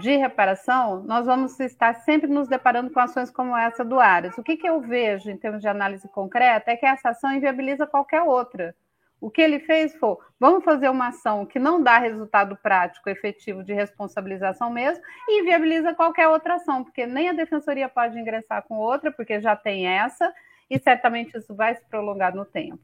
de 0.00 0.16
reparação, 0.16 1.04
nós 1.04 1.24
vamos 1.26 1.58
estar 1.60 1.94
sempre 1.94 2.28
nos 2.28 2.48
deparando 2.48 2.90
com 2.90 2.98
ações 2.98 3.30
como 3.30 3.56
essa 3.56 3.84
do 3.84 4.00
Aras. 4.00 4.36
O 4.36 4.42
que, 4.42 4.56
que 4.56 4.68
eu 4.68 4.80
vejo 4.80 5.30
em 5.30 5.36
termos 5.36 5.60
de 5.60 5.68
análise 5.68 6.08
concreta 6.08 6.72
é 6.72 6.76
que 6.76 6.84
essa 6.84 7.10
ação 7.10 7.32
inviabiliza 7.32 7.86
qualquer 7.86 8.22
outra. 8.22 8.74
O 9.20 9.30
que 9.30 9.40
ele 9.40 9.58
fez 9.60 9.94
foi: 9.96 10.16
vamos 10.38 10.64
fazer 10.64 10.88
uma 10.88 11.08
ação 11.08 11.46
que 11.46 11.58
não 11.58 11.82
dá 11.82 11.98
resultado 11.98 12.56
prático, 12.56 13.08
efetivo 13.08 13.64
de 13.64 13.72
responsabilização 13.72 14.70
mesmo, 14.70 15.02
e 15.28 15.42
viabiliza 15.42 15.94
qualquer 15.94 16.28
outra 16.28 16.54
ação, 16.54 16.84
porque 16.84 17.06
nem 17.06 17.28
a 17.28 17.32
defensoria 17.32 17.88
pode 17.88 18.18
ingressar 18.18 18.62
com 18.62 18.76
outra, 18.76 19.10
porque 19.10 19.40
já 19.40 19.56
tem 19.56 19.86
essa, 19.86 20.32
e 20.68 20.78
certamente 20.78 21.36
isso 21.36 21.54
vai 21.54 21.74
se 21.74 21.84
prolongar 21.86 22.34
no 22.34 22.44
tempo. 22.44 22.82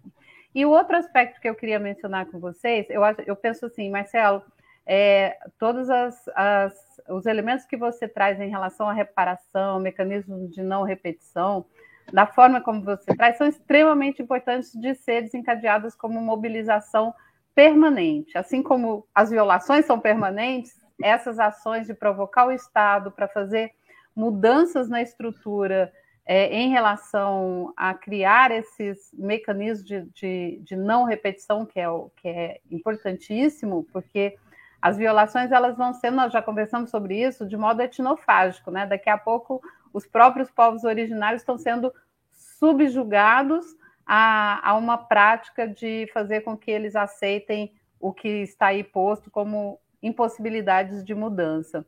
E 0.55 0.65
o 0.65 0.71
outro 0.71 0.97
aspecto 0.97 1.41
que 1.41 1.49
eu 1.49 1.55
queria 1.55 1.79
mencionar 1.79 2.27
com 2.27 2.41
vocês, 2.41 2.87
eu, 2.91 3.03
eu 3.27 3.37
penso 3.37 3.67
assim, 3.67 3.89
Marcelo, 3.91 4.43
é, 4.85 5.39
todos 5.59 5.89
as, 5.89 6.27
as, 6.35 7.01
os 7.09 7.27
elementos 7.27 7.65
que 7.65 7.77
você 7.77 8.09
traz 8.09 8.41
em 8.41 8.49
relação 8.49 8.89
à 8.89 8.93
reparação, 8.93 9.79
mecanismo 9.79 10.49
de 10.49 10.63
não 10.63 10.83
repetição, 10.83 11.65
da 12.13 12.27
forma 12.27 12.61
como 12.61 12.83
você 12.83 13.15
traz, 13.15 13.37
são 13.37 13.47
extremamente 13.47 14.23
importantes 14.23 14.73
de 14.73 14.95
ser 14.95 15.23
desencadeadas 15.23 15.95
como 15.95 16.21
mobilização 16.21 17.15
permanente. 17.55 18.37
Assim 18.37 18.63
como 18.63 19.07
as 19.15 19.31
violações 19.31 19.85
são 19.85 19.99
permanentes, 19.99 20.81
essas 21.03 21.39
ações 21.39 21.87
de 21.87 21.95
provocar 21.95 22.47
o 22.47 22.53
Estado 22.53 23.11
para 23.11 23.29
fazer 23.29 23.73
mudanças 24.15 24.89
na 24.89 25.01
estrutura 25.01 25.93
é, 26.27 26.55
em 26.55 26.71
relação 26.71 27.73
a 27.77 27.95
criar 27.95 28.51
esses 28.51 29.11
mecanismos 29.13 29.85
de, 29.85 30.03
de, 30.15 30.61
de, 30.63 30.77
não 30.77 31.05
repetição, 31.05 31.65
que 31.65 31.81
é, 31.81 31.89
o, 31.89 32.11
que 32.17 32.29
é 32.29 32.61
importantíssimo, 32.71 33.87
porque 33.93 34.37
as 34.81 34.97
violações 34.97 35.51
elas 35.51 35.77
vão 35.77 35.93
ser, 35.93 36.11
nós 36.11 36.33
já 36.33 36.41
conversamos 36.41 36.91
sobre 36.91 37.21
isso, 37.21 37.47
de 37.47 37.57
modo 37.57 37.83
etnofágico, 37.83 38.71
né? 38.71 38.87
Daqui 38.87 39.11
a 39.11 39.19
pouco 39.19 39.61
os 39.93 40.07
próprios 40.07 40.51
povos 40.51 40.85
originários 40.85 41.43
estão 41.43 41.59
sendo 41.59 41.93
subjugados 42.33 43.65
a, 44.07 44.71
a 44.71 44.77
uma 44.77 44.99
prática 44.99 45.69
de 45.69 46.09
fazer 46.13 46.41
com 46.41 46.57
que 46.57 46.71
eles 46.71 46.97
aceitem 46.97 47.73
o 47.99 48.13
que 48.13 48.29
está 48.29 48.67
aí 48.67 48.83
posto 48.83 49.31
como 49.31 49.79
impossibilidades 50.03 51.05
de 51.05 51.15
mudança. 51.15 51.85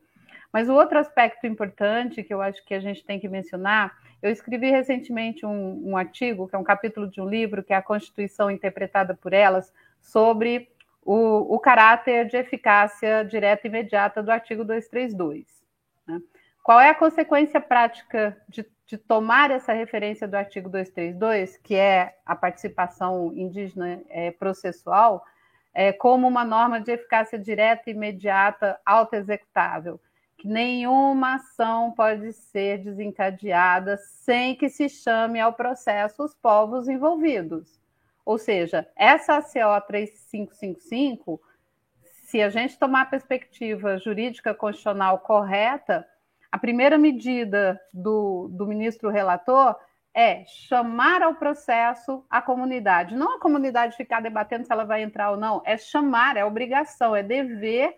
Mas 0.52 0.68
o 0.68 0.74
outro 0.74 0.98
aspecto 0.98 1.46
importante 1.46 2.22
que 2.22 2.32
eu 2.32 2.42
acho 2.42 2.64
que 2.64 2.74
a 2.74 2.80
gente 2.80 3.04
tem 3.04 3.18
que 3.18 3.28
mencionar, 3.28 3.96
eu 4.20 4.30
escrevi 4.30 4.70
recentemente 4.70 5.46
um, 5.46 5.90
um, 5.90 5.96
artigo, 5.96 6.46
que 6.46 6.54
é 6.54 6.58
um 6.58 6.64
capítulo 6.64 7.08
de 7.08 7.20
um 7.20 7.28
livro, 7.28 7.62
que 7.62 7.72
é 7.72 7.76
a 7.76 7.82
Constituição 7.82 8.50
Interpretada 8.50 9.14
por 9.14 9.32
Elas, 9.32 9.72
sobre 10.00 10.68
o, 11.04 11.54
o 11.54 11.58
caráter 11.58 12.26
de 12.26 12.36
eficácia 12.36 13.24
direta 13.24 13.66
e 13.66 13.70
imediata 13.70 14.22
do 14.22 14.30
artigo 14.30 14.62
232. 14.62 15.61
Qual 16.62 16.80
é 16.80 16.90
a 16.90 16.94
consequência 16.94 17.60
prática 17.60 18.40
de, 18.48 18.64
de, 18.86 18.96
tomar 18.96 19.50
essa 19.50 19.72
referência 19.72 20.28
do 20.28 20.36
artigo 20.36 20.68
232, 20.68 21.56
que 21.56 21.74
é 21.74 22.16
a 22.24 22.36
participação 22.36 23.32
indígena 23.34 24.00
é, 24.08 24.30
processual, 24.30 25.24
é, 25.74 25.92
como 25.92 26.28
uma 26.28 26.44
norma 26.44 26.80
de 26.80 26.92
eficácia 26.92 27.36
direta, 27.36 27.90
imediata, 27.90 28.78
auto-executável? 28.86 30.00
Que 30.38 30.46
nenhuma 30.46 31.34
ação 31.34 31.90
pode 31.92 32.32
ser 32.32 32.78
desencadeada 32.78 33.96
sem 33.96 34.54
que 34.54 34.68
se 34.68 34.88
chame 34.88 35.40
ao 35.40 35.52
processo 35.52 36.22
os 36.22 36.34
povos 36.34 36.88
envolvidos. 36.88 37.80
Ou 38.24 38.38
seja, 38.38 38.88
essa 38.94 39.38
ACO 39.38 39.86
3555, 39.88 41.40
se 42.02 42.40
a 42.40 42.48
gente 42.48 42.78
tomar 42.78 43.02
a 43.02 43.06
perspectiva 43.06 43.98
jurídica 43.98 44.54
constitucional 44.54 45.18
correta, 45.18 46.06
a 46.52 46.58
primeira 46.58 46.98
medida 46.98 47.80
do, 47.92 48.48
do 48.52 48.66
ministro 48.66 49.08
relator 49.08 49.74
é 50.14 50.44
chamar 50.44 51.22
ao 51.22 51.36
processo 51.36 52.22
a 52.28 52.42
comunidade. 52.42 53.16
Não 53.16 53.36
a 53.36 53.40
comunidade 53.40 53.96
ficar 53.96 54.20
debatendo 54.20 54.66
se 54.66 54.70
ela 54.70 54.84
vai 54.84 55.02
entrar 55.02 55.30
ou 55.30 55.38
não, 55.38 55.62
é 55.64 55.78
chamar, 55.78 56.36
é 56.36 56.44
obrigação, 56.44 57.16
é 57.16 57.22
dever 57.22 57.96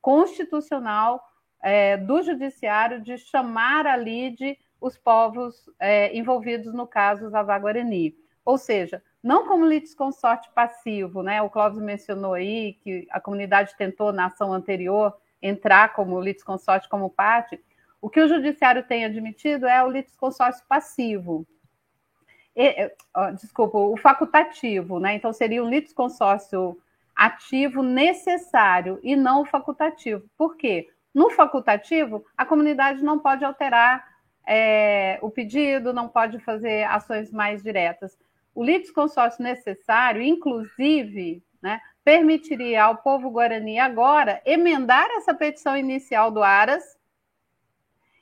constitucional 0.00 1.20
é, 1.60 1.96
do 1.96 2.22
judiciário 2.22 3.02
de 3.02 3.18
chamar 3.18 3.88
a 3.88 3.96
lide 3.96 4.56
os 4.80 4.96
povos 4.96 5.68
é, 5.80 6.16
envolvidos 6.16 6.72
no 6.72 6.86
caso 6.86 7.28
Zavá 7.28 7.58
Guarani. 7.58 8.14
Ou 8.44 8.56
seja, 8.56 9.02
não 9.20 9.48
como 9.48 9.66
litisconsorte 9.66 10.48
passivo, 10.54 11.24
né? 11.24 11.42
O 11.42 11.50
Clóvis 11.50 11.80
mencionou 11.80 12.34
aí 12.34 12.74
que 12.74 13.08
a 13.10 13.18
comunidade 13.18 13.76
tentou 13.76 14.12
na 14.12 14.26
ação 14.26 14.52
anterior 14.52 15.16
entrar 15.42 15.92
como 15.94 16.20
litisconsorte 16.20 16.88
como 16.88 17.10
parte, 17.10 17.60
o 18.06 18.08
que 18.08 18.20
o 18.20 18.28
judiciário 18.28 18.84
tem 18.84 19.04
admitido 19.04 19.66
é 19.66 19.82
o 19.82 19.90
litisconsórcio 19.90 20.64
passivo. 20.68 21.44
E, 22.54 22.88
desculpa, 23.34 23.78
o 23.78 23.96
facultativo, 23.96 25.00
né? 25.00 25.16
Então 25.16 25.32
seria 25.32 25.60
o 25.60 25.68
litisconsórcio 25.68 26.80
ativo 27.16 27.82
necessário 27.82 29.00
e 29.02 29.16
não 29.16 29.42
o 29.42 29.44
facultativo. 29.44 30.22
Por 30.38 30.56
quê? 30.56 30.88
No 31.12 31.30
facultativo, 31.30 32.24
a 32.36 32.46
comunidade 32.46 33.02
não 33.02 33.18
pode 33.18 33.44
alterar 33.44 34.06
é, 34.46 35.18
o 35.20 35.28
pedido, 35.28 35.92
não 35.92 36.06
pode 36.06 36.38
fazer 36.38 36.84
ações 36.84 37.32
mais 37.32 37.60
diretas. 37.60 38.16
O 38.54 38.62
litisconsórcio 38.62 39.42
necessário, 39.42 40.22
inclusive, 40.22 41.42
né, 41.60 41.80
permitiria 42.04 42.84
ao 42.84 42.98
povo 42.98 43.30
guarani 43.30 43.80
agora 43.80 44.40
emendar 44.46 45.08
essa 45.16 45.34
petição 45.34 45.76
inicial 45.76 46.30
do 46.30 46.40
Aras 46.40 46.96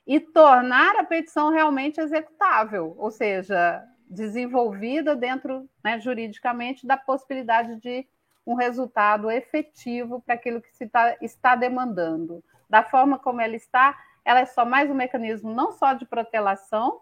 e 0.05 0.19
tornar 0.19 0.95
a 0.97 1.03
petição 1.03 1.49
realmente 1.49 1.99
executável, 1.99 2.95
ou 2.97 3.09
seja, 3.09 3.83
desenvolvida 4.07 5.15
dentro, 5.15 5.67
né, 5.83 5.99
juridicamente, 5.99 6.85
da 6.85 6.95
possibilidade 6.95 7.75
de 7.77 8.07
um 8.45 8.53
resultado 8.53 9.31
efetivo 9.31 10.21
para 10.21 10.35
aquilo 10.35 10.61
que 10.61 10.75
se 10.75 10.87
tá, 10.87 11.15
está 11.21 11.55
demandando. 11.55 12.43
Da 12.69 12.83
forma 12.83 13.17
como 13.17 13.41
ela 13.41 13.55
está, 13.55 13.97
ela 14.23 14.41
é 14.41 14.45
só 14.45 14.63
mais 14.63 14.89
um 14.89 14.93
mecanismo 14.93 15.53
não 15.53 15.71
só 15.71 15.93
de 15.93 16.05
protelação, 16.05 17.01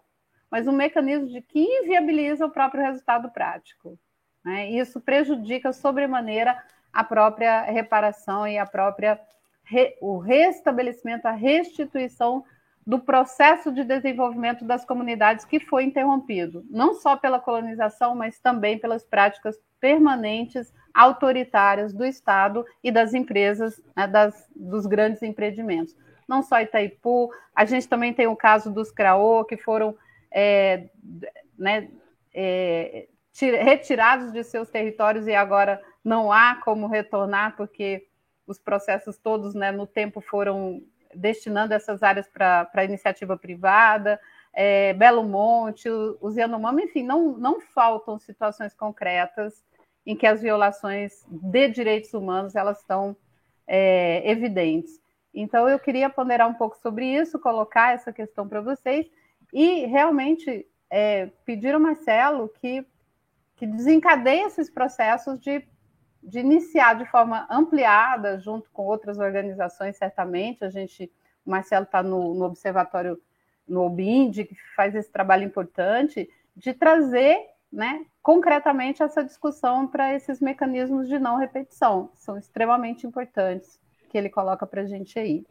mas 0.50 0.66
um 0.66 0.72
mecanismo 0.72 1.26
de 1.28 1.42
que 1.42 1.60
inviabiliza 1.60 2.46
o 2.46 2.50
próprio 2.50 2.82
resultado 2.82 3.30
prático. 3.30 3.98
Né? 4.44 4.70
Isso 4.70 5.00
prejudica 5.00 5.72
sobremaneira 5.72 6.62
a 6.92 7.02
própria 7.02 7.62
reparação 7.62 8.46
e 8.46 8.56
a 8.56 8.64
própria 8.64 9.20
re, 9.64 9.96
o 10.00 10.18
restabelecimento, 10.18 11.26
a 11.26 11.32
restituição 11.32 12.44
do 12.86 12.98
processo 12.98 13.72
de 13.72 13.82
desenvolvimento 13.82 14.64
das 14.64 14.84
comunidades 14.84 15.44
que 15.44 15.58
foi 15.58 15.84
interrompido, 15.84 16.64
não 16.68 16.94
só 16.94 17.16
pela 17.16 17.40
colonização, 17.40 18.14
mas 18.14 18.38
também 18.38 18.78
pelas 18.78 19.02
práticas 19.04 19.58
permanentes 19.80 20.72
autoritárias 20.92 21.92
do 21.92 22.04
Estado 22.04 22.64
e 22.82 22.90
das 22.90 23.14
empresas, 23.14 23.80
né, 23.96 24.06
das, 24.06 24.48
dos 24.54 24.86
grandes 24.86 25.22
empreendimentos. 25.22 25.96
Não 26.28 26.42
só 26.42 26.60
Itaipu, 26.60 27.30
a 27.54 27.64
gente 27.64 27.88
também 27.88 28.12
tem 28.12 28.26
o 28.26 28.36
caso 28.36 28.70
dos 28.70 28.90
CRAO, 28.90 29.44
que 29.44 29.56
foram 29.56 29.96
é, 30.30 30.88
né, 31.58 31.88
é, 32.32 33.08
retirados 33.40 34.32
de 34.32 34.42
seus 34.44 34.68
territórios 34.68 35.26
e 35.26 35.34
agora 35.34 35.82
não 36.04 36.30
há 36.30 36.56
como 36.56 36.86
retornar, 36.86 37.56
porque 37.56 38.06
os 38.46 38.58
processos 38.58 39.16
todos 39.16 39.54
né, 39.54 39.72
no 39.72 39.86
tempo 39.86 40.20
foram 40.20 40.82
destinando 41.14 41.74
essas 41.74 42.02
áreas 42.02 42.28
para 42.28 42.84
iniciativa 42.84 43.36
privada, 43.36 44.20
é, 44.52 44.92
Belo 44.94 45.24
Monte, 45.24 45.88
os 45.88 46.36
Yanomami, 46.36 46.84
enfim, 46.84 47.02
não, 47.02 47.36
não 47.36 47.60
faltam 47.60 48.18
situações 48.18 48.72
concretas 48.72 49.64
em 50.06 50.14
que 50.14 50.26
as 50.26 50.42
violações 50.42 51.24
de 51.28 51.68
direitos 51.68 52.12
humanos 52.14 52.54
elas 52.54 52.78
estão 52.78 53.16
é, 53.66 54.30
evidentes. 54.30 55.00
Então, 55.32 55.68
eu 55.68 55.78
queria 55.78 56.08
ponderar 56.08 56.48
um 56.48 56.54
pouco 56.54 56.76
sobre 56.78 57.06
isso, 57.06 57.38
colocar 57.38 57.94
essa 57.94 58.12
questão 58.12 58.46
para 58.46 58.60
vocês 58.60 59.06
e 59.52 59.86
realmente 59.86 60.66
é, 60.88 61.26
pedir 61.44 61.74
ao 61.74 61.80
Marcelo 61.80 62.48
que, 62.60 62.86
que 63.56 63.66
desencadeie 63.66 64.44
esses 64.44 64.70
processos 64.70 65.40
de 65.40 65.66
de 66.24 66.38
iniciar 66.38 66.94
de 66.94 67.04
forma 67.04 67.46
ampliada, 67.50 68.38
junto 68.38 68.70
com 68.70 68.84
outras 68.84 69.18
organizações, 69.18 69.96
certamente. 69.96 70.64
A 70.64 70.70
gente, 70.70 71.10
o 71.44 71.50
Marcelo 71.50 71.84
está 71.84 72.02
no, 72.02 72.34
no, 72.34 72.46
observatório, 72.46 73.20
no 73.68 73.82
OBIND, 73.82 74.44
que 74.44 74.56
faz 74.74 74.94
esse 74.94 75.10
trabalho 75.10 75.44
importante, 75.44 76.28
de 76.56 76.72
trazer 76.72 77.38
né, 77.70 78.06
concretamente 78.22 79.02
essa 79.02 79.22
discussão 79.22 79.86
para 79.86 80.14
esses 80.14 80.40
mecanismos 80.40 81.08
de 81.08 81.18
não 81.18 81.36
repetição. 81.36 82.10
São 82.14 82.38
extremamente 82.38 83.06
importantes 83.06 83.78
que 84.08 84.16
ele 84.16 84.30
coloca 84.30 84.66
para 84.66 84.82
a 84.82 84.86
gente 84.86 85.18
aí. 85.18 85.44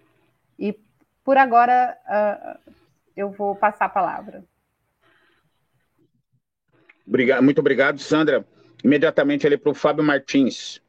E 0.57 0.79
por 1.23 1.37
agora 1.37 1.97
uh, 2.07 2.71
eu 3.15 3.29
vou 3.29 3.55
passar 3.55 3.85
a 3.85 3.89
palavra. 3.89 4.43
Obrigado, 7.05 7.43
muito 7.43 7.59
obrigado, 7.59 7.99
Sandra 7.99 8.45
imediatamente 8.83 9.47
ali 9.47 9.57
para 9.57 9.71
o 9.71 9.75
Fábio 9.75 10.03
Martins. 10.03 10.81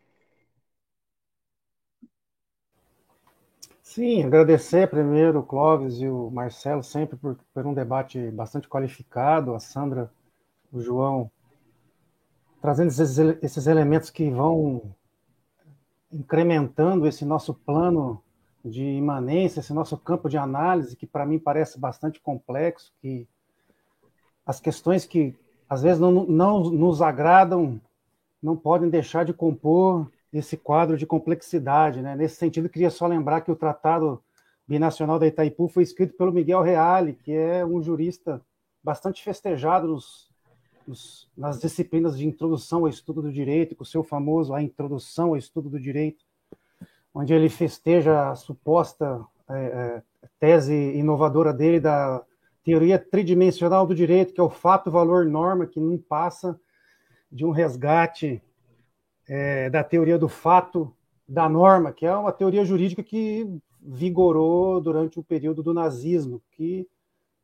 Sim, 3.82 4.24
agradecer 4.24 4.90
primeiro 4.90 5.38
o 5.38 5.42
Clóvis 5.44 6.00
e 6.00 6.08
o 6.08 6.28
Marcelo, 6.28 6.82
sempre 6.82 7.16
por, 7.16 7.38
por 7.54 7.64
um 7.64 7.72
debate 7.72 8.30
bastante 8.32 8.68
qualificado, 8.68 9.54
a 9.54 9.60
Sandra, 9.60 10.10
o 10.72 10.80
João, 10.80 11.30
trazendo 12.60 12.88
esses, 12.88 13.18
esses 13.40 13.66
elementos 13.68 14.10
que 14.10 14.28
vão 14.30 14.82
incrementando 16.10 17.06
esse 17.06 17.24
nosso 17.24 17.54
plano 17.54 18.20
de 18.64 18.82
imanência, 18.82 19.60
esse 19.60 19.72
nosso 19.72 19.96
campo 19.96 20.28
de 20.28 20.38
análise, 20.38 20.96
que 20.96 21.06
para 21.06 21.26
mim 21.26 21.38
parece 21.38 21.78
bastante 21.78 22.20
complexo, 22.20 22.92
que 23.00 23.28
as 24.44 24.58
questões 24.58 25.04
que 25.04 25.36
às 25.68 25.82
vezes 25.82 25.98
não, 26.00 26.10
não 26.26 26.70
nos 26.70 27.00
agradam, 27.00 27.80
não 28.42 28.56
podem 28.56 28.88
deixar 28.88 29.24
de 29.24 29.32
compor 29.32 30.10
esse 30.32 30.56
quadro 30.56 30.96
de 30.96 31.06
complexidade. 31.06 32.02
Né? 32.02 32.16
Nesse 32.16 32.36
sentido, 32.36 32.68
queria 32.68 32.90
só 32.90 33.06
lembrar 33.06 33.40
que 33.40 33.50
o 33.50 33.56
Tratado 33.56 34.22
Binacional 34.66 35.18
da 35.18 35.26
Itaipu 35.26 35.68
foi 35.68 35.82
escrito 35.82 36.14
pelo 36.14 36.32
Miguel 36.32 36.62
Reale, 36.62 37.14
que 37.14 37.32
é 37.32 37.64
um 37.64 37.82
jurista 37.82 38.40
bastante 38.82 39.22
festejado 39.22 39.88
nos, 39.88 40.30
nos, 40.86 41.28
nas 41.36 41.60
disciplinas 41.60 42.18
de 42.18 42.26
introdução 42.26 42.80
ao 42.80 42.88
estudo 42.88 43.22
do 43.22 43.32
direito, 43.32 43.74
com 43.74 43.82
o 43.82 43.86
seu 43.86 44.02
famoso 44.02 44.52
A 44.52 44.62
Introdução 44.62 45.28
ao 45.28 45.36
Estudo 45.36 45.70
do 45.70 45.80
Direito, 45.80 46.24
onde 47.14 47.32
ele 47.32 47.48
festeja 47.48 48.30
a 48.30 48.34
suposta 48.34 49.24
é, 49.48 49.54
é, 49.54 50.02
tese 50.38 50.74
inovadora 50.74 51.52
dele 51.52 51.78
da 51.78 52.22
teoria 52.64 52.98
tridimensional 52.98 53.86
do 53.86 53.94
direito, 53.94 54.32
que 54.32 54.40
é 54.40 54.44
o 54.44 54.50
fato, 54.50 54.90
valor, 54.90 55.26
norma, 55.26 55.66
que 55.66 55.78
não 55.78 55.98
passa 55.98 56.58
de 57.30 57.44
um 57.44 57.50
resgate 57.50 58.42
é, 59.28 59.68
da 59.68 59.84
teoria 59.84 60.18
do 60.18 60.28
fato 60.28 60.94
da 61.28 61.48
norma, 61.48 61.92
que 61.92 62.06
é 62.06 62.16
uma 62.16 62.32
teoria 62.32 62.64
jurídica 62.64 63.02
que 63.02 63.46
vigorou 63.80 64.80
durante 64.80 65.18
o 65.18 65.22
período 65.22 65.62
do 65.62 65.74
nazismo, 65.74 66.42
que 66.52 66.88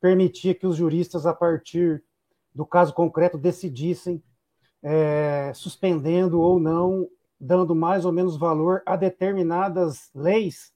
permitia 0.01 0.55
que 0.55 0.67
os 0.67 0.77
juristas, 0.77 1.27
a 1.27 1.35
partir 1.35 2.03
do 2.55 2.65
caso 2.65 2.95
concreto, 2.95 3.37
decidissem, 3.37 4.23
é, 4.83 5.53
suspendendo 5.55 6.41
ou 6.41 6.59
não, 6.59 7.07
dando 7.39 7.75
mais 7.75 8.07
ou 8.07 8.13
menos 8.13 8.37
valor 8.37 8.83
a 8.87 8.97
determinadas 8.97 10.11
leis 10.15 10.73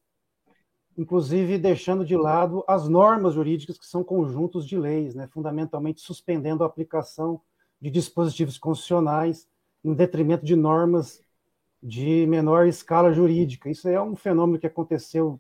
inclusive 0.96 1.58
deixando 1.58 2.04
de 2.04 2.16
lado 2.16 2.64
as 2.66 2.88
normas 2.88 3.34
jurídicas 3.34 3.78
que 3.78 3.86
são 3.86 4.04
conjuntos 4.04 4.66
de 4.66 4.78
leis, 4.78 5.14
né, 5.14 5.26
fundamentalmente 5.28 6.00
suspendendo 6.00 6.62
a 6.62 6.66
aplicação 6.66 7.40
de 7.80 7.90
dispositivos 7.90 8.58
constitucionais 8.58 9.48
em 9.84 9.92
detrimento 9.92 10.44
de 10.44 10.56
normas 10.56 11.22
de 11.82 12.26
menor 12.26 12.66
escala 12.66 13.12
jurídica. 13.12 13.68
Isso 13.68 13.88
é 13.88 14.00
um 14.00 14.16
fenômeno 14.16 14.58
que 14.58 14.66
aconteceu 14.66 15.38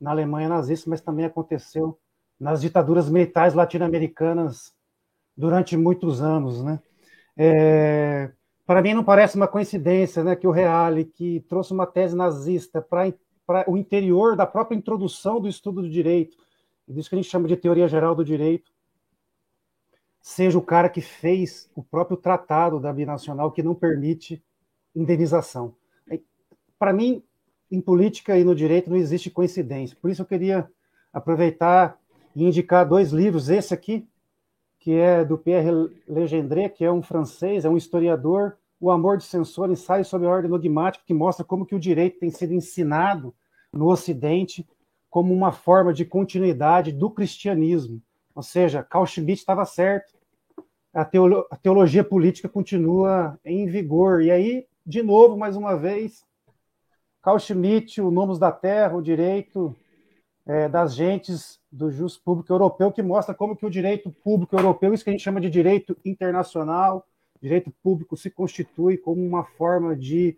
na 0.00 0.10
Alemanha 0.10 0.48
nazista, 0.48 0.90
mas 0.90 1.00
também 1.00 1.24
aconteceu 1.24 1.96
nas 2.38 2.60
ditaduras 2.60 3.08
militares 3.08 3.54
latino-americanas 3.54 4.74
durante 5.36 5.76
muitos 5.76 6.20
anos, 6.20 6.62
né? 6.62 6.80
É, 7.36 8.32
para 8.66 8.82
mim 8.82 8.94
não 8.94 9.04
parece 9.04 9.36
uma 9.36 9.46
coincidência, 9.46 10.24
né, 10.24 10.34
que 10.34 10.46
o 10.46 10.50
Reale, 10.50 11.04
que 11.04 11.40
trouxe 11.48 11.72
uma 11.72 11.86
tese 11.86 12.16
nazista 12.16 12.80
para 12.80 13.12
para 13.46 13.70
o 13.70 13.76
interior 13.76 14.36
da 14.36 14.46
própria 14.46 14.76
introdução 14.76 15.40
do 15.40 15.48
estudo 15.48 15.82
do 15.82 15.90
direito, 15.90 16.36
disso 16.88 17.08
que 17.08 17.14
a 17.14 17.18
gente 17.18 17.30
chama 17.30 17.48
de 17.48 17.56
teoria 17.56 17.88
geral 17.88 18.14
do 18.14 18.24
direito, 18.24 18.72
seja 20.20 20.58
o 20.58 20.62
cara 20.62 20.88
que 20.88 21.00
fez 21.00 21.70
o 21.74 21.82
próprio 21.82 22.16
tratado 22.16 22.80
da 22.80 22.92
binacional 22.92 23.52
que 23.52 23.62
não 23.62 23.74
permite 23.74 24.42
indenização. 24.94 25.74
Para 26.78 26.92
mim, 26.92 27.22
em 27.70 27.80
política 27.80 28.38
e 28.38 28.44
no 28.44 28.54
direito 28.54 28.90
não 28.90 28.96
existe 28.96 29.30
coincidência. 29.30 29.96
Por 30.00 30.10
isso 30.10 30.22
eu 30.22 30.26
queria 30.26 30.70
aproveitar 31.12 31.98
e 32.34 32.44
indicar 32.44 32.88
dois 32.88 33.10
livros. 33.10 33.48
Esse 33.48 33.74
aqui, 33.74 34.06
que 34.78 34.92
é 34.92 35.24
do 35.24 35.38
Pierre 35.38 35.70
Legendre, 36.08 36.68
que 36.68 36.84
é 36.84 36.92
um 36.92 37.02
francês, 37.02 37.64
é 37.64 37.68
um 37.68 37.76
historiador 37.76 38.56
o 38.80 38.90
Amor 38.90 39.18
de 39.18 39.24
Censor, 39.24 39.70
ensaio 39.70 40.04
sobre 40.04 40.26
a 40.26 40.30
ordem 40.30 40.50
dogmática, 40.50 41.04
que 41.06 41.14
mostra 41.14 41.44
como 41.44 41.64
que 41.64 41.74
o 41.74 41.80
direito 41.80 42.18
tem 42.18 42.30
sido 42.30 42.52
ensinado 42.52 43.34
no 43.72 43.88
Ocidente 43.88 44.66
como 45.08 45.32
uma 45.32 45.52
forma 45.52 45.92
de 45.92 46.04
continuidade 46.04 46.92
do 46.92 47.10
cristianismo. 47.10 48.02
Ou 48.34 48.42
seja, 48.42 48.82
Carl 48.82 49.06
Schmitt 49.06 49.40
estava 49.40 49.64
certo, 49.64 50.12
a, 50.92 51.04
teolo 51.04 51.46
a 51.50 51.56
teologia 51.56 52.04
política 52.04 52.48
continua 52.48 53.38
em 53.44 53.66
vigor. 53.66 54.22
E 54.22 54.30
aí, 54.30 54.66
de 54.84 55.02
novo, 55.02 55.36
mais 55.36 55.56
uma 55.56 55.76
vez, 55.76 56.24
Carl 57.22 57.38
Schmitt, 57.38 58.00
o 58.00 58.10
Nomos 58.10 58.38
da 58.38 58.52
Terra, 58.52 58.96
o 58.96 59.02
direito 59.02 59.74
é, 60.46 60.68
das 60.68 60.94
gentes 60.94 61.60
do 61.70 61.90
justo 61.90 62.22
público 62.22 62.52
europeu, 62.52 62.92
que 62.92 63.02
mostra 63.02 63.34
como 63.34 63.56
que 63.56 63.66
o 63.66 63.70
direito 63.70 64.10
público 64.10 64.56
europeu, 64.56 64.92
isso 64.92 65.02
que 65.02 65.10
a 65.10 65.12
gente 65.12 65.22
chama 65.22 65.40
de 65.40 65.48
direito 65.48 65.96
internacional, 66.04 67.06
direito 67.44 67.70
público 67.82 68.16
se 68.16 68.30
constitui 68.30 68.96
como 68.96 69.22
uma 69.22 69.44
forma 69.44 69.94
de 69.94 70.34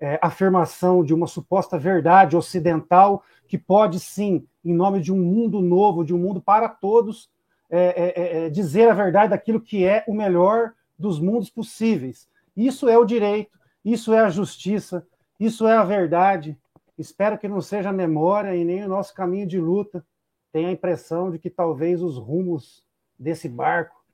é, 0.00 0.20
afirmação 0.22 1.04
de 1.04 1.12
uma 1.12 1.26
suposta 1.26 1.76
verdade 1.76 2.36
ocidental 2.36 3.24
que 3.48 3.58
pode 3.58 3.98
sim, 3.98 4.46
em 4.64 4.72
nome 4.72 5.00
de 5.00 5.12
um 5.12 5.18
mundo 5.18 5.60
novo, 5.60 6.04
de 6.04 6.14
um 6.14 6.18
mundo 6.18 6.40
para 6.40 6.68
todos, 6.68 7.28
é, 7.68 7.80
é, 7.80 8.22
é, 8.44 8.46
é 8.46 8.50
dizer 8.50 8.88
a 8.88 8.94
verdade 8.94 9.30
daquilo 9.30 9.60
que 9.60 9.84
é 9.84 10.04
o 10.06 10.14
melhor 10.14 10.74
dos 10.96 11.18
mundos 11.18 11.50
possíveis. 11.50 12.28
Isso 12.56 12.88
é 12.88 12.96
o 12.96 13.04
direito, 13.04 13.58
isso 13.84 14.14
é 14.14 14.20
a 14.20 14.30
justiça, 14.30 15.04
isso 15.40 15.66
é 15.66 15.76
a 15.76 15.82
verdade. 15.82 16.56
Espero 16.96 17.36
que 17.36 17.48
não 17.48 17.60
seja 17.60 17.90
a 17.90 17.92
memória 17.92 18.54
e 18.54 18.64
nem 18.64 18.84
o 18.84 18.88
nosso 18.88 19.12
caminho 19.12 19.46
de 19.48 19.58
luta 19.58 20.06
tenha 20.52 20.68
a 20.68 20.72
impressão 20.72 21.32
de 21.32 21.38
que 21.40 21.50
talvez 21.50 22.00
os 22.00 22.16
rumos 22.16 22.84
desse 23.18 23.48
barco 23.48 24.04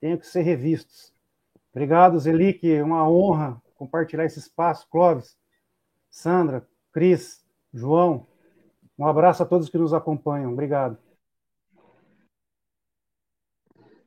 tenham 0.00 0.16
que 0.16 0.26
ser 0.26 0.40
revistos. 0.40 1.12
Obrigado, 1.74 2.18
Zelic. 2.20 2.80
Uma 2.82 3.08
honra 3.08 3.60
compartilhar 3.74 4.24
esse 4.24 4.38
espaço. 4.38 4.86
Clóvis, 4.88 5.36
Sandra, 6.10 6.66
Cris, 6.92 7.42
João. 7.72 8.26
Um 8.98 9.06
abraço 9.06 9.42
a 9.42 9.46
todos 9.46 9.68
que 9.68 9.78
nos 9.78 9.92
acompanham. 9.92 10.52
Obrigado. 10.52 10.98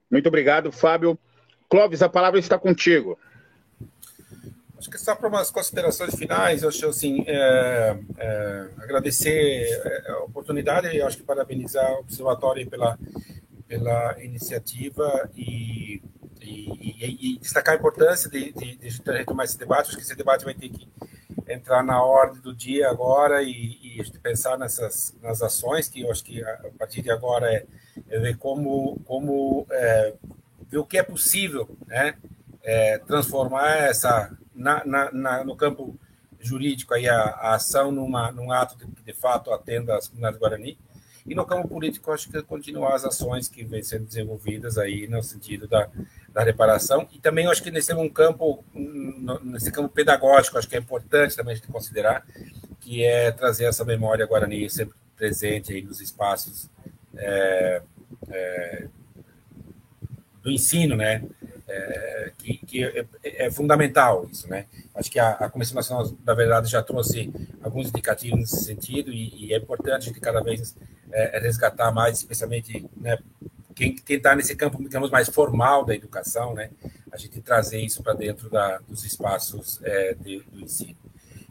Muito 0.09 0.27
obrigado, 0.27 0.71
Fábio. 0.71 1.17
Clóvis, 1.67 2.01
a 2.01 2.07
palavra 2.07 2.39
está 2.39 2.57
contigo. 2.57 3.17
Acho 4.77 4.89
que 4.89 4.97
só 4.97 5.15
para 5.15 5.27
umas 5.27 5.49
considerações 5.49 6.15
finais, 6.15 6.61
eu 6.61 6.69
acho 6.69 6.87
assim, 6.87 7.23
é, 7.27 7.97
é, 8.17 8.69
agradecer 8.77 9.63
é, 9.83 10.11
a 10.11 10.19
oportunidade 10.19 10.87
e 10.87 11.01
acho 11.01 11.17
que 11.17 11.23
parabenizar 11.23 11.91
o 11.93 11.99
Observatório 12.01 12.69
pela, 12.69 12.97
pela 13.67 14.23
iniciativa 14.23 15.29
e, 15.35 16.03
e, 16.41 17.35
e, 17.35 17.39
destacar 17.39 17.75
a 17.75 17.77
importância 17.77 18.29
de, 18.29 18.51
de, 18.53 18.75
de 18.75 19.11
retomar 19.11 19.45
esse 19.45 19.57
debate. 19.57 19.87
Acho 19.87 19.97
que 19.97 20.03
esse 20.03 20.15
debate 20.15 20.45
vai 20.45 20.53
ter 20.53 20.69
que 20.69 20.87
entrar 21.47 21.83
na 21.83 22.03
ordem 22.03 22.41
do 22.41 22.53
dia 22.53 22.89
agora 22.89 23.43
e, 23.43 23.51
e 23.51 24.19
pensar 24.19 24.57
nessas 24.57 25.15
nas 25.21 25.41
ações 25.41 25.87
que 25.87 26.01
eu 26.01 26.11
acho 26.11 26.23
que 26.23 26.43
a 26.43 26.69
partir 26.77 27.01
de 27.01 27.11
agora 27.11 27.51
é, 27.51 27.65
é 28.09 28.19
ver 28.19 28.37
como 28.37 28.99
como 29.05 29.67
é, 29.69 30.13
ver 30.67 30.77
o 30.77 30.85
que 30.85 30.97
é 30.97 31.03
possível, 31.03 31.69
né? 31.87 32.15
É, 32.63 32.97
transformar 32.97 33.75
essa 33.77 34.35
na, 34.53 34.83
na, 34.85 35.11
na, 35.11 35.43
no 35.43 35.55
campo 35.55 35.95
jurídico 36.39 36.93
aí 36.93 37.07
a, 37.07 37.15
a, 37.15 37.55
ação 37.55 37.91
numa, 37.91 38.31
num 38.31 38.51
ato 38.51 38.77
que 38.77 38.85
de, 39.03 39.13
fato 39.13 39.51
atenda 39.51 39.95
às 39.95 40.07
comunidades 40.07 40.39
Guarani 40.39 40.77
e 41.25 41.33
no 41.33 41.45
campo 41.45 41.67
político 41.67 42.11
acho 42.11 42.29
que 42.29 42.41
continuar 42.43 42.95
as 42.95 43.05
ações 43.05 43.47
que 43.47 43.63
vêm 43.63 43.81
sendo 43.81 44.05
desenvolvidas 44.05 44.77
aí 44.77 45.07
no 45.07 45.23
sentido 45.23 45.67
da, 45.67 45.89
da 46.29 46.43
reparação 46.43 47.07
e 47.11 47.19
também 47.19 47.47
acho 47.47 47.63
que 47.63 47.71
nesse 47.71 47.93
um 47.93 48.09
campo 48.09 48.63
nesse 49.43 49.71
campo 49.71 49.89
pedagógico 49.89 50.57
acho 50.57 50.67
que 50.67 50.75
é 50.75 50.79
importante 50.79 51.35
também 51.35 51.53
a 51.53 51.55
gente 51.55 51.67
considerar 51.67 52.25
que 52.79 53.03
é 53.03 53.31
trazer 53.31 53.65
essa 53.65 53.83
memória 53.83 54.25
guarani 54.25 54.69
sempre 54.69 54.95
presente 55.15 55.73
aí 55.73 55.81
nos 55.81 56.01
espaços 56.01 56.69
é, 57.17 57.81
é, 58.29 58.87
do 60.43 60.51
ensino, 60.51 60.95
né? 60.95 61.23
É, 61.67 62.31
que, 62.37 62.57
que 62.57 62.83
é, 62.83 63.05
é, 63.23 63.51
fundamental 63.51 64.27
isso, 64.31 64.47
né? 64.47 64.67
Acho 64.93 65.09
que 65.09 65.17
a, 65.17 65.31
a 65.31 65.49
Comissão 65.49 65.75
Nacional 65.75 66.07
da 66.23 66.35
Verdade 66.35 66.69
já 66.69 66.83
trouxe 66.83 67.33
alguns 67.63 67.89
indicativos 67.89 68.39
nesse 68.39 68.63
sentido 68.63 69.11
e, 69.11 69.47
e 69.47 69.53
é 69.53 69.57
importante 69.57 70.13
de 70.13 70.19
cada 70.19 70.41
vez 70.41 70.75
é, 71.11 71.39
resgatar 71.39 71.91
mais, 71.91 72.19
especialmente 72.19 72.87
né, 72.95 73.17
quem 73.75 73.95
está 74.07 74.35
nesse 74.35 74.55
campo, 74.55 74.81
digamos, 74.81 75.11
mais 75.11 75.27
formal 75.27 75.83
da 75.83 75.93
educação, 75.93 76.53
né? 76.53 76.69
A 77.11 77.17
gente 77.17 77.41
trazer 77.41 77.79
isso 77.79 78.01
para 78.01 78.13
dentro 78.13 78.49
da, 78.49 78.77
dos 78.79 79.03
espaços 79.03 79.81
é, 79.83 80.13
de, 80.13 80.39
do 80.43 80.61
ensino. 80.61 80.97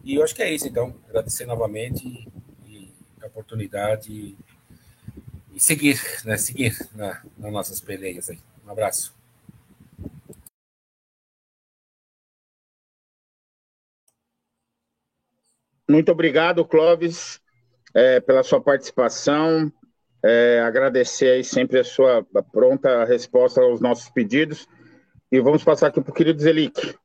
E 0.03 0.15
eu 0.15 0.25
acho 0.25 0.35
que 0.35 0.43
é 0.43 0.53
isso, 0.53 0.67
então. 0.67 0.95
Agradecer 1.09 1.45
novamente 1.45 2.29
e 2.67 2.93
a 3.23 3.27
oportunidade 3.27 4.11
e, 4.11 4.39
e, 5.55 5.61
seguir, 5.61 6.01
né? 6.25 6.37
Seguir 6.39 6.77
na, 6.95 7.23
nas 7.37 7.53
nossas 7.53 7.81
peleias 7.81 8.31
aí. 8.31 8.39
Um 8.67 8.71
abraço. 8.71 9.14
Muito 15.89 16.11
obrigado, 16.11 16.65
Clóvis, 16.65 17.41
é, 17.95 18.19
pela 18.21 18.43
sua 18.43 18.61
participação. 18.61 19.71
É, 20.23 20.61
agradecer 20.61 21.29
aí 21.33 21.45
sempre 21.45 21.79
a 21.79 21.85
sua 21.85 22.27
pronta 22.51 23.05
resposta 23.05 23.61
aos 23.61 23.81
nossos 23.81 24.09
pedidos. 24.09 24.67
E 25.31 25.41
vamos 25.41 25.63
passar 25.63 25.89
aqui 25.89 26.01
para 26.01 26.11
o 26.11 26.15
querido 26.15 26.41
Zelic. 26.41 26.97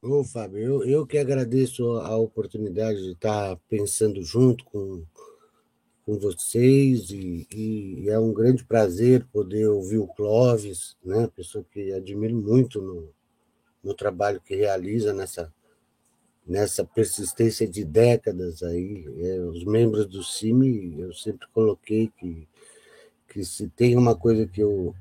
Ô, 0.00 0.24
Fábio, 0.24 0.58
eu, 0.58 0.84
eu 0.84 1.06
que 1.06 1.16
agradeço 1.16 1.84
a 1.98 2.16
oportunidade 2.16 3.02
de 3.02 3.12
estar 3.12 3.56
pensando 3.68 4.20
junto 4.22 4.64
com, 4.64 5.04
com 6.04 6.18
vocês 6.18 7.10
e, 7.10 7.46
e, 7.52 8.08
é 8.08 8.18
um 8.18 8.32
grande 8.32 8.64
prazer 8.64 9.24
poder 9.32 9.68
ouvir 9.68 9.98
o 9.98 10.06
Clóvis, 10.06 10.96
né? 11.04 11.28
pessoa 11.34 11.64
que 11.70 11.92
admiro 11.92 12.34
muito 12.34 12.82
no, 12.82 13.08
no 13.82 13.94
trabalho 13.94 14.40
que 14.40 14.54
realiza 14.54 15.12
nessa, 15.12 15.52
nessa 16.46 16.84
persistência 16.84 17.68
de 17.68 17.84
décadas 17.84 18.62
aí. 18.62 19.06
É, 19.18 19.40
os 19.40 19.64
membros 19.64 20.06
do 20.06 20.24
CIMI, 20.24 21.00
eu 21.00 21.12
sempre 21.12 21.46
coloquei 21.52 22.10
que, 22.18 22.48
que 23.28 23.44
se 23.44 23.68
tem 23.68 23.96
uma 23.96 24.16
coisa 24.16 24.46
que 24.46 24.60
eu, 24.60 24.94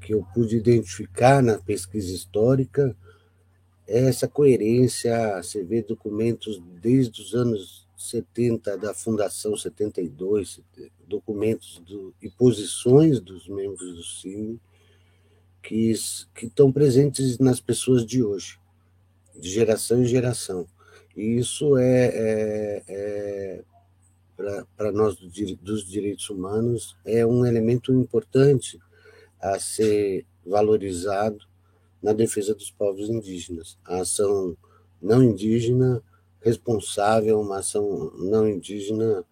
que 0.00 0.14
eu 0.14 0.26
pude 0.34 0.56
identificar 0.56 1.42
na 1.42 1.58
pesquisa 1.58 2.12
histórica, 2.12 2.96
é 3.86 4.08
essa 4.08 4.26
coerência, 4.26 5.42
você 5.42 5.62
vê 5.62 5.82
documentos 5.82 6.62
desde 6.80 7.20
os 7.20 7.34
anos 7.34 7.81
70 8.08 8.76
da 8.76 8.94
Fundação 8.94 9.56
72, 9.56 10.60
documentos 11.06 11.78
do, 11.86 12.14
e 12.20 12.28
posições 12.28 13.20
dos 13.20 13.48
membros 13.48 13.94
do 13.94 14.02
CIMI 14.02 14.60
que, 15.62 15.92
que 16.34 16.46
estão 16.46 16.72
presentes 16.72 17.38
nas 17.38 17.60
pessoas 17.60 18.04
de 18.04 18.22
hoje, 18.22 18.58
de 19.38 19.48
geração 19.48 20.02
em 20.02 20.06
geração. 20.06 20.66
E 21.16 21.36
isso 21.38 21.76
é, 21.76 22.06
é, 22.06 22.82
é 22.88 23.64
para 24.76 24.90
nós 24.90 25.16
dos 25.16 25.86
direitos 25.86 26.28
humanos, 26.30 26.96
é 27.04 27.24
um 27.24 27.46
elemento 27.46 27.92
importante 27.92 28.80
a 29.40 29.58
ser 29.58 30.26
valorizado 30.44 31.46
na 32.02 32.12
defesa 32.12 32.54
dos 32.54 32.70
povos 32.70 33.08
indígenas. 33.08 33.78
A 33.84 34.00
ação 34.00 34.56
não 35.00 35.22
indígena 35.22 36.02
responsável, 36.42 37.40
uma 37.40 37.58
ação 37.58 38.12
não 38.18 38.48
indígena 38.48 39.24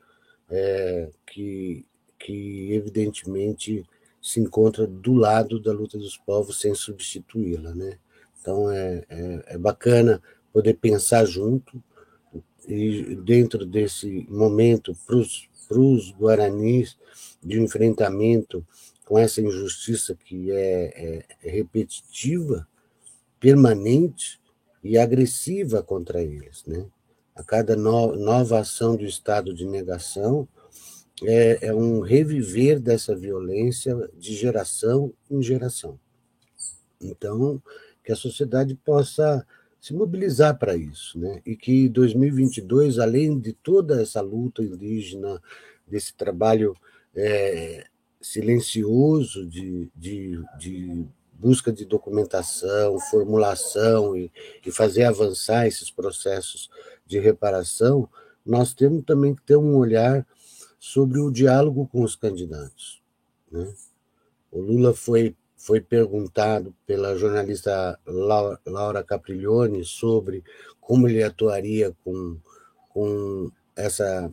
é, 0.49 1.11
que, 1.27 1.87
que, 2.19 2.73
evidentemente, 2.73 3.85
se 4.21 4.41
encontra 4.41 4.87
do 4.87 5.15
lado 5.15 5.61
da 5.61 5.73
luta 5.73 5.99
dos 5.99 6.17
povos 6.17 6.61
sem 6.61 6.75
substituí-la. 6.75 7.75
Né? 7.75 7.99
Então, 8.41 8.71
é, 8.71 9.05
é, 9.09 9.45
é 9.55 9.59
bacana 9.59 10.23
poder 10.53 10.75
pensar 10.75 11.25
junto 11.25 11.83
e, 12.69 13.17
dentro 13.17 13.65
desse 13.65 14.27
momento, 14.29 14.97
para 15.07 15.17
os 15.79 16.13
guaranis, 16.13 16.99
de 17.43 17.61
enfrentamento 17.61 18.67
com 19.05 19.19
essa 19.19 19.41
injustiça 19.41 20.15
que 20.15 20.53
é, 20.53 21.25
é 21.43 21.51
repetitiva, 21.51 22.69
permanente 23.41 24.39
e 24.85 24.99
agressiva 24.99 25.83
contra 25.83 26.23
eles. 26.23 26.65
Né? 26.67 26.87
A 27.35 27.43
cada 27.43 27.77
no, 27.77 28.17
nova 28.17 28.61
ação 28.61 28.97
do 28.97 29.05
estado 29.05 29.55
de 29.55 29.67
negação 29.67 30.49
é, 31.23 31.69
é 31.69 31.75
um 31.75 32.01
reviver 32.01 32.81
dessa 32.81 33.15
violência 33.15 33.97
de 34.19 34.35
geração 34.35 35.13
em 35.31 35.43
geração. 35.43 35.99
Então, 37.01 37.63
que 38.05 38.13
a 38.13 38.17
sociedade 38.17 38.75
possa 38.75 39.47
se 39.81 39.95
mobilizar 39.95 40.59
para 40.59 40.77
isso, 40.77 41.19
né? 41.19 41.41
E 41.47 41.57
que 41.57 41.89
2022, 41.89 42.99
além 42.99 43.39
de 43.39 43.53
toda 43.53 44.03
essa 44.03 44.21
luta 44.21 44.63
indígena, 44.63 45.41
desse 45.87 46.15
trabalho 46.15 46.77
é, 47.15 47.87
silencioso 48.21 49.47
de, 49.47 49.91
de, 49.97 50.43
de 50.59 51.07
busca 51.33 51.73
de 51.73 51.85
documentação, 51.85 52.99
formulação 53.11 54.17
e, 54.17 54.31
e, 54.65 54.71
fazer 54.71 55.05
avançar 55.05 55.67
esses 55.67 55.91
processos 55.91 56.71
de 57.11 57.19
reparação, 57.19 58.09
nós 58.47 58.73
temos 58.73 59.05
também 59.05 59.35
que 59.35 59.43
ter 59.43 59.57
um 59.57 59.77
olhar 59.77 60.27
sobre 60.79 61.19
o 61.19 61.31
diálogo 61.31 61.87
com 61.89 62.03
os 62.03 62.15
candidatos. 62.15 63.03
Né? 63.51 63.71
O 64.51 64.61
Lula 64.61 64.95
foi, 64.95 65.37
foi 65.57 65.81
perguntado 65.81 66.75
pela 66.87 67.17
jornalista 67.17 67.99
Laura 68.65 69.03
Capriglione 69.03 69.85
sobre 69.85 70.43
como 70.81 71.09
ele 71.09 71.23
atuaria 71.23 71.95
com, 72.05 72.39
com 72.89 73.51
essa 73.77 74.33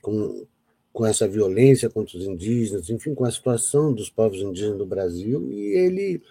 com, 0.00 0.46
com 0.92 1.06
essa 1.06 1.26
violência 1.26 1.88
contra 1.88 2.18
os 2.18 2.24
indígenas, 2.24 2.90
enfim, 2.90 3.14
com 3.14 3.24
a 3.24 3.30
situação 3.30 3.92
dos 3.92 4.10
povos 4.10 4.38
indígenas 4.38 4.78
no 4.78 4.86
Brasil, 4.86 5.50
e 5.50 5.76
ele 5.76 6.22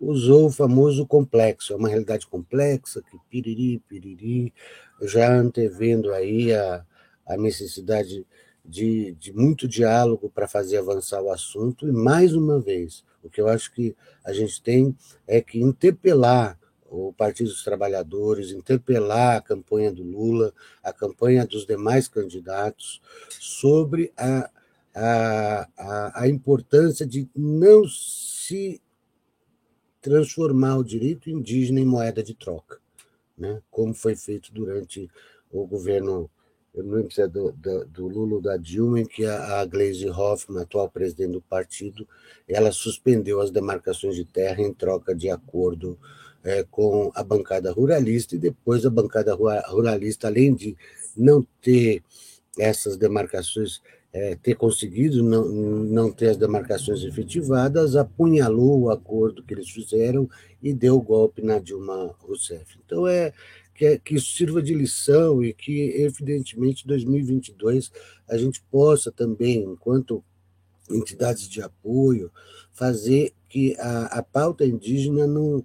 usou 0.00 0.46
o 0.46 0.50
famoso 0.50 1.06
complexo, 1.06 1.72
é 1.72 1.76
uma 1.76 1.88
realidade 1.88 2.26
complexa, 2.26 3.02
que 3.02 3.18
piriri, 3.28 3.82
piriri, 3.86 4.54
já 5.02 5.32
antevendo 5.32 6.12
aí 6.12 6.52
a, 6.54 6.84
a 7.26 7.36
necessidade 7.36 8.26
de, 8.64 9.12
de 9.18 9.32
muito 9.32 9.68
diálogo 9.68 10.30
para 10.30 10.48
fazer 10.48 10.78
avançar 10.78 11.20
o 11.22 11.30
assunto, 11.30 11.86
e 11.86 11.92
mais 11.92 12.34
uma 12.34 12.58
vez, 12.58 13.04
o 13.22 13.28
que 13.28 13.40
eu 13.40 13.48
acho 13.48 13.72
que 13.72 13.94
a 14.24 14.32
gente 14.32 14.62
tem 14.62 14.96
é 15.26 15.40
que 15.40 15.60
interpelar 15.60 16.58
o 16.88 17.12
Partido 17.12 17.50
dos 17.50 17.62
Trabalhadores, 17.62 18.50
interpelar 18.50 19.36
a 19.36 19.40
campanha 19.40 19.92
do 19.92 20.02
Lula, 20.02 20.52
a 20.82 20.92
campanha 20.92 21.46
dos 21.46 21.64
demais 21.64 22.08
candidatos, 22.08 23.00
sobre 23.38 24.12
a, 24.16 24.50
a, 24.94 25.68
a, 25.78 26.22
a 26.22 26.28
importância 26.28 27.06
de 27.06 27.28
não 27.36 27.86
se 27.86 28.80
transformar 30.00 30.76
o 30.78 30.84
direito 30.84 31.30
indígena 31.30 31.80
em 31.80 31.84
moeda 31.84 32.22
de 32.22 32.34
troca, 32.34 32.78
né? 33.36 33.62
como 33.70 33.94
foi 33.94 34.16
feito 34.16 34.52
durante 34.52 35.10
o 35.50 35.66
governo 35.66 36.30
eu 36.72 36.84
não 36.84 36.94
lembro 36.94 37.12
se 37.12 37.20
é 37.20 37.26
do, 37.26 37.50
do, 37.52 37.84
do 37.86 38.06
Lula 38.06 38.34
ou 38.34 38.40
da 38.40 38.56
Dilma, 38.56 39.00
em 39.00 39.04
que 39.04 39.24
a, 39.24 39.60
a 39.60 39.64
Gleisi 39.64 40.08
Hoffmann, 40.08 40.62
atual 40.62 40.88
presidente 40.88 41.32
do 41.32 41.42
partido, 41.42 42.06
ela 42.46 42.70
suspendeu 42.70 43.40
as 43.40 43.50
demarcações 43.50 44.14
de 44.14 44.24
terra 44.24 44.62
em 44.62 44.72
troca 44.72 45.14
de 45.14 45.28
acordo 45.28 45.98
é, 46.44 46.64
com 46.70 47.10
a 47.14 47.24
bancada 47.24 47.72
ruralista, 47.72 48.36
e 48.36 48.38
depois 48.38 48.86
a 48.86 48.90
bancada 48.90 49.34
ruralista, 49.34 50.28
além 50.28 50.54
de 50.54 50.76
não 51.16 51.44
ter 51.60 52.02
essas 52.56 52.96
demarcações, 52.96 53.82
é, 54.12 54.34
ter 54.36 54.56
conseguido 54.56 55.22
não, 55.22 55.48
não 55.48 56.12
ter 56.12 56.30
as 56.30 56.36
demarcações 56.36 57.04
efetivadas, 57.04 57.94
apunhalou 57.94 58.82
o 58.82 58.90
acordo 58.90 59.42
que 59.42 59.54
eles 59.54 59.70
fizeram 59.70 60.28
e 60.62 60.72
deu 60.72 60.96
o 60.96 61.02
golpe 61.02 61.42
na 61.42 61.58
Dilma 61.58 62.14
Rousseff. 62.18 62.76
Então, 62.84 63.06
é, 63.06 63.32
que, 63.74 63.98
que 64.00 64.14
isso 64.16 64.34
sirva 64.36 64.60
de 64.60 64.74
lição 64.74 65.42
e 65.42 65.54
que, 65.54 65.94
evidentemente, 65.96 66.84
em 66.84 66.88
2022 66.88 67.90
a 68.28 68.36
gente 68.36 68.62
possa 68.70 69.10
também, 69.10 69.62
enquanto 69.62 70.22
entidades 70.90 71.48
de 71.48 71.62
apoio, 71.62 72.32
fazer 72.72 73.32
que 73.48 73.76
a, 73.78 74.18
a 74.18 74.22
pauta 74.22 74.66
indígena 74.66 75.26
não 75.26 75.64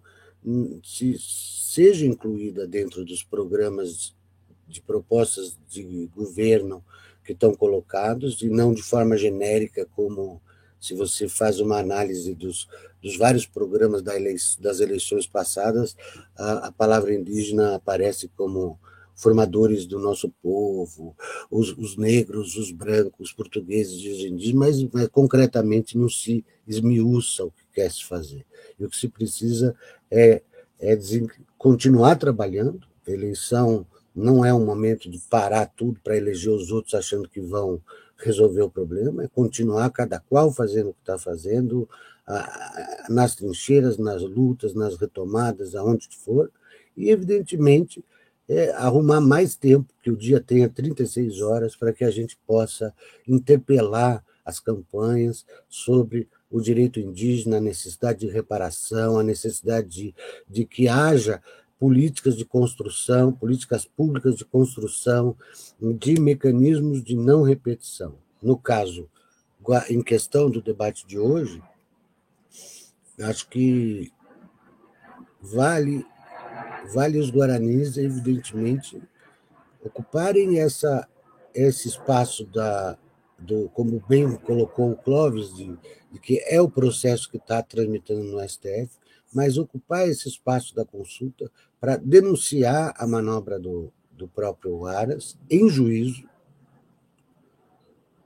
se, 0.84 1.18
seja 1.20 2.06
incluída 2.06 2.68
dentro 2.68 3.04
dos 3.04 3.24
programas 3.24 4.16
de 4.68 4.82
propostas 4.82 5.58
de 5.68 6.10
governo 6.16 6.84
que 7.26 7.34
estão 7.34 7.54
colocados 7.54 8.42
e 8.42 8.50
não 8.50 8.74
de 8.74 8.84
forma 8.84 9.18
genérica 9.18 9.88
como 9.96 10.42
se 10.80 10.94
você 10.94 11.28
faz 11.28 11.60
uma 11.60 11.80
análise 11.80 12.36
dos, 12.36 12.68
dos 13.02 13.18
vários 13.18 13.46
programas 13.48 14.04
das 14.04 14.80
eleições 14.80 15.26
passadas, 15.26 15.98
a, 16.38 16.68
a, 16.68 16.72
palavra 16.72 17.14
indígena 17.14 17.76
aparece 17.76 18.28
como 18.38 18.80
formadores 19.16 19.88
do 19.88 19.98
nosso 19.98 20.30
povo, 20.44 21.16
os, 21.50 21.76
os 21.78 21.98
negros, 21.98 22.56
os 22.56 22.72
brancos, 22.72 23.30
os 23.30 23.34
portugueses 23.34 24.00
e 24.02 24.10
os 24.10 24.20
indígenas, 24.20 24.54
mas, 24.54 24.90
mas, 24.94 25.08
concretamente 25.08 25.98
não 25.98 26.10
se 26.10 26.46
esmiuça 26.68 27.46
o 27.46 27.52
que 27.52 27.64
quer 27.74 27.92
se 27.92 28.06
fazer. 28.06 28.46
E 28.78 28.86
o 28.86 28.90
que 28.90 28.98
se 28.98 29.08
precisa 29.08 29.76
é, 30.12 30.44
é 30.80 31.00
continuar 31.58 32.18
trabalhando, 32.18 32.86
eleição 33.08 33.88
não 34.16 34.46
é 34.46 34.54
um 34.54 34.66
momento 34.66 35.10
de 35.10 35.20
parar 35.30 35.66
tudo 35.66 36.00
para 36.04 36.16
eleger 36.16 36.52
os 36.52 36.72
outros 36.72 36.94
achando 36.94 37.28
que 37.28 37.42
vão 37.42 37.82
resolver 38.18 38.62
o 38.62 38.70
problema, 38.70 39.24
é 39.24 39.28
continuar 39.28 39.90
cada 39.90 40.20
qual 40.20 40.52
fazendo 40.52 40.90
o 40.90 40.94
que 40.94 41.02
está 41.02 41.18
fazendo, 41.18 41.88
nas 43.10 43.36
trincheiras, 43.36 43.98
nas 43.98 44.22
lutas, 44.24 44.74
nas 44.74 44.98
retomadas, 44.98 45.76
aonde 45.76 46.08
for, 46.12 46.52
e, 46.98 47.10
evidentemente, 47.10 48.04
é 48.48 48.72
arrumar 48.72 49.22
mais 49.22 49.56
tempo, 49.56 49.94
que 50.02 50.10
o 50.10 50.18
dia 50.18 50.40
tenha 50.40 50.70
36 50.70 51.42
horas, 51.42 51.76
para 51.76 51.94
que 51.94 52.04
a 52.04 52.12
gente 52.12 52.38
possa 52.48 52.94
interpelar 53.28 54.24
as 54.44 54.60
campanhas 54.60 55.46
sobre 55.68 56.28
o 56.50 56.62
direito 56.62 57.00
indígena, 57.00 57.58
a 57.58 57.62
necessidade 57.62 58.20
de 58.20 58.28
reparação, 58.28 59.20
a 59.20 59.24
necessidade 59.24 59.88
de, 59.88 60.16
de 60.48 60.66
que 60.66 60.88
haja 60.88 61.42
políticas 61.80 62.38
de 62.38 62.46
construção, 62.46 63.32
políticas 63.32 63.86
públicas 63.86 64.36
de 64.36 64.46
construção 64.46 65.36
de 65.80 66.20
mecanismos 66.20 67.04
de 67.04 67.16
não 67.16 67.44
repetição. 67.44 68.16
No 68.42 68.58
caso, 68.58 69.10
em 69.90 70.02
questão 70.02 70.50
do 70.50 70.62
debate 70.62 71.06
de 71.06 71.18
hoje, 71.18 71.62
acho 73.20 73.48
que 73.50 74.12
vale 75.42 76.06
vale 76.94 77.18
os 77.18 77.32
guaranis, 77.32 77.98
evidentemente, 77.98 79.02
ocuparem 79.84 80.60
essa 80.60 81.08
esse 81.54 81.88
espaço 81.88 82.46
da 82.46 82.98
do 83.38 83.70
como 83.70 84.02
bem 84.08 84.36
colocou 84.38 84.92
o 84.92 84.98
Clóvis 84.98 85.54
de, 85.54 85.78
de 86.12 86.20
que 86.20 86.42
é 86.48 86.62
o 86.62 86.70
processo 86.70 87.30
que 87.30 87.38
está 87.38 87.62
tramitando 87.62 88.24
no 88.24 88.40
STF, 88.48 88.90
mas 89.36 89.58
ocupar 89.58 90.08
esse 90.08 90.30
espaço 90.30 90.74
da 90.74 90.86
consulta 90.86 91.52
para 91.78 91.98
denunciar 91.98 92.94
a 92.98 93.06
manobra 93.06 93.60
do, 93.60 93.92
do 94.10 94.30
próprio 94.30 94.86
Aras 94.86 95.38
em 95.52 95.68
juízo, 95.68 96.24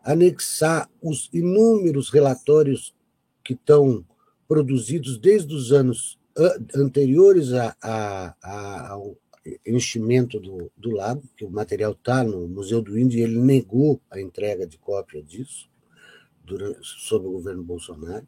anexar 0.04 0.88
os 1.02 1.28
inúmeros 1.34 2.12
relatórios 2.12 2.96
que 3.44 3.54
estão 3.54 4.06
produzidos 4.48 5.18
desde 5.18 5.52
os 5.54 5.72
anos 5.72 6.20
anteriores 6.76 7.54
a, 7.54 7.76
a, 7.82 8.36
a, 8.42 8.90
ao 8.92 9.18
enchimento 9.66 10.40
do, 10.40 10.72
do 10.78 10.92
lago, 10.92 11.24
que 11.36 11.44
o 11.44 11.50
material 11.50 11.94
está 11.94 12.24
no 12.24 12.48
Museu 12.48 12.84
do 12.84 12.98
Índio, 13.00 13.20
e 13.20 13.24
ele 13.24 13.40
negou 13.40 14.00
a 14.12 14.22
entrega 14.22 14.68
de 14.68 14.78
cópia 14.78 15.24
disso 15.24 15.68
durante, 16.44 16.80
sob 16.84 17.26
o 17.26 17.32
governo 17.32 17.64
Bolsonaro 17.64 18.28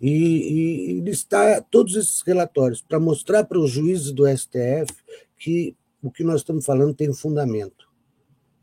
e, 0.00 0.98
e 0.98 1.00
listar 1.00 1.64
todos 1.70 1.96
esses 1.96 2.20
relatórios 2.22 2.82
para 2.82 3.00
mostrar 3.00 3.44
para 3.44 3.58
os 3.58 3.70
juízes 3.70 4.12
do 4.12 4.26
STF 4.26 4.94
que 5.36 5.74
o 6.02 6.10
que 6.10 6.22
nós 6.22 6.40
estamos 6.40 6.64
falando 6.64 6.94
tem 6.94 7.12
fundamento, 7.12 7.88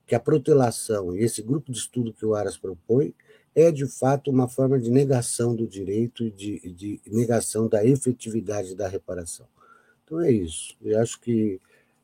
que 0.05 0.15
a 0.15 0.19
protelação 0.19 1.15
e 1.15 1.23
esse 1.23 1.41
grupo 1.41 1.71
de 1.71 1.77
estudo 1.77 2.13
que 2.13 2.25
o 2.25 2.35
Aras 2.35 2.57
propõe 2.57 3.13
é, 3.55 3.71
de 3.71 3.85
fato, 3.85 4.31
uma 4.31 4.47
forma 4.47 4.79
de 4.79 4.89
negação 4.89 5.55
do 5.55 5.67
direito 5.67 6.23
e 6.23 6.31
de, 6.31 6.59
de 6.73 7.01
negação 7.05 7.67
da 7.67 7.85
efetividade 7.85 8.75
da 8.75 8.87
reparação. 8.87 9.47
Então 10.03 10.19
é 10.19 10.31
isso. 10.31 10.75
Eu 10.81 10.99
acho 10.99 11.19
que 11.19 11.61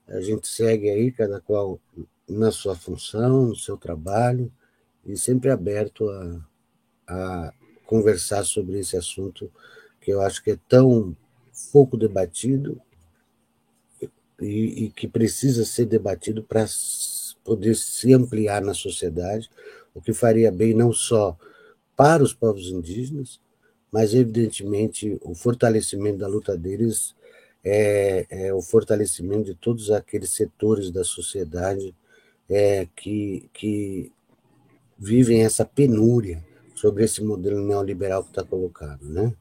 a 0.08 0.22
gente 0.22 0.48
segue 0.48 0.90
aí, 0.90 1.11
cada 1.11 1.40
qual 1.40 1.80
na 2.27 2.51
sua 2.51 2.75
função, 2.75 3.48
no 3.48 3.56
seu 3.56 3.77
trabalho, 3.77 4.51
e 5.06 5.17
sempre 5.17 5.49
aberto 5.49 6.08
a, 6.09 6.48
a 7.08 7.53
conversar 7.90 8.43
sobre 8.45 8.77
esse 8.77 8.95
assunto 8.95 9.51
que 10.00 10.14
eu 10.14 10.22
acho 10.22 10.43
que 10.43 10.51
é 10.51 10.59
tão 10.69 11.18
pouco 11.74 11.98
debatido 11.98 12.80
e, 14.40 14.85
e 14.85 14.90
que 14.92 15.08
precisa 15.08 15.66
ser 15.66 15.85
debatido 15.85 16.43
para 16.43 16.68
poder 17.43 17.76
se 17.76 18.14
ampliar 18.14 18.61
na 18.61 18.76
sociedade, 18.76 19.50
o 19.92 20.00
que 20.00 20.14
faria 20.14 20.51
bem 20.51 20.72
não 20.72 20.93
só 20.93 21.35
para 21.95 22.22
os 22.22 22.32
povos 22.32 22.68
indígenas, 22.68 23.42
mas 23.92 24.14
evidentemente 24.14 25.18
o 25.24 25.34
fortalecimento 25.34 26.19
da 26.19 26.27
luta 26.27 26.56
deles 26.56 27.16
é, 27.64 28.27
é 28.30 28.53
o 28.53 28.61
fortalecimento 28.61 29.45
de 29.45 29.56
todos 29.56 29.90
aqueles 29.90 30.30
setores 30.30 30.92
da 30.92 31.03
sociedade 31.03 31.95
é, 32.48 32.88
que, 32.95 33.50
que 33.51 34.11
vivem 34.95 35.43
essa 35.43 35.66
penúria 35.66 36.48
sobre 36.80 37.03
esse 37.03 37.22
modelo 37.22 37.59
neoliberal 37.61 38.24
que 38.24 38.30
está 38.30 38.43
colocado, 38.43 39.03
né? 39.03 39.33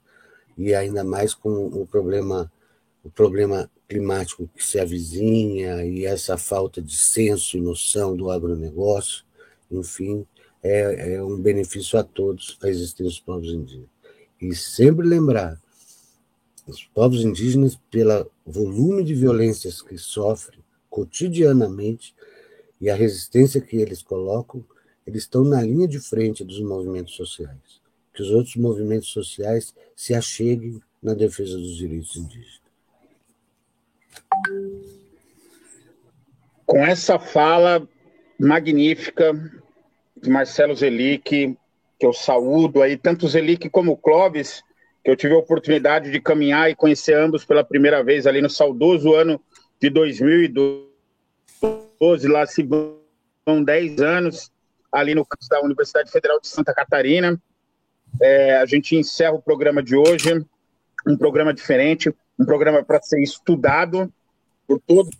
E 0.57 0.75
ainda 0.75 1.05
mais 1.05 1.34
com 1.34 1.67
o 1.67 1.86
problema 1.86 2.50
o 3.05 3.08
problema 3.08 3.70
climático 3.89 4.50
que 4.55 4.62
se 4.62 4.78
avizinha 4.78 5.84
e 5.84 6.05
essa 6.05 6.36
falta 6.36 6.83
de 6.83 6.97
senso 6.97 7.57
e 7.57 7.60
noção 7.60 8.17
do 8.17 8.28
agronegócio, 8.28 9.25
enfim, 9.70 10.26
é, 10.62 11.15
é 11.15 11.23
um 11.23 11.41
benefício 11.41 11.97
a 11.97 12.02
todos 12.02 12.58
a 12.60 12.68
existência 12.68 13.05
dos 13.05 13.20
povos 13.20 13.49
indígenas. 13.49 13.89
E 14.42 14.55
sempre 14.55 15.07
lembrar, 15.07 15.60
os 16.67 16.84
povos 16.84 17.25
indígenas, 17.25 17.78
pelo 17.91 18.31
volume 18.44 19.05
de 19.05 19.15
violências 19.15 19.81
que 19.81 19.97
sofrem 19.97 20.60
cotidianamente 20.91 22.15
e 22.81 22.91
a 22.91 22.97
resistência 22.97 23.60
que 23.60 23.76
eles 23.76 24.02
colocam, 24.02 24.62
eles 25.08 25.22
estão 25.22 25.42
na 25.42 25.62
linha 25.62 25.88
de 25.88 25.98
frente 25.98 26.44
dos 26.44 26.60
movimentos 26.60 27.14
sociais. 27.14 27.80
Que 28.12 28.20
os 28.20 28.30
outros 28.30 28.56
movimentos 28.56 29.08
sociais 29.08 29.74
se 29.96 30.12
acheguem 30.12 30.82
na 31.02 31.14
defesa 31.14 31.56
dos 31.56 31.76
direitos 31.76 32.14
indígenas. 32.14 32.60
Com 36.66 36.84
essa 36.84 37.18
fala 37.18 37.88
magnífica 38.38 39.32
de 40.14 40.28
Marcelo 40.28 40.76
Zelic, 40.76 41.56
que 41.98 42.06
eu 42.06 42.12
saúdo 42.12 42.82
aí, 42.82 42.98
tanto 42.98 43.26
Zelic 43.26 43.70
como 43.70 43.96
Clóvis, 43.96 44.62
que 45.02 45.10
eu 45.10 45.16
tive 45.16 45.32
a 45.32 45.38
oportunidade 45.38 46.10
de 46.10 46.20
caminhar 46.20 46.70
e 46.70 46.76
conhecer 46.76 47.14
ambos 47.14 47.46
pela 47.46 47.64
primeira 47.64 48.04
vez 48.04 48.26
ali 48.26 48.42
no 48.42 48.50
saudoso 48.50 49.14
ano 49.14 49.40
de 49.80 49.88
2012, 49.88 52.28
lá 52.28 52.46
se 52.46 52.62
vão 52.62 52.98
10 53.64 54.02
anos, 54.02 54.52
ali 54.91 55.15
no 55.15 55.25
campus 55.25 55.49
da 55.49 55.60
Universidade 55.60 56.10
Federal 56.10 56.41
de 56.41 56.49
Santa 56.49 56.75
Catarina. 56.75 57.41
É, 58.20 58.57
a 58.57 58.67
gente 58.67 58.97
encerra 58.97 59.34
o 59.34 59.42
programa 59.42 59.83
de 59.83 59.97
hoje, 59.97 60.44
um 61.07 61.17
programa 61.17 61.52
diferente, 61.52 62.12
um 62.39 62.44
programa 62.44 62.83
para 62.83 63.00
ser 63.02 63.20
estudado 63.23 64.12
por 64.67 64.81
todos, 64.81 65.17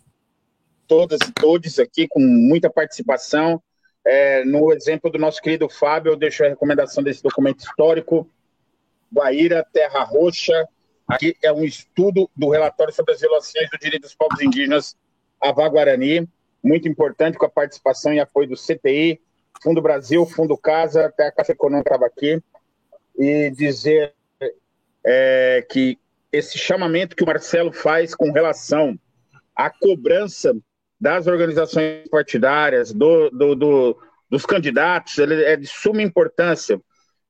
todas 0.87 1.19
e 1.27 1.31
todos 1.31 1.79
aqui, 1.79 2.07
com 2.07 2.19
muita 2.19 2.69
participação. 2.69 3.61
É, 4.05 4.43
no 4.45 4.73
exemplo 4.73 5.09
do 5.09 5.19
nosso 5.19 5.41
querido 5.41 5.69
Fábio, 5.69 6.11
eu 6.11 6.15
deixo 6.15 6.43
a 6.43 6.47
recomendação 6.47 7.03
desse 7.03 7.21
documento 7.21 7.59
histórico, 7.59 8.29
Guaíra, 9.13 9.65
Terra 9.71 10.03
Roxa. 10.03 10.67
Aqui 11.07 11.35
é 11.43 11.51
um 11.51 11.63
estudo 11.63 12.29
do 12.35 12.49
relatório 12.49 12.93
sobre 12.93 13.13
as 13.13 13.21
violações 13.21 13.69
do 13.69 13.77
direito 13.77 14.03
dos 14.03 14.15
povos 14.15 14.39
indígenas 14.41 14.95
Avá 15.41 15.67
Guarani. 15.67 16.27
muito 16.61 16.87
importante 16.87 17.37
com 17.37 17.45
a 17.45 17.49
participação 17.49 18.13
e 18.13 18.19
apoio 18.19 18.49
do 18.49 18.55
CTI, 18.55 19.19
Fundo 19.61 19.81
Brasil, 19.81 20.25
Fundo 20.25 20.57
Casa, 20.57 21.05
até 21.05 21.27
a 21.27 21.31
Caixa 21.31 21.51
Econômica 21.51 21.89
estava 21.89 22.05
aqui, 22.05 22.41
e 23.17 23.51
dizer 23.51 24.13
é, 25.05 25.65
que 25.69 25.97
esse 26.31 26.57
chamamento 26.57 27.15
que 27.15 27.23
o 27.23 27.27
Marcelo 27.27 27.73
faz 27.73 28.15
com 28.15 28.31
relação 28.31 28.97
à 29.55 29.69
cobrança 29.69 30.55
das 30.99 31.27
organizações 31.27 32.07
partidárias, 32.09 32.93
do, 32.93 33.29
do, 33.29 33.55
do, 33.55 33.97
dos 34.29 34.45
candidatos, 34.45 35.17
ele 35.17 35.43
é 35.43 35.55
de 35.55 35.65
suma 35.65 36.01
importância. 36.01 36.79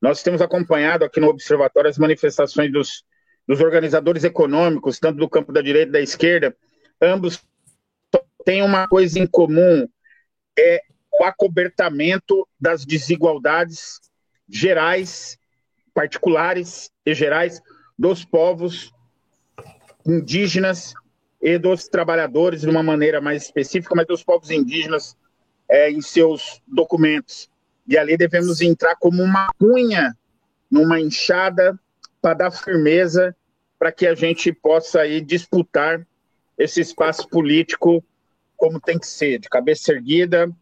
Nós 0.02 0.24
temos 0.24 0.42
acompanhado 0.42 1.06
aqui 1.06 1.20
no 1.20 1.28
Observatório 1.28 1.90
as 1.90 1.98
manifestações 1.98 2.72
dos, 2.72 3.04
dos 3.48 3.62
organizadores 3.62 4.24
econômicos, 4.24 5.00
tanto 5.00 5.18
do 5.18 5.30
campo 5.30 5.52
da 5.52 5.62
direita 5.62 5.90
e 5.90 5.94
da 5.94 6.02
esquerda, 6.02 6.56
ambos 7.02 7.42
têm 8.46 8.64
uma 8.64 8.88
coisa 8.88 9.20
em 9.20 9.28
comum, 9.28 9.88
é 10.58 10.82
o 11.20 11.24
acobertamento 11.26 12.48
das 12.60 12.86
desigualdades 12.86 14.00
gerais, 14.48 15.38
particulares 15.94 16.90
e 17.06 17.14
gerais 17.14 17.62
dos 17.98 18.24
povos 18.24 18.94
indígenas 20.06 20.94
e 21.42 21.58
dos 21.58 21.90
trabalhadores 21.90 22.62
de 22.62 22.70
uma 22.70 22.82
maneira 22.82 23.20
mais 23.20 23.44
específica, 23.44 23.94
mas 23.96 24.08
dos 24.08 24.24
povos 24.24 24.50
indígenas 24.50 25.18
é, 25.68 25.92
em 25.92 26.02
seus 26.02 26.62
documentos. 26.66 27.50
E 27.86 27.98
ali 27.98 28.16
devemos 28.16 28.62
entrar 28.62 28.96
como 28.96 29.22
uma 29.22 29.50
cunha 29.60 30.18
numa 30.72 31.02
enxada 31.02 31.78
para 32.22 32.34
dar 32.34 32.52
firmeza 32.52 33.36
para 33.78 33.92
que 33.92 34.08
a 34.08 34.16
gente 34.16 34.54
possa 34.54 35.02
aí 35.02 35.22
disputar 35.22 36.06
esse 36.58 36.82
espaço 36.82 37.28
político 37.28 38.04
como 38.56 38.80
tem 38.80 39.00
que 39.00 39.08
ser, 39.08 39.40
de 39.40 39.48
cabeça 39.48 39.94
erguida, 39.94 40.54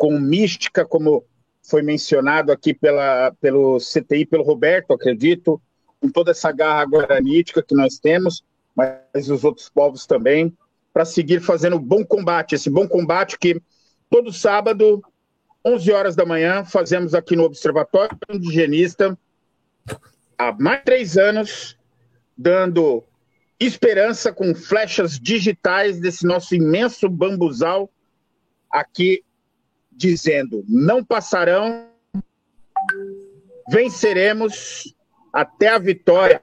com 0.00 0.18
mística, 0.18 0.82
como 0.82 1.26
foi 1.62 1.82
mencionado 1.82 2.50
aqui 2.50 2.72
pela, 2.72 3.34
pelo 3.38 3.76
CTI, 3.76 4.24
pelo 4.24 4.42
Roberto, 4.42 4.94
acredito, 4.94 5.60
com 6.00 6.08
toda 6.08 6.30
essa 6.30 6.50
garra 6.50 6.86
guaranítica 6.86 7.62
que 7.62 7.74
nós 7.74 7.98
temos, 7.98 8.42
mas 8.74 9.28
os 9.28 9.44
outros 9.44 9.68
povos 9.68 10.06
também, 10.06 10.56
para 10.90 11.04
seguir 11.04 11.42
fazendo 11.42 11.78
bom 11.78 12.02
combate, 12.02 12.54
esse 12.54 12.70
bom 12.70 12.88
combate 12.88 13.38
que 13.38 13.60
todo 14.08 14.32
sábado, 14.32 15.04
11 15.62 15.92
horas 15.92 16.16
da 16.16 16.24
manhã, 16.24 16.64
fazemos 16.64 17.14
aqui 17.14 17.36
no 17.36 17.44
Observatório 17.44 18.16
Indigenista, 18.30 19.18
há 20.38 20.50
mais 20.58 20.78
de 20.78 20.84
três 20.86 21.18
anos, 21.18 21.76
dando 22.34 23.04
esperança 23.60 24.32
com 24.32 24.54
flechas 24.54 25.20
digitais 25.20 26.00
desse 26.00 26.24
nosso 26.24 26.54
imenso 26.54 27.06
bambuzal 27.06 27.90
aqui 28.70 29.22
dizendo: 30.00 30.64
não 30.66 31.04
passarão, 31.04 31.88
venceremos 33.70 34.94
até 35.30 35.68
a 35.68 35.78
vitória. 35.78 36.42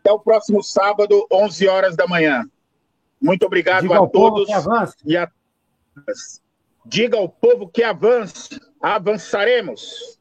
Até 0.00 0.12
o 0.12 0.20
próximo 0.20 0.62
sábado, 0.62 1.26
11 1.32 1.66
horas 1.66 1.96
da 1.96 2.06
manhã. 2.06 2.48
Muito 3.20 3.44
obrigado 3.44 3.82
Diga 3.82 4.00
a 4.00 4.06
todos 4.06 4.48
e 5.04 5.16
a 5.16 5.28
Diga 6.84 7.16
ao 7.16 7.28
povo 7.28 7.66
que 7.68 7.82
avance, 7.82 8.60
avançaremos. 8.80 10.15